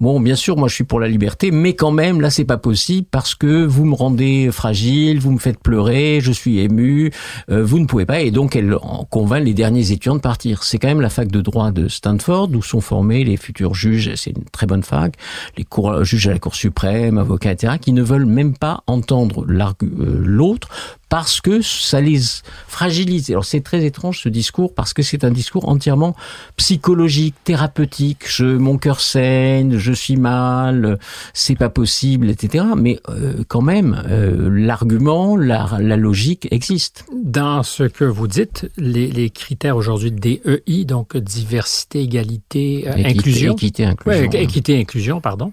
bon, 0.00 0.20
bien 0.20 0.34
sûr, 0.34 0.56
moi 0.56 0.68
je 0.68 0.74
suis 0.74 0.84
pour 0.84 1.00
la 1.00 1.08
liberté, 1.08 1.50
mais 1.50 1.74
quand 1.74 1.90
même, 1.90 2.20
là, 2.20 2.30
c'est 2.30 2.44
pas 2.44 2.56
possible 2.58 3.06
parce 3.10 3.34
que 3.34 3.64
vous 3.64 3.84
me 3.84 3.94
rendez 3.94 4.50
fragile, 4.52 5.20
vous 5.20 5.32
me 5.32 5.38
faites 5.38 5.60
pleurer, 5.60 6.20
je 6.20 6.32
suis 6.32 6.58
ému, 6.58 7.10
euh, 7.50 7.64
vous 7.64 7.78
ne 7.78 7.86
pouvez 7.86 8.06
pas, 8.06 8.20
et 8.20 8.30
donc 8.30 8.56
elle 8.56 8.76
convainc 9.10 9.44
les 9.44 9.54
derniers 9.54 9.92
étudiants 9.92 10.16
de 10.16 10.20
partir. 10.20 10.62
C'est 10.62 10.78
quand 10.78 10.88
même 10.88 11.00
la 11.00 11.10
fac 11.10 11.30
de 11.30 11.40
droit 11.40 11.70
de 11.70 11.88
Stanford 11.88 12.50
où 12.54 12.62
sont 12.62 12.80
formés 12.80 13.24
les 13.24 13.36
futurs 13.36 13.74
juges, 13.74 14.14
c'est 14.14 14.30
une 14.30 14.44
très 14.44 14.66
bonne 14.66 14.82
fac, 14.82 15.14
les 15.56 15.64
cours, 15.64 16.04
juges 16.04 16.28
à 16.28 16.32
la 16.32 16.38
Cour 16.38 16.54
suprême, 16.54 17.18
avocats, 17.18 17.52
etc., 17.52 17.74
qui 17.80 17.92
ne 17.92 18.02
veulent 18.02 18.26
même 18.26 18.56
pas 18.56 18.82
entendre 18.86 19.44
euh, 19.48 20.22
l'autre 20.24 20.68
parce 21.08 21.40
que 21.40 21.62
ça 21.62 22.00
les 22.00 22.20
fragilise. 22.66 23.30
Alors 23.30 23.44
c'est 23.44 23.60
très 23.60 23.84
étrange 23.84 24.20
ce 24.20 24.28
discours 24.28 24.74
parce 24.74 24.92
que 24.92 25.02
c'est 25.02 25.24
un 25.24 25.30
discours 25.30 25.68
entièrement 25.68 26.14
psychologique, 26.56 27.34
thérapeutique. 27.44 28.24
Je, 28.28 28.44
mon 28.44 28.76
cœur 28.78 29.00
saigne, 29.00 29.78
je 29.78 29.92
suis 29.92 30.16
mal, 30.16 30.98
c'est 31.32 31.56
pas 31.56 31.70
possible, 31.70 32.28
etc. 32.28 32.64
Mais 32.76 33.00
euh, 33.08 33.42
quand 33.48 33.62
même, 33.62 34.02
euh, 34.08 34.50
l'argument, 34.50 35.36
la, 35.36 35.78
la, 35.80 35.96
logique 35.96 36.46
existe. 36.50 37.06
Dans 37.12 37.62
ce 37.62 37.84
que 37.84 38.04
vous 38.04 38.28
dites, 38.28 38.70
les, 38.76 39.10
les 39.10 39.30
critères 39.30 39.76
aujourd'hui 39.76 40.12
des 40.12 40.42
EI, 40.44 40.84
donc 40.84 41.16
diversité, 41.16 42.02
égalité, 42.02 42.84
euh, 42.86 42.92
équité, 42.92 43.08
inclusion, 43.08 43.52
équité, 43.54 43.84
inclusion, 43.84 44.30
ouais, 44.30 44.42
équité, 44.42 44.80
inclusion, 44.80 45.20
pardon. 45.20 45.52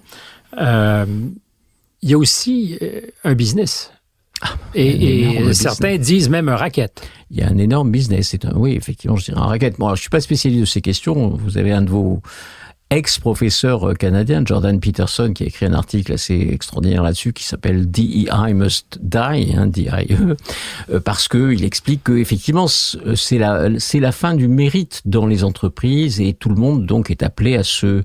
il 0.57 2.09
y 2.09 2.13
a 2.13 2.17
aussi 2.17 2.77
un 3.23 3.33
business 3.33 3.91
ah, 4.41 4.55
et, 4.73 5.53
certains 5.53 5.97
disent 5.97 6.29
même 6.29 6.49
un 6.49 6.55
racket. 6.55 7.01
Il 7.31 7.37
y 7.37 7.41
a 7.41 7.47
un 7.47 7.57
énorme 7.57 7.91
business. 7.91 8.29
C'est 8.29 8.45
un, 8.45 8.53
oui, 8.55 8.73
effectivement, 8.73 9.15
je 9.15 9.25
dirais 9.25 9.39
un 9.39 9.45
racket. 9.45 9.79
Moi, 9.79 9.95
je 9.95 10.01
suis 10.01 10.09
pas 10.09 10.19
spécialiste 10.19 10.61
de 10.61 10.65
ces 10.65 10.81
questions. 10.81 11.29
Vous 11.29 11.57
avez 11.57 11.71
un 11.71 11.81
de 11.81 11.89
vos 11.89 12.21
ex-professeur 12.91 13.97
canadien, 13.97 14.43
Jordan 14.45 14.79
Peterson, 14.79 15.33
qui 15.33 15.43
a 15.43 15.47
écrit 15.47 15.65
un 15.65 15.73
article 15.73 16.13
assez 16.13 16.49
extraordinaire 16.51 17.01
là-dessus, 17.01 17.33
qui 17.33 17.43
s'appelle 17.43 17.89
DEI 17.89 18.53
Must 18.53 18.99
Die, 19.01 19.55
hein, 19.57 19.65
DIE, 19.67 19.89
parce 21.03 21.27
que 21.27 21.51
il 21.51 21.63
explique 21.63 22.03
que 22.03 22.13
effectivement 22.13 22.67
c'est 22.67 23.39
la 23.39 23.69
c'est 23.79 23.99
la 23.99 24.11
fin 24.11 24.35
du 24.35 24.47
mérite 24.47 25.01
dans 25.05 25.25
les 25.25 25.43
entreprises 25.43 26.21
et 26.21 26.33
tout 26.33 26.49
le 26.49 26.55
monde 26.55 26.85
donc 26.85 27.09
est 27.09 27.23
appelé 27.23 27.55
à 27.55 27.63
se 27.63 28.03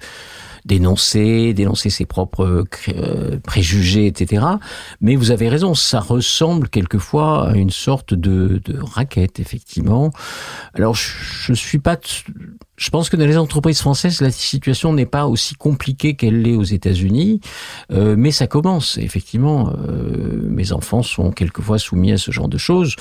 dénoncer, 0.65 1.55
dénoncer 1.55 1.91
ses 1.91 2.07
propres 2.07 2.65
euh, 2.89 3.39
préjugés, 3.45 4.07
etc. 4.07 4.45
Mais 5.01 5.17
vous 5.17 5.31
avez 5.31 5.49
raison, 5.49 5.75
ça 5.75 6.01
ressemble 6.01 6.69
quelquefois 6.69 7.51
à 7.51 7.55
une 7.55 7.71
sorte 7.71 8.15
de, 8.15 8.61
de 8.65 8.79
raquette, 8.81 9.41
effectivement. 9.41 10.11
Alors, 10.75 10.95
je, 10.95 11.11
je 11.47 11.53
suis 11.53 11.79
pas 11.79 11.97
je 12.81 12.89
pense 12.89 13.11
que 13.11 13.16
dans 13.16 13.26
les 13.26 13.37
entreprises 13.37 13.81
françaises, 13.81 14.22
la 14.22 14.31
situation 14.31 14.95
n'est 14.95 15.05
pas 15.05 15.26
aussi 15.26 15.55
compliquée 15.55 16.14
qu'elle 16.14 16.41
l'est 16.41 16.57
aux 16.57 16.64
États-Unis, 16.64 17.41
euh, 17.93 18.14
mais 18.16 18.31
ça 18.31 18.47
commence. 18.47 18.97
Effectivement, 18.97 19.70
euh, 19.87 20.41
mes 20.49 20.72
enfants 20.72 21.03
sont 21.03 21.31
quelquefois 21.31 21.78
soumis 21.78 22.12
à 22.12 22.16
ce 22.16 22.31
genre 22.31 22.49
de 22.49 22.57
choses. 22.57 22.97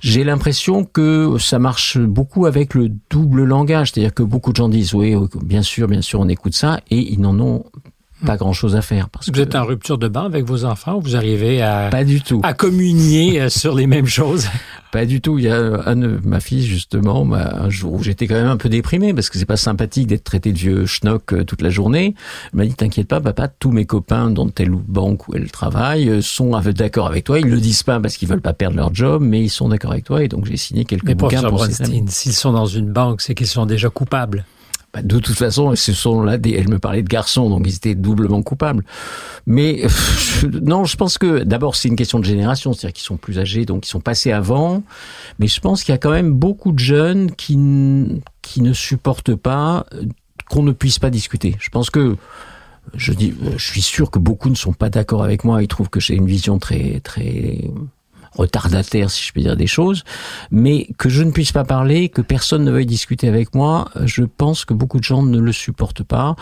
J'ai 0.00 0.24
l'impression 0.24 0.84
que 0.84 1.36
ça 1.38 1.58
marche 1.58 1.98
beaucoup 1.98 2.46
avec 2.46 2.72
le 2.72 2.90
double 3.10 3.44
langage, 3.44 3.92
c'est-à-dire 3.92 4.14
que 4.14 4.22
beaucoup 4.22 4.52
de 4.52 4.56
gens 4.56 4.70
disent 4.70 4.94
oui, 4.94 5.14
bien 5.44 5.62
sûr, 5.62 5.88
bien 5.88 6.00
sûr, 6.00 6.20
on 6.20 6.28
écoute 6.28 6.54
ça, 6.54 6.80
et 6.90 6.98
ils 6.98 7.20
n'en 7.20 7.38
ont 7.38 7.64
pas 8.24 8.36
grand 8.36 8.52
chose 8.52 8.76
à 8.76 8.82
faire. 8.82 9.08
Parce 9.08 9.30
vous 9.30 9.40
êtes 9.40 9.54
en 9.54 9.64
rupture 9.64 9.98
de 9.98 10.08
banc 10.08 10.24
avec 10.24 10.44
vos 10.44 10.64
enfants 10.64 10.96
ou 10.96 11.00
vous 11.00 11.16
arrivez 11.16 11.62
à, 11.62 11.88
pas 11.90 12.04
du 12.04 12.20
tout. 12.20 12.40
à 12.42 12.52
communier 12.52 13.40
euh, 13.40 13.48
sur 13.48 13.74
les 13.74 13.86
mêmes 13.86 14.06
choses? 14.06 14.48
Pas 14.90 15.04
du 15.04 15.20
tout. 15.20 15.38
Il 15.38 15.44
y 15.44 15.48
a 15.48 15.56
un 15.56 15.94
ma 15.96 16.40
fille, 16.40 16.64
justement, 16.64 17.26
un 17.34 17.68
jour 17.68 17.94
où 17.94 18.02
j'étais 18.02 18.26
quand 18.26 18.34
même 18.34 18.46
un 18.46 18.56
peu 18.56 18.68
déprimé 18.68 19.12
parce 19.12 19.28
que 19.28 19.38
c'est 19.38 19.44
pas 19.44 19.58
sympathique 19.58 20.06
d'être 20.06 20.24
traité 20.24 20.52
de 20.52 20.58
vieux 20.58 20.86
schnock 20.86 21.32
euh, 21.32 21.44
toute 21.44 21.60
la 21.60 21.70
journée. 21.70 22.14
Elle 22.52 22.58
m'a 22.58 22.64
dit, 22.64 22.74
t'inquiète 22.74 23.08
pas, 23.08 23.20
papa, 23.20 23.48
tous 23.48 23.70
mes 23.70 23.84
copains 23.84 24.30
dans 24.30 24.48
telle 24.48 24.70
banque 24.70 25.28
où 25.28 25.34
elle 25.36 25.50
travaille 25.50 26.08
euh, 26.08 26.22
sont 26.22 26.58
d'accord 26.58 27.06
avec 27.06 27.24
toi. 27.24 27.38
Ils 27.38 27.48
le 27.48 27.60
disent 27.60 27.82
pas 27.82 28.00
parce 28.00 28.16
qu'ils 28.16 28.28
veulent 28.28 28.40
pas 28.40 28.54
perdre 28.54 28.76
leur 28.76 28.94
job, 28.94 29.22
mais 29.22 29.42
ils 29.42 29.50
sont 29.50 29.68
d'accord 29.68 29.92
avec 29.92 30.04
toi 30.04 30.22
et 30.22 30.28
donc 30.28 30.46
j'ai 30.46 30.56
signé 30.56 30.84
quelques 30.84 31.04
mais 31.04 31.14
bouquins 31.14 31.42
pour 31.42 31.66
S'ils 31.66 32.32
sont 32.32 32.52
dans 32.52 32.66
une 32.66 32.90
banque, 32.90 33.20
c'est 33.20 33.34
qu'ils 33.34 33.46
sont 33.46 33.66
déjà 33.66 33.90
coupables. 33.90 34.44
Bah, 34.98 35.02
de 35.02 35.18
toute 35.18 35.36
façon, 35.36 35.74
ce 35.76 35.92
sont 35.92 36.22
là 36.22 36.38
des, 36.38 36.52
elle 36.52 36.68
me 36.68 36.78
parlait 36.78 37.02
de 37.02 37.08
garçons, 37.08 37.48
donc 37.48 37.62
ils 37.66 37.76
étaient 37.76 37.94
doublement 37.94 38.42
coupables. 38.42 38.84
Mais 39.46 39.82
non, 40.62 40.84
je 40.84 40.96
pense 40.96 41.18
que 41.18 41.44
d'abord 41.44 41.76
c'est 41.76 41.88
une 41.88 41.96
question 41.96 42.18
de 42.18 42.24
génération, 42.24 42.72
c'est-à-dire 42.72 42.94
qu'ils 42.94 43.06
sont 43.06 43.16
plus 43.16 43.38
âgés, 43.38 43.64
donc 43.64 43.86
ils 43.86 43.90
sont 43.90 44.00
passés 44.00 44.32
avant. 44.32 44.82
Mais 45.38 45.46
je 45.46 45.60
pense 45.60 45.84
qu'il 45.84 45.92
y 45.92 45.94
a 45.94 45.98
quand 45.98 46.10
même 46.10 46.32
beaucoup 46.32 46.72
de 46.72 46.78
jeunes 46.78 47.30
qui 47.32 47.58
qui 48.42 48.62
ne 48.62 48.72
supportent 48.72 49.34
pas 49.34 49.86
qu'on 50.48 50.62
ne 50.62 50.72
puisse 50.72 50.98
pas 50.98 51.10
discuter. 51.10 51.56
Je 51.60 51.68
pense 51.68 51.90
que 51.90 52.16
je 52.94 53.12
dis, 53.12 53.34
je 53.56 53.64
suis 53.64 53.82
sûr 53.82 54.10
que 54.10 54.18
beaucoup 54.18 54.48
ne 54.48 54.54
sont 54.54 54.72
pas 54.72 54.88
d'accord 54.88 55.22
avec 55.22 55.44
moi. 55.44 55.62
Ils 55.62 55.68
trouvent 55.68 55.90
que 55.90 56.00
j'ai 56.00 56.14
une 56.14 56.26
vision 56.26 56.58
très 56.58 57.00
très 57.00 57.70
retardataire, 58.38 59.10
si 59.10 59.22
je 59.24 59.32
peux 59.32 59.40
dire 59.40 59.56
des 59.56 59.66
choses, 59.66 60.04
mais 60.50 60.88
que 60.96 61.08
je 61.08 61.22
ne 61.22 61.30
puisse 61.32 61.52
pas 61.52 61.64
parler, 61.64 62.08
que 62.08 62.22
personne 62.22 62.64
ne 62.64 62.70
veuille 62.70 62.86
discuter 62.86 63.28
avec 63.28 63.54
moi, 63.54 63.90
je 64.04 64.22
pense 64.22 64.64
que 64.64 64.74
beaucoup 64.74 64.98
de 64.98 65.04
gens 65.04 65.22
ne 65.22 65.38
le 65.38 65.52
supportent 65.52 66.04
pas. 66.04 66.36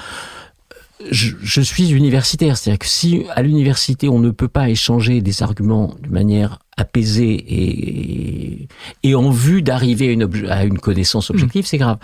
Je, 1.11 1.32
je 1.42 1.61
suis 1.61 1.90
universitaire, 1.90 2.57
c'est-à-dire 2.57 2.78
que 2.78 2.86
si 2.86 3.24
à 3.34 3.42
l'université 3.42 4.09
on 4.09 4.18
ne 4.18 4.30
peut 4.30 4.49
pas 4.49 4.70
échanger 4.70 5.20
des 5.20 5.42
arguments 5.42 5.94
de 6.03 6.09
manière 6.09 6.59
apaisée 6.78 7.34
et, 7.34 8.68
et 9.03 9.14
en 9.14 9.30
vue 9.30 9.61
d'arriver 9.61 10.09
à 10.09 10.12
une, 10.12 10.28
à 10.49 10.64
une 10.64 10.78
connaissance 10.78 11.30
objective, 11.30 11.64
mmh. 11.64 11.66
c'est 11.66 11.78
grave. 11.78 11.99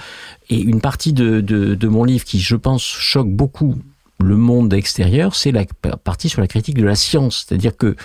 Et 0.51 0.61
une 0.61 0.81
partie 0.81 1.13
de, 1.13 1.41
de, 1.41 1.75
de 1.75 1.89
mon 1.89 2.05
livre 2.05 2.25
qui, 2.25 2.41
je 2.41 2.57
pense, 2.57 2.83
choque 2.83 3.31
beaucoup 3.31 3.77
le 4.23 4.37
monde 4.37 4.73
extérieur, 4.73 5.35
c'est 5.35 5.53
la 5.53 5.65
partie 6.05 6.29
sur 6.29 6.41
la 6.41 6.47
critique 6.47 6.77
de 6.77 6.85
la 6.85 6.95
science. 6.95 7.45
C'est-à-dire 7.47 7.77
que 7.77 7.97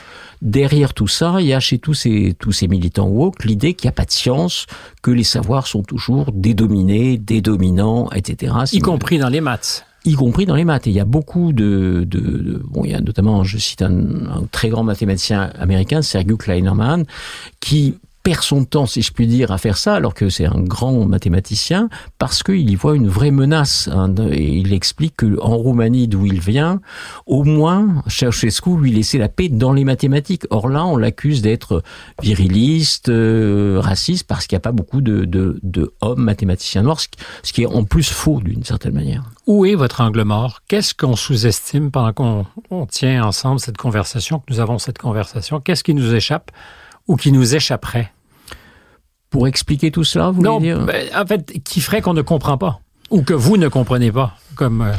derrière 0.42 0.94
tout 0.94 1.08
ça, 1.08 1.38
il 1.40 1.48
y 1.48 1.54
a 1.54 1.60
chez 1.60 1.80
tous 1.80 1.94
ces, 1.94 2.36
tous 2.40 2.52
ces 2.52 2.68
militants 2.68 3.08
woke 3.08 3.44
l'idée 3.46 3.74
qu'il 3.74 3.88
n'y 3.88 3.90
a 3.90 3.94
pas 3.94 4.06
de 4.06 4.12
science, 4.12 4.66
que 5.02 5.12
les 5.12 5.24
savoirs 5.24 5.68
sont 5.68 5.84
toujours 5.84 6.32
dédominés, 6.32 7.18
dédominants, 7.18 8.10
etc. 8.12 8.54
Y 8.72 8.80
compris 8.80 9.18
dans 9.18 9.30
les 9.30 9.42
maths 9.42 9.86
y 10.06 10.14
compris 10.14 10.46
dans 10.46 10.56
les 10.56 10.64
maths. 10.64 10.88
Et 10.88 10.92
il 10.92 10.96
y 10.96 11.02
a 11.02 11.06
beaucoup 11.06 11.52
de, 11.52 12.06
de, 12.08 12.62
bon, 12.64 12.86
il 12.86 12.92
y 12.92 12.94
a 12.94 13.02
notamment, 13.02 13.44
je 13.44 13.58
cite 13.58 13.82
un, 13.82 13.92
un 13.92 14.44
très 14.50 14.70
grand 14.70 14.84
mathématicien 14.84 15.52
américain, 15.60 16.02
Sergei 16.02 16.38
Kleinerman, 16.38 17.04
qui 17.60 17.98
perd 18.28 18.44
son 18.44 18.66
temps, 18.66 18.86
si 18.86 19.02
je 19.04 19.14
puis 19.14 19.26
dire, 19.26 19.54
à 19.54 19.58
faire 19.58 19.78
ça, 19.78 19.96
alors 19.96 20.14
que 20.14 20.28
c'est 20.28 20.44
un 20.44 20.60
grand 20.60 21.06
mathématicien, 21.06 21.88
parce 22.18 22.44
qu'il 22.44 22.70
y 22.70 22.76
voit 22.76 22.94
une 22.94 23.08
vraie 23.08 23.32
menace. 23.32 23.88
Hein, 23.90 24.14
et 24.34 24.50
il 24.58 24.74
explique 24.74 25.16
que 25.16 25.40
en 25.40 25.56
Roumanie, 25.56 26.10
d'où 26.10 26.26
il 26.26 26.42
vient, 26.42 26.82
au 27.26 27.46
moins, 27.46 28.04
Ceausescu 28.10 28.78
lui 28.78 28.92
laissait 28.92 29.18
la 29.18 29.30
paix 29.30 29.48
dans 29.48 29.72
les 29.72 29.86
mathématiques. 29.86 30.44
Or 30.50 30.68
là, 30.68 30.86
on 30.86 30.98
l'accuse 30.98 31.42
d'être 31.42 31.84
viriliste, 32.22 33.08
euh, 33.08 33.80
raciste, 33.80 34.28
parce 34.28 34.46
qu'il 34.46 34.58
n'y 34.58 34.60
a 34.60 34.68
pas 34.68 34.74
beaucoup 34.74 35.00
de, 35.00 35.94
hommes 36.02 36.24
mathématiciens 36.26 36.84
noirs, 36.84 37.00
ce 37.44 37.54
qui 37.54 37.62
est 37.62 37.66
en 37.66 37.86
plus 37.86 38.12
faux 38.12 38.42
d'une 38.42 38.66
certaine 38.66 38.94
manière. 38.94 39.24
Où 39.46 39.66
est 39.66 39.76
votre 39.76 40.02
angle 40.02 40.24
mort? 40.24 40.64
Qu'est-ce 40.68 40.94
qu'on 40.94 41.16
sous-estime 41.16 41.92
pendant 41.92 42.12
qu'on 42.12 42.46
on 42.72 42.88
tient 42.88 43.24
ensemble 43.24 43.62
cette 43.62 43.78
conversation, 43.78 44.40
que 44.40 44.52
nous 44.52 44.60
avons 44.60 44.80
cette 44.80 44.98
conversation? 44.98 45.62
Qu'est-ce 45.62 45.86
qui 45.86 45.94
nous 45.94 46.14
échappe 46.14 46.52
ou 47.08 47.16
qui 47.16 47.32
nous 47.32 47.56
échapperait? 47.56 48.12
Pour 49.30 49.48
expliquer 49.48 49.92
tout 49.92 50.04
cela, 50.04 50.30
vous 50.30 50.42
voulez 50.42 50.60
dire 50.60 50.80
ben, 50.86 51.08
en 51.16 51.26
fait, 51.26 51.62
qui 51.64 51.82
ferait 51.82 52.02
qu'on 52.02 52.14
ne 52.14 52.22
comprend 52.22 52.58
pas? 52.58 52.80
Ou 53.10 53.22
que 53.22 53.34
vous 53.34 53.58
ne 53.58 53.68
comprenez 53.68 54.12
pas, 54.12 54.36
comme 54.56 54.82
euh, 54.82 54.92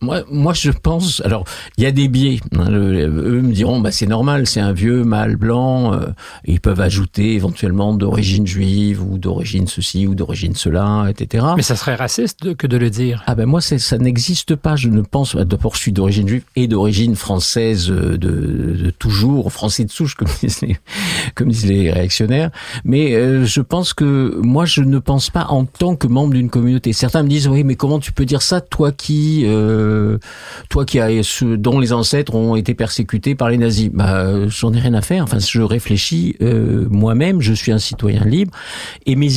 moi, 0.00 0.22
moi, 0.30 0.54
je 0.54 0.70
pense. 0.70 1.20
Alors, 1.24 1.44
il 1.76 1.84
y 1.84 1.86
a 1.86 1.92
des 1.92 2.08
biais. 2.08 2.40
Hein, 2.56 2.70
eux 2.70 3.42
me 3.42 3.52
diront, 3.52 3.80
bah, 3.80 3.92
c'est 3.92 4.06
normal, 4.06 4.46
c'est 4.46 4.60
un 4.60 4.72
vieux 4.72 5.04
mâle 5.04 5.36
blanc. 5.36 5.92
Euh, 5.92 6.06
ils 6.46 6.60
peuvent 6.60 6.80
ajouter 6.80 7.34
éventuellement 7.34 7.94
d'origine 7.94 8.46
juive 8.46 9.02
ou 9.02 9.18
d'origine 9.18 9.66
ceci 9.66 10.06
ou 10.06 10.14
d'origine 10.14 10.54
cela, 10.54 11.06
etc. 11.10 11.46
Mais 11.56 11.62
ça 11.62 11.76
serait 11.76 11.96
raciste 11.96 12.54
que 12.54 12.66
de 12.66 12.78
le 12.78 12.88
dire. 12.88 13.22
Ah 13.26 13.34
ben 13.34 13.46
moi, 13.46 13.60
ça 13.60 13.98
n'existe 13.98 14.56
pas. 14.56 14.76
Je 14.76 14.88
ne 14.88 15.02
pense. 15.02 15.36
De 15.36 15.56
poursuite 15.56 15.96
d'origine 15.96 16.28
juive 16.28 16.44
et 16.56 16.66
d'origine 16.66 17.14
française 17.14 17.90
euh, 17.90 18.16
de, 18.16 18.76
de, 18.84 18.90
toujours, 18.90 19.52
français 19.52 19.84
de 19.84 19.90
souche, 19.90 20.14
comme 20.16 20.28
disent 20.40 20.62
les, 20.62 20.76
comme 21.34 21.48
disent 21.48 21.66
les 21.66 21.90
réactionnaires. 21.90 22.50
Mais 22.84 23.14
euh, 23.14 23.44
je 23.44 23.60
pense 23.60 23.92
que 23.92 24.38
moi, 24.42 24.64
je 24.64 24.82
ne 24.82 24.98
pense 24.98 25.28
pas 25.28 25.46
en 25.50 25.66
tant 25.66 25.94
que 25.94 26.06
membre 26.06 26.32
d'une 26.32 26.48
communauté. 26.50 26.92
Certains 26.92 27.22
me 27.22 27.28
disent, 27.28 27.48
oui, 27.48 27.64
mais 27.64 27.74
comment 27.74 27.98
tu 27.98 28.12
peux 28.12 28.24
dire 28.24 28.42
ça, 28.42 28.60
toi 28.60 28.92
qui 28.92 29.42
euh, 29.44 29.89
euh, 29.90 30.18
toi 30.68 30.84
qui 30.84 31.00
as 31.00 31.10
dont 31.42 31.78
les 31.78 31.92
ancêtres 31.92 32.34
ont 32.34 32.56
été 32.56 32.74
persécutés 32.74 33.34
par 33.34 33.50
les 33.50 33.58
nazis. 33.58 33.90
Bah, 33.92 34.48
j'en 34.48 34.72
ai 34.72 34.80
rien 34.80 34.94
à 34.94 35.02
faire. 35.02 35.24
Enfin, 35.24 35.38
je 35.38 35.60
réfléchis 35.60 36.36
euh, 36.40 36.86
moi-même. 36.90 37.40
Je 37.40 37.52
suis 37.52 37.72
un 37.72 37.78
citoyen 37.78 38.24
libre 38.24 38.52
et 39.06 39.16
mes 39.16 39.30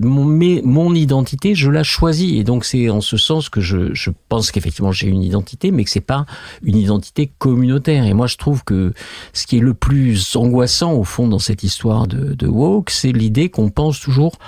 mon, 0.00 0.24
mon 0.64 0.94
identité, 0.94 1.54
je 1.54 1.70
la 1.70 1.82
choisis. 1.82 2.32
Et 2.38 2.44
donc 2.44 2.64
c'est 2.64 2.90
en 2.90 3.00
ce 3.00 3.16
sens 3.16 3.48
que 3.48 3.60
je, 3.60 3.94
je 3.94 4.10
pense 4.28 4.50
qu'effectivement 4.50 4.92
j'ai 4.92 5.08
une 5.08 5.22
identité, 5.22 5.70
mais 5.70 5.84
que 5.84 5.90
c'est 5.90 6.00
pas 6.00 6.26
une 6.62 6.76
identité 6.76 7.30
communautaire. 7.38 8.04
Et 8.04 8.14
moi, 8.14 8.26
je 8.26 8.36
trouve 8.36 8.64
que 8.64 8.92
ce 9.32 9.46
qui 9.46 9.58
est 9.58 9.60
le 9.60 9.74
plus 9.74 10.36
angoissant 10.36 10.92
au 10.92 11.04
fond 11.04 11.28
dans 11.28 11.38
cette 11.38 11.62
histoire 11.62 12.06
de, 12.06 12.34
de 12.34 12.46
woke, 12.46 12.90
c'est 12.90 13.12
l'idée 13.12 13.48
qu'on 13.48 13.70
pense 13.70 14.00
toujours 14.00 14.38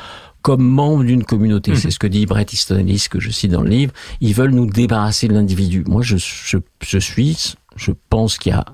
comme 0.47 0.63
membre 0.63 1.03
d'une 1.03 1.25
communauté. 1.25 1.73
Mhm. 1.73 1.77
C'est 1.77 1.91
ce 1.91 1.99
que 1.99 2.07
dit 2.07 2.25
Bret 2.25 2.47
Easton 2.53 2.77
Ellis, 2.77 3.09
que 3.11 3.19
je 3.19 3.33
cite 3.33 3.51
dans 3.51 3.63
le 3.63 3.69
livre. 3.69 3.93
Ils 4.21 4.33
veulent 4.33 4.53
nous 4.53 4.67
débarrasser 4.67 5.27
de 5.27 5.33
l'individu. 5.33 5.83
Moi, 5.89 6.03
je, 6.03 6.19
je, 6.19 6.59
je 6.85 6.99
suis, 6.99 7.57
je 7.75 7.91
pense 8.11 8.39
qu'il 8.39 8.53
y 8.53 8.55
a 8.55 8.65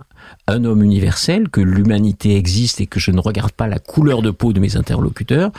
un 0.48 0.64
homme 0.64 0.82
universel, 0.82 1.48
que 1.48 1.60
l'humanité 1.60 2.36
existe 2.36 2.80
et 2.80 2.86
que 2.86 2.98
je 2.98 3.10
ne 3.10 3.20
regarde 3.20 3.52
pas 3.52 3.68
la 3.68 3.78
couleur 3.78 4.22
de 4.22 4.30
peau 4.30 4.52
de 4.52 4.60
mes 4.60 4.76
interlocuteurs, 4.76 5.52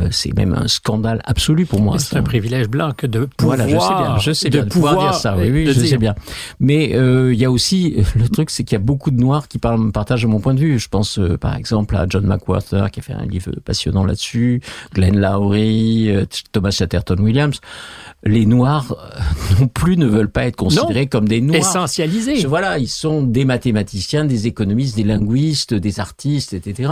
euh, 0.00 0.08
c'est 0.12 0.32
même 0.36 0.54
un 0.54 0.68
scandale 0.68 1.20
absolu 1.24 1.66
pour 1.66 1.80
moi. 1.80 1.98
C'est 1.98 2.16
un 2.16 2.22
privilège 2.22 2.68
blanc 2.68 2.92
que 2.96 3.08
de 3.08 3.24
pouvoir. 3.24 3.56
Voilà, 3.56 3.72
je 3.72 3.78
sais 3.80 3.94
bien, 3.94 4.18
je 4.18 4.32
sais 4.32 4.50
bien 4.50 4.64
de, 4.64 4.68
pouvoir, 4.68 4.98
dire 4.98 5.14
ça. 5.14 5.36
Oui, 5.36 5.50
oui, 5.50 5.66
je 5.66 5.72
sais 5.72 5.98
bien. 5.98 6.14
Mais 6.60 6.94
euh, 6.94 7.34
il 7.34 7.40
y 7.40 7.44
a 7.44 7.50
aussi 7.50 7.96
le 8.14 8.28
truc, 8.28 8.50
c'est 8.50 8.62
qu'il 8.62 8.76
y 8.76 8.80
a 8.80 8.84
beaucoup 8.84 9.10
de 9.10 9.18
noirs 9.18 9.48
qui 9.48 9.58
parlent, 9.58 9.90
partagent 9.90 10.26
mon 10.26 10.38
point 10.38 10.54
de 10.54 10.60
vue. 10.60 10.78
Je 10.78 10.88
pense 10.88 11.18
euh, 11.18 11.36
par 11.36 11.56
exemple 11.56 11.96
à 11.96 12.06
John 12.08 12.24
McWhorter 12.24 12.86
qui 12.92 13.00
a 13.00 13.02
fait 13.02 13.12
un 13.12 13.26
livre 13.26 13.50
passionnant 13.64 14.04
là-dessus, 14.04 14.62
Glenn 14.94 15.18
Lowry, 15.18 16.10
Thomas 16.52 16.70
Chatterton 16.70 17.18
Williams 17.18 17.60
les 18.24 18.46
Noirs 18.46 18.92
euh, 18.92 19.20
non 19.60 19.68
plus 19.68 19.96
ne 19.96 20.06
veulent 20.06 20.30
pas 20.30 20.46
être 20.46 20.56
considérés 20.56 21.06
comme 21.06 21.28
des 21.28 21.40
Noirs. 21.40 21.60
Essentialisés. 21.60 22.46
Voilà, 22.46 22.78
ils 22.78 22.88
sont 22.88 23.22
des 23.22 23.44
mathématiciens, 23.44 24.24
des 24.24 24.46
économistes, 24.46 24.96
des 24.96 25.04
linguistes, 25.04 25.74
des 25.74 26.00
artistes, 26.00 26.52
etc. 26.52 26.90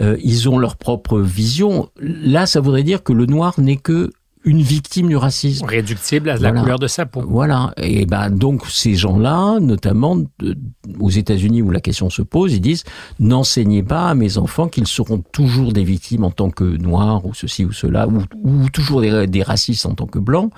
Euh, 0.00 0.16
ils 0.22 0.48
ont 0.48 0.58
leur 0.58 0.76
propre 0.76 1.20
vision. 1.20 1.90
Là, 2.00 2.46
ça 2.46 2.60
voudrait 2.60 2.82
dire 2.82 3.02
que 3.02 3.12
le 3.12 3.26
Noir 3.26 3.58
n'est 3.58 3.76
que 3.76 4.10
une 4.44 4.60
victime 4.60 5.08
du 5.08 5.16
racisme. 5.16 5.64
Réductible 5.66 6.30
à 6.30 6.36
la 6.36 6.52
couleur 6.52 6.78
de 6.78 6.86
sa 6.86 7.06
peau. 7.06 7.22
Voilà. 7.26 7.72
Et 7.76 8.06
ben 8.06 8.30
donc 8.30 8.66
ces 8.66 8.94
gens-là, 8.94 9.60
notamment 9.60 10.18
aux 10.98 11.10
États-Unis 11.10 11.62
où 11.62 11.70
la 11.70 11.80
question 11.80 12.10
se 12.10 12.22
pose, 12.22 12.52
ils 12.52 12.60
disent 12.60 12.84
n'enseignez 13.20 13.82
pas 13.82 14.08
à 14.08 14.14
mes 14.14 14.38
enfants 14.38 14.68
qu'ils 14.68 14.88
seront 14.88 15.22
toujours 15.32 15.72
des 15.72 15.84
victimes 15.84 16.24
en 16.24 16.30
tant 16.30 16.50
que 16.50 16.64
noirs 16.64 17.24
ou 17.24 17.34
ceci 17.34 17.64
ou 17.64 17.72
cela 17.72 18.08
ou, 18.08 18.22
ou 18.42 18.68
toujours 18.70 19.00
des, 19.00 19.26
des, 19.26 19.42
racistes 19.42 19.86
en 19.86 19.94
tant 19.94 20.06
que 20.06 20.18
blancs. 20.18 20.52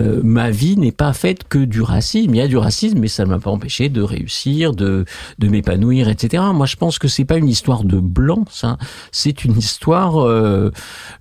Euh, 0.00 0.20
ma 0.22 0.50
vie 0.50 0.76
n'est 0.76 0.92
pas 0.92 1.12
faite 1.12 1.46
que 1.48 1.58
du 1.58 1.82
racisme. 1.82 2.34
Il 2.34 2.38
y 2.38 2.40
a 2.40 2.48
du 2.48 2.56
racisme, 2.56 2.98
mais 2.98 3.08
ça 3.08 3.24
ne 3.24 3.30
m'a 3.30 3.38
pas 3.38 3.50
empêché 3.50 3.88
de 3.88 4.00
réussir, 4.00 4.72
de 4.72 5.04
de 5.38 5.48
m'épanouir, 5.48 6.08
etc. 6.08 6.42
Moi, 6.54 6.66
je 6.66 6.76
pense 6.76 6.98
que 6.98 7.08
c'est 7.08 7.24
pas 7.24 7.36
une 7.36 7.48
histoire 7.48 7.84
de 7.84 8.00
blanc, 8.00 8.44
ça. 8.50 8.78
C'est 9.12 9.44
une 9.44 9.56
histoire 9.56 10.18
euh, 10.18 10.70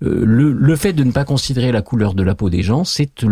euh 0.03 0.23
le, 0.25 0.51
le 0.51 0.75
fait 0.75 0.93
de 0.93 1.03
ne 1.03 1.11
pas 1.11 1.25
considérer 1.25 1.71
la 1.71 1.81
couleur 1.81 1.96
de 1.97 2.23
la 2.23 2.35
peau 2.35 2.49
des 2.49 2.63
gens, 2.63 2.83
c'est 2.83 3.23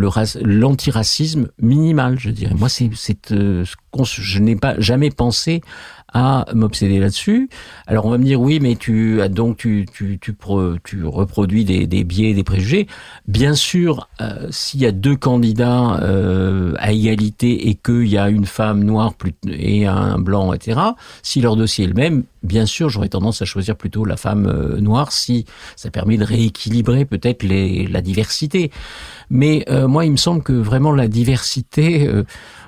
l'antiracisme 0.41 1.49
minimal, 1.61 2.19
je 2.19 2.29
dirais. 2.29 2.53
Moi, 2.55 2.69
c'est, 2.69 2.89
c'est 2.95 3.31
euh, 3.31 3.63
je 4.03 4.39
n'ai 4.39 4.55
pas 4.55 4.79
jamais 4.79 5.09
pensé 5.09 5.61
à 6.15 6.45
m'obséder 6.53 6.99
là-dessus. 6.99 7.49
Alors 7.87 8.05
on 8.05 8.09
va 8.09 8.17
me 8.17 8.23
dire 8.23 8.39
oui, 8.39 8.61
mais 8.61 8.77
tu 8.77 9.19
donc 9.29 9.57
tu 9.57 9.85
tu 9.93 10.17
tu, 10.17 10.33
tu 10.85 11.03
reproduis 11.03 11.65
des, 11.65 11.87
des 11.87 12.05
biais, 12.05 12.33
des 12.33 12.45
préjugés. 12.45 12.87
Bien 13.27 13.53
sûr, 13.53 14.07
euh, 14.21 14.47
s'il 14.49 14.79
y 14.79 14.85
a 14.85 14.93
deux 14.93 15.17
candidats 15.17 15.99
euh, 16.01 16.73
à 16.77 16.93
égalité 16.93 17.67
et 17.67 17.75
qu'il 17.75 18.07
y 18.07 18.17
a 18.17 18.29
une 18.29 18.45
femme 18.45 18.85
noire 18.85 19.13
et 19.49 19.87
un 19.87 20.17
blanc, 20.17 20.53
etc. 20.53 20.79
Si 21.21 21.41
leur 21.41 21.57
dossier 21.57 21.83
est 21.83 21.89
le 21.89 21.93
même, 21.93 22.23
bien 22.43 22.65
sûr, 22.65 22.87
j'aurais 22.87 23.09
tendance 23.09 23.41
à 23.41 23.45
choisir 23.45 23.75
plutôt 23.75 24.05
la 24.05 24.15
femme 24.15 24.45
euh, 24.47 24.79
noire 24.79 25.11
si 25.11 25.43
ça 25.75 25.91
permet 25.91 26.15
de 26.15 26.23
rééquilibrer 26.23 27.03
peut-être 27.03 27.43
la 27.43 28.01
diversité. 28.01 28.71
Mais 29.29 29.65
moi, 29.87 30.05
il 30.05 30.11
me 30.11 30.17
semble 30.17 30.43
que 30.43 30.53
vraiment 30.53 30.91
la 30.91 31.07
diversité 31.07 32.07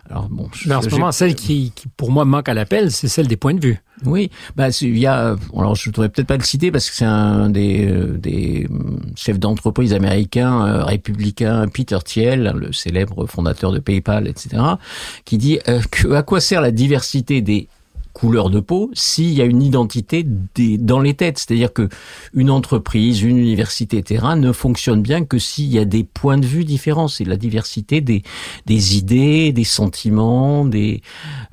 alors 0.10 0.30
bon, 0.30 0.50
mais 0.66 0.76
en 0.76 0.82
ce 0.82 0.90
moment, 0.90 1.12
celle 1.12 1.36
qui, 1.36 1.72
qui, 1.76 1.88
pour 1.98 2.12
moi 2.12 2.24
manque 2.24 2.48
à 2.48 2.54
l'appel, 2.54 2.92
c'est 2.92 3.08
celle 3.08 3.28
des 3.28 3.36
points 3.36 3.54
de 3.54 3.66
vue. 3.66 3.82
Oui, 4.06 4.32
bah 4.56 4.70
il 4.82 4.98
y 4.98 5.06
a. 5.06 5.36
Alors 5.56 5.76
je 5.76 5.90
ne 5.90 5.94
devrais 5.94 6.10
peut-être 6.10 6.28
pas 6.28 6.38
le 6.38 6.44
citer 6.44 6.72
parce 6.72 6.90
que 6.90 6.96
c'est 6.96 7.06
un 7.06 7.50
des, 7.50 7.90
euh, 7.90 8.18
des 8.18 8.68
hum, 8.70 9.02
chefs 9.16 9.40
d'entreprise 9.40 9.94
américains 9.94 10.66
euh, 10.66 10.84
républicains, 10.84 11.68
Peter 11.68 11.98
Thiel, 12.06 12.54
le 12.56 12.72
célèbre 12.72 13.26
fondateur 13.26 13.72
de 13.72 13.80
PayPal, 13.80 14.28
etc., 14.28 14.62
qui 15.26 15.38
dit 15.38 15.60
euh, 15.68 15.82
que 15.92 16.14
à 16.14 16.24
quoi 16.24 16.40
sert 16.40 16.62
la 16.62 16.72
diversité 16.72 17.42
des 17.42 17.68
couleur 18.18 18.50
de 18.50 18.60
peau 18.60 18.90
s'il 18.96 19.30
y 19.30 19.44
a 19.44 19.46
une 19.46 19.62
identité 19.62 20.26
des, 20.56 20.80
dans 20.80 21.00
les 21.00 21.14
têtes. 21.14 21.38
C'est-à-dire 21.38 21.72
que 21.72 21.88
une 22.34 22.50
entreprise, 22.50 23.22
une 23.22 23.38
université, 23.38 24.00
etc. 24.00 24.30
ne 24.36 24.52
fonctionne 24.52 25.04
bien 25.04 25.24
que 25.24 25.38
s'il 25.38 25.68
y 25.68 25.78
a 25.78 25.86
des 25.86 26.04
points 26.04 26.40
de 26.40 26.46
vue 26.48 26.66
différents. 26.66 27.08
C'est 27.08 27.26
la 27.26 27.38
diversité 27.38 28.02
des, 28.02 28.24
des 28.66 28.98
idées, 28.98 29.52
des 29.52 29.64
sentiments, 29.64 30.66
des, 30.66 31.04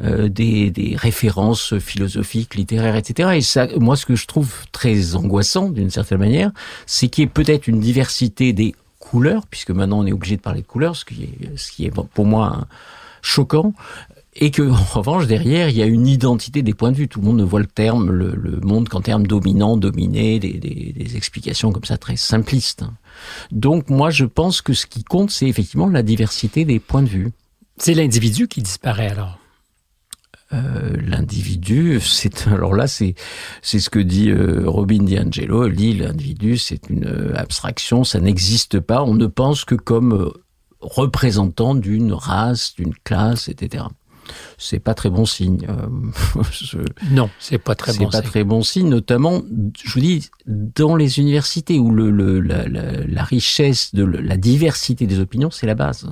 euh, 0.02 0.30
des, 0.30 0.70
des 0.70 0.96
références 0.96 1.78
philosophiques, 1.78 2.54
littéraires, 2.54 2.96
etc. 2.96 3.32
Et 3.34 3.42
ça, 3.42 3.68
moi, 3.78 3.94
ce 3.94 4.06
que 4.06 4.16
je 4.16 4.26
trouve 4.26 4.50
très 4.72 5.16
angoissant, 5.16 5.68
d'une 5.68 5.90
certaine 5.90 6.18
manière, 6.18 6.50
c'est 6.86 7.08
qu'il 7.08 7.24
y 7.24 7.26
ait 7.26 7.30
peut-être 7.30 7.68
une 7.68 7.80
diversité 7.80 8.54
des 8.54 8.74
couleurs, 8.98 9.46
puisque 9.48 9.70
maintenant 9.70 9.98
on 9.98 10.06
est 10.06 10.12
obligé 10.12 10.36
de 10.36 10.40
parler 10.40 10.62
de 10.62 10.66
couleurs, 10.66 10.96
ce 10.96 11.04
qui 11.04 11.24
est, 11.24 11.58
ce 11.58 11.70
qui 11.70 11.84
est 11.84 11.90
pour 11.90 12.24
moi 12.24 12.66
choquant, 13.20 13.74
et 14.36 14.50
que 14.50 14.62
en 14.62 14.98
revanche 14.98 15.26
derrière 15.26 15.68
il 15.68 15.76
y 15.76 15.82
a 15.82 15.86
une 15.86 16.06
identité 16.06 16.62
des 16.62 16.74
points 16.74 16.92
de 16.92 16.96
vue. 16.96 17.08
Tout 17.08 17.20
le 17.20 17.26
monde 17.26 17.38
ne 17.38 17.44
voit 17.44 17.60
le 17.60 17.66
terme, 17.66 18.10
le, 18.10 18.34
le 18.34 18.60
monde 18.60 18.88
qu'en 18.88 19.00
termes 19.00 19.26
dominant, 19.26 19.76
dominé, 19.76 20.38
des, 20.38 20.54
des, 20.54 20.92
des, 20.92 21.16
explications 21.16 21.72
comme 21.72 21.84
ça 21.84 21.98
très 21.98 22.16
simplistes. 22.16 22.84
Donc 23.50 23.90
moi 23.90 24.10
je 24.10 24.24
pense 24.24 24.60
que 24.60 24.72
ce 24.72 24.86
qui 24.86 25.04
compte 25.04 25.30
c'est 25.30 25.46
effectivement 25.46 25.88
la 25.88 26.02
diversité 26.02 26.64
des 26.64 26.80
points 26.80 27.02
de 27.02 27.08
vue. 27.08 27.32
C'est 27.76 27.94
l'individu 27.94 28.48
qui 28.48 28.62
disparaît 28.62 29.10
alors. 29.10 29.38
Euh, 30.52 30.96
l'individu, 31.04 32.00
c'est 32.00 32.46
alors 32.48 32.74
là, 32.74 32.86
c'est 32.86 33.14
c'est 33.62 33.80
ce 33.80 33.90
que 33.90 33.98
dit 33.98 34.30
euh, 34.30 34.64
Robin 34.66 35.02
DiAngelo. 35.02 35.66
Elle 35.66 35.74
dit 35.74 35.94
l'individu, 35.94 36.58
c'est 36.58 36.90
une 36.90 37.06
euh, 37.06 37.34
abstraction, 37.34 38.04
ça 38.04 38.20
n'existe 38.20 38.78
pas. 38.78 39.02
On 39.02 39.14
ne 39.14 39.26
pense 39.26 39.64
que 39.64 39.74
comme 39.74 40.12
euh, 40.12 40.30
représentant 40.80 41.74
d'une 41.74 42.12
race, 42.12 42.74
d'une 42.76 42.94
classe, 42.94 43.48
etc 43.48 43.84
c'est 44.58 44.78
pas 44.78 44.94
très 44.94 45.10
bon 45.10 45.24
signe. 45.24 45.66
Euh, 45.68 46.42
je, 46.52 46.78
non, 47.10 47.30
c'est 47.38 47.58
pas 47.58 47.74
très 47.74 47.92
bon. 47.92 48.10
C'est 48.10 48.22
pas 48.22 48.22
très 48.22 48.44
bon 48.44 48.62
signe, 48.62 48.88
notamment, 48.88 49.42
je 49.82 49.92
vous 49.92 50.00
dis, 50.00 50.28
dans 50.46 50.96
les 50.96 51.18
universités 51.18 51.78
où 51.78 51.90
le, 51.90 52.10
le 52.10 52.40
la, 52.40 52.68
la, 52.68 53.04
la, 53.06 53.22
richesse 53.22 53.94
de 53.94 54.04
la 54.04 54.36
diversité 54.36 55.06
des 55.06 55.18
opinions, 55.18 55.50
c'est 55.50 55.66
la 55.66 55.74
base. 55.74 56.06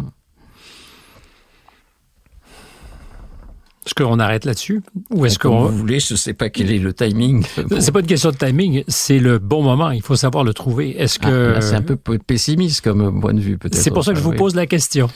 Est-ce 3.85 3.95
qu'on 3.95 4.21
arrête 4.21 4.45
là-dessus 4.45 4.81
ou 5.11 5.27
est-ce 5.27 5.41
qu'on 5.41 5.67
vous 5.67 5.77
voulez 5.77 5.99
Je 5.99 6.15
ne 6.15 6.19
sais 6.19 6.35
pas 6.35 6.51
quel 6.51 6.71
est 6.71 6.79
le 6.79 6.93
timing. 6.93 7.45
C'est 7.81 7.91
pas 7.91 7.99
une 7.99 8.07
question 8.07 8.31
de 8.31 8.37
timing, 8.37 8.85
c'est 8.87 9.19
le 9.19 9.39
bon 9.39 9.63
moment. 9.63 9.91
Il 9.91 10.03
faut 10.03 10.15
savoir 10.15 10.45
le 10.45 10.55
trouver. 10.55 11.01
Est-ce 11.01 11.19
ah, 11.23 11.27
que 11.29 11.61
c'est 11.61 11.75
un 11.75 11.83
peu 11.83 11.97
pessimiste 11.97 12.83
comme 12.83 13.21
point 13.21 13.35
de 13.35 13.41
vue 13.41 13.59
peut-être 13.59 13.75
C'est 13.75 13.91
pour 13.91 14.05
ça 14.05 14.13
que 14.13 14.19
je 14.19 14.23
vous 14.23 14.35
pose 14.35 14.55
la 14.55 14.67
question. 14.67 15.09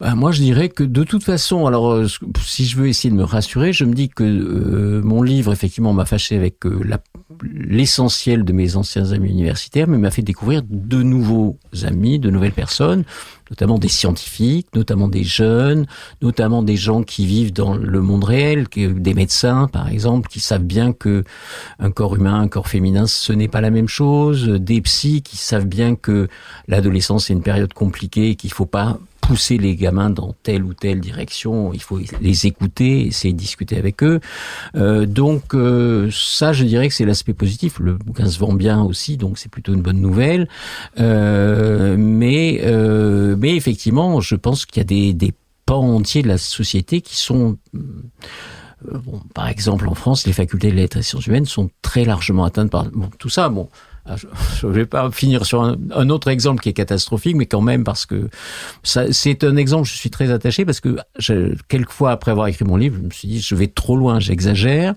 Bah, 0.00 0.14
moi, 0.14 0.32
je 0.32 0.40
dirais 0.40 0.70
que 0.70 0.82
de 0.82 1.04
toute 1.04 1.24
façon, 1.24 1.66
alors 1.66 1.90
euh, 1.92 2.06
si 2.42 2.64
je 2.64 2.78
veux 2.78 2.88
essayer 2.88 3.10
de 3.10 3.16
me 3.16 3.24
rassurer, 3.24 3.74
je 3.74 3.84
me 3.84 3.92
dis 3.92 4.08
que 4.08 4.24
euh, 4.24 5.02
mon 5.04 5.20
livre, 5.20 5.52
effectivement, 5.52 5.92
m'a 5.92 6.06
fâché 6.06 6.36
avec 6.36 6.64
euh, 6.64 6.80
l'essentiel 7.42 8.46
de 8.46 8.52
mes 8.54 8.76
anciens 8.76 9.12
amis 9.12 9.28
universitaires, 9.28 9.88
mais 9.88 9.98
m'a 9.98 10.10
fait 10.10 10.22
découvrir 10.22 10.62
de 10.66 11.02
nouveaux 11.02 11.58
amis, 11.82 12.18
de 12.18 12.30
nouvelles 12.30 12.52
personnes, 12.52 13.04
notamment 13.50 13.76
des 13.76 13.88
scientifiques, 13.88 14.68
notamment 14.74 15.06
des 15.06 15.22
jeunes, 15.22 15.84
notamment 16.22 16.62
des 16.62 16.76
gens 16.76 17.02
qui 17.02 17.26
vivent 17.26 17.52
dans 17.52 17.74
le 17.74 18.00
monde 18.00 18.24
réel, 18.24 18.68
des 18.74 19.12
médecins, 19.14 19.68
par 19.70 19.88
exemple, 19.88 20.30
qui 20.30 20.40
savent 20.40 20.64
bien 20.64 20.94
que 20.94 21.24
un 21.78 21.90
corps 21.90 22.16
humain, 22.16 22.40
un 22.40 22.48
corps 22.48 22.68
féminin, 22.68 23.06
ce 23.06 23.34
n'est 23.34 23.48
pas 23.48 23.60
la 23.60 23.70
même 23.70 23.88
chose, 23.88 24.48
des 24.48 24.80
psys 24.80 25.20
qui 25.20 25.36
savent 25.36 25.66
bien 25.66 25.94
que 25.94 26.28
l'adolescence 26.68 27.28
est 27.28 27.34
une 27.34 27.42
période 27.42 27.74
compliquée, 27.74 28.34
qu'il 28.34 28.52
faut 28.52 28.64
pas 28.64 28.98
pousser 29.30 29.58
les 29.58 29.76
gamins 29.76 30.10
dans 30.10 30.34
telle 30.42 30.64
ou 30.64 30.74
telle 30.74 30.98
direction, 30.98 31.72
il 31.72 31.80
faut 31.80 32.00
les 32.20 32.46
écouter, 32.46 33.06
essayer 33.06 33.32
de 33.32 33.38
discuter 33.38 33.76
avec 33.76 34.02
eux. 34.02 34.18
Euh, 34.74 35.06
donc 35.06 35.54
euh, 35.54 36.10
ça, 36.10 36.52
je 36.52 36.64
dirais 36.64 36.88
que 36.88 36.94
c'est 36.94 37.04
l'aspect 37.04 37.32
positif. 37.32 37.78
Le 37.78 37.92
bouquin 37.92 38.26
se 38.26 38.40
vend 38.40 38.52
bien 38.52 38.82
aussi, 38.82 39.16
donc 39.16 39.38
c'est 39.38 39.48
plutôt 39.48 39.72
une 39.72 39.82
bonne 39.82 40.00
nouvelle. 40.00 40.48
Euh, 40.98 41.94
mais 41.96 42.60
euh, 42.64 43.36
mais 43.38 43.54
effectivement, 43.54 44.20
je 44.20 44.34
pense 44.34 44.66
qu'il 44.66 44.78
y 44.78 44.80
a 44.80 44.84
des, 44.84 45.12
des 45.12 45.32
pans 45.64 45.94
entiers 45.94 46.22
de 46.22 46.28
la 46.28 46.38
société 46.38 47.00
qui 47.00 47.16
sont 47.16 47.56
euh, 47.76 48.98
Bon, 49.04 49.20
par 49.34 49.46
exemple, 49.48 49.86
en 49.88 49.94
France, 49.94 50.26
les 50.26 50.32
facultés 50.32 50.70
de 50.70 50.76
lettres 50.76 50.96
et 50.96 51.02
sciences 51.02 51.26
humaines 51.26 51.44
sont 51.44 51.70
très 51.82 52.04
largement 52.04 52.44
atteintes 52.44 52.70
par 52.70 52.86
bon, 52.90 53.10
tout 53.18 53.28
ça. 53.28 53.48
Bon, 53.48 53.68
je 54.16 54.66
ne 54.66 54.72
vais 54.72 54.86
pas 54.86 55.10
finir 55.10 55.44
sur 55.46 55.62
un, 55.62 56.10
autre 56.10 56.28
exemple 56.28 56.62
qui 56.62 56.68
est 56.68 56.72
catastrophique, 56.72 57.36
mais 57.36 57.46
quand 57.46 57.60
même 57.60 57.84
parce 57.84 58.06
que 58.06 58.28
c'est 58.82 59.44
un 59.44 59.56
exemple, 59.56 59.88
je 59.88 59.94
suis 59.94 60.10
très 60.10 60.30
attaché 60.30 60.64
parce 60.64 60.80
que 60.80 60.96
je, 61.18 61.54
quelquefois 61.68 62.12
après 62.12 62.30
avoir 62.30 62.46
écrit 62.46 62.64
mon 62.64 62.76
livre, 62.76 62.96
je 63.00 63.06
me 63.06 63.10
suis 63.10 63.28
dit 63.28 63.40
je 63.40 63.54
vais 63.54 63.68
trop 63.68 63.96
loin, 63.96 64.20
j'exagère. 64.20 64.94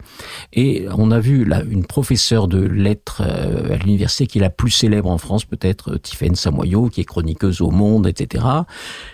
Et 0.53 0.85
on 0.98 1.11
a 1.11 1.19
vu 1.19 1.45
là 1.45 1.61
une 1.69 1.85
professeure 1.85 2.48
de 2.48 2.60
lettres 2.60 3.22
euh, 3.26 3.73
à 3.73 3.77
l'université 3.77 4.27
qui 4.27 4.38
est 4.40 4.41
la 4.41 4.49
plus 4.49 4.72
célèbre 4.72 5.10
en 5.10 5.18
France, 5.18 5.45
peut-être 5.45 5.98
Tiffaine 5.98 6.35
Samoyo, 6.35 6.90
qui 6.90 7.02
est 7.02 7.06
chroniqueuse 7.06 7.61
au 7.61 7.72
Monde, 7.72 8.07
etc. 8.07 8.45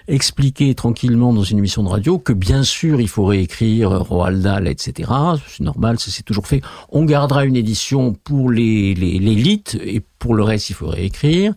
Expliquer 0.08 0.74
tranquillement 0.76 1.34
dans 1.34 1.44
une 1.44 1.60
émission 1.60 1.84
de 1.84 1.90
radio 1.90 2.18
que 2.18 2.34
bien 2.34 2.64
sûr 2.64 3.02
il 3.02 3.08
faut 3.08 3.26
réécrire 3.26 3.92
Roald 3.92 4.42
Dahl, 4.42 4.68
etc. 4.68 5.12
C'est 5.48 5.64
normal, 5.64 6.00
ça 6.00 6.12
s'est 6.12 6.24
toujours 6.24 6.48
fait. 6.48 6.62
On 6.90 7.06
gardera 7.06 7.46
une 7.46 7.56
édition 7.56 8.14
pour 8.14 8.52
les 8.52 8.94
l'élite 8.96 9.78
et 9.90 10.02
pour 10.20 10.36
le 10.36 10.44
reste, 10.44 10.70
il 10.70 10.74
faudrait 10.74 11.06
écrire. 11.06 11.54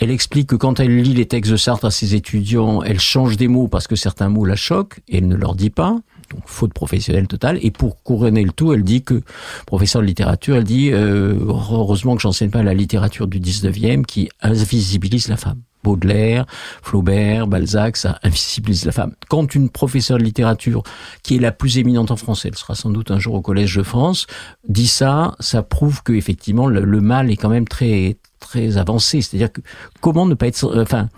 Elle 0.00 0.12
explique 0.12 0.48
que 0.48 0.56
quand 0.56 0.78
elle 0.78 1.02
lit 1.02 1.14
les 1.14 1.26
textes 1.26 1.50
de 1.50 1.56
Sartre 1.56 1.86
à 1.86 1.90
ses 1.90 2.14
étudiants, 2.14 2.82
elle 2.82 3.00
change 3.00 3.36
des 3.36 3.48
mots 3.48 3.66
parce 3.66 3.88
que 3.88 3.96
certains 3.96 4.28
mots 4.28 4.44
la 4.44 4.54
choquent 4.54 5.00
et 5.08 5.18
elle 5.18 5.26
ne 5.26 5.34
leur 5.34 5.56
dit 5.56 5.70
pas. 5.70 5.98
Donc 6.30 6.42
faute 6.46 6.72
professionnelle 6.72 7.26
totale. 7.26 7.58
Et 7.62 7.72
pour 7.72 8.02
couronner 8.04 8.44
le 8.44 8.52
tout, 8.52 8.72
elle 8.72 8.84
dit 8.84 9.02
que, 9.02 9.22
professeur 9.66 10.02
de 10.02 10.06
littérature, 10.06 10.56
elle 10.56 10.64
dit 10.64 10.90
euh, 10.92 11.34
heureusement 11.48 12.14
que 12.14 12.22
j'enseigne 12.22 12.50
pas 12.50 12.62
la 12.62 12.74
littérature 12.74 13.26
du 13.26 13.40
19e 13.40 14.04
qui 14.04 14.28
invisibilise 14.40 15.28
la 15.28 15.36
femme. 15.36 15.62
Baudelaire, 15.84 16.46
Flaubert, 16.82 17.46
Balzac, 17.46 17.96
ça 17.96 18.18
invisibilise 18.22 18.84
la 18.84 18.92
femme. 18.92 19.12
Quand 19.28 19.54
une 19.54 19.70
professeure 19.70 20.18
de 20.18 20.24
littérature, 20.24 20.82
qui 21.22 21.36
est 21.36 21.40
la 21.40 21.52
plus 21.52 21.78
éminente 21.78 22.10
en 22.10 22.16
France, 22.16 22.44
elle 22.44 22.56
sera 22.56 22.74
sans 22.74 22.90
doute 22.90 23.10
un 23.10 23.18
jour 23.18 23.34
au 23.34 23.40
Collège 23.40 23.76
de 23.76 23.82
France, 23.82 24.26
dit 24.68 24.88
ça, 24.88 25.34
ça 25.40 25.62
prouve 25.62 26.02
que 26.02 26.12
effectivement 26.12 26.66
le, 26.66 26.84
le 26.84 27.00
mal 27.00 27.30
est 27.30 27.36
quand 27.36 27.48
même 27.48 27.68
très 27.68 28.16
très 28.38 28.76
avancé. 28.76 29.20
C'est-à-dire 29.20 29.52
que 29.52 29.60
comment 30.00 30.26
ne 30.26 30.34
pas 30.34 30.46
être, 30.46 30.80
enfin, 30.80 31.08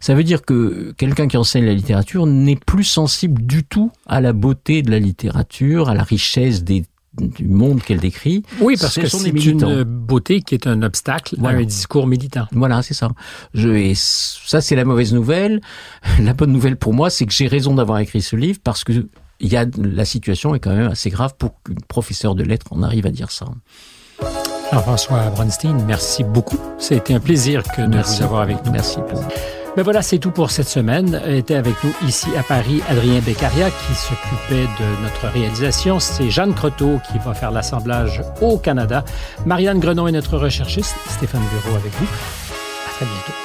ça 0.00 0.14
veut 0.14 0.24
dire 0.24 0.42
que 0.42 0.92
quelqu'un 0.96 1.28
qui 1.28 1.36
enseigne 1.36 1.64
la 1.64 1.74
littérature 1.74 2.26
n'est 2.26 2.56
plus 2.56 2.84
sensible 2.84 3.42
du 3.42 3.64
tout 3.64 3.90
à 4.06 4.20
la 4.20 4.32
beauté 4.32 4.82
de 4.82 4.90
la 4.90 4.98
littérature, 4.98 5.88
à 5.88 5.94
la 5.94 6.02
richesse 6.02 6.64
des 6.64 6.84
du 7.18 7.46
monde 7.46 7.82
qu'elle 7.82 8.00
décrit. 8.00 8.42
Oui, 8.60 8.76
parce 8.80 8.96
que 8.96 9.06
c'est 9.06 9.28
une 9.28 9.84
beauté 9.84 10.42
qui 10.42 10.54
est 10.54 10.66
un 10.66 10.82
obstacle 10.82 11.36
à 11.44 11.48
un 11.48 11.62
discours 11.64 12.06
militant. 12.06 12.46
Voilà, 12.52 12.82
c'est 12.82 12.94
ça. 12.94 13.10
Je, 13.54 13.68
et 13.70 13.94
ça, 13.94 14.60
c'est 14.60 14.76
la 14.76 14.84
mauvaise 14.84 15.12
nouvelle. 15.12 15.60
La 16.20 16.32
bonne 16.32 16.52
nouvelle 16.52 16.76
pour 16.76 16.94
moi, 16.94 17.10
c'est 17.10 17.26
que 17.26 17.32
j'ai 17.32 17.46
raison 17.46 17.74
d'avoir 17.74 17.98
écrit 17.98 18.22
ce 18.22 18.36
livre 18.36 18.58
parce 18.62 18.84
que 18.84 19.06
il 19.40 19.52
y 19.52 19.56
a, 19.56 19.66
la 19.76 20.04
situation 20.04 20.54
est 20.54 20.60
quand 20.60 20.74
même 20.74 20.90
assez 20.90 21.10
grave 21.10 21.34
pour 21.36 21.60
qu'une 21.62 21.80
professeure 21.80 22.34
de 22.34 22.44
lettres 22.44 22.66
en 22.70 22.82
arrive 22.82 23.06
à 23.06 23.10
dire 23.10 23.30
ça. 23.30 23.46
Jean-François 24.72 25.28
Bronstein, 25.30 25.76
merci 25.86 26.24
beaucoup. 26.24 26.58
Ça 26.78 26.94
a 26.94 26.98
été 26.98 27.14
un 27.14 27.20
plaisir 27.20 27.62
que 27.62 27.82
de 27.82 27.98
vous 27.98 28.22
avoir 28.22 28.42
avec 28.42 28.64
nous. 28.64 28.72
Merci. 28.72 28.98
Mais 29.76 29.82
voilà, 29.82 30.02
c'est 30.02 30.18
tout 30.18 30.30
pour 30.30 30.50
cette 30.50 30.68
semaine. 30.68 31.20
Était 31.26 31.56
avec 31.56 31.74
nous 31.82 31.92
ici 32.06 32.28
à 32.38 32.42
Paris 32.42 32.80
Adrien 32.88 33.20
Beccaria 33.20 33.70
qui 33.70 33.94
s'occupait 33.94 34.68
de 34.80 35.02
notre 35.02 35.26
réalisation. 35.32 35.98
C'est 35.98 36.30
Jeanne 36.30 36.54
Croteau 36.54 37.00
qui 37.10 37.18
va 37.18 37.34
faire 37.34 37.50
l'assemblage 37.50 38.22
au 38.40 38.58
Canada. 38.58 39.04
Marianne 39.46 39.80
Grenon 39.80 40.06
est 40.06 40.12
notre 40.12 40.38
recherchiste. 40.38 40.94
Stéphane 41.08 41.42
Bureau 41.50 41.76
avec 41.76 41.92
vous. 41.92 42.06
À 42.06 42.90
très 42.96 43.06
bientôt. 43.06 43.43